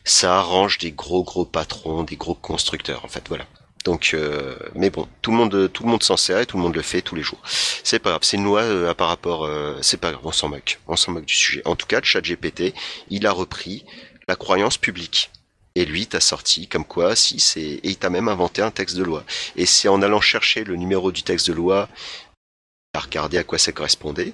ça 0.03 0.37
arrange 0.37 0.79
des 0.79 0.91
gros 0.91 1.23
gros 1.23 1.45
patrons, 1.45 2.03
des 2.03 2.15
gros 2.15 2.35
constructeurs 2.35 3.05
en 3.05 3.07
fait, 3.07 3.27
voilà. 3.27 3.45
Donc, 3.83 4.11
euh, 4.13 4.55
mais 4.75 4.89
bon, 4.89 5.07
tout 5.21 5.31
le 5.31 5.37
monde 5.37 5.71
tout 5.71 5.83
le 5.83 5.89
monde 5.89 6.03
s'en 6.03 6.17
sert 6.17 6.39
et 6.39 6.45
tout 6.45 6.57
le 6.57 6.63
monde 6.63 6.75
le 6.75 6.81
fait 6.81 7.01
tous 7.01 7.15
les 7.15 7.23
jours. 7.23 7.41
C'est 7.45 7.99
pas 7.99 8.11
grave, 8.11 8.21
c'est 8.23 8.37
une 8.37 8.43
loi 8.43 8.61
euh, 8.61 8.93
par 8.93 9.07
rapport, 9.07 9.45
euh, 9.45 9.77
c'est 9.81 9.99
pas 9.99 10.11
grave, 10.11 10.21
on 10.25 10.31
s'en 10.31 10.49
moque, 10.49 10.79
on 10.87 10.95
s'en 10.95 11.11
moque 11.11 11.25
du 11.25 11.33
sujet. 11.33 11.61
En 11.65 11.75
tout 11.75 11.87
cas, 11.87 12.01
ChatGPT, 12.01 12.73
il 13.09 13.25
a 13.25 13.31
repris 13.31 13.85
la 14.27 14.35
croyance 14.35 14.77
publique. 14.77 15.31
Et 15.75 15.85
lui 15.85 16.05
t'a 16.05 16.19
sorti 16.19 16.67
comme 16.67 16.83
quoi, 16.83 17.15
si 17.15 17.39
c'est, 17.39 17.61
et 17.61 17.87
il 17.87 17.97
t'a 17.97 18.09
même 18.09 18.27
inventé 18.27 18.61
un 18.61 18.71
texte 18.71 18.97
de 18.97 19.03
loi. 19.03 19.23
Et 19.55 19.65
c'est 19.65 19.87
en 19.87 20.01
allant 20.01 20.19
chercher 20.19 20.65
le 20.65 20.75
numéro 20.75 21.13
du 21.13 21.23
texte 21.23 21.47
de 21.47 21.53
loi, 21.53 21.87
à 22.93 22.99
regarder 22.99 23.37
à 23.37 23.43
quoi 23.43 23.57
ça 23.57 23.71
correspondait. 23.71 24.33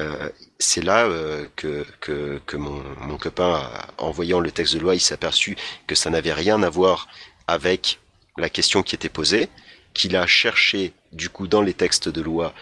Euh, 0.00 0.28
c'est 0.58 0.82
là 0.82 1.06
euh, 1.06 1.46
que, 1.56 1.86
que, 2.00 2.40
que 2.44 2.58
mon, 2.58 2.82
mon 3.00 3.16
copain, 3.16 3.70
en 3.96 4.10
voyant 4.10 4.40
le 4.40 4.50
texte 4.50 4.74
de 4.74 4.80
loi, 4.80 4.94
il 4.94 5.00
s'est 5.00 5.14
aperçu 5.14 5.56
que 5.86 5.94
ça 5.94 6.10
n'avait 6.10 6.34
rien 6.34 6.62
à 6.62 6.68
voir 6.68 7.08
avec 7.46 7.98
la 8.38 8.48
question 8.48 8.82
qui 8.82 8.94
était 8.94 9.08
posée, 9.08 9.48
qu'il 9.94 10.16
a 10.16 10.26
cherché 10.26 10.92
du 11.12 11.28
coup 11.28 11.46
dans 11.46 11.62
les 11.62 11.74
textes 11.74 12.08
de 12.08 12.20
loi 12.20 12.54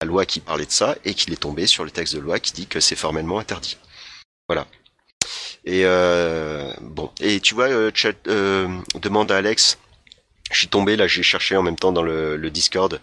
la 0.00 0.06
loi 0.06 0.24
qui 0.24 0.40
parlait 0.40 0.64
de 0.64 0.70
ça 0.70 0.96
et 1.04 1.12
qu'il 1.12 1.32
est 1.32 1.36
tombé 1.36 1.66
sur 1.66 1.84
le 1.84 1.90
texte 1.90 2.14
de 2.14 2.20
loi 2.20 2.38
qui 2.40 2.52
dit 2.52 2.66
que 2.66 2.80
c'est 2.80 2.96
formellement 2.96 3.38
interdit. 3.38 3.76
Voilà. 4.48 4.66
Et 5.64 5.82
euh, 5.84 6.72
bon, 6.80 7.10
et 7.20 7.40
tu 7.40 7.54
vois, 7.54 7.68
euh, 7.68 7.90
euh, 8.28 8.68
demande 8.94 9.30
à 9.30 9.36
Alex. 9.36 9.78
Je 10.50 10.58
suis 10.58 10.68
tombé 10.68 10.96
là, 10.96 11.06
j'ai 11.06 11.22
cherché 11.22 11.54
en 11.54 11.62
même 11.62 11.76
temps 11.76 11.92
dans 11.92 12.02
le, 12.02 12.36
le 12.36 12.50
Discord 12.50 13.00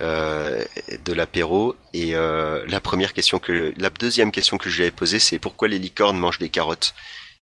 euh, 0.00 0.64
de 1.04 1.12
l'apéro 1.12 1.76
et 1.92 2.14
la 2.14 2.80
première 2.80 3.12
question 3.12 3.38
que, 3.38 3.72
la 3.76 3.90
deuxième 3.90 4.32
question 4.32 4.58
que 4.58 4.68
je 4.68 4.76
lui 4.76 4.82
avais 4.82 4.90
posée, 4.90 5.20
c'est 5.20 5.38
pourquoi 5.38 5.68
les 5.68 5.78
licornes 5.78 6.18
mangent 6.18 6.40
des 6.40 6.48
carottes? 6.48 6.94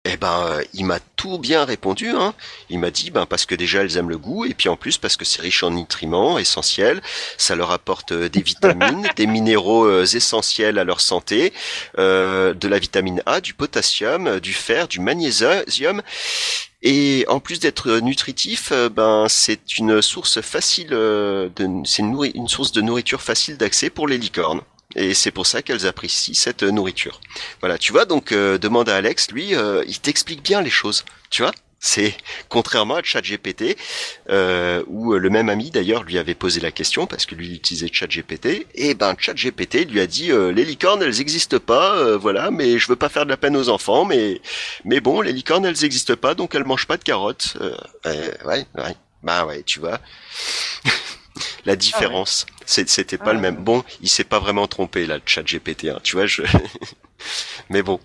Eh 0.07 0.17
ben, 0.17 0.47
euh, 0.47 0.63
il 0.73 0.85
m'a 0.85 0.99
tout 1.15 1.39
bien 1.39 1.65
répondu. 1.65 2.09
Hein. 2.09 2.35
Il 2.69 2.77
m'a 2.79 2.91
dit, 2.91 3.09
ben 3.09 3.25
parce 3.25 3.47
que 3.47 3.55
déjà 3.55 3.81
elles 3.81 3.97
aiment 3.97 4.11
le 4.11 4.19
goût 4.19 4.45
et 4.45 4.53
puis 4.53 4.69
en 4.69 4.75
plus 4.75 4.99
parce 4.99 5.17
que 5.17 5.25
c'est 5.25 5.41
riche 5.41 5.63
en 5.63 5.71
nutriments 5.71 6.37
essentiels, 6.37 7.01
ça 7.37 7.55
leur 7.55 7.71
apporte 7.71 8.11
euh, 8.11 8.29
des 8.29 8.43
vitamines, 8.43 9.07
des 9.15 9.25
minéraux 9.25 9.85
euh, 9.85 10.05
essentiels 10.05 10.77
à 10.77 10.83
leur 10.83 11.01
santé, 11.01 11.53
euh, 11.97 12.53
de 12.53 12.67
la 12.67 12.77
vitamine 12.77 13.23
A, 13.25 13.41
du 13.41 13.55
potassium, 13.55 14.39
du 14.39 14.53
fer, 14.53 14.87
du 14.87 14.99
magnésium. 14.99 16.03
Et 16.83 17.25
en 17.27 17.39
plus 17.39 17.59
d'être 17.59 17.97
nutritif, 17.97 18.71
ben 18.71 19.25
c'est 19.27 19.79
une 19.79 20.03
source 20.03 20.41
facile 20.41 20.89
de, 20.89 21.51
c'est 21.83 22.03
une 22.03 22.47
source 22.47 22.71
de 22.73 22.81
nourriture 22.81 23.23
facile 23.23 23.57
d'accès 23.57 23.89
pour 23.89 24.07
les 24.07 24.19
licornes. 24.19 24.61
Et 24.95 25.13
c'est 25.13 25.31
pour 25.31 25.45
ça 25.45 25.61
qu'elles 25.61 25.85
apprécient 25.87 26.33
cette 26.33 26.63
nourriture. 26.63 27.21
Voilà, 27.59 27.77
tu 27.77 27.91
vois, 27.91 28.05
donc 28.05 28.31
euh, 28.31 28.57
demande 28.57 28.89
à 28.89 28.95
Alex, 28.95 29.31
lui, 29.31 29.55
euh, 29.55 29.83
il 29.87 29.99
t'explique 29.99 30.43
bien 30.43 30.61
les 30.61 30.69
choses, 30.69 31.05
tu 31.29 31.41
vois 31.41 31.51
c'est 31.85 32.15
contrairement 32.49 32.95
à 32.95 33.03
ChatGPT, 33.03 33.77
euh, 34.29 34.83
où 34.87 35.13
le 35.13 35.29
même 35.29 35.49
ami 35.49 35.69
d'ailleurs 35.69 36.03
lui 36.03 36.17
avait 36.17 36.33
posé 36.33 36.59
la 36.59 36.71
question 36.71 37.05
parce 37.05 37.25
que 37.25 37.35
lui 37.35 37.47
il 37.47 37.53
utilisait 37.53 37.89
ChatGPT, 37.91 38.65
et 38.73 38.95
ben 38.95 39.15
ChatGPT 39.17 39.89
lui 39.89 39.99
a 39.99 40.07
dit 40.07 40.31
euh, 40.31 40.51
les 40.51 40.65
licornes 40.65 41.03
elles 41.03 41.21
existent 41.21 41.59
pas, 41.59 41.95
euh, 41.95 42.17
voilà, 42.17 42.49
mais 42.49 42.79
je 42.79 42.87
veux 42.87 42.95
pas 42.95 43.09
faire 43.09 43.25
de 43.25 43.29
la 43.29 43.37
peine 43.37 43.55
aux 43.55 43.69
enfants, 43.69 44.03
mais 44.03 44.41
mais 44.83 44.99
bon 44.99 45.21
les 45.21 45.31
licornes 45.31 45.65
elles 45.65 45.85
existent 45.85 46.15
pas 46.15 46.33
donc 46.33 46.55
elles 46.55 46.65
mangent 46.65 46.87
pas 46.87 46.97
de 46.97 47.03
carottes. 47.03 47.55
Euh, 47.61 48.31
ouais, 48.45 48.65
ouais, 48.75 48.95
bah 49.21 49.45
ouais, 49.45 49.61
tu 49.63 49.79
vois. 49.79 49.99
La 51.65 51.75
différence, 51.75 52.45
c'était 52.65 53.17
pas 53.17 53.31
Ah 53.31 53.33
le 53.33 53.39
même. 53.39 53.55
Bon, 53.55 53.83
il 54.01 54.09
s'est 54.09 54.23
pas 54.23 54.39
vraiment 54.39 54.67
trompé 54.67 55.05
là, 55.05 55.15
le 55.15 55.21
ChatGPT, 55.25 55.85
hein, 55.85 55.99
tu 56.03 56.15
vois, 56.15 56.25
je. 56.25 56.43
mais 57.69 57.81
bon, 57.81 57.99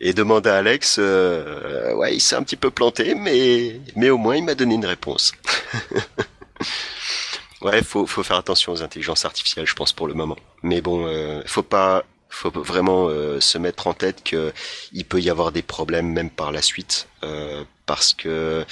et 0.00 0.12
demande 0.12 0.46
à 0.46 0.58
Alex, 0.58 0.96
euh, 0.98 1.94
ouais, 1.94 2.14
il 2.14 2.20
s'est 2.20 2.36
un 2.36 2.42
petit 2.42 2.56
peu 2.56 2.70
planté, 2.70 3.14
mais 3.14 3.80
mais 3.94 4.10
au 4.10 4.18
moins 4.18 4.36
il 4.36 4.44
m'a 4.44 4.54
donné 4.54 4.74
une 4.74 4.86
réponse. 4.86 5.32
ouais, 7.62 7.82
faut 7.82 8.06
faut 8.06 8.22
faire 8.22 8.36
attention 8.36 8.72
aux 8.72 8.82
intelligences 8.82 9.24
artificielles, 9.24 9.66
je 9.66 9.74
pense 9.74 9.92
pour 9.92 10.08
le 10.08 10.14
moment. 10.14 10.36
Mais 10.62 10.80
bon, 10.80 11.06
euh, 11.06 11.42
faut 11.46 11.62
pas 11.62 12.04
faut 12.28 12.50
vraiment 12.50 13.08
euh, 13.08 13.40
se 13.40 13.58
mettre 13.58 13.86
en 13.86 13.94
tête 13.94 14.22
que 14.22 14.52
il 14.92 15.04
peut 15.04 15.20
y 15.20 15.30
avoir 15.30 15.52
des 15.52 15.62
problèmes 15.62 16.08
même 16.08 16.30
par 16.30 16.52
la 16.52 16.62
suite 16.62 17.08
euh, 17.24 17.64
parce 17.86 18.14
que 18.14 18.64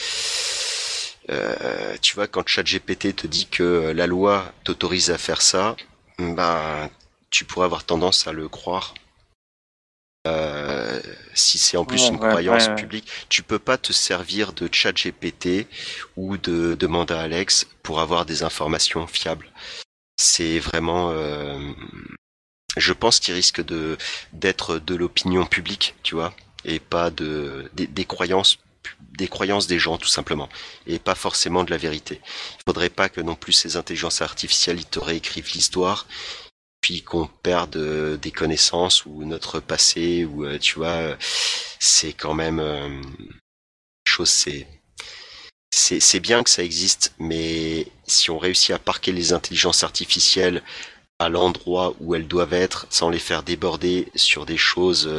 euh, 1.30 1.96
tu 2.02 2.14
vois 2.14 2.26
quand 2.26 2.46
ChatGPT 2.46 3.16
te 3.16 3.26
dit 3.26 3.46
que 3.46 3.92
la 3.94 4.06
loi 4.06 4.52
t'autorise 4.64 5.10
à 5.10 5.18
faire 5.18 5.42
ça, 5.42 5.76
ben 6.18 6.90
tu 7.30 7.44
pourrais 7.44 7.64
avoir 7.64 7.84
tendance 7.84 8.26
à 8.26 8.32
le 8.32 8.48
croire. 8.48 8.94
Euh, 10.26 11.00
si 11.34 11.58
c'est 11.58 11.76
en 11.76 11.84
plus 11.84 12.00
Ouais, 12.02 12.08
une 12.08 12.14
ouais, 12.16 12.28
croyance 12.30 12.68
ouais, 12.68 12.74
publique, 12.76 13.10
tu 13.28 13.42
peux 13.42 13.58
pas 13.58 13.76
te 13.76 13.92
servir 13.92 14.52
de 14.54 14.68
ChatGPT 14.72 15.66
ou 16.16 16.38
de 16.38 16.74
demander 16.74 17.12
à 17.14 17.20
Alex 17.20 17.66
pour 17.82 18.00
avoir 18.00 18.24
des 18.24 18.42
informations 18.42 19.06
fiables. 19.06 19.50
C'est 20.16 20.58
vraiment, 20.60 21.10
euh, 21.10 21.58
je 22.76 22.92
pense 22.92 23.20
qu'il 23.20 23.34
risque 23.34 23.62
de 23.62 23.98
d'être 24.32 24.78
de 24.78 24.94
l'opinion 24.94 25.44
publique, 25.44 25.94
tu 26.02 26.14
vois, 26.14 26.34
et 26.64 26.80
pas 26.80 27.10
de 27.10 27.68
des, 27.74 27.86
des 27.86 28.04
croyances 28.06 28.58
des 29.16 29.28
croyances 29.28 29.66
des 29.66 29.78
gens 29.78 29.98
tout 29.98 30.08
simplement 30.08 30.48
et 30.86 30.98
pas 30.98 31.14
forcément 31.14 31.64
de 31.64 31.70
la 31.70 31.76
vérité. 31.76 32.20
Il 32.58 32.62
faudrait 32.66 32.90
pas 32.90 33.08
que 33.08 33.20
non 33.20 33.34
plus 33.34 33.52
ces 33.52 33.76
intelligences 33.76 34.22
artificielles 34.22 34.78
ils 34.78 34.86
te 34.86 34.98
réécrivent 34.98 35.52
l'histoire 35.54 36.06
puis 36.84 37.00
qu'on 37.00 37.26
perde 37.42 37.76
euh, 37.76 38.18
des 38.18 38.30
connaissances 38.30 39.06
ou 39.06 39.24
notre 39.24 39.58
passé 39.58 40.26
ou 40.26 40.44
euh, 40.44 40.58
tu 40.58 40.74
vois 40.74 40.88
euh, 40.88 41.16
c'est 41.78 42.12
quand 42.12 42.34
même 42.34 42.62
chose 44.06 44.28
c'est 44.28 44.66
c'est 45.70 46.20
bien 46.20 46.42
que 46.42 46.50
ça 46.50 46.62
existe 46.62 47.14
mais 47.18 47.86
si 48.06 48.30
on 48.30 48.38
réussit 48.38 48.72
à 48.72 48.78
parquer 48.78 49.12
les 49.12 49.32
intelligences 49.32 49.82
artificielles 49.82 50.62
à 51.18 51.30
l'endroit 51.30 51.94
où 52.00 52.14
elles 52.14 52.28
doivent 52.28 52.52
être 52.52 52.86
sans 52.90 53.08
les 53.08 53.18
faire 53.18 53.42
déborder 53.42 54.08
sur 54.14 54.44
des 54.44 54.58
choses 54.58 55.10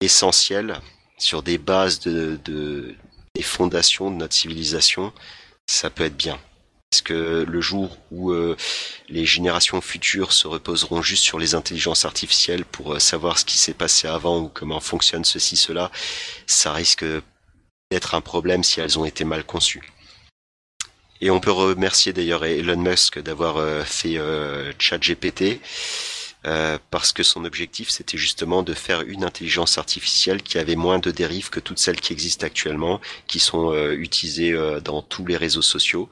essentielles 0.00 0.80
sur 1.18 1.42
des 1.42 1.58
bases 1.58 2.00
de, 2.00 2.38
de 2.44 2.94
des 3.34 3.42
fondations 3.42 4.10
de 4.10 4.16
notre 4.16 4.34
civilisation 4.34 5.12
ça 5.66 5.90
peut 5.90 6.04
être 6.04 6.16
bien 6.16 6.38
parce 6.90 7.02
que 7.02 7.44
le 7.48 7.60
jour 7.60 7.98
où 8.12 8.30
euh, 8.30 8.56
les 9.08 9.26
générations 9.26 9.80
futures 9.80 10.32
se 10.32 10.46
reposeront 10.46 11.02
juste 11.02 11.24
sur 11.24 11.40
les 11.40 11.56
intelligences 11.56 12.04
artificielles 12.04 12.64
pour 12.64 12.94
euh, 12.94 12.98
savoir 13.00 13.36
ce 13.36 13.44
qui 13.44 13.58
s'est 13.58 13.74
passé 13.74 14.06
avant 14.06 14.38
ou 14.38 14.48
comment 14.48 14.78
fonctionne 14.78 15.24
ceci, 15.24 15.56
cela, 15.56 15.90
ça 16.46 16.72
risque 16.72 17.04
d'être 17.90 18.14
un 18.14 18.20
problème 18.20 18.62
si 18.62 18.78
elles 18.78 18.96
ont 18.96 19.04
été 19.04 19.24
mal 19.24 19.42
conçues. 19.42 19.82
Et 21.20 21.30
on 21.30 21.40
peut 21.40 21.50
remercier 21.50 22.12
d'ailleurs 22.12 22.44
Elon 22.44 22.76
Musk 22.76 23.18
d'avoir 23.18 23.56
euh, 23.56 23.82
fait 23.82 24.18
euh, 24.18 24.72
ChatGPT 24.78 25.60
euh, 26.46 26.78
parce 26.90 27.12
que 27.12 27.22
son 27.22 27.44
objectif 27.44 27.88
c'était 27.88 28.18
justement 28.18 28.62
de 28.62 28.74
faire 28.74 29.00
une 29.02 29.24
intelligence 29.24 29.78
artificielle 29.78 30.42
qui 30.42 30.58
avait 30.58 30.76
moins 30.76 30.98
de 30.98 31.10
dérives 31.10 31.50
que 31.50 31.60
toutes 31.60 31.78
celles 31.78 32.00
qui 32.00 32.12
existent 32.12 32.46
actuellement, 32.46 33.00
qui 33.26 33.38
sont 33.38 33.72
euh, 33.72 33.92
utilisées 33.92 34.52
euh, 34.52 34.80
dans 34.80 35.02
tous 35.02 35.24
les 35.26 35.36
réseaux 35.36 35.62
sociaux 35.62 36.10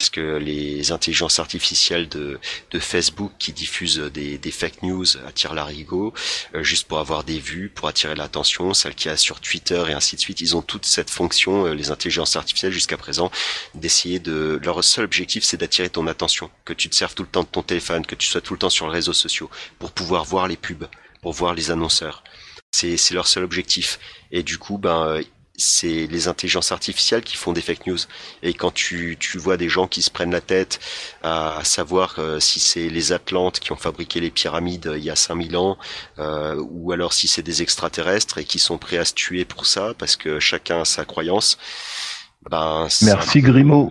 parce 0.00 0.08
que 0.08 0.38
les 0.38 0.92
intelligences 0.92 1.40
artificielles 1.40 2.08
de, 2.08 2.40
de 2.70 2.78
Facebook 2.78 3.32
qui 3.38 3.52
diffusent 3.52 3.98
des, 3.98 4.38
des 4.38 4.50
fake 4.50 4.82
news 4.82 5.04
attirent 5.26 5.52
l'arigot 5.52 6.14
euh, 6.54 6.62
juste 6.62 6.88
pour 6.88 7.00
avoir 7.00 7.22
des 7.22 7.38
vues, 7.38 7.68
pour 7.68 7.86
attirer 7.86 8.14
l'attention, 8.14 8.72
celles 8.72 8.94
qu'il 8.94 9.10
y 9.10 9.12
a 9.12 9.18
sur 9.18 9.40
Twitter 9.40 9.84
et 9.90 9.92
ainsi 9.92 10.16
de 10.16 10.20
suite, 10.22 10.40
ils 10.40 10.56
ont 10.56 10.62
toute 10.62 10.86
cette 10.86 11.10
fonction, 11.10 11.66
euh, 11.66 11.74
les 11.74 11.90
intelligences 11.90 12.34
artificielles 12.34 12.72
jusqu'à 12.72 12.96
présent, 12.96 13.30
d'essayer 13.74 14.20
de... 14.20 14.58
Leur 14.64 14.82
seul 14.82 15.04
objectif 15.04 15.44
c'est 15.44 15.58
d'attirer 15.58 15.90
ton 15.90 16.06
attention, 16.06 16.50
que 16.64 16.72
tu 16.72 16.88
te 16.88 16.94
serves 16.94 17.14
tout 17.14 17.24
le 17.24 17.28
temps 17.28 17.42
de 17.42 17.48
ton 17.48 17.62
téléphone, 17.62 18.06
que 18.06 18.14
tu 18.14 18.26
sois 18.26 18.40
tout 18.40 18.54
le 18.54 18.58
temps 18.58 18.70
sur 18.70 18.86
les 18.86 18.94
réseaux 18.94 19.12
sociaux, 19.12 19.50
pour 19.78 19.92
pouvoir 19.92 20.24
voir 20.24 20.48
les 20.48 20.56
pubs, 20.56 20.88
pour 21.20 21.34
voir 21.34 21.52
les 21.52 21.70
annonceurs. 21.70 22.24
C'est 22.72 22.96
leur 23.10 23.28
seul 23.28 23.44
objectif. 23.44 23.98
Et 24.32 24.42
du 24.42 24.56
coup, 24.56 24.78
ben... 24.78 25.20
c'est 25.60 26.06
les 26.06 26.28
intelligences 26.28 26.72
artificielles 26.72 27.22
qui 27.22 27.36
font 27.36 27.52
des 27.52 27.60
fake 27.62 27.86
news. 27.86 27.98
Et 28.42 28.54
quand 28.54 28.72
tu, 28.72 29.16
tu 29.20 29.38
vois 29.38 29.56
des 29.56 29.68
gens 29.68 29.86
qui 29.86 30.02
se 30.02 30.10
prennent 30.10 30.32
la 30.32 30.40
tête 30.40 30.80
à, 31.22 31.58
à 31.58 31.64
savoir 31.64 32.16
euh, 32.18 32.40
si 32.40 32.60
c'est 32.60 32.88
les 32.88 33.12
Atlantes 33.12 33.60
qui 33.60 33.72
ont 33.72 33.76
fabriqué 33.76 34.20
les 34.20 34.30
pyramides 34.30 34.86
euh, 34.88 34.98
il 34.98 35.04
y 35.04 35.10
a 35.10 35.16
5000 35.16 35.56
ans, 35.56 35.78
euh, 36.18 36.56
ou 36.70 36.92
alors 36.92 37.12
si 37.12 37.28
c'est 37.28 37.42
des 37.42 37.62
extraterrestres 37.62 38.38
et 38.38 38.44
qui 38.44 38.58
sont 38.58 38.78
prêts 38.78 38.98
à 38.98 39.04
se 39.04 39.14
tuer 39.14 39.44
pour 39.44 39.66
ça, 39.66 39.94
parce 39.98 40.16
que 40.16 40.40
chacun 40.40 40.82
a 40.82 40.84
sa 40.84 41.04
croyance, 41.04 41.58
ben, 42.50 42.88
Merci 43.02 43.40
Grimaud. 43.42 43.90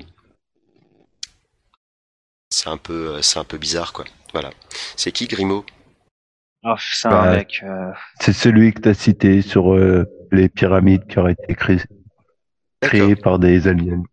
c'est 2.50 2.70
un 2.70 2.78
peu, 2.78 3.16
euh, 3.16 3.22
c'est 3.22 3.40
un 3.40 3.44
peu 3.44 3.58
bizarre, 3.58 3.94
quoi. 3.94 4.06
Voilà. 4.34 4.52
C'est 4.96 5.12
qui 5.12 5.28
Grimaud? 5.28 5.66
Oh, 6.64 6.76
c'est 6.80 7.08
un 7.08 7.24
Bah, 7.24 7.26
mec. 7.26 7.62
euh, 7.64 7.92
C'est 8.22 8.34
celui 8.34 8.74
que 8.74 8.82
tu 8.82 8.90
as 8.90 8.94
cité 8.94 9.42
sur 9.42 9.74
euh, 9.74 10.06
les 10.32 10.50
pyramides 10.50 11.06
qui 11.08 11.20
auraient 11.20 11.36
été 11.42 11.56
créées, 12.82 13.16
par 13.16 13.40
des 13.40 13.68
aliens. 13.68 14.04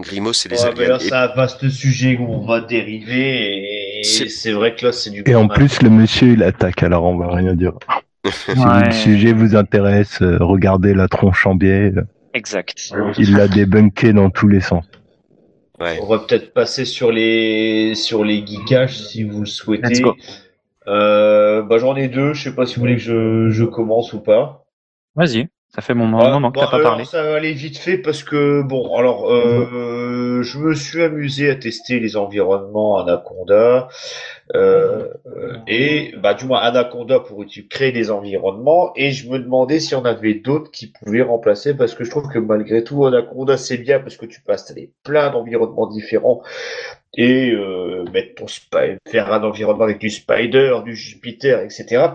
Grimaud, 0.00 0.32
c'est 0.32 0.48
les 0.48 0.62
Ouais, 0.62 0.70
mais 0.76 0.84
aliens. 0.84 0.88
là, 0.90 0.96
Et- 0.96 1.08
c'est 1.08 1.14
un 1.14 1.26
vaste 1.34 1.68
sujet 1.70 2.16
où 2.20 2.24
on 2.32 2.46
va 2.46 2.60
dériver 2.60 3.98
et 4.00 4.04
C'est- 4.04 4.28
c'est 4.28 4.52
vrai 4.52 4.76
que 4.76 4.86
là, 4.86 4.92
c'est 4.92 5.10
du 5.10 5.24
Et 5.26 5.34
en 5.34 5.48
plus, 5.48 5.82
le 5.82 5.90
monsieur, 5.90 6.28
il 6.34 6.42
attaque, 6.44 6.84
alors 6.84 7.02
on 7.04 7.16
va 7.18 7.34
rien 7.34 7.54
dire. 7.54 7.72
Si 8.24 8.50
Ouais. 8.50 8.84
le 8.86 8.90
sujet 8.92 9.32
vous 9.32 9.56
intéresse, 9.56 10.20
euh, 10.22 10.36
regardez 10.40 10.92
la 10.94 11.08
tronche 11.08 11.46
en 11.46 11.54
biais. 11.54 11.92
euh, 11.96 12.02
Exact. 12.34 12.92
Il 13.18 13.34
l'a 13.36 13.48
débunké 13.48 14.12
dans 14.12 14.28
tous 14.30 14.48
les 14.48 14.60
sens. 14.60 14.84
Ouais. 15.80 15.98
On 16.02 16.06
va 16.06 16.18
peut-être 16.18 16.52
passer 16.52 16.84
sur 16.84 17.10
les 17.10 17.94
sur 17.94 18.24
les 18.24 18.44
geekages 18.46 18.98
si 18.98 19.22
vous 19.24 19.38
le 19.38 19.44
Let's 19.44 19.52
souhaitez. 19.54 20.00
go. 20.02 20.14
Euh, 20.88 21.62
bah 21.62 21.78
j'en 21.78 21.96
ai 21.96 22.08
deux. 22.08 22.34
Je 22.34 22.42
sais 22.44 22.54
pas 22.54 22.66
si 22.66 22.74
vous 22.76 22.80
voulez 22.82 22.96
que 22.96 23.02
je, 23.02 23.48
je 23.50 23.64
commence 23.64 24.12
ou 24.12 24.20
pas. 24.20 24.64
Vas-y. 25.18 25.48
Ça 25.74 25.82
fait 25.82 25.94
mon 25.94 26.16
un 26.16 26.20
Ah, 26.20 26.30
moment 26.30 26.50
que 26.50 26.58
bah, 26.58 26.64
t'as 26.64 26.70
pas 26.70 26.76
alors, 26.76 26.90
parlé. 26.92 27.04
Ça 27.04 27.22
va 27.22 27.34
aller 27.34 27.52
vite 27.52 27.76
fait 27.76 27.98
parce 27.98 28.22
que 28.22 28.62
bon, 28.62 28.96
alors 28.96 29.30
euh, 29.30 30.42
je 30.42 30.58
me 30.58 30.74
suis 30.74 31.02
amusé 31.02 31.50
à 31.50 31.56
tester 31.56 32.00
les 32.00 32.16
environnements 32.16 32.98
Anaconda 32.98 33.88
euh, 34.54 35.08
et 35.66 36.14
bah 36.22 36.32
du 36.32 36.46
moins 36.46 36.60
Anaconda 36.60 37.20
pour 37.20 37.44
créer 37.68 37.92
des 37.92 38.10
environnements? 38.10 38.92
Et 38.96 39.10
je 39.10 39.28
me 39.28 39.38
demandais 39.38 39.78
si 39.78 39.94
on 39.94 40.04
avait 40.06 40.34
d'autres 40.34 40.70
qui 40.70 40.86
pouvaient 40.86 41.22
remplacer 41.22 41.76
parce 41.76 41.94
que 41.94 42.04
je 42.04 42.10
trouve 42.10 42.28
que 42.28 42.38
malgré 42.38 42.82
tout 42.82 43.04
Anaconda 43.04 43.58
c'est 43.58 43.78
bien 43.78 44.00
parce 44.00 44.16
que 44.16 44.24
tu 44.24 44.40
peux 44.40 44.52
installer 44.52 44.92
plein 45.04 45.30
d'environnements 45.30 45.88
différents 45.88 46.42
et 47.14 47.50
euh, 47.50 48.04
mettre 48.12 48.36
ton 48.36 48.46
faire 49.06 49.32
un 49.32 49.42
environnement 49.42 49.84
avec 49.84 49.98
du 49.98 50.08
Spider, 50.10 50.76
du 50.84 50.96
Jupiter, 50.96 51.60
etc. 51.60 52.06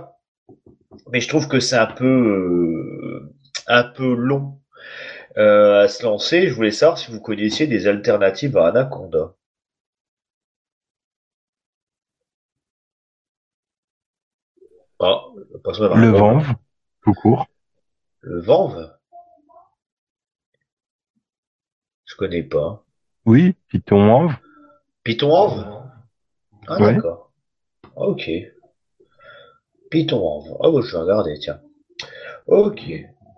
Mais 1.12 1.20
je 1.22 1.28
trouve 1.28 1.48
que 1.48 1.60
c'est 1.60 1.78
un 1.78 1.88
peu 1.88 2.06
euh, 2.06 3.34
un 3.68 3.84
peu 3.84 4.14
long 4.14 4.60
euh, 5.38 5.84
à 5.84 5.88
se 5.88 6.04
lancer. 6.04 6.48
Je 6.48 6.54
voulais 6.54 6.72
savoir 6.72 6.98
si 6.98 7.12
vous 7.12 7.20
connaissiez 7.20 7.68
des 7.68 7.88
alternatives 7.88 8.58
à 8.58 8.68
Anaconda. 8.68 9.36
Ah, 15.00 15.22
Le. 15.96 16.10
Vanve, 16.10 16.54
tout 17.04 17.14
court. 17.14 17.48
Le 18.22 18.40
Vanve 18.42 18.94
Je 22.06 22.16
connais 22.16 22.44
pas. 22.44 22.86
Oui, 23.26 23.56
Python 23.68 24.06
Vanve. 24.06 24.36
Python 25.04 25.30
Vanve? 25.30 25.84
Ah 26.68 26.80
Ouais. 26.80 26.96
d'accord. 26.96 27.32
Ah, 27.96 28.08
Ok. 28.08 28.30
Python. 29.94 30.44
Ah 30.60 30.72
bah, 30.72 30.80
je 30.84 30.92
vais 30.92 31.04
regarder, 31.04 31.38
tiens. 31.40 31.60
Ok. 32.48 32.82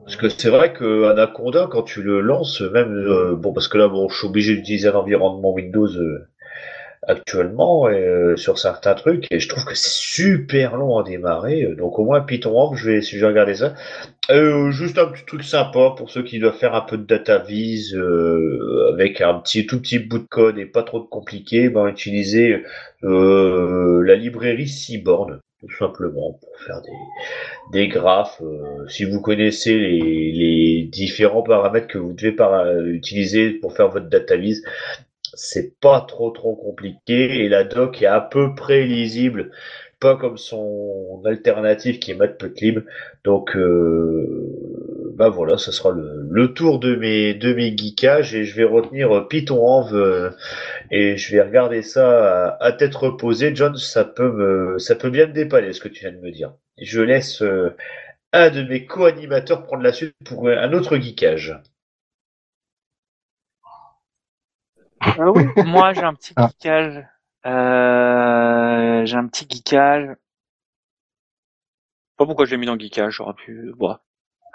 Parce 0.06 0.16
que 0.16 0.30
c'est 0.30 0.50
vrai 0.50 0.72
que 0.72 1.04
Anaconda, 1.04 1.68
quand 1.70 1.84
tu 1.84 2.02
le 2.02 2.22
lances, 2.22 2.62
même 2.62 2.94
euh, 2.94 3.36
bon, 3.36 3.52
parce 3.52 3.68
que 3.68 3.78
là, 3.78 3.90
bon, 3.90 4.08
je 4.08 4.18
suis 4.18 4.28
obligé 4.28 4.56
d'utiliser 4.56 4.88
un 4.88 4.94
environnement 4.94 5.52
Windows 5.52 5.88
euh, 5.88 6.30
actuellement 7.08 7.88
euh, 7.88 8.36
sur 8.36 8.58
certains 8.58 8.94
trucs 8.94 9.26
et 9.32 9.40
je 9.40 9.50
trouve 9.50 9.66
que 9.66 9.76
c'est 9.76 9.90
super 9.90 10.78
long 10.78 10.98
à 10.98 11.04
démarrer. 11.04 11.68
Donc 11.78 12.00
au 12.00 12.06
moins 12.06 12.22
Python 12.22 12.58
Org, 12.58 12.76
je 12.76 12.90
vais, 12.90 13.02
si 13.02 13.16
je 13.16 13.22
vais 13.22 13.28
regarder 13.28 13.56
ça. 13.56 13.74
Euh, 14.32 14.72
juste 14.72 14.98
un 14.98 15.06
petit 15.06 15.26
truc 15.26 15.44
sympa 15.44 15.94
pour 15.96 16.10
ceux 16.10 16.24
qui 16.24 16.40
doivent 16.40 16.58
faire 16.58 16.74
un 16.74 16.82
peu 16.82 16.98
de 16.98 17.04
data 17.04 17.38
vis 17.38 17.94
euh, 17.94 18.92
avec 18.94 19.22
un 19.22 19.36
petit 19.36 19.68
tout 19.68 19.80
petit 19.80 20.00
bout 20.00 20.20
de 20.20 20.28
code 20.28 20.58
et 20.58 20.66
pas 20.66 20.84
trop 20.84 21.02
compliqué, 21.02 21.70
ben 21.70 21.88
utiliser 21.88 22.64
euh, 23.04 24.02
la 24.04 24.16
librairie 24.16 24.68
Seaborn 24.68 25.40
tout 25.62 25.76
simplement 25.78 26.38
pour 26.42 26.60
faire 26.66 26.82
des, 26.82 27.80
des 27.80 27.88
graphes. 27.88 28.42
Euh, 28.42 28.88
si 28.88 29.06
vous 29.06 29.22
connaissez 29.22 29.78
les, 29.78 30.32
les, 30.32 30.84
différents 30.84 31.42
paramètres 31.42 31.88
que 31.88 31.98
vous 31.98 32.14
devez 32.14 32.32
par, 32.32 32.68
utiliser 32.82 33.52
pour 33.52 33.74
faire 33.76 33.90
votre 33.90 34.08
data 34.08 34.36
vis, 34.36 34.64
c'est 35.36 35.80
pas 35.80 36.02
trop 36.02 36.32
trop 36.32 36.56
compliqué 36.56 37.44
et 37.44 37.50
la 37.50 37.64
doc 37.64 38.02
est 38.02 38.08
à 38.08 38.22
peu 38.22 38.56
près 38.56 38.84
lisible, 38.84 39.52
pas 40.00 40.16
comme 40.16 40.38
son 40.38 41.22
alternative 41.26 42.00
qui 42.00 42.12
est 42.12 42.16
Matplotlib. 42.16 42.80
Donc 43.24 43.56
euh, 43.56 45.12
bah 45.16 45.30
voilà, 45.30 45.58
ce 45.58 45.72
sera 45.72 45.92
le, 45.92 46.28
le, 46.30 46.54
tour 46.54 46.80
de 46.80 46.96
mes 46.96 47.34
de 47.34 47.54
mes 47.54 47.76
geekages 47.76 48.36
et 48.36 48.44
je 48.44 48.56
vais 48.56 48.66
retenir 48.66 49.28
Python 49.30 49.66
Env 49.66 49.94
euh, 49.94 50.32
et 50.92 51.18
je 51.18 51.36
vais 51.36 51.42
regarder 51.42 51.82
ça 51.82 52.58
à, 52.60 52.72
tête 52.74 52.96
reposée. 52.96 53.56
John, 53.56 53.76
ça 53.78 54.04
peut 54.04 54.32
me 54.32 54.78
ça 54.80 54.96
peut 54.96 55.10
bien 55.10 55.28
me 55.28 55.34
dépanner 55.34 55.74
ce 55.74 55.80
que 55.82 55.88
tu 55.88 56.02
viens 56.02 56.12
de 56.12 56.20
me 56.20 56.32
dire. 56.32 56.54
Je 56.82 57.02
laisse 57.02 57.42
euh, 57.42 57.76
un 58.34 58.50
de 58.50 58.64
mes 58.64 58.86
co-animateurs 58.86 59.64
prendre 59.64 59.84
la 59.84 59.94
suite 59.94 60.14
pour 60.26 60.50
un 60.50 60.74
autre 60.74 60.98
geekage. 60.98 61.58
Ah 65.06 65.32
oui, 65.32 65.46
moi 65.66 65.94
j'ai 65.94 66.04
un 66.04 66.14
petit 66.14 66.34
ah. 66.36 66.48
geekage. 66.48 67.06
Euh, 67.46 69.06
j'ai 69.06 69.16
un 69.18 69.28
petit 69.28 69.46
geekage. 69.48 70.16
Pas 72.18 72.26
pourquoi 72.26 72.46
je 72.46 72.52
l'ai 72.52 72.58
mis 72.58 72.66
dans 72.66 72.78
geekage, 72.78 73.14
j'aurais 73.14 73.34
pu 73.34 73.72
voir. 73.78 74.02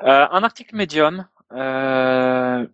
Euh, 0.02 0.26
un 0.30 0.42
article 0.42 0.76
médium. 0.76 1.26
Euh... 1.52 2.66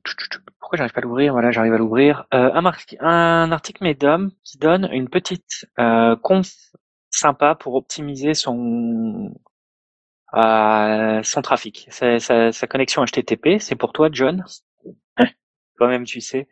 Pourquoi 0.59 0.78
j'arrive 0.78 0.93
pas 0.93 1.01
à 1.01 1.03
l'ouvrir? 1.03 1.32
Voilà, 1.32 1.51
j'arrive 1.51 1.74
à 1.74 1.78
l'ouvrir. 1.78 2.27
Euh, 2.35 2.51
un, 2.53 2.65
un, 3.01 3.53
article 3.53 3.85
médium 3.85 4.31
qui 4.43 4.59
donne 4.59 4.89
une 4.93 5.09
petite 5.09 5.66
euh, 5.78 6.16
conf 6.16 6.53
sympa 7.11 7.55
pour 7.55 7.74
optimiser 7.74 8.35
son 8.35 9.32
euh, 10.35 11.23
son 11.23 11.43
trafic, 11.43 11.86
sa, 11.90 12.19
sa, 12.19 12.53
sa 12.53 12.66
connexion 12.66 13.05
HTTP. 13.05 13.59
C'est 13.61 13.77
pour 13.77 13.93
toi, 13.93 14.09
John. 14.11 14.44
Toi-même, 15.78 16.05
tu 16.05 16.20
sais. 16.20 16.48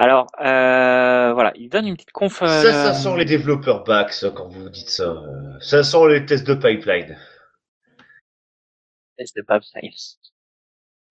Alors, 0.00 0.28
euh, 0.40 1.32
voilà, 1.32 1.52
il 1.56 1.68
donne 1.68 1.88
une 1.88 1.96
petite 1.96 2.12
conf. 2.12 2.38
Ça, 2.38 2.62
ça 2.62 2.94
sent 2.94 3.16
les 3.16 3.24
développeurs 3.24 3.82
backs 3.82 4.24
quand 4.32 4.46
vous 4.46 4.68
dites 4.68 4.90
ça. 4.90 5.12
Ça 5.60 5.82
sent 5.82 6.08
les 6.08 6.24
tests 6.24 6.46
de 6.46 6.54
pipeline. 6.54 7.18
Tests 9.16 9.36
de 9.36 9.42
pipeline. 9.42 9.90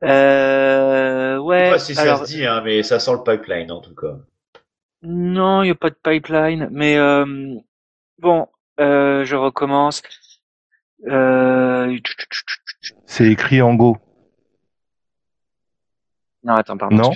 Euh, 0.06 1.38
ouais. 1.38 1.60
Je 1.60 1.66
sais 1.66 1.72
pas 1.72 1.80
si 1.80 1.96
ça 1.96 2.16
se 2.16 2.24
dit, 2.28 2.46
hein, 2.46 2.62
mais 2.64 2.82
ça 2.82 3.00
sent 3.00 3.12
le 3.12 3.24
pipeline 3.24 3.74
en 3.74 3.82
tout 3.82 3.94
cas. 3.94 4.16
Non, 5.02 5.64
il 5.64 5.66
n'y 5.66 5.72
a 5.72 5.76
pas 5.76 5.90
de 5.90 6.00
pipeline, 6.02 6.70
mais 6.72 6.96
euh, 6.98 7.56
bon, 8.20 8.48
euh, 8.80 9.26
je 9.26 9.36
recommence. 9.36 10.02
Euh... 11.08 11.94
C'est 13.06 13.28
écrit 13.28 13.62
en 13.62 13.74
Go. 13.74 13.98
Non, 16.48 16.54
attends, 16.54 16.78
pardon. 16.78 16.96
Non. 16.96 17.12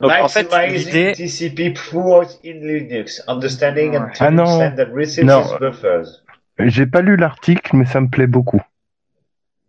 Donc, 0.00 0.10
en 0.10 0.28
fait, 0.28 0.52
l'idée... 0.68 1.12
TCP 1.12 1.72
port 1.72 2.26
in 2.44 2.54
Linux, 2.54 3.22
understanding 3.28 3.96
and 3.96 4.08
ah 4.18 4.30
non. 4.32 4.58
that 4.58 4.86
receives 4.92 5.26
buffers. 5.60 6.24
J'ai 6.58 6.86
pas 6.86 7.00
lu 7.00 7.16
l'article, 7.16 7.76
mais 7.76 7.84
ça 7.84 8.00
me 8.00 8.08
plaît 8.08 8.26
beaucoup. 8.26 8.60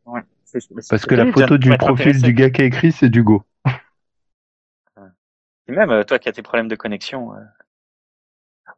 Ouais. 0.08 0.22
Parce 0.90 1.06
que 1.06 1.14
la 1.14 1.32
photo 1.32 1.60
du 1.60 1.78
profil 1.78 2.24
du 2.24 2.34
gars 2.34 2.50
qui 2.50 2.64
a 2.64 2.66
écrit, 2.66 2.92
c'est 2.92 3.10
du 3.10 3.22
Go. 3.22 3.44
Et 5.68 5.72
même 5.72 5.92
euh, 5.92 6.04
toi 6.04 6.18
qui 6.18 6.28
as 6.28 6.34
tes 6.34 6.42
problèmes 6.42 6.68
de 6.68 6.76
connexion. 6.76 7.34
Euh. 7.34 7.38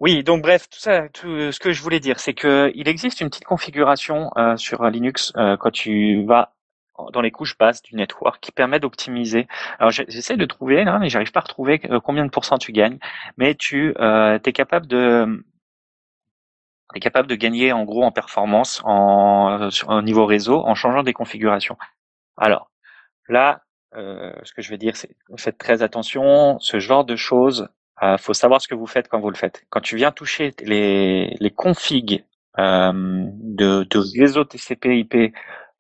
Oui, 0.02 0.22
donc 0.24 0.42
bref, 0.42 0.70
tout 0.70 0.80
ça, 0.80 1.08
tout 1.10 1.52
ce 1.52 1.60
que 1.60 1.72
je 1.72 1.82
voulais 1.82 2.02
dire, 2.02 2.20
c'est 2.20 2.34
que 2.34 2.72
il 2.76 2.90
existe 2.90 3.22
une 3.22 3.30
petite 3.30 3.46
configuration 3.46 4.32
euh, 4.38 4.58
sur 4.58 4.84
Linux 4.90 5.32
euh, 5.38 5.56
quand 5.56 5.72
tu 5.72 6.26
vas 6.26 6.55
dans 7.14 7.22
les 7.22 7.32
couches 7.32 7.58
basses 7.58 7.82
du 7.82 7.96
network 7.96 8.40
qui 8.42 8.52
permet 8.52 8.80
d'optimiser. 8.80 9.48
Alors 9.80 9.92
j'essaie 9.92 10.38
de 10.38 10.46
trouver 10.46 10.84
là, 10.84 11.00
mais 11.00 11.10
j'arrive 11.10 11.32
pas 11.32 11.40
à 11.40 11.44
retrouver 11.44 11.82
euh, 11.90 12.00
combien 12.00 12.26
de 12.26 12.30
pourcents 12.30 12.58
tu 12.58 12.72
gagnes. 12.72 13.00
Mais 13.38 13.56
tu 13.56 13.94
euh, 14.00 14.40
es 14.44 14.54
capable 14.54 14.88
de 14.88 15.44
es 16.94 17.00
capable 17.00 17.28
de 17.28 17.36
gagner 17.36 17.74
en 17.74 17.84
gros 17.84 18.04
en 18.04 18.12
performance 18.12 18.82
en 18.86 19.70
au 19.88 20.02
niveau 20.02 20.26
réseau 20.26 20.62
en 20.66 20.76
changeant 20.76 21.04
des 21.04 21.14
configurations. 21.14 21.78
Alors 22.38 22.72
là, 23.28 23.62
euh, 23.96 24.34
ce 24.44 24.54
que 24.54 24.62
je 24.62 24.70
vais 24.70 24.78
dire, 24.78 24.96
c'est 24.96 25.16
faites 25.38 25.58
très 25.58 25.84
attention. 25.84 26.60
Ce 26.60 26.80
genre 26.80 27.06
de 27.06 27.16
choses, 27.16 27.70
euh, 28.04 28.18
faut 28.18 28.34
savoir 28.34 28.62
ce 28.62 28.68
que 28.68 28.76
vous 28.76 28.88
faites 28.88 29.08
quand 29.08 29.20
vous 29.20 29.30
le 29.30 29.36
faites. 29.36 29.66
Quand 29.70 29.82
tu 29.82 29.96
viens 29.96 30.12
toucher 30.12 30.54
les 30.62 31.36
les 31.40 31.52
configs 31.52 32.26
euh, 32.60 32.92
de, 32.94 33.84
de 33.84 34.20
réseau 34.20 34.44
TCP/IP 34.44 35.34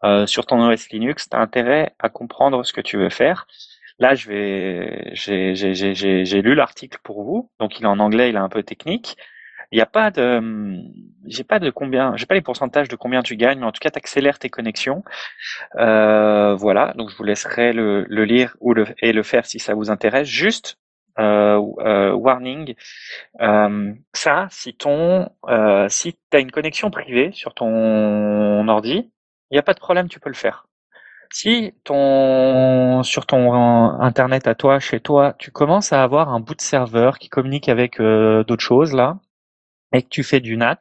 euh, 0.05 0.25
sur 0.25 0.45
ton 0.45 0.65
OS 0.69 0.89
Linux, 0.89 1.29
tu 1.29 1.35
as 1.35 1.39
intérêt 1.39 1.93
à 1.99 2.09
comprendre 2.09 2.63
ce 2.63 2.73
que 2.73 2.81
tu 2.81 2.97
veux 2.97 3.09
faire. 3.09 3.47
Là, 3.99 4.13
j'ai 4.15 5.11
lu 6.41 6.55
l'article 6.55 6.99
pour 7.03 7.23
vous, 7.23 7.49
donc 7.59 7.79
il 7.79 7.83
est 7.83 7.87
en 7.87 7.99
anglais, 7.99 8.29
il 8.29 8.35
est 8.35 8.39
un 8.39 8.49
peu 8.49 8.63
technique. 8.63 9.17
Il 9.71 9.77
n'y 9.77 9.81
a 9.81 9.87
pas 9.87 10.11
de, 10.11 10.41
j'ai 11.25 11.43
pas 11.43 11.59
de 11.59 11.69
combien, 11.71 12.15
j'ai 12.15 12.25
pas 12.27 12.35
les 12.35 12.41
pourcentages 12.41 12.87
de 12.87 12.95
combien 12.95 13.23
tu 13.23 13.35
gagnes, 13.35 13.59
mais 13.59 13.65
en 13.65 13.71
tout 13.71 13.79
cas, 13.79 13.89
tu 13.89 13.97
accélères 13.97 14.37
tes 14.37 14.49
connexions. 14.49 15.03
Euh, 15.77 16.55
voilà, 16.55 16.93
donc 16.95 17.09
je 17.09 17.15
vous 17.17 17.23
laisserai 17.23 17.73
le, 17.73 18.05
lire 18.25 18.55
ou 18.59 18.73
le, 18.73 18.85
et 19.01 19.11
le 19.11 19.23
faire 19.23 19.45
si 19.45 19.59
ça 19.59 19.73
vous 19.73 19.89
intéresse. 19.89 20.27
Juste, 20.27 20.77
euh, 21.17 21.61
euh, 21.79 22.11
warning, 22.13 22.75
euh, 23.41 23.93
ça, 24.13 24.47
si 24.51 24.75
ton, 24.75 25.29
si 25.87 26.13
tu 26.13 26.37
as 26.37 26.39
une 26.39 26.51
connexion 26.51 26.91
privée 26.91 27.31
sur 27.31 27.53
ton 27.53 28.67
ordi, 28.67 29.09
il 29.51 29.55
n'y 29.55 29.59
a 29.59 29.63
pas 29.63 29.73
de 29.73 29.79
problème, 29.79 30.09
tu 30.09 30.19
peux 30.19 30.29
le 30.29 30.35
faire. 30.35 30.67
Si 31.31 31.73
ton 31.83 33.03
sur 33.03 33.25
ton 33.25 33.53
internet 33.99 34.47
à 34.47 34.55
toi, 34.55 34.79
chez 34.79 34.99
toi, 34.99 35.33
tu 35.37 35.51
commences 35.51 35.91
à 35.93 36.03
avoir 36.03 36.29
un 36.29 36.39
bout 36.39 36.55
de 36.55 36.61
serveur 36.61 37.19
qui 37.19 37.29
communique 37.29 37.69
avec 37.69 37.99
euh, 37.99 38.43
d'autres 38.43 38.63
choses 38.63 38.93
là, 38.93 39.19
et 39.93 40.03
que 40.03 40.09
tu 40.09 40.23
fais 40.23 40.39
du 40.39 40.57
NAT, 40.57 40.79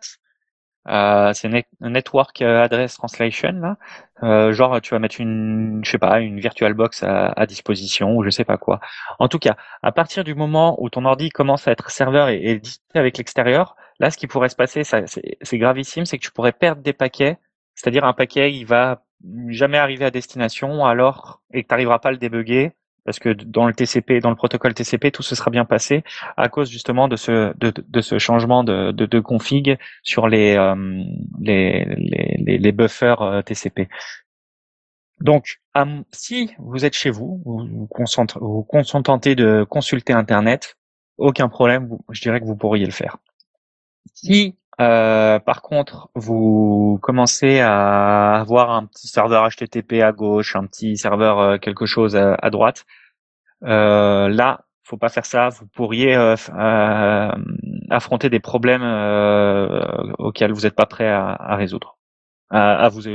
euh, 0.89 1.33
c'est 1.33 1.51
Network 1.81 2.43
Address 2.43 2.95
Translation 2.97 3.53
là, 3.53 3.77
euh, 4.23 4.53
genre 4.53 4.81
tu 4.83 4.91
vas 4.91 4.99
mettre 4.99 5.21
une, 5.21 5.81
je 5.85 5.91
sais 5.91 5.99
pas, 5.99 6.21
une 6.21 6.41
VirtualBox 6.41 7.03
à, 7.03 7.29
à, 7.29 7.47
disposition 7.47 8.17
ou 8.17 8.23
je 8.23 8.31
sais 8.31 8.45
pas 8.45 8.59
quoi. 8.59 8.81
En 9.19 9.29
tout 9.29 9.39
cas, 9.39 9.57
à 9.83 9.93
partir 9.93 10.25
du 10.25 10.35
moment 10.35 10.77
où 10.83 10.91
ton 10.91 11.05
ordi 11.05 11.31
commence 11.31 11.67
à 11.69 11.73
être 11.73 11.91
serveur 11.91 12.29
et, 12.29 12.41
et 12.45 12.59
discuter 12.59 12.99
avec 12.99 13.19
l'extérieur, 13.19 13.77
là, 13.99 14.11
ce 14.11 14.19
qui 14.19 14.27
pourrait 14.27 14.51
se 14.51 14.57
passer, 14.57 14.85
c'est 14.85 15.59
gravissime, 15.59 16.05
c'est 16.05 16.19
que 16.19 16.25
tu 16.25 16.33
pourrais 16.33 16.53
perdre 16.53 16.83
des 16.83 16.93
paquets 16.93 17.39
c'est-à-dire 17.75 18.05
un 18.05 18.13
paquet, 18.13 18.53
il 18.53 18.65
va 18.67 19.05
jamais 19.49 19.79
arriver 19.79 20.05
à 20.05 20.11
destination 20.11 20.85
alors 20.85 21.43
et 21.53 21.63
que 21.63 21.69
tu 21.69 21.73
n'arriveras 21.73 21.99
pas 21.99 22.11
à 22.11 22.13
le 22.13 22.19
débugger 22.19 22.73
parce 23.05 23.19
que 23.19 23.29
dans 23.29 23.67
le 23.67 23.75
TCP, 23.75 24.21
dans 24.21 24.31
le 24.31 24.37
protocole 24.37 24.73
TCP, 24.73 25.11
tout 25.11 25.23
se 25.23 25.35
sera 25.35 25.51
bien 25.51 25.65
passé 25.65 26.05
à 26.37 26.49
cause 26.49 26.71
justement 26.71 27.07
de 27.07 27.17
ce 27.17 27.55
de, 27.59 27.73
de 27.87 28.01
ce 28.01 28.19
changement 28.19 28.65
de, 28.65 28.93
de, 28.93 29.05
de 29.07 29.21
config 29.21 29.79
sur 30.03 30.27
les, 30.27 30.57
euh, 30.57 30.75
les, 31.41 31.85
les, 31.99 32.59
les 32.59 32.73
buffers 32.73 33.21
euh, 33.21 33.43
TCP. 33.43 33.89
Donc, 35.21 35.61
si 36.13 36.51
vous 36.59 36.85
êtes 36.85 36.95
chez 36.95 37.11
vous, 37.11 37.41
vous 37.45 37.87
vous, 38.41 38.63
contentez 38.65 39.35
de 39.35 39.65
consulter 39.69 40.13
Internet, 40.13 40.77
aucun 41.19 41.49
problème, 41.49 41.89
je 42.11 42.21
dirais 42.21 42.41
que 42.41 42.47
vous 42.47 42.57
pourriez 42.57 42.85
le 42.85 42.93
faire. 42.93 43.19
Si 44.13 44.57
euh, 44.81 45.39
par 45.39 45.63
contre, 45.63 46.11
vous 46.15 46.99
commencez 47.03 47.61
à 47.61 48.35
avoir 48.35 48.71
un 48.71 48.87
petit 48.87 49.09
serveur 49.09 49.49
HTTP 49.49 50.03
à 50.03 50.13
gauche, 50.13 50.57
un 50.57 50.67
petit 50.67 50.97
serveur 50.97 51.39
euh, 51.39 51.59
quelque 51.59 51.87
chose 51.87 52.17
à, 52.17 52.51
droite. 52.51 52.85
Euh, 53.65 54.29
là, 54.29 54.65
faut 54.83 54.97
pas 54.97 55.09
faire 55.09 55.27
ça. 55.27 55.49
Vous 55.51 55.67
pourriez 55.67 56.17
euh, 56.17 56.35
affronter 57.91 58.31
des 58.31 58.41
problèmes 58.41 58.83
auxquels 60.19 60.53
vous 60.53 60.63
n'êtes 60.63 60.75
pas 60.75 60.87
prêt 60.87 61.09
à, 61.09 61.55
résoudre, 61.57 61.99
à, 62.51 62.89
vous 62.89 63.07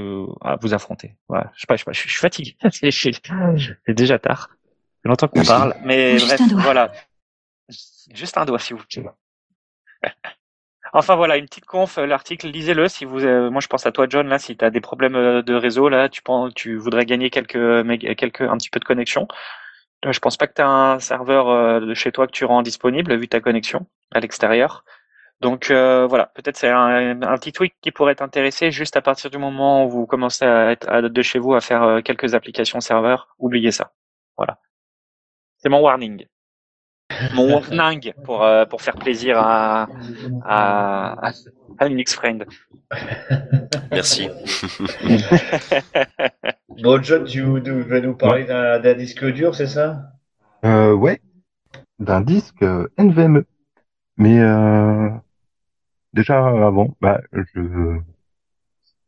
à 0.41 0.55
vous 0.55 0.73
affronter. 0.73 1.17
Voilà. 1.27 1.51
Je 1.55 1.61
sais 1.61 1.67
pas, 1.67 1.75
je, 1.75 1.81
sais 1.81 1.85
pas, 1.85 1.91
je 1.91 1.99
suis 1.99 2.09
fatigué. 2.09 2.57
C'est 2.71 3.93
déjà 3.93 4.17
tard. 4.17 4.49
C'est 5.01 5.09
longtemps 5.09 5.27
qu'on 5.27 5.43
parle, 5.43 5.75
mais 5.83 6.17
bref, 6.17 6.41
voilà. 6.53 6.91
Juste 8.13 8.37
un 8.37 8.45
doigt, 8.45 8.59
si 8.59 8.73
vous 8.73 8.83
plaît. 8.89 9.05
Enfin 10.93 11.15
voilà, 11.15 11.37
une 11.37 11.45
petite 11.45 11.65
conf, 11.65 11.97
euh, 11.97 12.05
l'article, 12.05 12.47
lisez-le 12.47 12.87
si 12.87 13.05
vous. 13.05 13.23
Euh, 13.25 13.49
moi, 13.49 13.61
je 13.61 13.67
pense 13.67 13.85
à 13.85 13.91
toi, 13.91 14.07
John. 14.09 14.27
Là, 14.27 14.39
si 14.39 14.57
tu 14.57 14.65
as 14.65 14.69
des 14.69 14.81
problèmes 14.81 15.15
euh, 15.15 15.41
de 15.41 15.53
réseau, 15.53 15.89
là, 15.89 16.09
tu 16.09 16.21
penses, 16.21 16.53
tu 16.55 16.77
voudrais 16.77 17.05
gagner 17.05 17.29
quelques, 17.29 17.85
quelques, 18.17 18.41
un 18.41 18.57
petit 18.57 18.69
peu 18.69 18.79
de 18.79 18.85
connexion. 18.85 19.27
Je 20.09 20.19
pense 20.19 20.37
pas 20.37 20.47
que 20.47 20.53
tu 20.53 20.61
as 20.61 20.67
un 20.67 20.99
serveur 20.99 21.81
de 21.81 21.93
chez 21.93 22.11
toi 22.13 22.25
que 22.25 22.31
tu 22.31 22.45
rends 22.45 22.61
disponible 22.61 23.15
vu 23.17 23.27
ta 23.27 23.41
connexion 23.41 23.85
à 24.11 24.21
l'extérieur. 24.21 24.85
Donc 25.41 25.71
euh, 25.71 26.05
voilà, 26.05 26.27
peut-être 26.27 26.57
c'est 26.57 26.69
un, 26.69 27.15
petit 27.37 27.53
tweak 27.53 27.75
qui 27.81 27.91
pourrait 27.91 28.15
t'intéresser 28.15 28.71
juste 28.71 28.97
à 28.97 29.01
partir 29.01 29.29
du 29.29 29.37
moment 29.37 29.85
où 29.85 29.89
vous 29.89 30.05
commencez 30.05 30.43
à 30.45 30.71
être 30.71 30.89
à, 30.89 31.01
de 31.01 31.21
chez 31.21 31.39
vous 31.39 31.53
à 31.53 31.61
faire 31.61 31.83
euh, 31.83 32.01
quelques 32.01 32.35
applications 32.35 32.81
serveurs. 32.81 33.29
Oubliez 33.39 33.71
ça. 33.71 33.93
Voilà. 34.37 34.59
C'est 35.57 35.69
mon 35.69 35.79
warning. 35.81 36.25
Mon 37.33 37.49
warning 37.53 38.13
pour 38.23 38.43
euh, 38.43 38.65
pour 38.65 38.81
faire 38.81 38.95
plaisir 38.95 39.37
à 39.39 39.87
à, 40.45 41.31
à 41.77 41.87
Linux 41.87 42.15
Friend. 42.15 42.45
Merci. 43.91 44.29
bon 46.81 47.01
John, 47.01 47.25
tu 47.25 47.41
vas 47.41 47.99
nous 48.01 48.15
parler 48.15 48.45
d'un 48.45 48.93
disque 48.93 49.25
dur, 49.25 49.55
c'est 49.55 49.67
ça? 49.67 50.11
Euh, 50.65 50.93
Ouais, 50.93 51.21
d'un 51.99 52.21
disque 52.21 52.63
NVMe. 52.97 53.43
Mais 54.17 54.39
euh, 54.39 55.09
déjà 56.13 56.45
avant, 56.45 56.95
bah, 57.01 57.21
je 57.31 57.99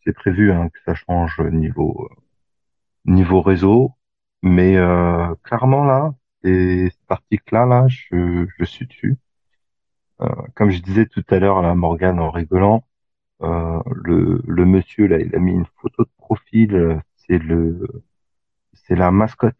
c'est 0.03 0.13
prévu 0.13 0.51
hein, 0.51 0.69
que 0.69 0.79
ça 0.85 0.95
change 0.95 1.39
niveau 1.51 2.09
niveau 3.05 3.41
réseau, 3.41 3.91
mais 4.41 4.77
euh, 4.77 5.33
clairement 5.43 5.83
là, 5.83 6.13
et 6.43 6.89
cet 6.91 7.11
article-là, 7.11 7.65
là, 7.65 7.87
je, 7.87 8.47
je 8.57 8.65
suis 8.65 8.85
dessus. 8.87 9.17
Euh, 10.21 10.27
comme 10.55 10.69
je 10.71 10.81
disais 10.81 11.05
tout 11.07 11.23
à 11.29 11.39
l'heure 11.39 11.57
à 11.65 11.75
Morgane 11.75 12.19
en 12.19 12.31
rigolant, 12.31 12.83
euh, 13.43 13.81
le, 13.93 14.41
le 14.47 14.65
monsieur 14.65 15.07
là, 15.07 15.19
il 15.19 15.35
a 15.35 15.39
mis 15.39 15.53
une 15.53 15.67
photo 15.81 16.03
de 16.05 16.11
profil. 16.17 17.01
C'est 17.17 17.39
le, 17.39 17.87
c'est 18.73 18.95
la 18.95 19.11
mascotte 19.11 19.55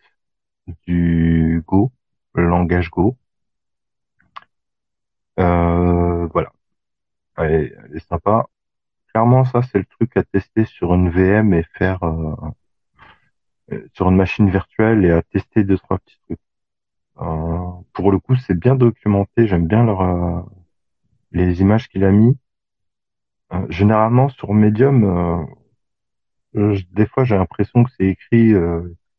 du 0.88 1.64
Go, 1.68 1.92
le 2.36 2.48
langage 2.48 2.90
Go. 2.92 3.18
Euh, 5.40 6.28
voilà. 6.28 6.52
Elle, 7.38 7.78
elle, 7.86 7.98
est 7.98 8.08
sympa. 8.10 8.48
Clairement, 9.10 9.46
ça, 9.46 9.62
c'est 9.64 9.80
le 9.80 9.86
truc 9.86 10.18
à 10.18 10.24
tester 10.24 10.66
sur 10.66 10.94
une 10.96 11.10
VM 11.12 11.54
et 11.54 11.64
faire 11.78 12.04
euh, 12.04 12.36
sur 13.94 14.10
une 14.10 14.16
machine 14.18 14.50
virtuelle 14.50 15.04
et 15.04 15.12
à 15.12 15.22
tester 15.24 15.64
deux 15.64 15.78
trois 15.78 15.98
petits 16.00 16.20
trucs. 16.28 16.40
Euh, 17.22 17.72
pour 17.94 18.12
le 18.12 18.20
coup, 18.20 18.36
c'est 18.36 18.58
bien 18.60 18.76
documenté. 18.76 19.48
J'aime 19.48 19.68
bien 19.68 19.86
leur, 19.86 20.02
euh, 20.02 20.42
les 21.32 21.62
images 21.62 21.90
qu'il 21.90 22.04
a 22.06 22.12
mis. 22.12 22.38
Euh, 23.54 23.66
généralement, 23.70 24.28
sur 24.28 24.54
Medium, 24.54 25.48
des 26.54 27.06
fois, 27.08 27.24
j'ai 27.24 27.36
l'impression 27.38 27.84
que 27.84 27.92
c'est 27.98 28.06
écrit, 28.08 28.54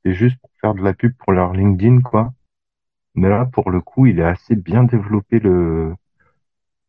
c'est 0.04 0.14
juste 0.14 0.38
pour 0.40 0.50
faire 0.60 0.74
de 0.74 0.82
la 0.82 0.94
pub 0.94 1.12
pour 1.18 1.32
leur 1.32 1.52
LinkedIn, 1.52 2.00
quoi. 2.00 2.32
Mais 3.14 3.28
là, 3.30 3.46
pour 3.46 3.70
le 3.70 3.80
coup, 3.82 4.06
il 4.06 4.20
est 4.20 4.24
assez 4.24 4.56
bien 4.56 4.84
développé 4.84 5.40
le, 5.40 5.94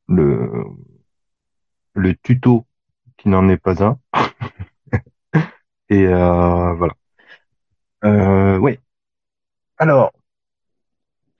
le, 0.08 0.50
le 1.96 2.14
tuto 2.16 2.68
qui 3.18 3.30
n'en 3.30 3.50
est 3.50 3.58
pas 3.58 3.84
un. 3.84 4.00
Et 5.90 6.06
voilà. 6.08 6.94
Euh, 8.06 8.58
oui. 8.60 8.78
Alors, 9.78 10.12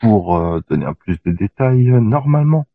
pour 0.04 0.36
euh, 0.36 0.60
donner 0.70 0.86
un 0.86 0.94
plus 0.94 1.18
de 1.24 1.32
détails, 1.32 1.90
euh, 1.90 2.02
normalement, 2.02 2.68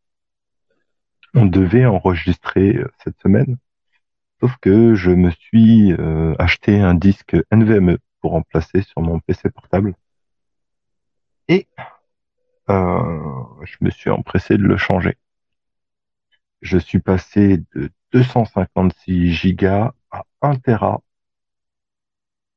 on 1.35 1.45
devait 1.45 1.85
enregistrer 1.85 2.75
euh, 2.75 2.91
cette 3.03 3.21
semaine, 3.21 3.57
sauf 4.39 4.57
que 4.61 4.95
je 4.95 5.11
me 5.11 5.29
suis 5.29 5.93
acheté 6.39 6.79
un 6.79 6.95
disque 6.95 7.37
NVMe 7.51 7.97
pour 8.19 8.31
remplacer 8.31 8.81
sur 8.81 9.01
mon 9.01 9.19
PC 9.19 9.51
portable. 9.51 9.93
Et 11.49 11.67
je 12.67 13.77
me 13.81 13.89
suis 13.91 14.09
empressé 14.09 14.57
de 14.57 14.63
le 14.63 14.77
changer. 14.77 15.17
Je 16.61 16.77
suis 16.77 16.99
passé 16.99 17.57
de 17.75 17.91
256 18.11 19.31
gigas 19.33 19.93
à 20.09 20.23
1 20.41 20.55
Tera 20.55 21.01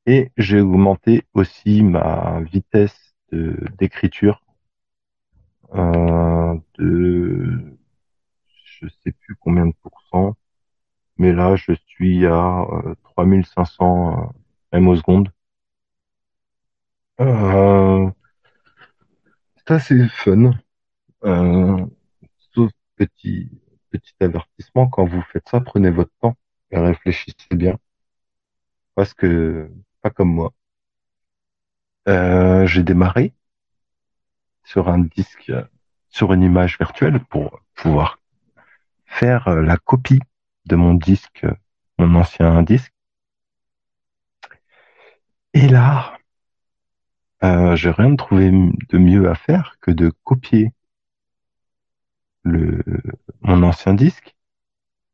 et 0.05 0.31
j'ai 0.37 0.61
augmenté 0.61 1.25
aussi 1.33 1.83
ma 1.83 2.39
vitesse 2.41 3.13
d'écriture 3.31 4.43
euh, 5.75 6.55
de 6.77 7.77
je 8.65 8.87
sais 9.03 9.11
plus 9.11 9.35
combien 9.35 9.67
de 9.67 9.73
pourcents, 9.81 10.35
mais 11.17 11.33
là 11.33 11.55
je 11.57 11.73
suis 11.87 12.25
à 12.27 12.61
euh, 12.63 12.95
3500 13.03 14.23
euh, 14.23 14.77
M 14.77 14.95
seconde. 14.97 15.31
Euh, 17.19 18.09
c'est 19.57 19.71
assez 19.73 20.07
fun. 20.09 20.51
Euh, 21.25 21.85
sauf 22.55 22.71
petit 22.97 23.49
petit 23.91 24.13
avertissement, 24.21 24.87
quand 24.89 25.05
vous 25.05 25.21
faites 25.33 25.49
ça, 25.49 25.61
prenez 25.61 25.91
votre 25.91 26.11
temps 26.21 26.35
et 26.71 26.79
réfléchissez 26.79 27.55
bien. 27.55 27.77
Parce 28.95 29.13
que, 29.13 29.69
pas 30.01 30.09
comme 30.09 30.33
moi. 30.33 30.51
Euh, 32.07 32.65
j'ai 32.67 32.83
démarré 32.83 33.33
sur 34.63 34.89
un 34.89 34.99
disque, 34.99 35.51
sur 36.09 36.33
une 36.33 36.43
image 36.43 36.77
virtuelle 36.77 37.19
pour 37.19 37.59
pouvoir 37.75 38.19
faire 39.05 39.47
euh, 39.47 39.61
la 39.61 39.77
copie 39.77 40.21
de 40.65 40.75
mon 40.75 40.93
disque, 40.93 41.45
mon 41.97 42.15
ancien 42.15 42.63
disque. 42.63 42.93
Et 45.53 45.67
là, 45.67 46.17
euh, 47.43 47.75
j'ai 47.75 47.91
rien 47.91 48.15
trouvé 48.15 48.51
de 48.51 48.97
mieux 48.97 49.29
à 49.29 49.35
faire 49.35 49.75
que 49.81 49.91
de 49.91 50.11
copier 50.23 50.71
le, 52.43 52.83
mon 53.41 53.63
ancien 53.63 53.93
disque, 53.93 54.35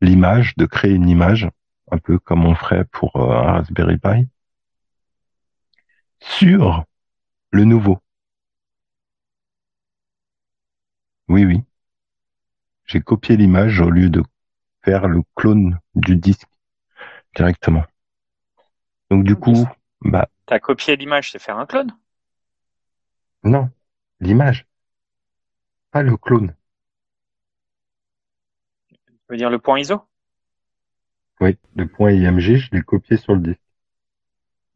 l'image, 0.02 0.56
de 0.56 0.66
créer 0.66 0.94
une 0.94 1.10
image, 1.10 1.50
un 1.92 1.98
peu 1.98 2.20
comme 2.20 2.46
on 2.46 2.56
ferait 2.56 2.86
pour 2.86 3.16
euh, 3.16 3.32
un 3.32 3.52
Raspberry 3.54 3.98
Pi, 3.98 4.28
sur 6.20 6.86
le 7.52 7.66
nouveau. 7.66 8.00
Oui, 11.30 11.46
oui. 11.46 11.64
J'ai 12.86 13.02
copié 13.02 13.38
l'image 13.38 13.80
au 13.82 13.92
lieu 13.92 14.10
de 14.10 14.24
faire 14.84 15.08
le 15.08 15.22
clone 15.36 15.80
du 15.94 16.16
disque 16.16 16.48
directement. 17.36 17.84
Donc 19.12 19.24
du 19.24 19.36
coup, 19.36 19.68
bah. 20.02 20.28
T'as 20.48 20.60
copié 20.60 20.96
l'image, 20.96 21.32
c'est 21.32 21.40
faire 21.40 21.60
un 21.60 21.68
clone? 21.68 21.96
Non, 23.44 23.70
l'image, 24.20 24.66
pas 25.92 26.02
le 26.02 26.18
clone. 26.18 26.56
Tu 28.90 28.98
veux 29.30 29.38
dire 29.38 29.52
le 29.52 29.60
point 29.60 29.80
ISO 29.80 30.02
Oui, 31.42 31.58
le 31.76 31.88
point 31.88 32.12
IMG, 32.12 32.58
je 32.58 32.72
l'ai 32.72 32.82
copié 32.82 33.18
sur 33.18 33.36
le 33.36 33.42
disque. 33.42 33.62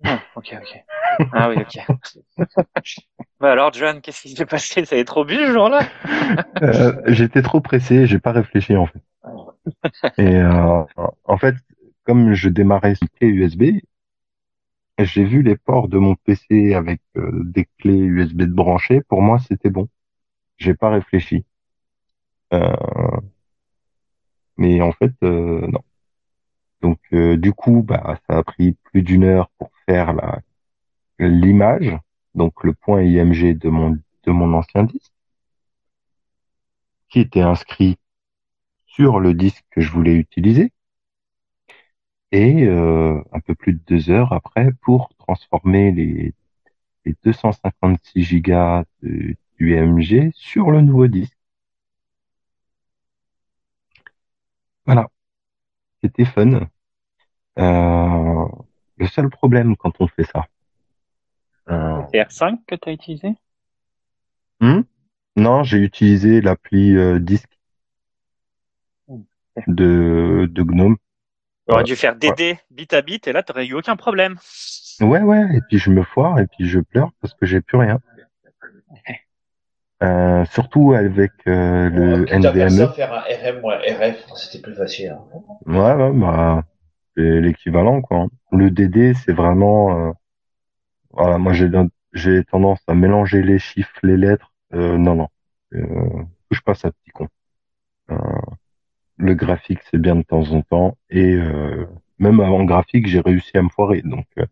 Ah, 0.03 0.21
ok, 0.35 0.55
ok. 0.61 0.85
Ah 1.33 1.49
oui, 1.49 1.55
ok. 1.59 1.97
bah 3.39 3.51
alors, 3.51 3.73
John, 3.73 4.01
qu'est-ce 4.01 4.21
qui 4.23 4.35
s'est 4.35 4.45
passé? 4.45 4.85
Ça 4.85 4.95
est 4.95 5.05
trop 5.05 5.25
bu 5.25 5.35
ce 5.35 5.51
jour-là? 5.51 5.81
Euh, 6.61 6.93
J'étais 7.07 7.41
trop 7.41 7.61
pressé, 7.61 8.05
j'ai 8.07 8.19
pas 8.19 8.31
réfléchi 8.31 8.75
en 8.75 8.87
fait. 8.87 9.01
Et 10.17 10.37
euh, 10.37 10.83
en 11.25 11.37
fait, 11.37 11.55
comme 12.05 12.33
je 12.33 12.49
démarrais 12.49 12.95
sur 12.95 13.07
clé 13.17 13.27
USB, 13.27 13.63
j'ai 14.99 15.23
vu 15.23 15.41
les 15.41 15.57
ports 15.57 15.87
de 15.87 15.97
mon 15.97 16.15
PC 16.15 16.73
avec 16.73 17.01
euh, 17.17 17.31
des 17.43 17.67
clés 17.79 17.97
USB 17.97 18.43
de 18.43 18.53
branchées. 18.53 19.01
Pour 19.01 19.21
moi, 19.21 19.39
c'était 19.39 19.69
bon. 19.69 19.87
J'ai 20.57 20.73
pas 20.75 20.89
réfléchi. 20.89 21.45
Euh, 22.53 22.75
mais 24.57 24.81
en 24.81 24.91
fait, 24.91 25.13
euh, 25.23 25.65
non. 25.67 25.81
Donc, 26.81 26.99
euh, 27.13 27.37
du 27.37 27.53
coup, 27.53 27.81
bah, 27.81 28.19
ça 28.29 28.37
a 28.37 28.43
pris 28.43 28.77
plus 28.83 29.01
d'une 29.01 29.23
heure 29.23 29.49
pour 29.57 29.71
faire 29.87 30.13
la 30.13 30.39
l'image, 31.19 31.97
donc 32.35 32.63
le 32.63 32.73
point 32.73 33.01
IMG 33.03 33.53
de 33.57 33.69
mon 33.69 33.97
de 34.25 34.31
mon 34.31 34.53
ancien 34.53 34.83
disque, 34.83 35.11
qui 37.07 37.21
était 37.21 37.39
inscrit 37.39 37.97
sur 38.87 39.19
le 39.19 39.33
disque 39.33 39.65
que 39.71 39.81
je 39.81 39.91
voulais 39.91 40.15
utiliser, 40.15 40.71
et 42.33 42.65
euh, 42.65 43.21
un 43.31 43.39
peu 43.39 43.55
plus 43.55 43.73
de 43.73 43.79
deux 43.87 44.09
heures 44.09 44.33
après 44.33 44.71
pour 44.81 45.09
transformer 45.17 45.91
les, 45.93 46.33
les 47.05 47.15
256 47.23 48.23
gigas 48.23 48.85
de, 49.03 49.35
du 49.59 49.75
IMG 49.75 50.31
sur 50.35 50.71
le 50.71 50.81
nouveau 50.81 51.07
disque. 51.07 51.37
Voilà, 54.85 55.07
c'était 56.03 56.25
fun. 56.25 56.69
Euh, 57.59 58.47
le 58.97 59.07
seul 59.07 59.29
problème 59.29 59.75
quand 59.77 59.93
on 60.01 60.07
fait 60.07 60.25
ça. 60.25 60.45
C'est 61.67 62.19
R5 62.19 62.59
que 62.67 62.75
tu 62.75 62.89
as 62.89 62.91
utilisé? 62.91 63.35
Hmm? 64.59 64.81
Non, 65.35 65.63
j'ai 65.63 65.79
utilisé 65.79 66.41
l'appli 66.41 66.95
euh, 66.95 67.19
disque 67.19 67.49
de, 69.67 70.47
de 70.49 70.63
GNOME. 70.63 70.97
Tu 71.67 71.73
aurais 71.73 71.83
dû 71.83 71.95
faire 71.95 72.15
DD 72.15 72.39
ouais. 72.39 72.59
bit 72.71 72.93
à 72.93 73.01
bit 73.01 73.27
et 73.27 73.31
là, 73.31 73.41
tu 73.41 73.53
eu 73.65 73.73
aucun 73.73 73.95
problème. 73.95 74.35
Ouais, 74.99 75.21
ouais, 75.21 75.43
et 75.55 75.61
puis 75.67 75.77
je 75.79 75.89
me 75.89 76.03
foire 76.03 76.39
et 76.39 76.47
puis 76.47 76.67
je 76.67 76.79
pleure 76.79 77.11
parce 77.21 77.33
que 77.33 77.45
j'ai 77.45 77.61
plus 77.61 77.77
rien. 77.77 77.99
Euh, 80.03 80.43
surtout 80.45 80.93
avec 80.93 81.31
euh, 81.47 81.89
le 81.89 82.27
ça, 82.27 82.35
NVMe. 82.35 82.93
faire 82.93 83.13
un 83.13 83.21
RM 83.21 83.63
ou 83.63 83.69
un 83.69 83.77
RF, 83.77 84.17
c'était 84.35 84.61
plus 84.61 84.75
facile. 84.75 85.17
hein. 85.17 85.23
Ouais, 85.65 85.93
ouais, 85.95 86.11
bah, 86.13 86.63
c'est 87.15 87.39
l'équivalent, 87.39 88.01
quoi. 88.01 88.17
hein. 88.23 88.29
Le 88.51 88.69
DD, 88.69 89.13
c'est 89.13 89.31
vraiment, 89.31 90.09
euh, 90.09 90.11
voilà, 91.13 91.37
moi 91.37 91.53
j'ai 91.53 91.69
j'ai 92.13 92.43
tendance 92.45 92.79
à 92.87 92.93
mélanger 92.93 93.41
les 93.43 93.59
chiffres, 93.59 93.99
les 94.03 94.17
lettres. 94.17 94.53
Euh, 94.73 94.97
non, 94.97 95.15
non, 95.15 95.27
euh, 95.75 96.23
touche 96.49 96.61
pas 96.61 96.75
ça, 96.75 96.91
petit 96.91 97.11
con. 97.11 97.27
Euh, 98.11 98.17
le 99.17 99.35
graphique, 99.35 99.81
c'est 99.91 99.99
bien 99.99 100.15
de 100.15 100.23
temps 100.23 100.51
en 100.51 100.61
temps, 100.63 100.97
et 101.09 101.33
euh, 101.35 101.87
même 102.19 102.39
avant 102.41 102.63
graphique, 102.65 103.07
j'ai 103.07 103.21
réussi 103.21 103.57
à 103.57 103.63
me 103.63 103.69
foirer. 103.69 104.01
Donc, 104.03 104.27
euh, 104.37 104.45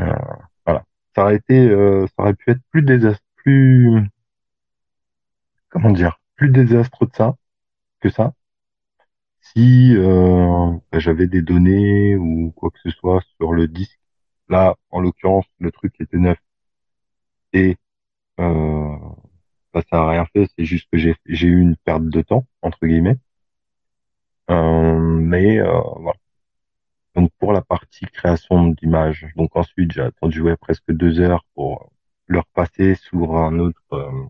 euh, 0.00 0.12
voilà, 0.66 0.84
ça 1.14 1.22
aurait 1.22 1.36
été, 1.36 1.58
euh, 1.68 2.06
ça 2.08 2.22
aurait 2.22 2.34
pu 2.34 2.50
être 2.50 2.60
plus 2.70 2.82
désastreux, 2.82 3.22
plus, 3.36 4.02
comment 5.70 5.90
dire, 5.92 6.20
plus 6.36 6.50
désastreux 6.50 7.06
de 7.06 7.14
ça 7.16 7.34
que 8.00 8.10
ça. 8.10 8.34
Si 9.40 9.94
bah, 10.92 10.98
j'avais 10.98 11.26
des 11.26 11.42
données 11.42 12.16
ou 12.16 12.52
quoi 12.54 12.70
que 12.70 12.78
ce 12.84 12.90
soit 12.90 13.22
sur 13.36 13.52
le 13.52 13.66
disque, 13.68 13.97
là, 14.48 14.76
en 14.90 15.00
l'occurrence, 15.00 15.46
le 15.58 15.70
truc 15.72 15.94
était 16.00 16.16
neuf 16.18 16.38
et 17.52 17.76
euh, 18.40 18.96
bah, 19.72 19.82
ça 19.90 20.02
a 20.02 20.10
rien 20.10 20.26
fait. 20.26 20.48
C'est 20.58 20.64
juste 20.64 20.88
que 20.92 20.98
j'ai 20.98 21.46
eu 21.46 21.60
une 21.60 21.76
perte 21.76 22.04
de 22.08 22.22
temps 22.22 22.46
entre 22.62 22.86
guillemets. 22.86 23.18
Euh, 24.50 24.98
mais 24.98 25.58
euh, 25.58 25.80
voilà. 25.96 26.18
Donc 27.14 27.30
pour 27.38 27.52
la 27.52 27.62
partie 27.62 28.06
création 28.06 28.68
d'images, 28.68 29.26
donc 29.36 29.56
ensuite 29.56 29.92
j'ai 29.92 30.02
attendu 30.02 30.40
ouais, 30.40 30.56
presque 30.56 30.90
deux 30.92 31.20
heures 31.20 31.44
pour 31.54 31.90
le 32.26 32.40
repasser 32.40 32.94
sur 32.94 33.36
un 33.36 33.58
autre 33.58 33.82
euh, 33.92 34.26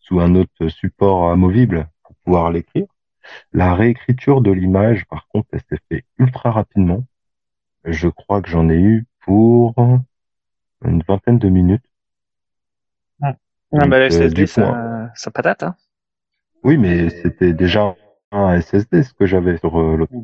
sous 0.00 0.20
un 0.20 0.34
autre 0.34 0.68
support 0.68 1.30
amovible 1.30 1.88
pour 2.02 2.16
pouvoir 2.24 2.50
l'écrire. 2.50 2.86
La 3.52 3.74
réécriture 3.74 4.40
de 4.40 4.50
l'image, 4.50 5.04
par 5.06 5.28
contre, 5.28 5.48
elle 5.52 5.60
s'est 5.68 5.82
fait 5.90 6.04
ultra 6.18 6.50
rapidement. 6.50 7.04
Je 7.84 8.08
crois 8.08 8.42
que 8.42 8.48
j'en 8.48 8.68
ai 8.70 8.78
eu 8.78 9.06
pour 9.28 9.74
une 10.86 11.02
vingtaine 11.06 11.38
de 11.38 11.50
minutes. 11.50 11.84
Ah, 13.20 13.34
Donc, 13.72 13.90
bah, 13.90 13.96
euh, 13.96 14.08
le 14.08 14.10
SSD, 14.10 14.46
coup, 14.46 14.60
hein. 14.62 15.10
ça, 15.12 15.12
ça 15.14 15.30
patate, 15.30 15.64
hein. 15.64 15.76
Oui, 16.64 16.78
mais 16.78 17.10
c'était 17.10 17.52
déjà 17.52 17.94
un 18.32 18.58
SSD 18.58 19.02
ce 19.02 19.12
que 19.12 19.26
j'avais 19.26 19.58
sur 19.58 19.78
euh, 19.78 19.96
l'autre. 19.96 20.14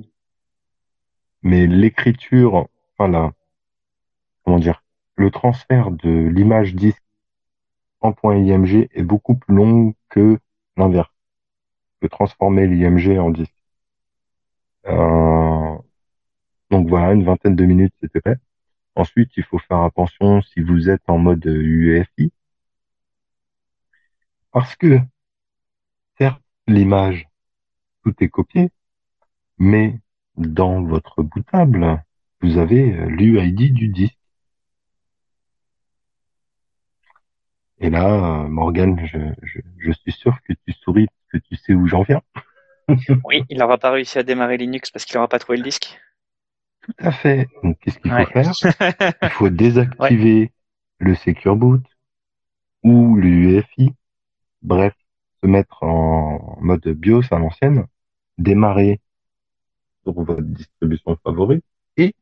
Mais 1.43 1.67
l'écriture, 1.67 2.69
enfin 2.97 3.11
la, 3.11 3.33
comment 4.43 4.59
dire, 4.59 4.83
le 5.17 5.31
transfert 5.31 5.91
de 5.91 6.29
l'image 6.29 6.75
disque 6.75 7.03
en 8.01 8.13
point 8.13 8.39
IMG 8.39 8.89
est 8.95 9.03
beaucoup 9.03 9.35
plus 9.35 9.55
long 9.55 9.95
que 10.09 10.39
l'inverse, 10.79 11.13
que 12.01 12.07
transformer 12.07 12.67
l'IMG 12.67 13.19
en 13.19 13.31
disque. 13.31 13.55
Euh, 14.87 15.77
donc 16.71 16.89
voilà, 16.89 17.13
une 17.13 17.25
vingtaine 17.25 17.55
de 17.55 17.67
minutes, 17.67 17.93
c'était 18.01 18.23
fait. 18.23 18.39
Ensuite, 18.97 19.31
il 19.37 19.45
faut 19.45 19.59
faire 19.59 19.83
attention 19.83 20.41
si 20.43 20.61
vous 20.61 20.89
êtes 20.89 21.03
en 21.09 21.19
mode 21.19 21.45
UEFI, 21.47 22.33
parce 24.53 24.77
que 24.77 25.01
certes, 26.17 26.41
l'image, 26.69 27.29
tout 28.05 28.15
est 28.21 28.29
copié, 28.29 28.71
mais 29.59 29.99
dans 30.37 30.83
votre 30.83 31.23
bootable, 31.23 32.03
vous 32.41 32.59
avez 32.59 32.85
l'UID 33.09 33.73
du 33.73 33.89
disque. 33.89 34.19
Et 37.79 37.91
là, 37.91 38.45
euh, 38.45 38.49
Morgane, 38.49 39.05
je, 39.07 39.19
je, 39.77 39.93
suis 39.93 40.13
sûr 40.13 40.39
que 40.43 40.53
tu 40.53 40.73
souris 40.73 41.09
que 41.31 41.39
tu 41.39 41.57
sais 41.57 41.75
où 41.75 41.87
j'en 41.87 42.03
viens. 42.03 42.23
Oui, 43.25 43.45
il 43.49 43.59
n'aura 43.59 43.79
pas 43.79 43.91
réussi 43.91 44.19
à 44.19 44.23
démarrer 44.23 44.59
Linux 44.59 44.91
parce 44.91 45.05
qu'il 45.05 45.17
n'aura 45.17 45.29
pas 45.29 45.39
trouvé 45.39 45.57
le 45.57 45.65
disque. 45.65 45.99
Tout 46.87 46.93
à 46.99 47.13
fait. 47.13 47.49
Donc, 47.63 47.79
qu'est-ce 47.81 47.99
qu'il 47.99 48.13
Ouais. 48.13 48.27
faut 48.27 48.33
faire? 48.33 48.53
Il 49.23 49.29
faut 49.31 49.49
désactiver 49.51 50.53
le 50.99 51.15
Secure 51.15 51.57
Boot 51.57 51.83
ou 52.83 53.17
l'UEFI. 53.17 53.93
Bref, 54.63 54.95
se 55.43 55.49
mettre 55.49 55.83
en 55.83 56.59
mode 56.61 56.87
BIOS 56.89 57.23
à 57.33 57.39
l'ancienne, 57.39 57.87
démarrer 58.39 59.01
sur 60.03 60.13
votre 60.13 60.43
distribution 60.43 61.17
favorite 61.23 61.65
et 61.97 62.15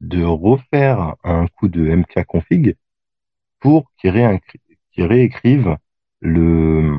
de 0.00 0.22
refaire 0.24 1.14
un 1.24 1.46
coup 1.48 1.68
de 1.68 1.82
mkconfig 1.94 2.76
pour 3.60 3.90
qu'il 3.96 4.10
réécrive 4.96 5.76
le 6.20 6.94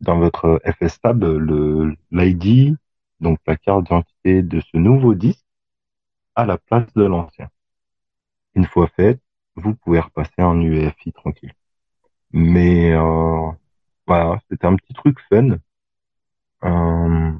dans 0.00 0.18
votre 0.18 0.60
FSTab 0.64 1.24
le 1.24 1.96
l'ID, 2.10 2.76
donc 3.20 3.38
la 3.46 3.56
carte 3.56 3.84
d'identité 3.84 4.42
de 4.42 4.60
ce 4.60 4.76
nouveau 4.76 5.14
disque 5.14 5.43
à 6.36 6.44
la 6.46 6.58
place 6.58 6.92
de 6.94 7.04
l'ancien. 7.04 7.48
Une 8.54 8.66
fois 8.66 8.88
fait, 8.88 9.20
vous 9.56 9.74
pouvez 9.74 10.00
repasser 10.00 10.42
en 10.42 10.60
UEFI 10.60 11.12
tranquille. 11.12 11.54
Mais 12.32 12.92
euh, 12.92 13.50
voilà, 14.06 14.40
c'était 14.50 14.66
un 14.66 14.76
petit 14.76 14.94
truc 14.94 15.18
fun. 15.30 15.58
Euh, 16.64 17.32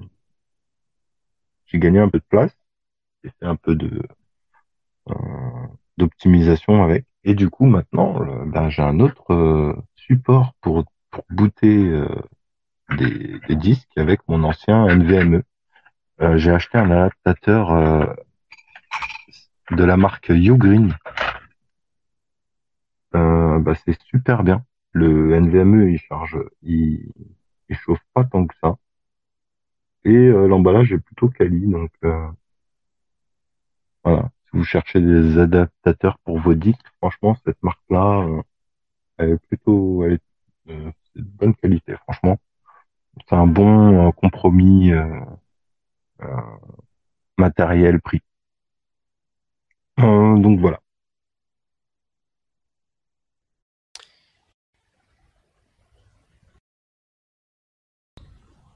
j'ai 1.66 1.79
gagné 1.79 1.99
un 1.99 2.09
peu 2.09 2.19
de 2.19 2.25
place, 2.29 2.57
j'ai 3.23 3.31
fait 3.31 3.47
un 3.47 3.57
peu 3.57 3.75
de 3.75 4.03
euh, 5.11 5.15
d'optimisation 5.99 6.83
avec, 6.85 7.07
et 7.25 7.35
du 7.35 7.51
coup 7.51 7.66
maintenant, 7.66 8.21
ben, 8.47 8.69
j'ai 8.71 8.83
un 8.83 9.01
autre 9.01 9.33
euh, 9.33 9.75
support 9.97 10.55
pour 10.61 10.85
pour 11.11 11.25
booter 11.31 12.05
des, 12.99 13.41
disques 13.57 13.97
avec 13.97 14.21
mon 14.29 14.43
ancien 14.45 14.87
NVMe. 14.89 15.43
J'ai 16.37 16.51
acheté 16.51 16.79
un 16.79 16.91
adaptateur 16.91 18.16
de 19.70 19.85
la 19.85 19.97
marque 19.97 20.28
Ugreen. 20.28 20.95
Euh, 23.15 23.59
bah, 23.61 23.74
c'est 23.85 23.99
super 24.03 24.43
bien. 24.43 24.65
Le 24.93 25.35
NVMe, 25.35 25.89
il 25.89 25.99
charge, 25.99 26.39
il, 26.62 27.11
il 27.69 27.77
chauffe 27.77 28.05
pas 28.12 28.24
tant 28.24 28.47
que 28.47 28.55
ça. 28.61 28.77
Et 30.05 30.15
euh, 30.15 30.47
l'emballage 30.47 30.93
est 30.93 30.99
plutôt 30.99 31.28
quali, 31.28 31.66
donc 31.66 31.91
euh, 32.05 32.28
voilà. 34.05 34.31
Si 34.51 34.57
vous 34.59 34.65
cherchez 34.65 35.01
des 35.01 35.39
adaptateurs 35.39 36.19
pour 36.24 36.39
vos 36.39 36.55
disques, 36.55 36.86
franchement, 36.99 37.36
cette 37.45 37.62
marque-là, 37.62 38.23
euh, 38.28 38.43
elle 39.19 39.31
est 39.31 39.47
plutôt, 39.49 40.05
elle 40.05 40.15
est, 40.15 40.23
c'est 40.66 41.23
de 41.23 41.28
bonne 41.28 41.55
qualité, 41.55 41.95
franchement. 41.97 42.39
C'est 43.28 43.36
un 43.36 43.47
bon 43.47 44.11
compromis 44.12 44.93
matériel-prix. 47.39 48.19
Euh, 48.19 48.34
donc 49.99 50.61
voilà. 50.61 50.81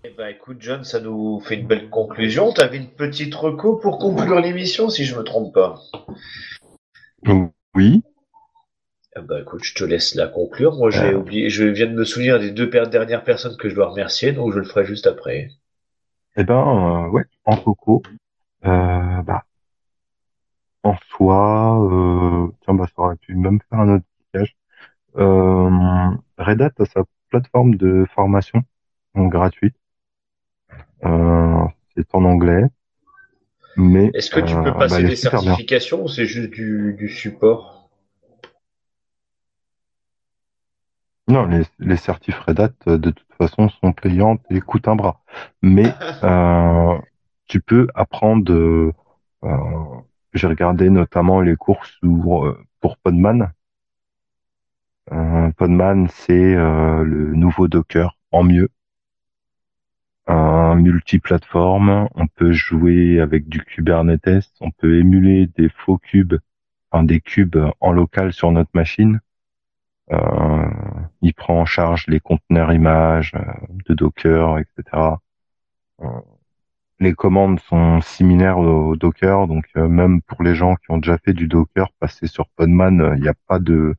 Eh 0.04 0.10
ben, 0.10 0.28
écoute, 0.28 0.58
John, 0.60 0.84
ça 0.84 1.00
nous 1.00 1.40
fait 1.40 1.56
une 1.56 1.66
belle 1.66 1.90
conclusion. 1.90 2.52
T'avais 2.52 2.76
une 2.78 2.88
petite 2.90 3.34
reco 3.34 3.76
pour 3.76 3.98
conclure 3.98 4.40
l'émission, 4.40 4.88
si 4.88 5.04
je 5.04 5.16
me 5.16 5.24
trompe 5.24 5.52
pas. 5.52 5.80
Donc, 7.24 7.52
oui. 7.74 8.02
Eh 9.16 9.20
ben, 9.20 9.40
écoute, 9.42 9.64
je 9.64 9.74
te 9.74 9.84
laisse 9.84 10.14
la 10.14 10.28
conclure. 10.28 10.76
Moi, 10.76 10.90
j'ai 10.90 11.08
Euh. 11.12 11.18
oublié, 11.18 11.50
je 11.50 11.64
viens 11.64 11.86
de 11.86 11.94
me 11.94 12.04
souvenir 12.04 12.38
des 12.38 12.52
deux 12.52 12.68
dernières 12.68 13.24
personnes 13.24 13.56
que 13.56 13.68
je 13.68 13.74
dois 13.74 13.88
remercier, 13.88 14.32
donc 14.32 14.52
je 14.52 14.58
le 14.58 14.64
ferai 14.64 14.84
juste 14.84 15.06
après. 15.08 15.50
Eh 16.36 16.44
ben, 16.44 17.06
euh, 17.06 17.08
ouais, 17.10 17.24
en 17.44 17.56
coco, 17.56 18.02
euh, 18.64 19.22
bah, 19.22 19.44
en 20.82 20.96
soi, 21.10 21.78
euh, 21.90 22.48
tiens, 22.62 22.74
bah, 22.74 22.86
ça 22.86 23.02
aurait 23.02 23.16
pu 23.16 23.34
même 23.34 23.60
faire 23.68 23.80
un 23.80 23.96
autre 23.96 24.04
piège. 24.32 24.56
Euh, 25.16 26.10
Red 26.38 26.62
Hat 26.62 26.72
a 26.78 26.84
sa 26.86 27.04
plateforme 27.30 27.74
de 27.76 28.06
formation 28.14 28.62
donc 29.14 29.32
gratuite. 29.32 29.74
Euh, 31.04 31.64
c'est 31.96 32.14
en 32.14 32.24
anglais, 32.24 32.64
mais 33.76 34.10
Est-ce 34.14 34.30
que 34.30 34.40
tu 34.40 34.54
peux 34.54 34.68
euh, 34.68 34.72
passer 34.72 35.02
bah, 35.02 35.08
des 35.08 35.16
certifications 35.16 36.02
ou 36.02 36.08
c'est 36.08 36.26
juste 36.26 36.50
du, 36.50 36.94
du 36.98 37.08
support? 37.08 37.88
Non, 41.28 41.44
les, 41.46 41.62
les 41.78 41.96
certifs 41.96 42.38
Red 42.40 42.60
Hat, 42.60 42.72
de 42.86 43.10
toute 43.10 43.34
façon, 43.36 43.68
sont 43.68 43.92
payantes 43.92 44.40
et 44.50 44.60
coûtent 44.60 44.88
un 44.88 44.96
bras. 44.96 45.20
Mais 45.62 45.92
euh, 46.24 46.98
tu 47.46 47.60
peux 47.60 47.86
apprendre. 47.94 48.92
J'ai 50.38 50.46
regardé 50.46 50.88
notamment 50.88 51.40
les 51.40 51.56
cours 51.56 51.84
sur, 51.84 52.46
euh, 52.46 52.64
pour 52.80 52.96
Podman. 52.98 53.52
Euh, 55.10 55.50
Podman, 55.56 56.06
c'est 56.10 56.54
euh, 56.54 57.02
le 57.02 57.34
nouveau 57.34 57.66
Docker 57.66 58.16
en 58.30 58.44
mieux. 58.44 58.68
Un 60.28 60.76
multiplateforme, 60.76 62.08
on 62.14 62.28
peut 62.28 62.52
jouer 62.52 63.18
avec 63.18 63.48
du 63.48 63.64
Kubernetes, 63.64 64.52
on 64.60 64.70
peut 64.70 64.98
émuler 64.98 65.48
des 65.48 65.70
faux 65.70 65.98
cubes, 65.98 66.36
enfin 66.92 67.02
des 67.02 67.20
cubes 67.20 67.58
en 67.80 67.90
local 67.90 68.32
sur 68.32 68.52
notre 68.52 68.70
machine. 68.74 69.18
Il 71.22 71.34
prend 71.34 71.60
en 71.60 71.64
charge 71.64 72.06
les 72.06 72.20
conteneurs 72.20 72.72
images 72.72 73.32
de 73.88 73.94
Docker, 73.94 74.58
etc. 74.58 75.16
Euh, 77.00 77.04
les 77.04 77.14
commandes 77.14 77.60
sont 77.60 78.00
similaires 78.00 78.58
au, 78.58 78.96
Docker, 78.96 79.46
donc 79.46 79.64
euh, 79.76 79.88
même 79.88 80.22
pour 80.22 80.42
les 80.42 80.54
gens 80.54 80.76
qui 80.76 80.90
ont 80.90 80.98
déjà 80.98 81.18
fait 81.18 81.32
du 81.32 81.46
Docker, 81.46 81.90
passer 81.98 82.26
sur 82.26 82.48
Podman, 82.48 83.14
il 83.16 83.22
n'y 83.22 83.28
a 83.28 83.34
pas 83.46 83.58
de 83.58 83.94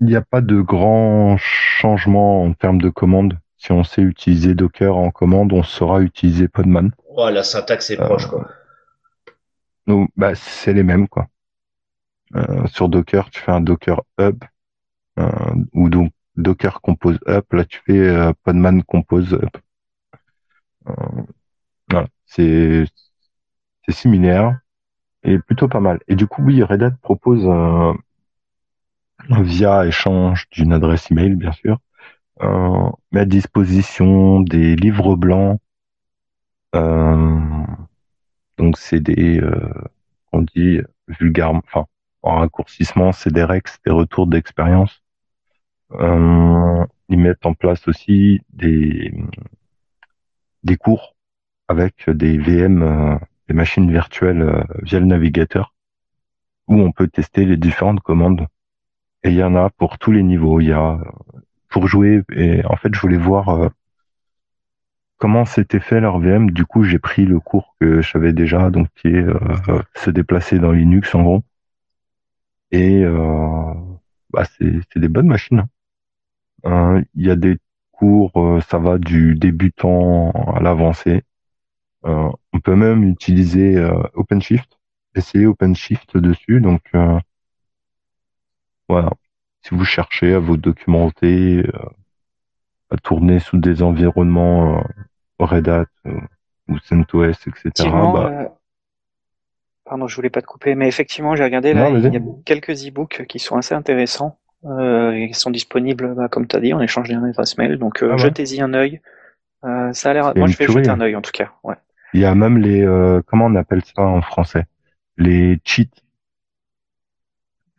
il 0.00 0.06
n'y 0.06 0.16
a 0.16 0.22
pas 0.22 0.40
de 0.40 0.60
grand 0.60 1.36
changement 1.36 2.42
en 2.42 2.54
termes 2.54 2.80
de 2.80 2.88
commandes. 2.88 3.38
Si 3.58 3.72
on 3.72 3.84
sait 3.84 4.00
utiliser 4.00 4.54
Docker 4.54 4.96
en 4.96 5.10
commande, 5.10 5.52
on 5.52 5.62
saura 5.62 6.00
utiliser 6.00 6.48
Podman. 6.48 6.92
Oh, 7.06 7.28
la 7.28 7.42
syntaxe 7.42 7.90
est 7.90 7.98
proche, 7.98 8.26
quoi. 8.26 8.48
Donc, 9.86 10.08
bah, 10.16 10.34
c'est 10.34 10.72
les 10.72 10.82
mêmes, 10.82 11.06
quoi. 11.06 11.26
Euh, 12.34 12.66
sur 12.68 12.88
Docker, 12.88 13.28
tu 13.28 13.40
fais 13.40 13.52
un 13.52 13.60
Docker 13.60 14.02
Hub, 14.18 14.42
euh, 15.18 15.30
ou 15.74 15.90
donc 15.90 16.12
Docker 16.36 16.80
Compose 16.80 17.18
Up. 17.28 17.52
Là, 17.52 17.64
tu 17.64 17.82
fais 17.84 17.98
euh, 17.98 18.32
Podman 18.44 18.82
Compose 18.82 19.34
Up. 19.34 19.58
Voilà, 21.88 22.08
c'est 22.26 22.84
similaire 23.88 24.58
et 25.24 25.38
plutôt 25.38 25.68
pas 25.68 25.80
mal. 25.80 26.00
Et 26.08 26.16
du 26.16 26.26
coup, 26.26 26.42
oui, 26.42 26.62
Red 26.62 26.82
Hat 26.82 26.92
propose 27.02 27.46
via 29.28 29.86
échange 29.86 30.48
d'une 30.50 30.72
adresse 30.72 31.10
email, 31.10 31.34
bien 31.34 31.52
sûr, 31.52 31.78
euh, 32.42 32.90
met 33.12 33.20
à 33.20 33.24
disposition 33.24 34.40
des 34.40 34.76
livres 34.76 35.16
blancs. 35.16 35.60
Euh, 36.74 37.38
donc 38.58 38.78
c'est 38.78 39.00
des, 39.00 39.40
euh, 39.40 39.72
on 40.32 40.42
dit 40.42 40.80
vulgaire, 41.08 41.50
enfin 41.50 41.86
en 42.22 42.36
raccourcissement, 42.36 43.12
c'est 43.12 43.32
des 43.32 43.44
rex, 43.44 43.78
des 43.84 43.92
retours 43.92 44.26
d'expérience. 44.26 45.02
Euh, 45.92 46.86
ils 47.08 47.18
mettent 47.18 47.44
en 47.46 47.54
place 47.54 47.88
aussi 47.88 48.40
des 48.52 49.12
des 50.64 50.76
cours 50.76 51.14
avec 51.68 52.10
des 52.10 52.36
VM, 52.36 52.82
euh, 52.82 53.16
des 53.48 53.54
machines 53.54 53.90
virtuelles 53.90 54.42
euh, 54.42 54.62
via 54.82 54.98
le 54.98 55.06
navigateur, 55.06 55.74
où 56.66 56.74
on 56.80 56.92
peut 56.92 57.08
tester 57.08 57.44
les 57.44 57.56
différentes 57.56 58.00
commandes 58.00 58.46
et 59.22 59.30
il 59.30 59.36
y 59.36 59.44
en 59.44 59.54
a 59.54 59.70
pour 59.70 59.98
tous 59.98 60.12
les 60.12 60.22
niveaux. 60.22 60.60
Il 60.60 60.68
y 60.68 60.72
a 60.72 60.98
pour 61.68 61.86
jouer 61.86 62.22
et 62.32 62.64
en 62.66 62.76
fait 62.76 62.92
je 62.94 63.00
voulais 63.00 63.16
voir 63.16 63.50
euh, 63.50 63.68
comment 65.18 65.44
c'était 65.44 65.80
fait 65.80 66.00
leur 66.00 66.18
VM. 66.18 66.50
Du 66.50 66.64
coup 66.66 66.82
j'ai 66.82 66.98
pris 66.98 67.24
le 67.24 67.38
cours 67.38 67.76
que 67.80 68.00
je 68.00 68.10
savais 68.10 68.32
déjà, 68.32 68.70
donc 68.70 68.88
qui 68.96 69.08
est 69.08 69.26
se 69.94 70.10
déplacer 70.10 70.58
dans 70.58 70.72
Linux 70.72 71.14
en 71.14 71.22
gros. 71.22 71.42
Et 72.72 73.04
bah, 74.32 74.44
c'est 74.58 74.98
des 74.98 75.08
bonnes 75.08 75.28
machines. 75.28 75.66
Hein. 76.64 77.02
Il 77.14 77.26
y 77.26 77.30
a 77.30 77.36
des 77.36 77.58
cours, 78.00 78.60
ça 78.68 78.78
va 78.78 78.98
du 78.98 79.34
débutant 79.34 80.30
à 80.54 80.60
l'avancé. 80.60 81.22
on 82.04 82.60
peut 82.62 82.76
même 82.76 83.04
utiliser 83.04 83.76
OpenShift, 84.14 84.78
essayer 85.14 85.46
OpenShift 85.46 86.16
dessus. 86.16 86.60
Donc 86.60 86.82
voilà. 88.90 89.12
Si 89.62 89.74
vous 89.74 89.84
cherchez 89.84 90.34
à 90.34 90.40
vous 90.40 90.56
documenter, 90.56 91.58
euh, 91.58 91.72
à 92.90 92.96
tourner 92.96 93.38
sous 93.38 93.56
des 93.56 93.82
environnements 93.82 94.78
euh, 94.78 94.82
Red 95.38 95.68
Hat 95.68 95.86
euh, 96.06 96.18
ou 96.66 96.76
CentOS, 96.78 97.46
etc. 97.46 97.88
Bah... 97.88 98.56
Pardon, 99.84 100.08
je 100.08 100.16
voulais 100.16 100.30
pas 100.30 100.42
te 100.42 100.46
couper, 100.46 100.74
mais 100.74 100.88
effectivement, 100.88 101.36
j'ai 101.36 101.44
regardé 101.44 101.72
là, 101.72 101.88
il 101.90 102.12
y 102.12 102.16
a 102.16 102.20
quelques 102.44 102.84
e-books 102.84 103.26
qui 103.28 103.38
sont 103.38 103.56
assez 103.56 103.74
intéressants. 103.74 104.39
Euh, 104.64 105.16
ils 105.16 105.34
sont 105.34 105.50
disponibles, 105.50 106.14
bah, 106.14 106.28
comme 106.28 106.46
tu 106.46 106.56
as 106.56 106.60
dit, 106.60 106.74
en 106.74 106.80
échange 106.80 107.08
d'un 107.08 107.24
adresse 107.24 107.56
mail. 107.56 107.78
Donc, 107.78 108.02
ah 108.02 108.16
jetez-y 108.16 108.60
un 108.60 108.74
œil. 108.74 109.00
ça 109.62 110.10
a 110.10 110.12
l'air. 110.12 110.32
Moi, 110.36 110.48
je 110.48 110.56
vais 110.56 110.66
jeter 110.66 110.90
un 110.90 111.00
œil 111.00 111.16
en 111.16 111.22
tout 111.22 111.32
cas. 111.32 111.52
Ouais. 111.62 111.76
Il 112.12 112.20
y 112.20 112.24
a 112.24 112.34
même 112.34 112.58
les, 112.58 112.84
comment 113.26 113.46
on 113.46 113.54
appelle 113.54 113.82
ça 113.84 114.02
en 114.02 114.20
français, 114.20 114.64
les 115.16 115.58
cheats 115.64 115.84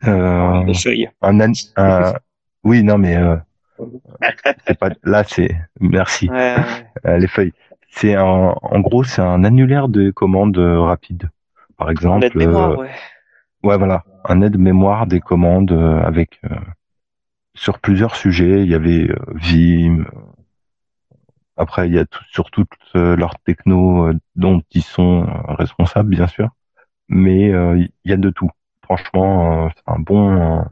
euh, 0.04 0.64
un, 1.22 1.38
un, 1.76 2.12
oui, 2.64 2.82
non, 2.82 2.98
mais 2.98 3.16
euh, 3.16 3.36
c'est 4.66 4.78
pas 4.78 4.90
là, 5.04 5.22
c'est 5.24 5.50
merci. 5.80 6.28
Ouais, 6.28 6.56
euh, 7.06 7.18
les 7.18 7.28
feuilles. 7.28 7.52
C'est 7.90 8.16
en, 8.16 8.56
en 8.60 8.80
gros, 8.80 9.04
c'est 9.04 9.22
un 9.22 9.44
annulaire 9.44 9.88
de 9.88 10.10
commandes 10.10 10.58
euh, 10.58 10.80
rapides. 10.80 11.28
Par 11.76 11.90
exemple. 11.90 12.30
mémoire, 12.34 12.78
ouais. 12.78 12.90
Ouais. 13.62 13.78
voilà, 13.78 14.04
un 14.24 14.40
aide 14.42 14.58
mémoire 14.58 15.06
des 15.06 15.20
commandes 15.20 15.72
avec 15.72 16.40
sur 17.54 17.78
plusieurs 17.78 18.16
sujets. 18.16 18.62
Il 18.62 18.70
y 18.70 18.74
avait 18.74 19.08
Vim. 19.34 20.04
Après, 21.56 21.88
il 21.88 21.94
y 21.94 21.98
a 21.98 22.06
tout, 22.06 22.24
sur 22.30 22.50
toutes 22.50 22.76
leurs 22.94 23.38
techno 23.40 24.12
dont 24.36 24.62
ils 24.72 24.82
sont 24.82 25.26
responsables, 25.48 26.10
bien 26.10 26.26
sûr. 26.26 26.50
Mais 27.08 27.48
il 27.48 27.90
y 28.04 28.12
a 28.12 28.16
de 28.16 28.30
tout 28.30 28.50
franchement, 28.92 29.66
euh, 29.66 29.68
c'est 29.74 29.90
un 29.92 29.98
bon, 29.98 30.60
euh, 30.60 30.62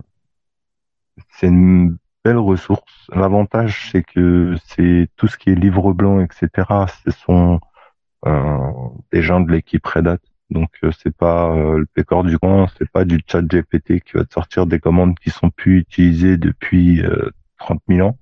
c'est 1.31 1.47
une 1.47 1.97
belle 2.25 2.39
ressource. 2.39 3.09
L'avantage, 3.15 3.91
c'est 3.91 4.03
que 4.03 4.57
c'est 4.67 5.09
tout 5.17 5.27
ce 5.27 5.39
qui 5.39 5.51
est 5.51 5.55
livre 5.55 5.93
blanc, 5.95 6.21
etc. 6.21 6.49
Ce 7.05 7.11
sont 7.11 7.61
euh, 8.27 8.59
des 9.13 9.23
gens 9.23 9.41
de 9.41 9.51
l'équipe 9.51 9.87
Red 9.87 10.07
Hat. 10.09 10.19
Donc 10.51 10.71
c'est 11.03 11.15
pas 11.15 11.55
le 11.55 11.87
pécor 11.87 12.25
du 12.25 12.39
coin, 12.39 12.67
c'est 12.79 12.91
pas 12.91 13.05
du 13.05 13.21
chat 13.27 13.43
GPT 13.43 14.01
qui 14.01 14.13
va 14.15 14.25
te 14.25 14.33
sortir 14.33 14.67
des 14.67 14.81
commandes 14.81 15.19
qui 15.19 15.31
sont 15.31 15.51
plus 15.51 15.79
utilisées 15.79 16.37
depuis 16.37 17.03
30 17.59 17.81
000 17.89 18.09
ans. 18.09 18.19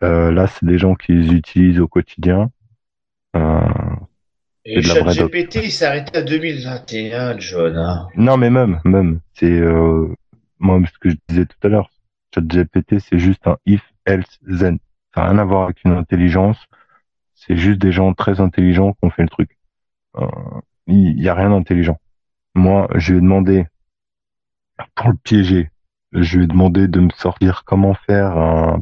là, 0.00 0.46
c'est 0.46 0.64
des 0.64 0.78
gens 0.78 0.94
qui 0.94 1.12
les 1.12 1.32
utilisent 1.34 1.80
au 1.80 1.88
quotidien. 1.88 2.50
Et 4.68 4.82
ChatGPT, 4.82 5.60
il 5.62 5.70
s'est 5.70 5.86
arrêté 5.86 6.18
à 6.18 6.22
2021, 6.22 7.38
John. 7.38 7.76
Hein. 7.76 8.08
Non, 8.16 8.36
mais 8.36 8.50
même, 8.50 8.80
même. 8.84 9.20
C'est 9.34 9.48
euh, 9.48 10.12
moi 10.58 10.80
ce 10.92 10.98
que 10.98 11.10
je 11.10 11.16
disais 11.28 11.46
tout 11.46 11.56
à 11.62 11.68
l'heure. 11.68 11.88
ChatGPT, 12.34 12.98
c'est 12.98 13.18
juste 13.18 13.46
un 13.46 13.58
if, 13.64 13.82
else, 14.06 14.40
then. 14.44 14.78
Ça 15.14 15.20
n'a 15.20 15.30
rien 15.30 15.38
à 15.38 15.44
voir 15.44 15.64
avec 15.64 15.84
une 15.84 15.92
intelligence. 15.92 16.58
C'est 17.34 17.56
juste 17.56 17.78
des 17.78 17.92
gens 17.92 18.12
très 18.12 18.40
intelligents 18.40 18.92
qui 18.94 18.98
ont 19.02 19.10
fait 19.10 19.22
le 19.22 19.28
truc. 19.28 19.56
Euh, 20.16 20.26
il 20.86 21.16
n'y 21.16 21.28
a 21.28 21.34
rien 21.34 21.50
d'intelligent. 21.50 21.98
Moi, 22.54 22.88
je 22.94 23.12
lui 23.12 23.18
ai 23.18 23.22
demandé, 23.22 23.66
pour 24.94 25.08
le 25.08 25.16
piéger, 25.16 25.70
je 26.12 26.38
lui 26.38 26.44
ai 26.44 26.46
demandé 26.46 26.88
de 26.88 27.00
me 27.00 27.10
sortir 27.10 27.64
comment 27.64 27.94
faire 27.94 28.36
un, 28.36 28.80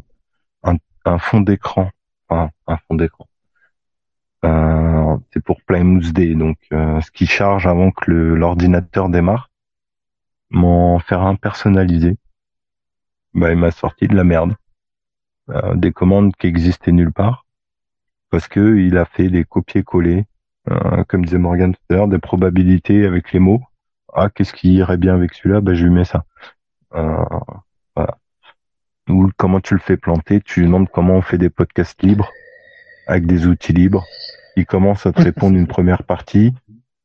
fond 1.18 1.40
d'écran? 1.40 1.90
Enfin, 2.28 2.50
un 2.66 2.78
fond 2.78 2.94
d'écran 2.94 3.26
euh, 4.44 5.16
c'est 5.32 5.42
pour 5.42 5.62
Plymouth 5.62 6.12
Day, 6.12 6.34
donc 6.34 6.58
euh, 6.72 7.00
ce 7.00 7.10
qui 7.10 7.26
charge 7.26 7.66
avant 7.66 7.90
que 7.90 8.10
l'ordinateur 8.10 9.08
démarre. 9.08 9.50
M'en 10.50 10.98
faire 10.98 11.22
un 11.22 11.34
personnalisé. 11.34 12.16
Bah, 13.32 13.50
il 13.50 13.56
m'a 13.56 13.70
sorti 13.70 14.06
de 14.06 14.14
la 14.14 14.24
merde. 14.24 14.54
Euh, 15.50 15.74
des 15.74 15.92
commandes 15.92 16.34
qui 16.36 16.46
existaient 16.46 16.92
nulle 16.92 17.12
part. 17.12 17.46
Parce 18.30 18.48
que 18.48 18.76
il 18.76 18.98
a 18.98 19.06
fait 19.06 19.28
des 19.28 19.44
copier-coller, 19.44 20.26
comme 21.08 21.24
disait 21.24 21.38
Morgan 21.38 21.74
tout 21.74 21.80
à 21.90 21.94
l'heure, 21.94 22.08
des 22.08 22.18
probabilités 22.18 23.06
avec 23.06 23.32
les 23.32 23.40
mots. 23.40 23.62
Ah, 24.14 24.30
qu'est-ce 24.30 24.52
qui 24.52 24.74
irait 24.74 24.96
bien 24.96 25.14
avec 25.14 25.34
celui-là? 25.34 25.60
Bah, 25.60 25.74
je 25.74 25.84
lui 25.84 25.90
mets 25.92 26.04
ça. 26.04 26.24
voilà. 26.92 28.18
Ou 29.08 29.30
comment 29.36 29.60
tu 29.60 29.74
le 29.74 29.80
fais 29.80 29.96
planter? 29.96 30.40
Tu 30.40 30.60
lui 30.60 30.66
demandes 30.66 30.88
comment 30.88 31.14
on 31.14 31.22
fait 31.22 31.38
des 31.38 31.50
podcasts 31.50 32.02
libres 32.02 32.30
avec 33.06 33.26
des 33.26 33.46
outils 33.46 33.72
libres. 33.72 34.04
Il 34.56 34.66
commence 34.66 35.06
à 35.06 35.12
te 35.12 35.20
répondre 35.20 35.56
une 35.56 35.66
première 35.66 36.04
partie. 36.04 36.54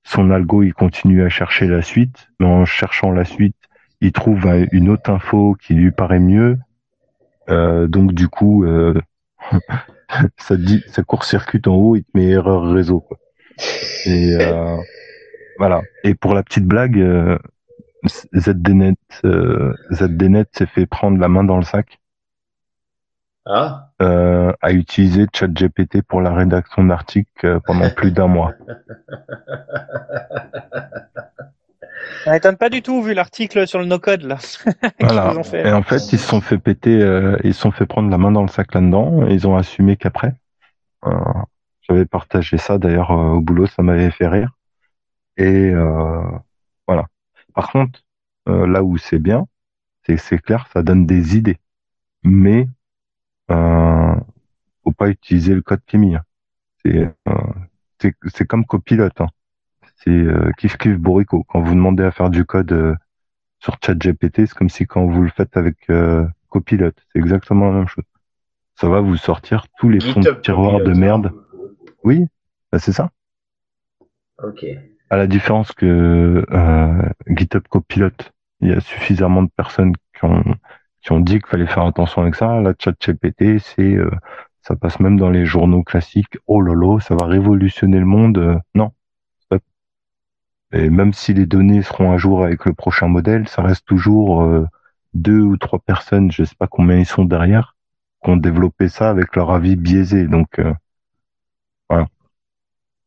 Son 0.03 0.31
algo, 0.31 0.63
il 0.63 0.73
continue 0.73 1.23
à 1.23 1.29
chercher 1.29 1.67
la 1.67 1.81
suite. 1.81 2.29
Mais 2.39 2.45
en 2.45 2.65
cherchant 2.65 3.11
la 3.11 3.25
suite, 3.25 3.55
il 4.01 4.11
trouve 4.11 4.45
une 4.71 4.89
autre 4.89 5.09
info 5.09 5.55
qui 5.59 5.73
lui 5.73 5.91
paraît 5.91 6.19
mieux. 6.19 6.57
Euh, 7.49 7.87
donc 7.87 8.13
du 8.13 8.27
coup, 8.27 8.63
euh, 8.63 8.99
ça 10.37 11.03
court-circuite 11.03 11.67
en 11.67 11.75
haut, 11.75 11.95
il 11.95 12.03
te 12.03 12.09
met 12.13 12.27
erreur 12.27 12.71
réseau. 12.71 13.05
Et 14.05 14.37
euh, 14.39 14.77
voilà. 15.57 15.81
Et 16.03 16.15
pour 16.15 16.33
la 16.33 16.43
petite 16.43 16.65
blague, 16.65 16.99
euh, 16.99 17.37
ZDNet, 18.35 18.97
euh, 19.25 19.73
ZDNet 19.91 20.47
s'est 20.53 20.65
fait 20.65 20.85
prendre 20.85 21.19
la 21.19 21.27
main 21.27 21.43
dans 21.43 21.57
le 21.57 21.63
sac 21.63 21.99
ah. 23.45 23.89
euh, 24.01 24.53
a 24.61 24.71
utilisé 24.71 25.25
ChatGPT 25.33 26.01
pour 26.03 26.21
la 26.21 26.33
rédaction 26.33 26.83
d'articles 26.83 27.45
euh, 27.45 27.59
pendant 27.65 27.89
plus 27.89 28.11
d'un 28.11 28.27
mois. 28.27 28.53
Ça 32.23 32.31
m'étonne 32.31 32.57
pas 32.57 32.69
du 32.69 32.81
tout 32.81 33.01
vu 33.01 33.13
l'article 33.13 33.67
sur 33.67 33.79
le 33.79 33.85
no-code 33.85 34.23
là. 34.23 34.37
voilà. 34.99 35.33
Et 35.53 35.71
en 35.71 35.83
fait, 35.83 36.11
ils 36.11 36.19
se 36.19 36.27
sont 36.27 36.41
fait 36.41 36.57
péter, 36.57 37.01
euh, 37.01 37.37
ils 37.43 37.53
se 37.53 37.61
sont 37.61 37.71
fait 37.71 37.85
prendre 37.85 38.09
la 38.09 38.17
main 38.17 38.31
dans 38.31 38.41
le 38.41 38.49
sac 38.49 38.73
là-dedans. 38.73 39.27
Et 39.27 39.33
ils 39.33 39.47
ont 39.47 39.55
assumé 39.55 39.95
qu'après. 39.95 40.35
Euh, 41.05 41.11
J'avais 41.89 42.05
partagé 42.05 42.57
ça 42.57 42.77
d'ailleurs 42.77 43.11
euh, 43.11 43.33
au 43.33 43.41
boulot, 43.41 43.65
ça 43.67 43.83
m'avait 43.83 44.11
fait 44.11 44.27
rire. 44.27 44.51
Et 45.37 45.71
euh, 45.71 46.21
voilà. 46.87 47.07
Par 47.53 47.71
contre, 47.71 48.03
là 48.47 48.83
où 48.83 48.97
c'est 48.97 49.19
bien, 49.19 49.45
C'est 50.03 50.17
c'est 50.17 50.39
clair, 50.39 50.67
ça 50.73 50.81
donne 50.83 51.05
des 51.05 51.37
idées. 51.37 51.57
Mais 52.23 52.67
euh, 53.51 54.15
faut 54.83 54.91
pas 54.91 55.09
utiliser 55.09 55.53
le 55.53 55.61
code 55.61 55.81
Kimi. 55.85 56.15
hein. 56.15 56.23
C'est 56.83 56.97
euh, 57.27 57.33
c'est 58.01 58.15
c'est 58.33 58.45
comme 58.47 58.65
copilote. 58.65 59.21
Hein. 59.21 59.29
C'est 59.97 60.11
euh, 60.11 60.51
kiff 60.57 60.77
kiff 60.77 60.97
bourrico. 60.97 61.43
Quand 61.43 61.61
vous 61.61 61.75
demandez 61.75 62.03
à 62.03 62.11
faire 62.11 62.29
du 62.29 62.45
code 62.45 62.71
euh, 62.71 62.95
sur 63.59 63.77
ChatGPT, 63.83 64.45
c'est 64.47 64.53
comme 64.53 64.69
si 64.69 64.85
quand 64.87 65.05
vous 65.05 65.21
le 65.23 65.29
faites 65.29 65.57
avec 65.57 65.77
euh, 65.89 66.25
copilote. 66.49 66.95
C'est 67.11 67.19
exactement 67.19 67.67
la 67.71 67.77
même 67.79 67.87
chose. 67.87 68.05
Ça 68.75 68.89
va 68.89 69.01
vous 69.01 69.17
sortir 69.17 69.65
tous 69.79 69.89
les 69.89 69.99
fonds 69.99 70.21
de 70.21 70.31
tiroir 70.41 70.79
de 70.79 70.93
Copilot, 70.93 70.99
merde. 70.99 71.33
Oui, 72.03 72.25
bah, 72.71 72.79
c'est 72.79 72.91
ça. 72.91 73.09
Ok. 74.43 74.65
À 75.09 75.17
la 75.17 75.27
différence 75.27 75.71
que 75.71 76.45
euh, 76.51 77.09
GitHub 77.27 77.67
Copilot, 77.67 78.11
il 78.61 78.69
y 78.69 78.73
a 78.73 78.79
suffisamment 78.79 79.43
de 79.43 79.49
personnes 79.49 79.93
qui 80.13 80.25
ont 80.25 80.43
qui 81.01 81.11
ont 81.13 81.19
dit 81.19 81.39
qu'il 81.39 81.47
fallait 81.47 81.67
faire 81.67 81.85
attention 81.85 82.21
avec 82.21 82.35
ça. 82.35 82.59
La 82.61 82.73
ChatGPT, 82.77 83.59
c'est 83.59 83.95
euh, 83.95 84.11
ça 84.61 84.75
passe 84.75 84.99
même 84.99 85.17
dans 85.17 85.29
les 85.29 85.45
journaux 85.45 85.83
classiques. 85.83 86.37
Oh 86.47 86.61
lolo, 86.61 86.99
ça 86.99 87.15
va 87.15 87.25
révolutionner 87.25 87.99
le 87.99 88.05
monde. 88.05 88.37
Euh, 88.37 88.57
non. 88.75 88.91
Stop. 89.39 89.63
Et 90.73 90.89
même 90.89 91.13
si 91.13 91.33
les 91.33 91.45
données 91.45 91.81
seront 91.81 92.11
à 92.11 92.17
jour 92.17 92.43
avec 92.43 92.65
le 92.65 92.73
prochain 92.73 93.07
modèle, 93.07 93.47
ça 93.47 93.61
reste 93.61 93.85
toujours 93.85 94.43
euh, 94.43 94.65
deux 95.13 95.41
ou 95.41 95.57
trois 95.57 95.79
personnes, 95.79 96.31
je 96.31 96.43
sais 96.43 96.55
pas 96.55 96.67
combien 96.67 96.97
ils 96.97 97.05
sont 97.05 97.25
derrière, 97.25 97.75
qui 98.23 98.29
ont 98.29 98.37
développé 98.37 98.89
ça 98.89 99.09
avec 99.09 99.35
leur 99.35 99.51
avis 99.51 99.75
biaisé. 99.75 100.27
Donc 100.27 100.59
euh, 100.59 100.73
voilà. 101.89 102.07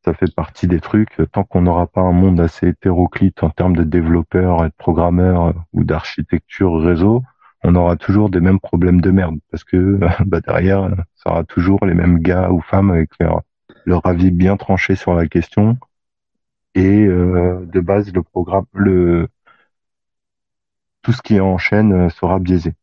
Ça 0.04 0.14
fait 0.14 0.34
partie 0.34 0.66
des 0.66 0.80
trucs. 0.80 1.20
Tant 1.32 1.44
qu'on 1.44 1.62
n'aura 1.62 1.86
pas 1.86 2.00
un 2.00 2.12
monde 2.12 2.40
assez 2.40 2.68
hétéroclite 2.68 3.42
en 3.44 3.50
termes 3.50 3.76
de 3.76 3.84
développeurs 3.84 4.64
et 4.64 4.68
de 4.68 4.74
programmeurs 4.76 5.48
euh, 5.48 5.52
ou 5.72 5.84
d'architecture 5.84 6.80
réseau, 6.80 7.22
on 7.62 7.74
aura 7.76 7.96
toujours 7.96 8.28
des 8.30 8.40
mêmes 8.40 8.60
problèmes 8.60 9.00
de 9.00 9.10
merde 9.10 9.38
parce 9.50 9.64
que 9.64 10.00
bah, 10.26 10.40
derrière, 10.40 10.90
ça 11.14 11.30
aura 11.30 11.44
toujours 11.44 11.84
les 11.86 11.94
mêmes 11.94 12.18
gars 12.18 12.50
ou 12.50 12.60
femmes 12.60 12.90
avec 12.90 13.10
leur, 13.20 14.04
avis 14.04 14.30
bien 14.30 14.56
tranché 14.56 14.96
sur 14.96 15.14
la 15.14 15.26
question 15.28 15.78
et 16.74 17.04
euh, 17.04 17.64
de 17.66 17.80
base 17.80 18.12
le 18.12 18.22
programme, 18.22 18.66
le 18.72 19.28
tout 21.02 21.12
ce 21.12 21.22
qui 21.22 21.36
est 21.36 21.40
en 21.40 21.58
chaîne 21.58 21.92
euh, 21.92 22.08
sera 22.08 22.38
biaisé 22.38 22.74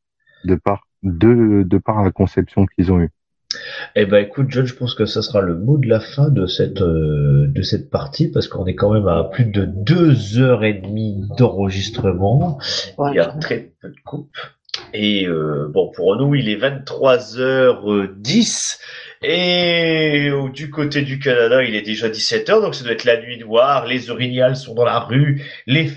de 0.45 0.55
par 0.55 0.88
de, 1.03 1.63
de 1.65 1.77
par 1.77 2.03
la 2.03 2.11
conception 2.11 2.65
qu'ils 2.65 2.91
ont 2.91 2.99
eue. 2.99 3.11
Eh 3.95 4.05
ben 4.05 4.23
écoute 4.23 4.45
John, 4.49 4.65
je 4.65 4.76
pense 4.76 4.93
que 4.93 5.05
ça 5.05 5.23
sera 5.23 5.41
le 5.41 5.55
mot 5.55 5.77
de 5.77 5.88
la 5.88 5.99
fin 5.99 6.30
de 6.30 6.45
cette 6.45 6.81
euh, 6.81 7.47
de 7.47 7.61
cette 7.63 7.89
partie 7.89 8.30
parce 8.30 8.47
qu'on 8.47 8.67
est 8.67 8.76
quand 8.76 8.93
même 8.93 9.07
à 9.07 9.23
plus 9.23 9.45
de 9.45 9.65
deux 9.65 10.38
heures 10.38 10.63
et 10.63 10.73
demie 10.73 11.23
d'enregistrement. 11.38 12.59
Il 12.99 13.15
y 13.15 13.19
a 13.19 13.26
très 13.26 13.71
peu 13.81 13.89
de 13.89 13.99
coupes. 14.05 14.38
Et 14.93 15.27
euh, 15.27 15.67
bon 15.73 15.91
pour 15.95 16.15
nous 16.15 16.35
il 16.35 16.47
est 16.47 16.57
23h10 16.57 18.77
et 19.21 20.29
du 20.53 20.69
côté 20.69 21.01
du 21.01 21.19
Canada 21.19 21.63
il 21.63 21.75
est 21.75 21.81
déjà 21.81 22.09
17h 22.09 22.61
donc 22.61 22.75
ça 22.75 22.83
doit 22.83 22.93
être 22.93 23.03
la 23.03 23.21
nuit 23.21 23.37
noire, 23.37 23.85
les 23.85 24.09
orignals 24.09 24.55
sont 24.55 24.73
dans 24.73 24.85
la 24.85 24.99
rue, 24.99 25.43
les 25.67 25.91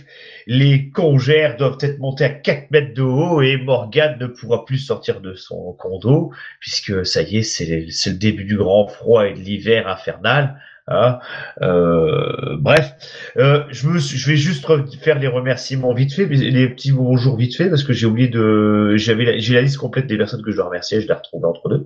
les 0.46 0.90
congères 0.90 1.56
doivent 1.56 1.78
être 1.80 1.98
montés 1.98 2.24
à 2.24 2.30
4 2.30 2.70
mètres 2.70 2.94
de 2.94 3.02
haut 3.02 3.42
et 3.42 3.56
Morgane 3.56 4.18
ne 4.18 4.26
pourra 4.26 4.64
plus 4.64 4.78
sortir 4.78 5.20
de 5.20 5.34
son 5.34 5.72
condo 5.74 6.32
puisque 6.60 7.06
ça 7.06 7.22
y 7.22 7.38
est, 7.38 7.42
c'est 7.42 7.66
le 7.66 8.16
début 8.16 8.44
du 8.44 8.56
grand 8.56 8.88
froid 8.88 9.26
et 9.26 9.34
de 9.34 9.38
l'hiver 9.38 9.88
infernal. 9.88 10.60
Hein. 10.92 11.18
Euh, 11.62 12.56
bref, 12.58 12.94
euh, 13.36 13.64
je, 13.70 13.88
vais 13.88 14.36
juste 14.36 14.64
re- 14.66 14.98
faire 15.00 15.18
les 15.18 15.28
remerciements 15.28 15.92
vite 15.94 16.12
fait, 16.12 16.26
les 16.26 16.68
petits 16.68 16.92
bonjours 16.92 17.36
vite 17.36 17.56
fait 17.56 17.68
parce 17.68 17.84
que 17.84 17.92
j'ai 17.92 18.06
oublié 18.06 18.28
de, 18.28 18.94
j'avais, 18.96 19.24
la- 19.24 19.38
j'ai 19.38 19.54
la 19.54 19.62
liste 19.62 19.78
complète 19.78 20.06
des 20.06 20.16
personnes 20.16 20.42
que 20.42 20.50
je 20.50 20.56
dois 20.56 20.66
remercier, 20.66 21.00
je 21.00 21.08
l'ai 21.08 21.14
retrouvée 21.14 21.46
entre 21.46 21.68
deux. 21.68 21.84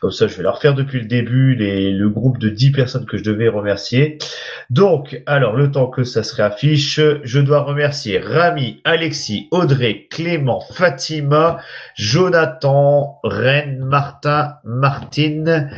Comme 0.00 0.10
ça, 0.10 0.26
je 0.26 0.36
vais 0.36 0.42
la 0.42 0.50
refaire 0.50 0.74
depuis 0.74 1.00
le 1.00 1.06
début, 1.06 1.54
le 1.54 2.08
groupe 2.08 2.38
de 2.38 2.48
10 2.48 2.72
personnes 2.72 3.06
que 3.06 3.16
je 3.16 3.24
devais 3.24 3.48
remercier. 3.48 4.18
Donc, 4.70 5.22
alors, 5.26 5.56
le 5.56 5.70
temps 5.70 5.86
que 5.86 6.04
ça 6.04 6.22
se 6.22 6.34
réaffiche, 6.34 7.00
je 7.22 7.40
dois 7.40 7.60
remercier 7.60 8.18
Rami, 8.18 8.80
Alexis, 8.84 9.48
Audrey, 9.50 10.06
Clément, 10.10 10.60
Fatima, 10.72 11.58
Jonathan, 11.96 13.18
Reine, 13.22 13.84
Martin, 13.84 14.54
Martine, 14.64 15.70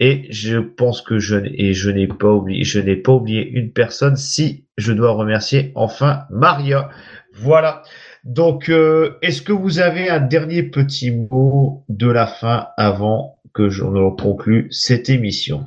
et 0.00 0.26
je 0.30 0.58
pense 0.58 1.02
que 1.02 1.18
je, 1.18 1.36
n'ai 1.36 2.06
pas 2.06 3.12
oublié, 3.12 3.48
une 3.48 3.72
personne 3.72 4.16
si 4.16 4.66
je 4.76 4.92
dois 4.92 5.12
remercier 5.12 5.72
enfin 5.74 6.24
Maria. 6.30 6.90
Voilà. 7.34 7.82
Donc, 8.24 8.68
euh, 8.68 9.18
est-ce 9.22 9.42
que 9.42 9.52
vous 9.52 9.78
avez 9.78 10.08
un 10.08 10.20
dernier 10.20 10.62
petit 10.62 11.10
mot 11.10 11.84
de 11.88 12.08
la 12.08 12.26
fin 12.26 12.68
avant 12.76 13.38
que 13.52 13.68
je 13.68 13.84
ne 13.84 14.10
conclue 14.16 14.68
cette 14.70 15.10
émission? 15.10 15.62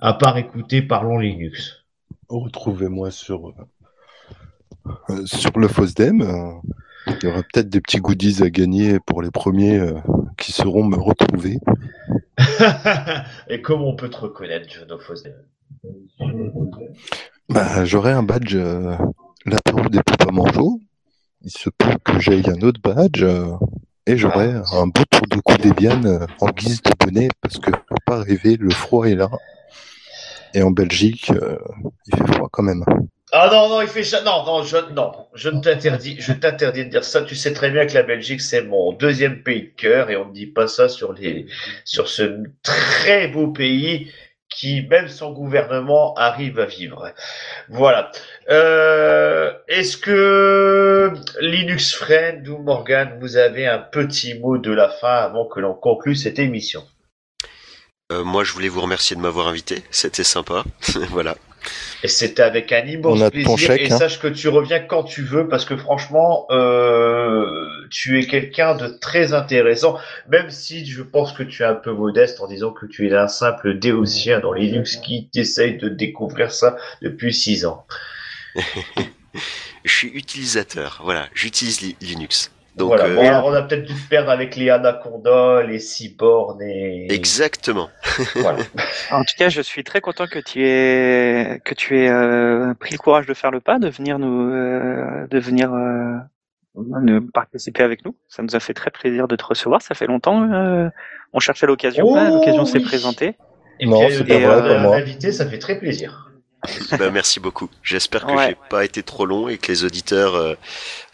À 0.00 0.14
part 0.14 0.38
écouter 0.38 0.82
Parlons 0.82 1.18
Linux. 1.18 1.84
Retrouvez-moi 2.28 3.10
sur, 3.10 3.48
euh, 3.48 4.92
euh, 5.10 5.26
sur 5.26 5.58
le 5.58 5.68
FOSDEM. 5.68 6.60
Il 7.06 7.24
y 7.24 7.26
aura 7.26 7.42
peut-être 7.42 7.68
des 7.68 7.80
petits 7.80 7.98
goodies 7.98 8.42
à 8.42 8.50
gagner 8.50 8.98
pour 9.00 9.22
les 9.22 9.30
premiers 9.30 9.78
euh, 9.78 9.94
qui 10.38 10.52
sauront 10.52 10.84
me 10.84 10.96
retrouver. 10.96 11.58
Et 13.48 13.60
comment 13.62 13.88
on 13.88 13.96
peut 13.96 14.08
te 14.08 14.18
reconnaître, 14.18 14.68
John 14.68 14.90
O'Fosdale 14.92 15.44
Bah, 17.48 17.84
J'aurai 17.84 18.12
un 18.12 18.22
badge 18.22 18.54
euh, 18.54 18.96
l'apéro 19.46 19.88
des 19.88 20.02
Papamanjo. 20.02 20.80
Il 21.42 21.50
se 21.50 21.68
peut 21.70 21.96
que 22.02 22.18
j'aille 22.20 22.48
un 22.48 22.60
autre 22.62 22.80
badge 22.82 23.22
euh, 23.22 23.52
et 24.06 24.16
j'aurai 24.16 24.52
un 24.72 24.86
beau 24.86 25.02
tour 25.10 25.26
de 25.30 25.36
cou 25.40 25.56
d'Evian 25.58 26.02
euh, 26.04 26.26
en 26.40 26.48
guise 26.48 26.82
de 26.82 26.90
bonnet 26.98 27.28
parce 27.40 27.58
que 27.58 27.70
faut 27.70 27.96
pas 28.06 28.22
rêver, 28.22 28.56
le 28.58 28.70
froid 28.70 29.06
est 29.06 29.14
là. 29.14 29.30
Et 30.54 30.62
en 30.62 30.70
Belgique, 30.70 31.30
euh, 31.30 31.58
il 32.06 32.16
fait 32.16 32.32
froid 32.32 32.48
quand 32.50 32.62
même. 32.62 32.84
Ah 33.36 33.48
non, 33.50 33.68
non, 33.68 33.80
il 33.82 33.88
fait 33.88 34.04
ja- 34.04 34.22
non, 34.22 34.44
non, 34.44 34.62
je, 34.62 34.76
non, 34.92 35.10
je 35.34 35.48
ne 35.48 35.60
t'interdis, 35.60 36.16
je 36.20 36.32
t'interdis 36.32 36.84
de 36.84 36.90
dire 36.90 37.02
ça. 37.02 37.22
Tu 37.22 37.34
sais 37.34 37.52
très 37.52 37.70
bien 37.70 37.84
que 37.84 37.92
la 37.94 38.04
Belgique, 38.04 38.40
c'est 38.40 38.62
mon 38.62 38.92
deuxième 38.92 39.42
pays 39.42 39.62
de 39.62 39.72
cœur 39.76 40.08
et 40.08 40.16
on 40.16 40.26
ne 40.28 40.32
dit 40.32 40.46
pas 40.46 40.68
ça 40.68 40.88
sur 40.88 41.12
les, 41.14 41.46
sur 41.84 42.08
ce 42.08 42.44
très 42.62 43.26
beau 43.26 43.48
pays 43.48 44.12
qui, 44.48 44.82
même 44.82 45.08
sans 45.08 45.32
gouvernement, 45.32 46.14
arrive 46.14 46.60
à 46.60 46.66
vivre. 46.66 47.12
Voilà. 47.68 48.12
Euh, 48.50 49.52
est-ce 49.66 49.96
que 49.96 51.12
Linux 51.40 51.92
Friend 51.92 52.46
ou 52.46 52.58
Morgan, 52.58 53.18
vous 53.20 53.36
avez 53.36 53.66
un 53.66 53.78
petit 53.80 54.38
mot 54.38 54.58
de 54.58 54.70
la 54.70 54.88
fin 54.88 55.16
avant 55.16 55.46
que 55.46 55.58
l'on 55.58 55.74
conclue 55.74 56.14
cette 56.14 56.38
émission? 56.38 56.84
Euh, 58.12 58.22
moi, 58.22 58.44
je 58.44 58.52
voulais 58.52 58.68
vous 58.68 58.80
remercier 58.80 59.16
de 59.16 59.20
m'avoir 59.20 59.48
invité. 59.48 59.82
C'était 59.90 60.22
sympa. 60.22 60.62
voilà. 61.10 61.34
Et 62.02 62.08
c'était 62.08 62.42
avec 62.42 62.70
un 62.72 62.84
immense 62.84 63.18
On 63.18 63.22
a 63.24 63.30
plaisir. 63.30 63.48
ton 63.48 63.56
chèque, 63.56 63.80
et 63.82 63.92
hein. 63.92 63.98
sache 63.98 64.18
que 64.18 64.28
tu 64.28 64.48
reviens 64.48 64.80
quand 64.80 65.04
tu 65.04 65.22
veux, 65.22 65.48
parce 65.48 65.64
que 65.64 65.76
franchement, 65.76 66.46
euh, 66.50 67.46
tu 67.90 68.20
es 68.20 68.26
quelqu'un 68.26 68.74
de 68.74 68.88
très 68.88 69.32
intéressant, 69.32 69.98
même 70.28 70.50
si 70.50 70.84
je 70.86 71.02
pense 71.02 71.32
que 71.32 71.42
tu 71.42 71.62
es 71.62 71.66
un 71.66 71.74
peu 71.74 71.92
modeste 71.92 72.40
en 72.40 72.46
disant 72.48 72.70
que 72.72 72.86
tu 72.86 73.08
es 73.08 73.14
un 73.14 73.28
simple 73.28 73.78
déotien 73.78 74.40
dans 74.40 74.52
Linux 74.52 74.96
qui 74.96 75.28
essaye 75.34 75.78
de 75.78 75.88
découvrir 75.88 76.52
ça 76.52 76.76
depuis 77.02 77.32
six 77.32 77.64
ans. 77.64 77.86
Je 79.84 79.92
suis 79.92 80.08
utilisateur. 80.08 81.00
Voilà. 81.04 81.28
J'utilise 81.34 81.80
li- 81.80 81.96
Linux. 82.00 82.50
Donc, 82.76 82.88
voilà. 82.88 83.04
euh, 83.04 83.14
Bon, 83.14 83.20
alors, 83.22 83.46
on 83.46 83.52
a 83.52 83.62
peut-être 83.62 83.84
dû 83.84 83.94
te 83.94 84.08
perdre 84.08 84.30
avec 84.30 84.56
les 84.56 84.68
Anaconda, 84.70 85.62
les 85.62 85.78
Cyborg 85.78 86.60
et 86.62 87.06
exactement. 87.12 87.88
voilà. 88.36 88.58
En 89.12 89.20
tout 89.24 89.34
cas, 89.38 89.48
je 89.48 89.60
suis 89.60 89.84
très 89.84 90.00
content 90.00 90.26
que 90.26 90.38
tu 90.40 90.66
aies 90.66 91.60
que 91.64 91.74
tu 91.74 91.98
aies 92.00 92.08
euh, 92.10 92.74
pris 92.74 92.92
le 92.92 92.98
courage 92.98 93.26
de 93.26 93.34
faire 93.34 93.50
le 93.52 93.60
pas, 93.60 93.78
de 93.78 93.88
venir 93.88 94.18
nous, 94.18 94.50
euh, 94.52 95.26
de 95.30 95.38
venir 95.38 95.72
euh, 95.72 96.16
de 96.76 97.20
participer 97.32 97.82
avec 97.84 98.04
nous. 98.04 98.16
Ça 98.28 98.42
nous 98.42 98.56
a 98.56 98.60
fait 98.60 98.74
très 98.74 98.90
plaisir 98.90 99.28
de 99.28 99.36
te 99.36 99.44
recevoir. 99.44 99.80
Ça 99.82 99.94
fait 99.94 100.06
longtemps. 100.06 100.42
euh, 100.52 100.88
on 101.32 101.40
cherchait 101.40 101.66
l'occasion. 101.66 102.06
Oh, 102.08 102.16
l'occasion 102.16 102.64
s'est 102.64 102.80
présentée. 102.80 103.36
Et 103.80 103.86
Non, 103.86 104.04
puis, 104.06 104.14
c'est 104.16 104.22
euh, 104.22 104.40
pas 104.40 104.60
vrai, 104.60 104.68
pas 104.74 104.78
moi. 104.82 104.98
L'invité, 104.98 105.32
ça 105.32 105.46
fait 105.46 105.58
très 105.58 105.78
plaisir. 105.78 106.23
Bah, 106.98 107.10
merci 107.10 107.40
beaucoup. 107.40 107.68
J'espère 107.82 108.26
que 108.26 108.32
Ouais. 108.32 108.48
j'ai 108.48 108.56
pas 108.70 108.84
été 108.84 109.02
trop 109.02 109.26
long 109.26 109.48
et 109.48 109.58
que 109.58 109.70
les 109.70 109.84
auditeurs, 109.84 110.34
euh, 110.34 110.54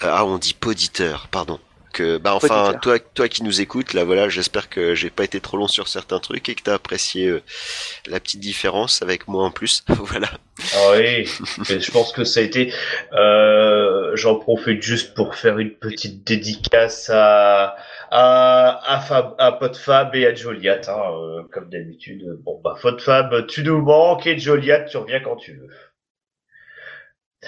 ah, 0.00 0.24
on 0.24 0.38
dit 0.38 0.54
poditeur, 0.54 1.28
pardon. 1.30 1.58
Que, 1.92 2.18
bah, 2.18 2.36
enfin, 2.36 2.66
Poditeur. 2.66 2.80
toi, 2.80 2.98
toi 3.00 3.28
qui 3.28 3.42
nous 3.42 3.60
écoutes, 3.60 3.94
là, 3.94 4.04
voilà, 4.04 4.28
j'espère 4.28 4.68
que 4.68 4.94
j'ai 4.94 5.10
pas 5.10 5.24
été 5.24 5.40
trop 5.40 5.56
long 5.56 5.66
sur 5.66 5.88
certains 5.88 6.20
trucs 6.20 6.48
et 6.48 6.54
que 6.54 6.62
t'as 6.62 6.74
apprécié 6.74 7.26
euh, 7.26 7.42
la 8.06 8.20
petite 8.20 8.38
différence 8.38 9.02
avec 9.02 9.26
moi 9.26 9.44
en 9.44 9.50
plus. 9.50 9.82
voilà. 9.88 10.28
Ah 10.76 10.92
oui, 10.96 11.28
mais 11.68 11.80
je 11.80 11.90
pense 11.90 12.12
que 12.12 12.22
ça 12.22 12.38
a 12.38 12.42
été. 12.44 12.72
Euh, 13.12 14.12
J'en 14.14 14.36
profite 14.36 14.82
juste 14.82 15.14
pour 15.14 15.34
faire 15.34 15.58
une 15.58 15.70
petite 15.72 16.24
dédicace 16.24 17.10
à 17.12 17.74
à 18.10 18.80
à, 18.84 19.00
Fab, 19.00 19.34
à 19.38 19.52
Podfab 19.52 20.14
et 20.14 20.26
à 20.26 20.34
Joliat, 20.34 20.80
hein, 20.88 21.02
euh, 21.12 21.42
comme 21.52 21.68
d'habitude. 21.70 22.24
Bon 22.40 22.60
bah 22.62 22.76
Podfab, 22.80 23.46
tu 23.46 23.62
nous 23.62 23.80
manques 23.80 24.26
et 24.26 24.38
Joliat, 24.38 24.84
tu 24.84 24.96
reviens 24.96 25.20
quand 25.20 25.36
tu 25.36 25.54
veux. 25.54 25.68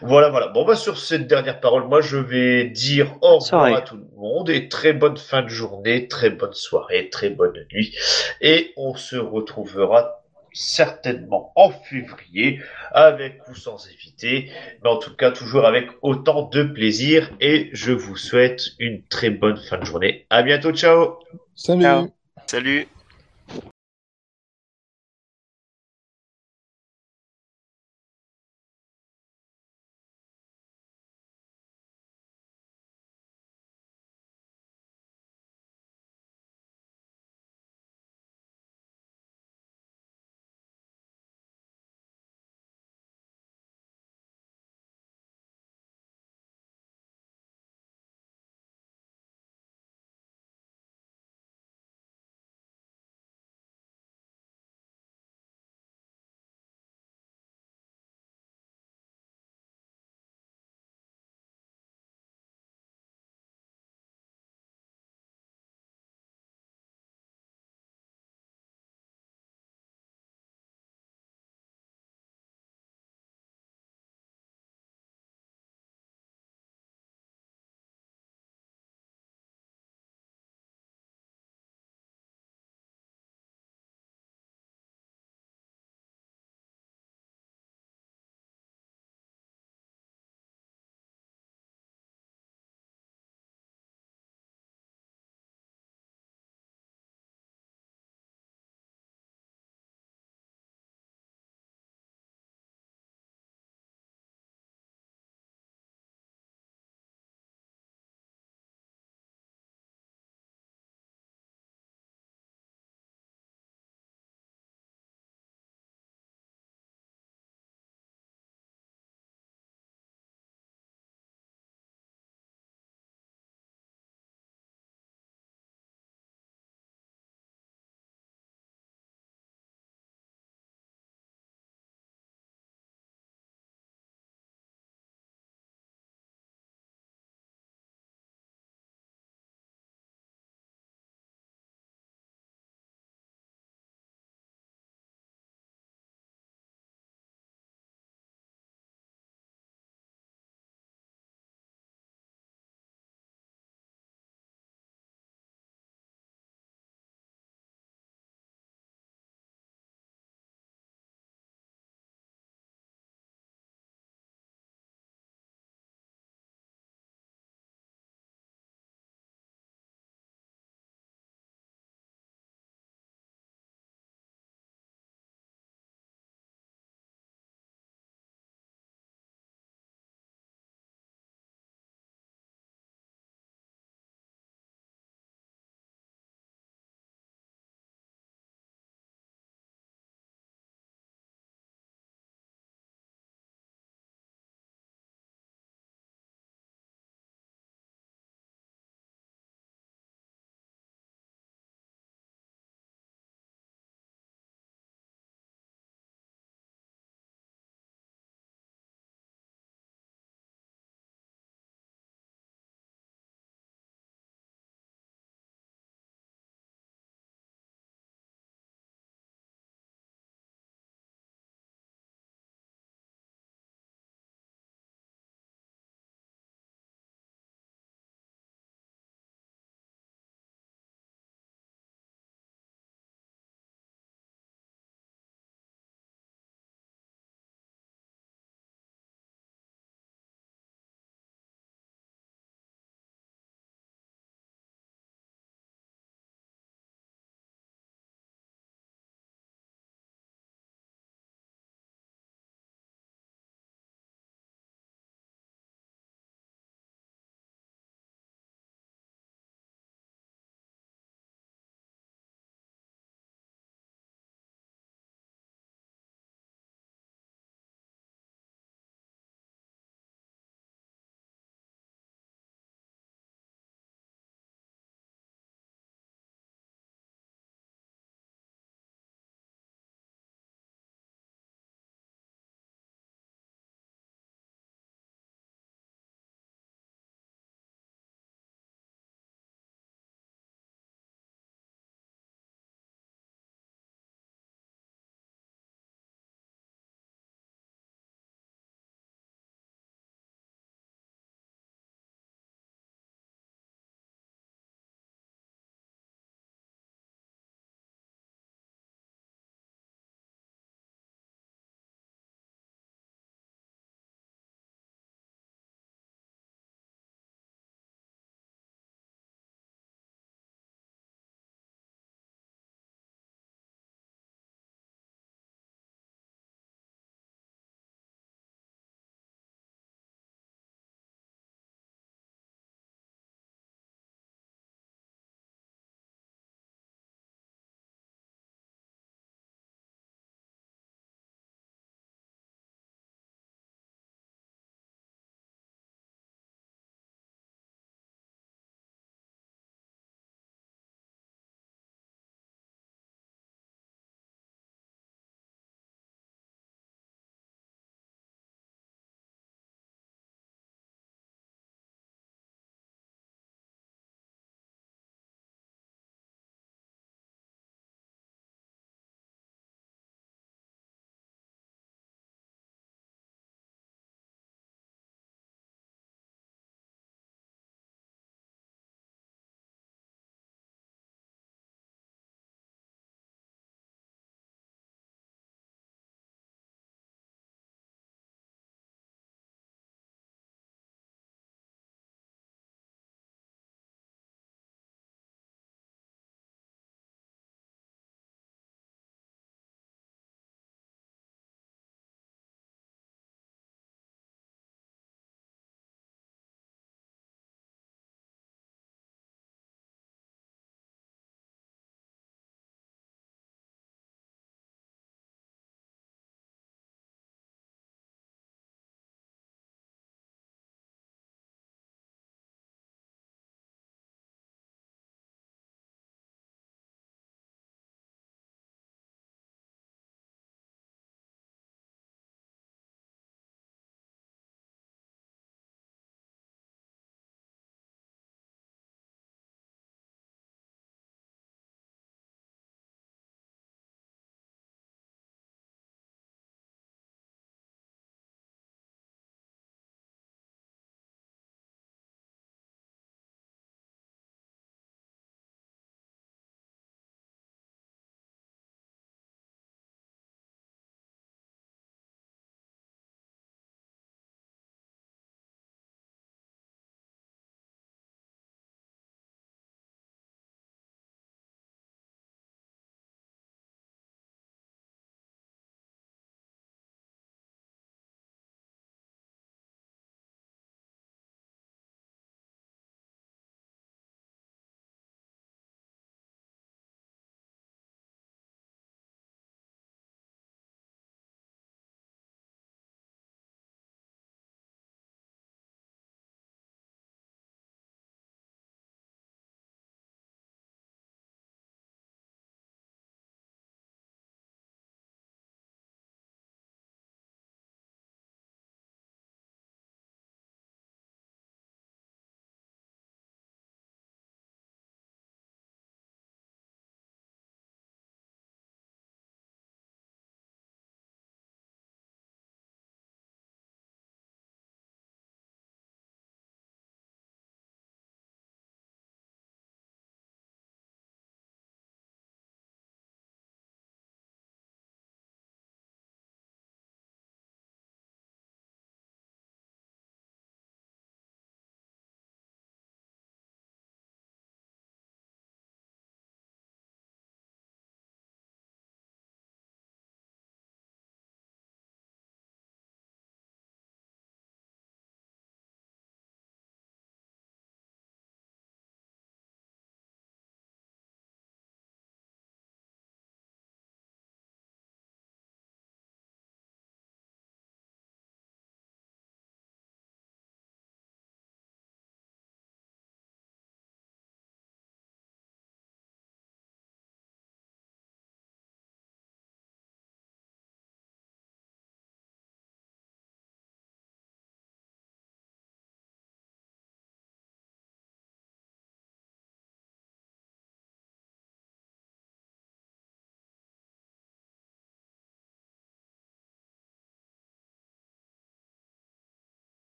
Voilà, 0.00 0.30
voilà. 0.30 0.48
Bon, 0.48 0.64
bah, 0.64 0.76
sur 0.76 0.98
cette 0.98 1.26
dernière 1.26 1.60
parole, 1.60 1.84
moi, 1.84 2.00
je 2.00 2.16
vais 2.16 2.64
dire 2.64 3.18
au 3.20 3.38
revoir 3.38 3.74
à 3.74 3.82
tout 3.82 3.96
le 3.96 4.06
monde 4.16 4.48
et 4.48 4.68
très 4.68 4.94
bonne 4.94 5.18
fin 5.18 5.42
de 5.42 5.48
journée, 5.48 6.08
très 6.08 6.30
bonne 6.30 6.54
soirée, 6.54 7.10
très 7.10 7.28
bonne 7.28 7.66
nuit. 7.70 7.94
Et 8.40 8.72
on 8.78 8.94
se 8.94 9.16
retrouvera 9.16 10.23
certainement 10.54 11.52
en 11.56 11.70
février, 11.70 12.60
avec 12.92 13.40
ou 13.50 13.54
sans 13.54 13.86
éviter, 13.88 14.50
mais 14.82 14.88
en 14.88 14.98
tout 14.98 15.14
cas, 15.14 15.30
toujours 15.30 15.66
avec 15.66 15.88
autant 16.00 16.48
de 16.48 16.62
plaisir. 16.62 17.30
Et 17.40 17.68
je 17.72 17.92
vous 17.92 18.16
souhaite 18.16 18.70
une 18.78 19.02
très 19.02 19.30
bonne 19.30 19.58
fin 19.58 19.78
de 19.78 19.84
journée. 19.84 20.26
À 20.30 20.42
bientôt, 20.42 20.72
ciao! 20.72 21.18
Salut. 21.54 21.82
Ciao. 21.82 22.08
Salut 22.46 22.88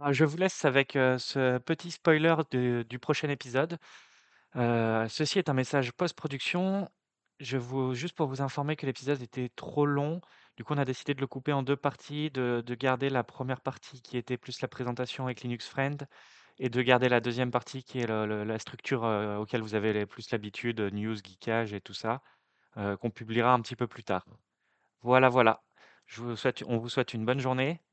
Ah, 0.00 0.12
je 0.12 0.24
vous 0.24 0.36
laisse 0.36 0.64
avec, 0.64 0.92
ce 0.94 1.58
petit 1.58 1.90
spoiler 1.92 2.34
du 2.50 2.98
prochain 2.98 3.28
épisode. 3.28 3.78
Ceci 4.54 5.38
est 5.38 5.48
un 5.48 5.54
message 5.54 5.92
post-production. 5.92 6.88
Je 7.40 7.56
vous 7.58 7.94
juste 7.94 8.16
pour 8.16 8.28
vous 8.28 8.42
informer 8.42 8.76
que 8.76 8.86
l'épisode 8.86 9.22
était 9.22 9.50
trop 9.56 9.86
long, 9.86 10.20
du 10.56 10.64
coup, 10.64 10.74
on 10.74 10.78
a 10.78 10.84
décidé 10.84 11.14
de 11.14 11.20
le 11.20 11.26
couper 11.26 11.52
en 11.52 11.62
2 11.64 11.76
parties, 11.76 12.30
de 12.30 12.62
de 12.64 12.74
garder 12.76 13.10
la 13.10 13.24
première 13.24 13.60
partie 13.60 14.02
qui 14.02 14.16
était 14.16 14.38
plus 14.38 14.60
la 14.62 14.68
présentation 14.68 15.24
avec 15.24 15.42
Linux 15.42 15.68
Friend 15.68 16.06
et 16.58 16.68
de 16.70 16.82
garder 16.82 17.08
la 17.08 17.20
deuxième 17.20 17.50
partie 17.50 17.82
qui 17.84 18.00
est 18.00 18.06
la 18.06 18.58
structure, 18.58 19.04
heu, 19.04 19.36
auquel 19.38 19.62
vous 19.62 19.74
avez 19.74 19.92
les 19.92 20.06
plus 20.06 20.30
l'habitude, 20.30 20.80
news, 20.80 21.16
geekage 21.16 21.72
et 21.74 21.80
tout 21.80 21.94
ça, 21.94 22.22
qu'on 22.76 23.10
publiera 23.10 23.52
un 23.54 23.60
petit 23.62 23.76
peu 23.76 23.86
plus 23.88 24.04
tard. 24.04 24.26
Voilà, 25.02 25.28
voilà. 25.28 25.62
On 26.66 26.78
vous 26.78 26.88
souhaite 26.90 27.14
une 27.14 27.24
bonne 27.26 27.40
journée 27.40 27.80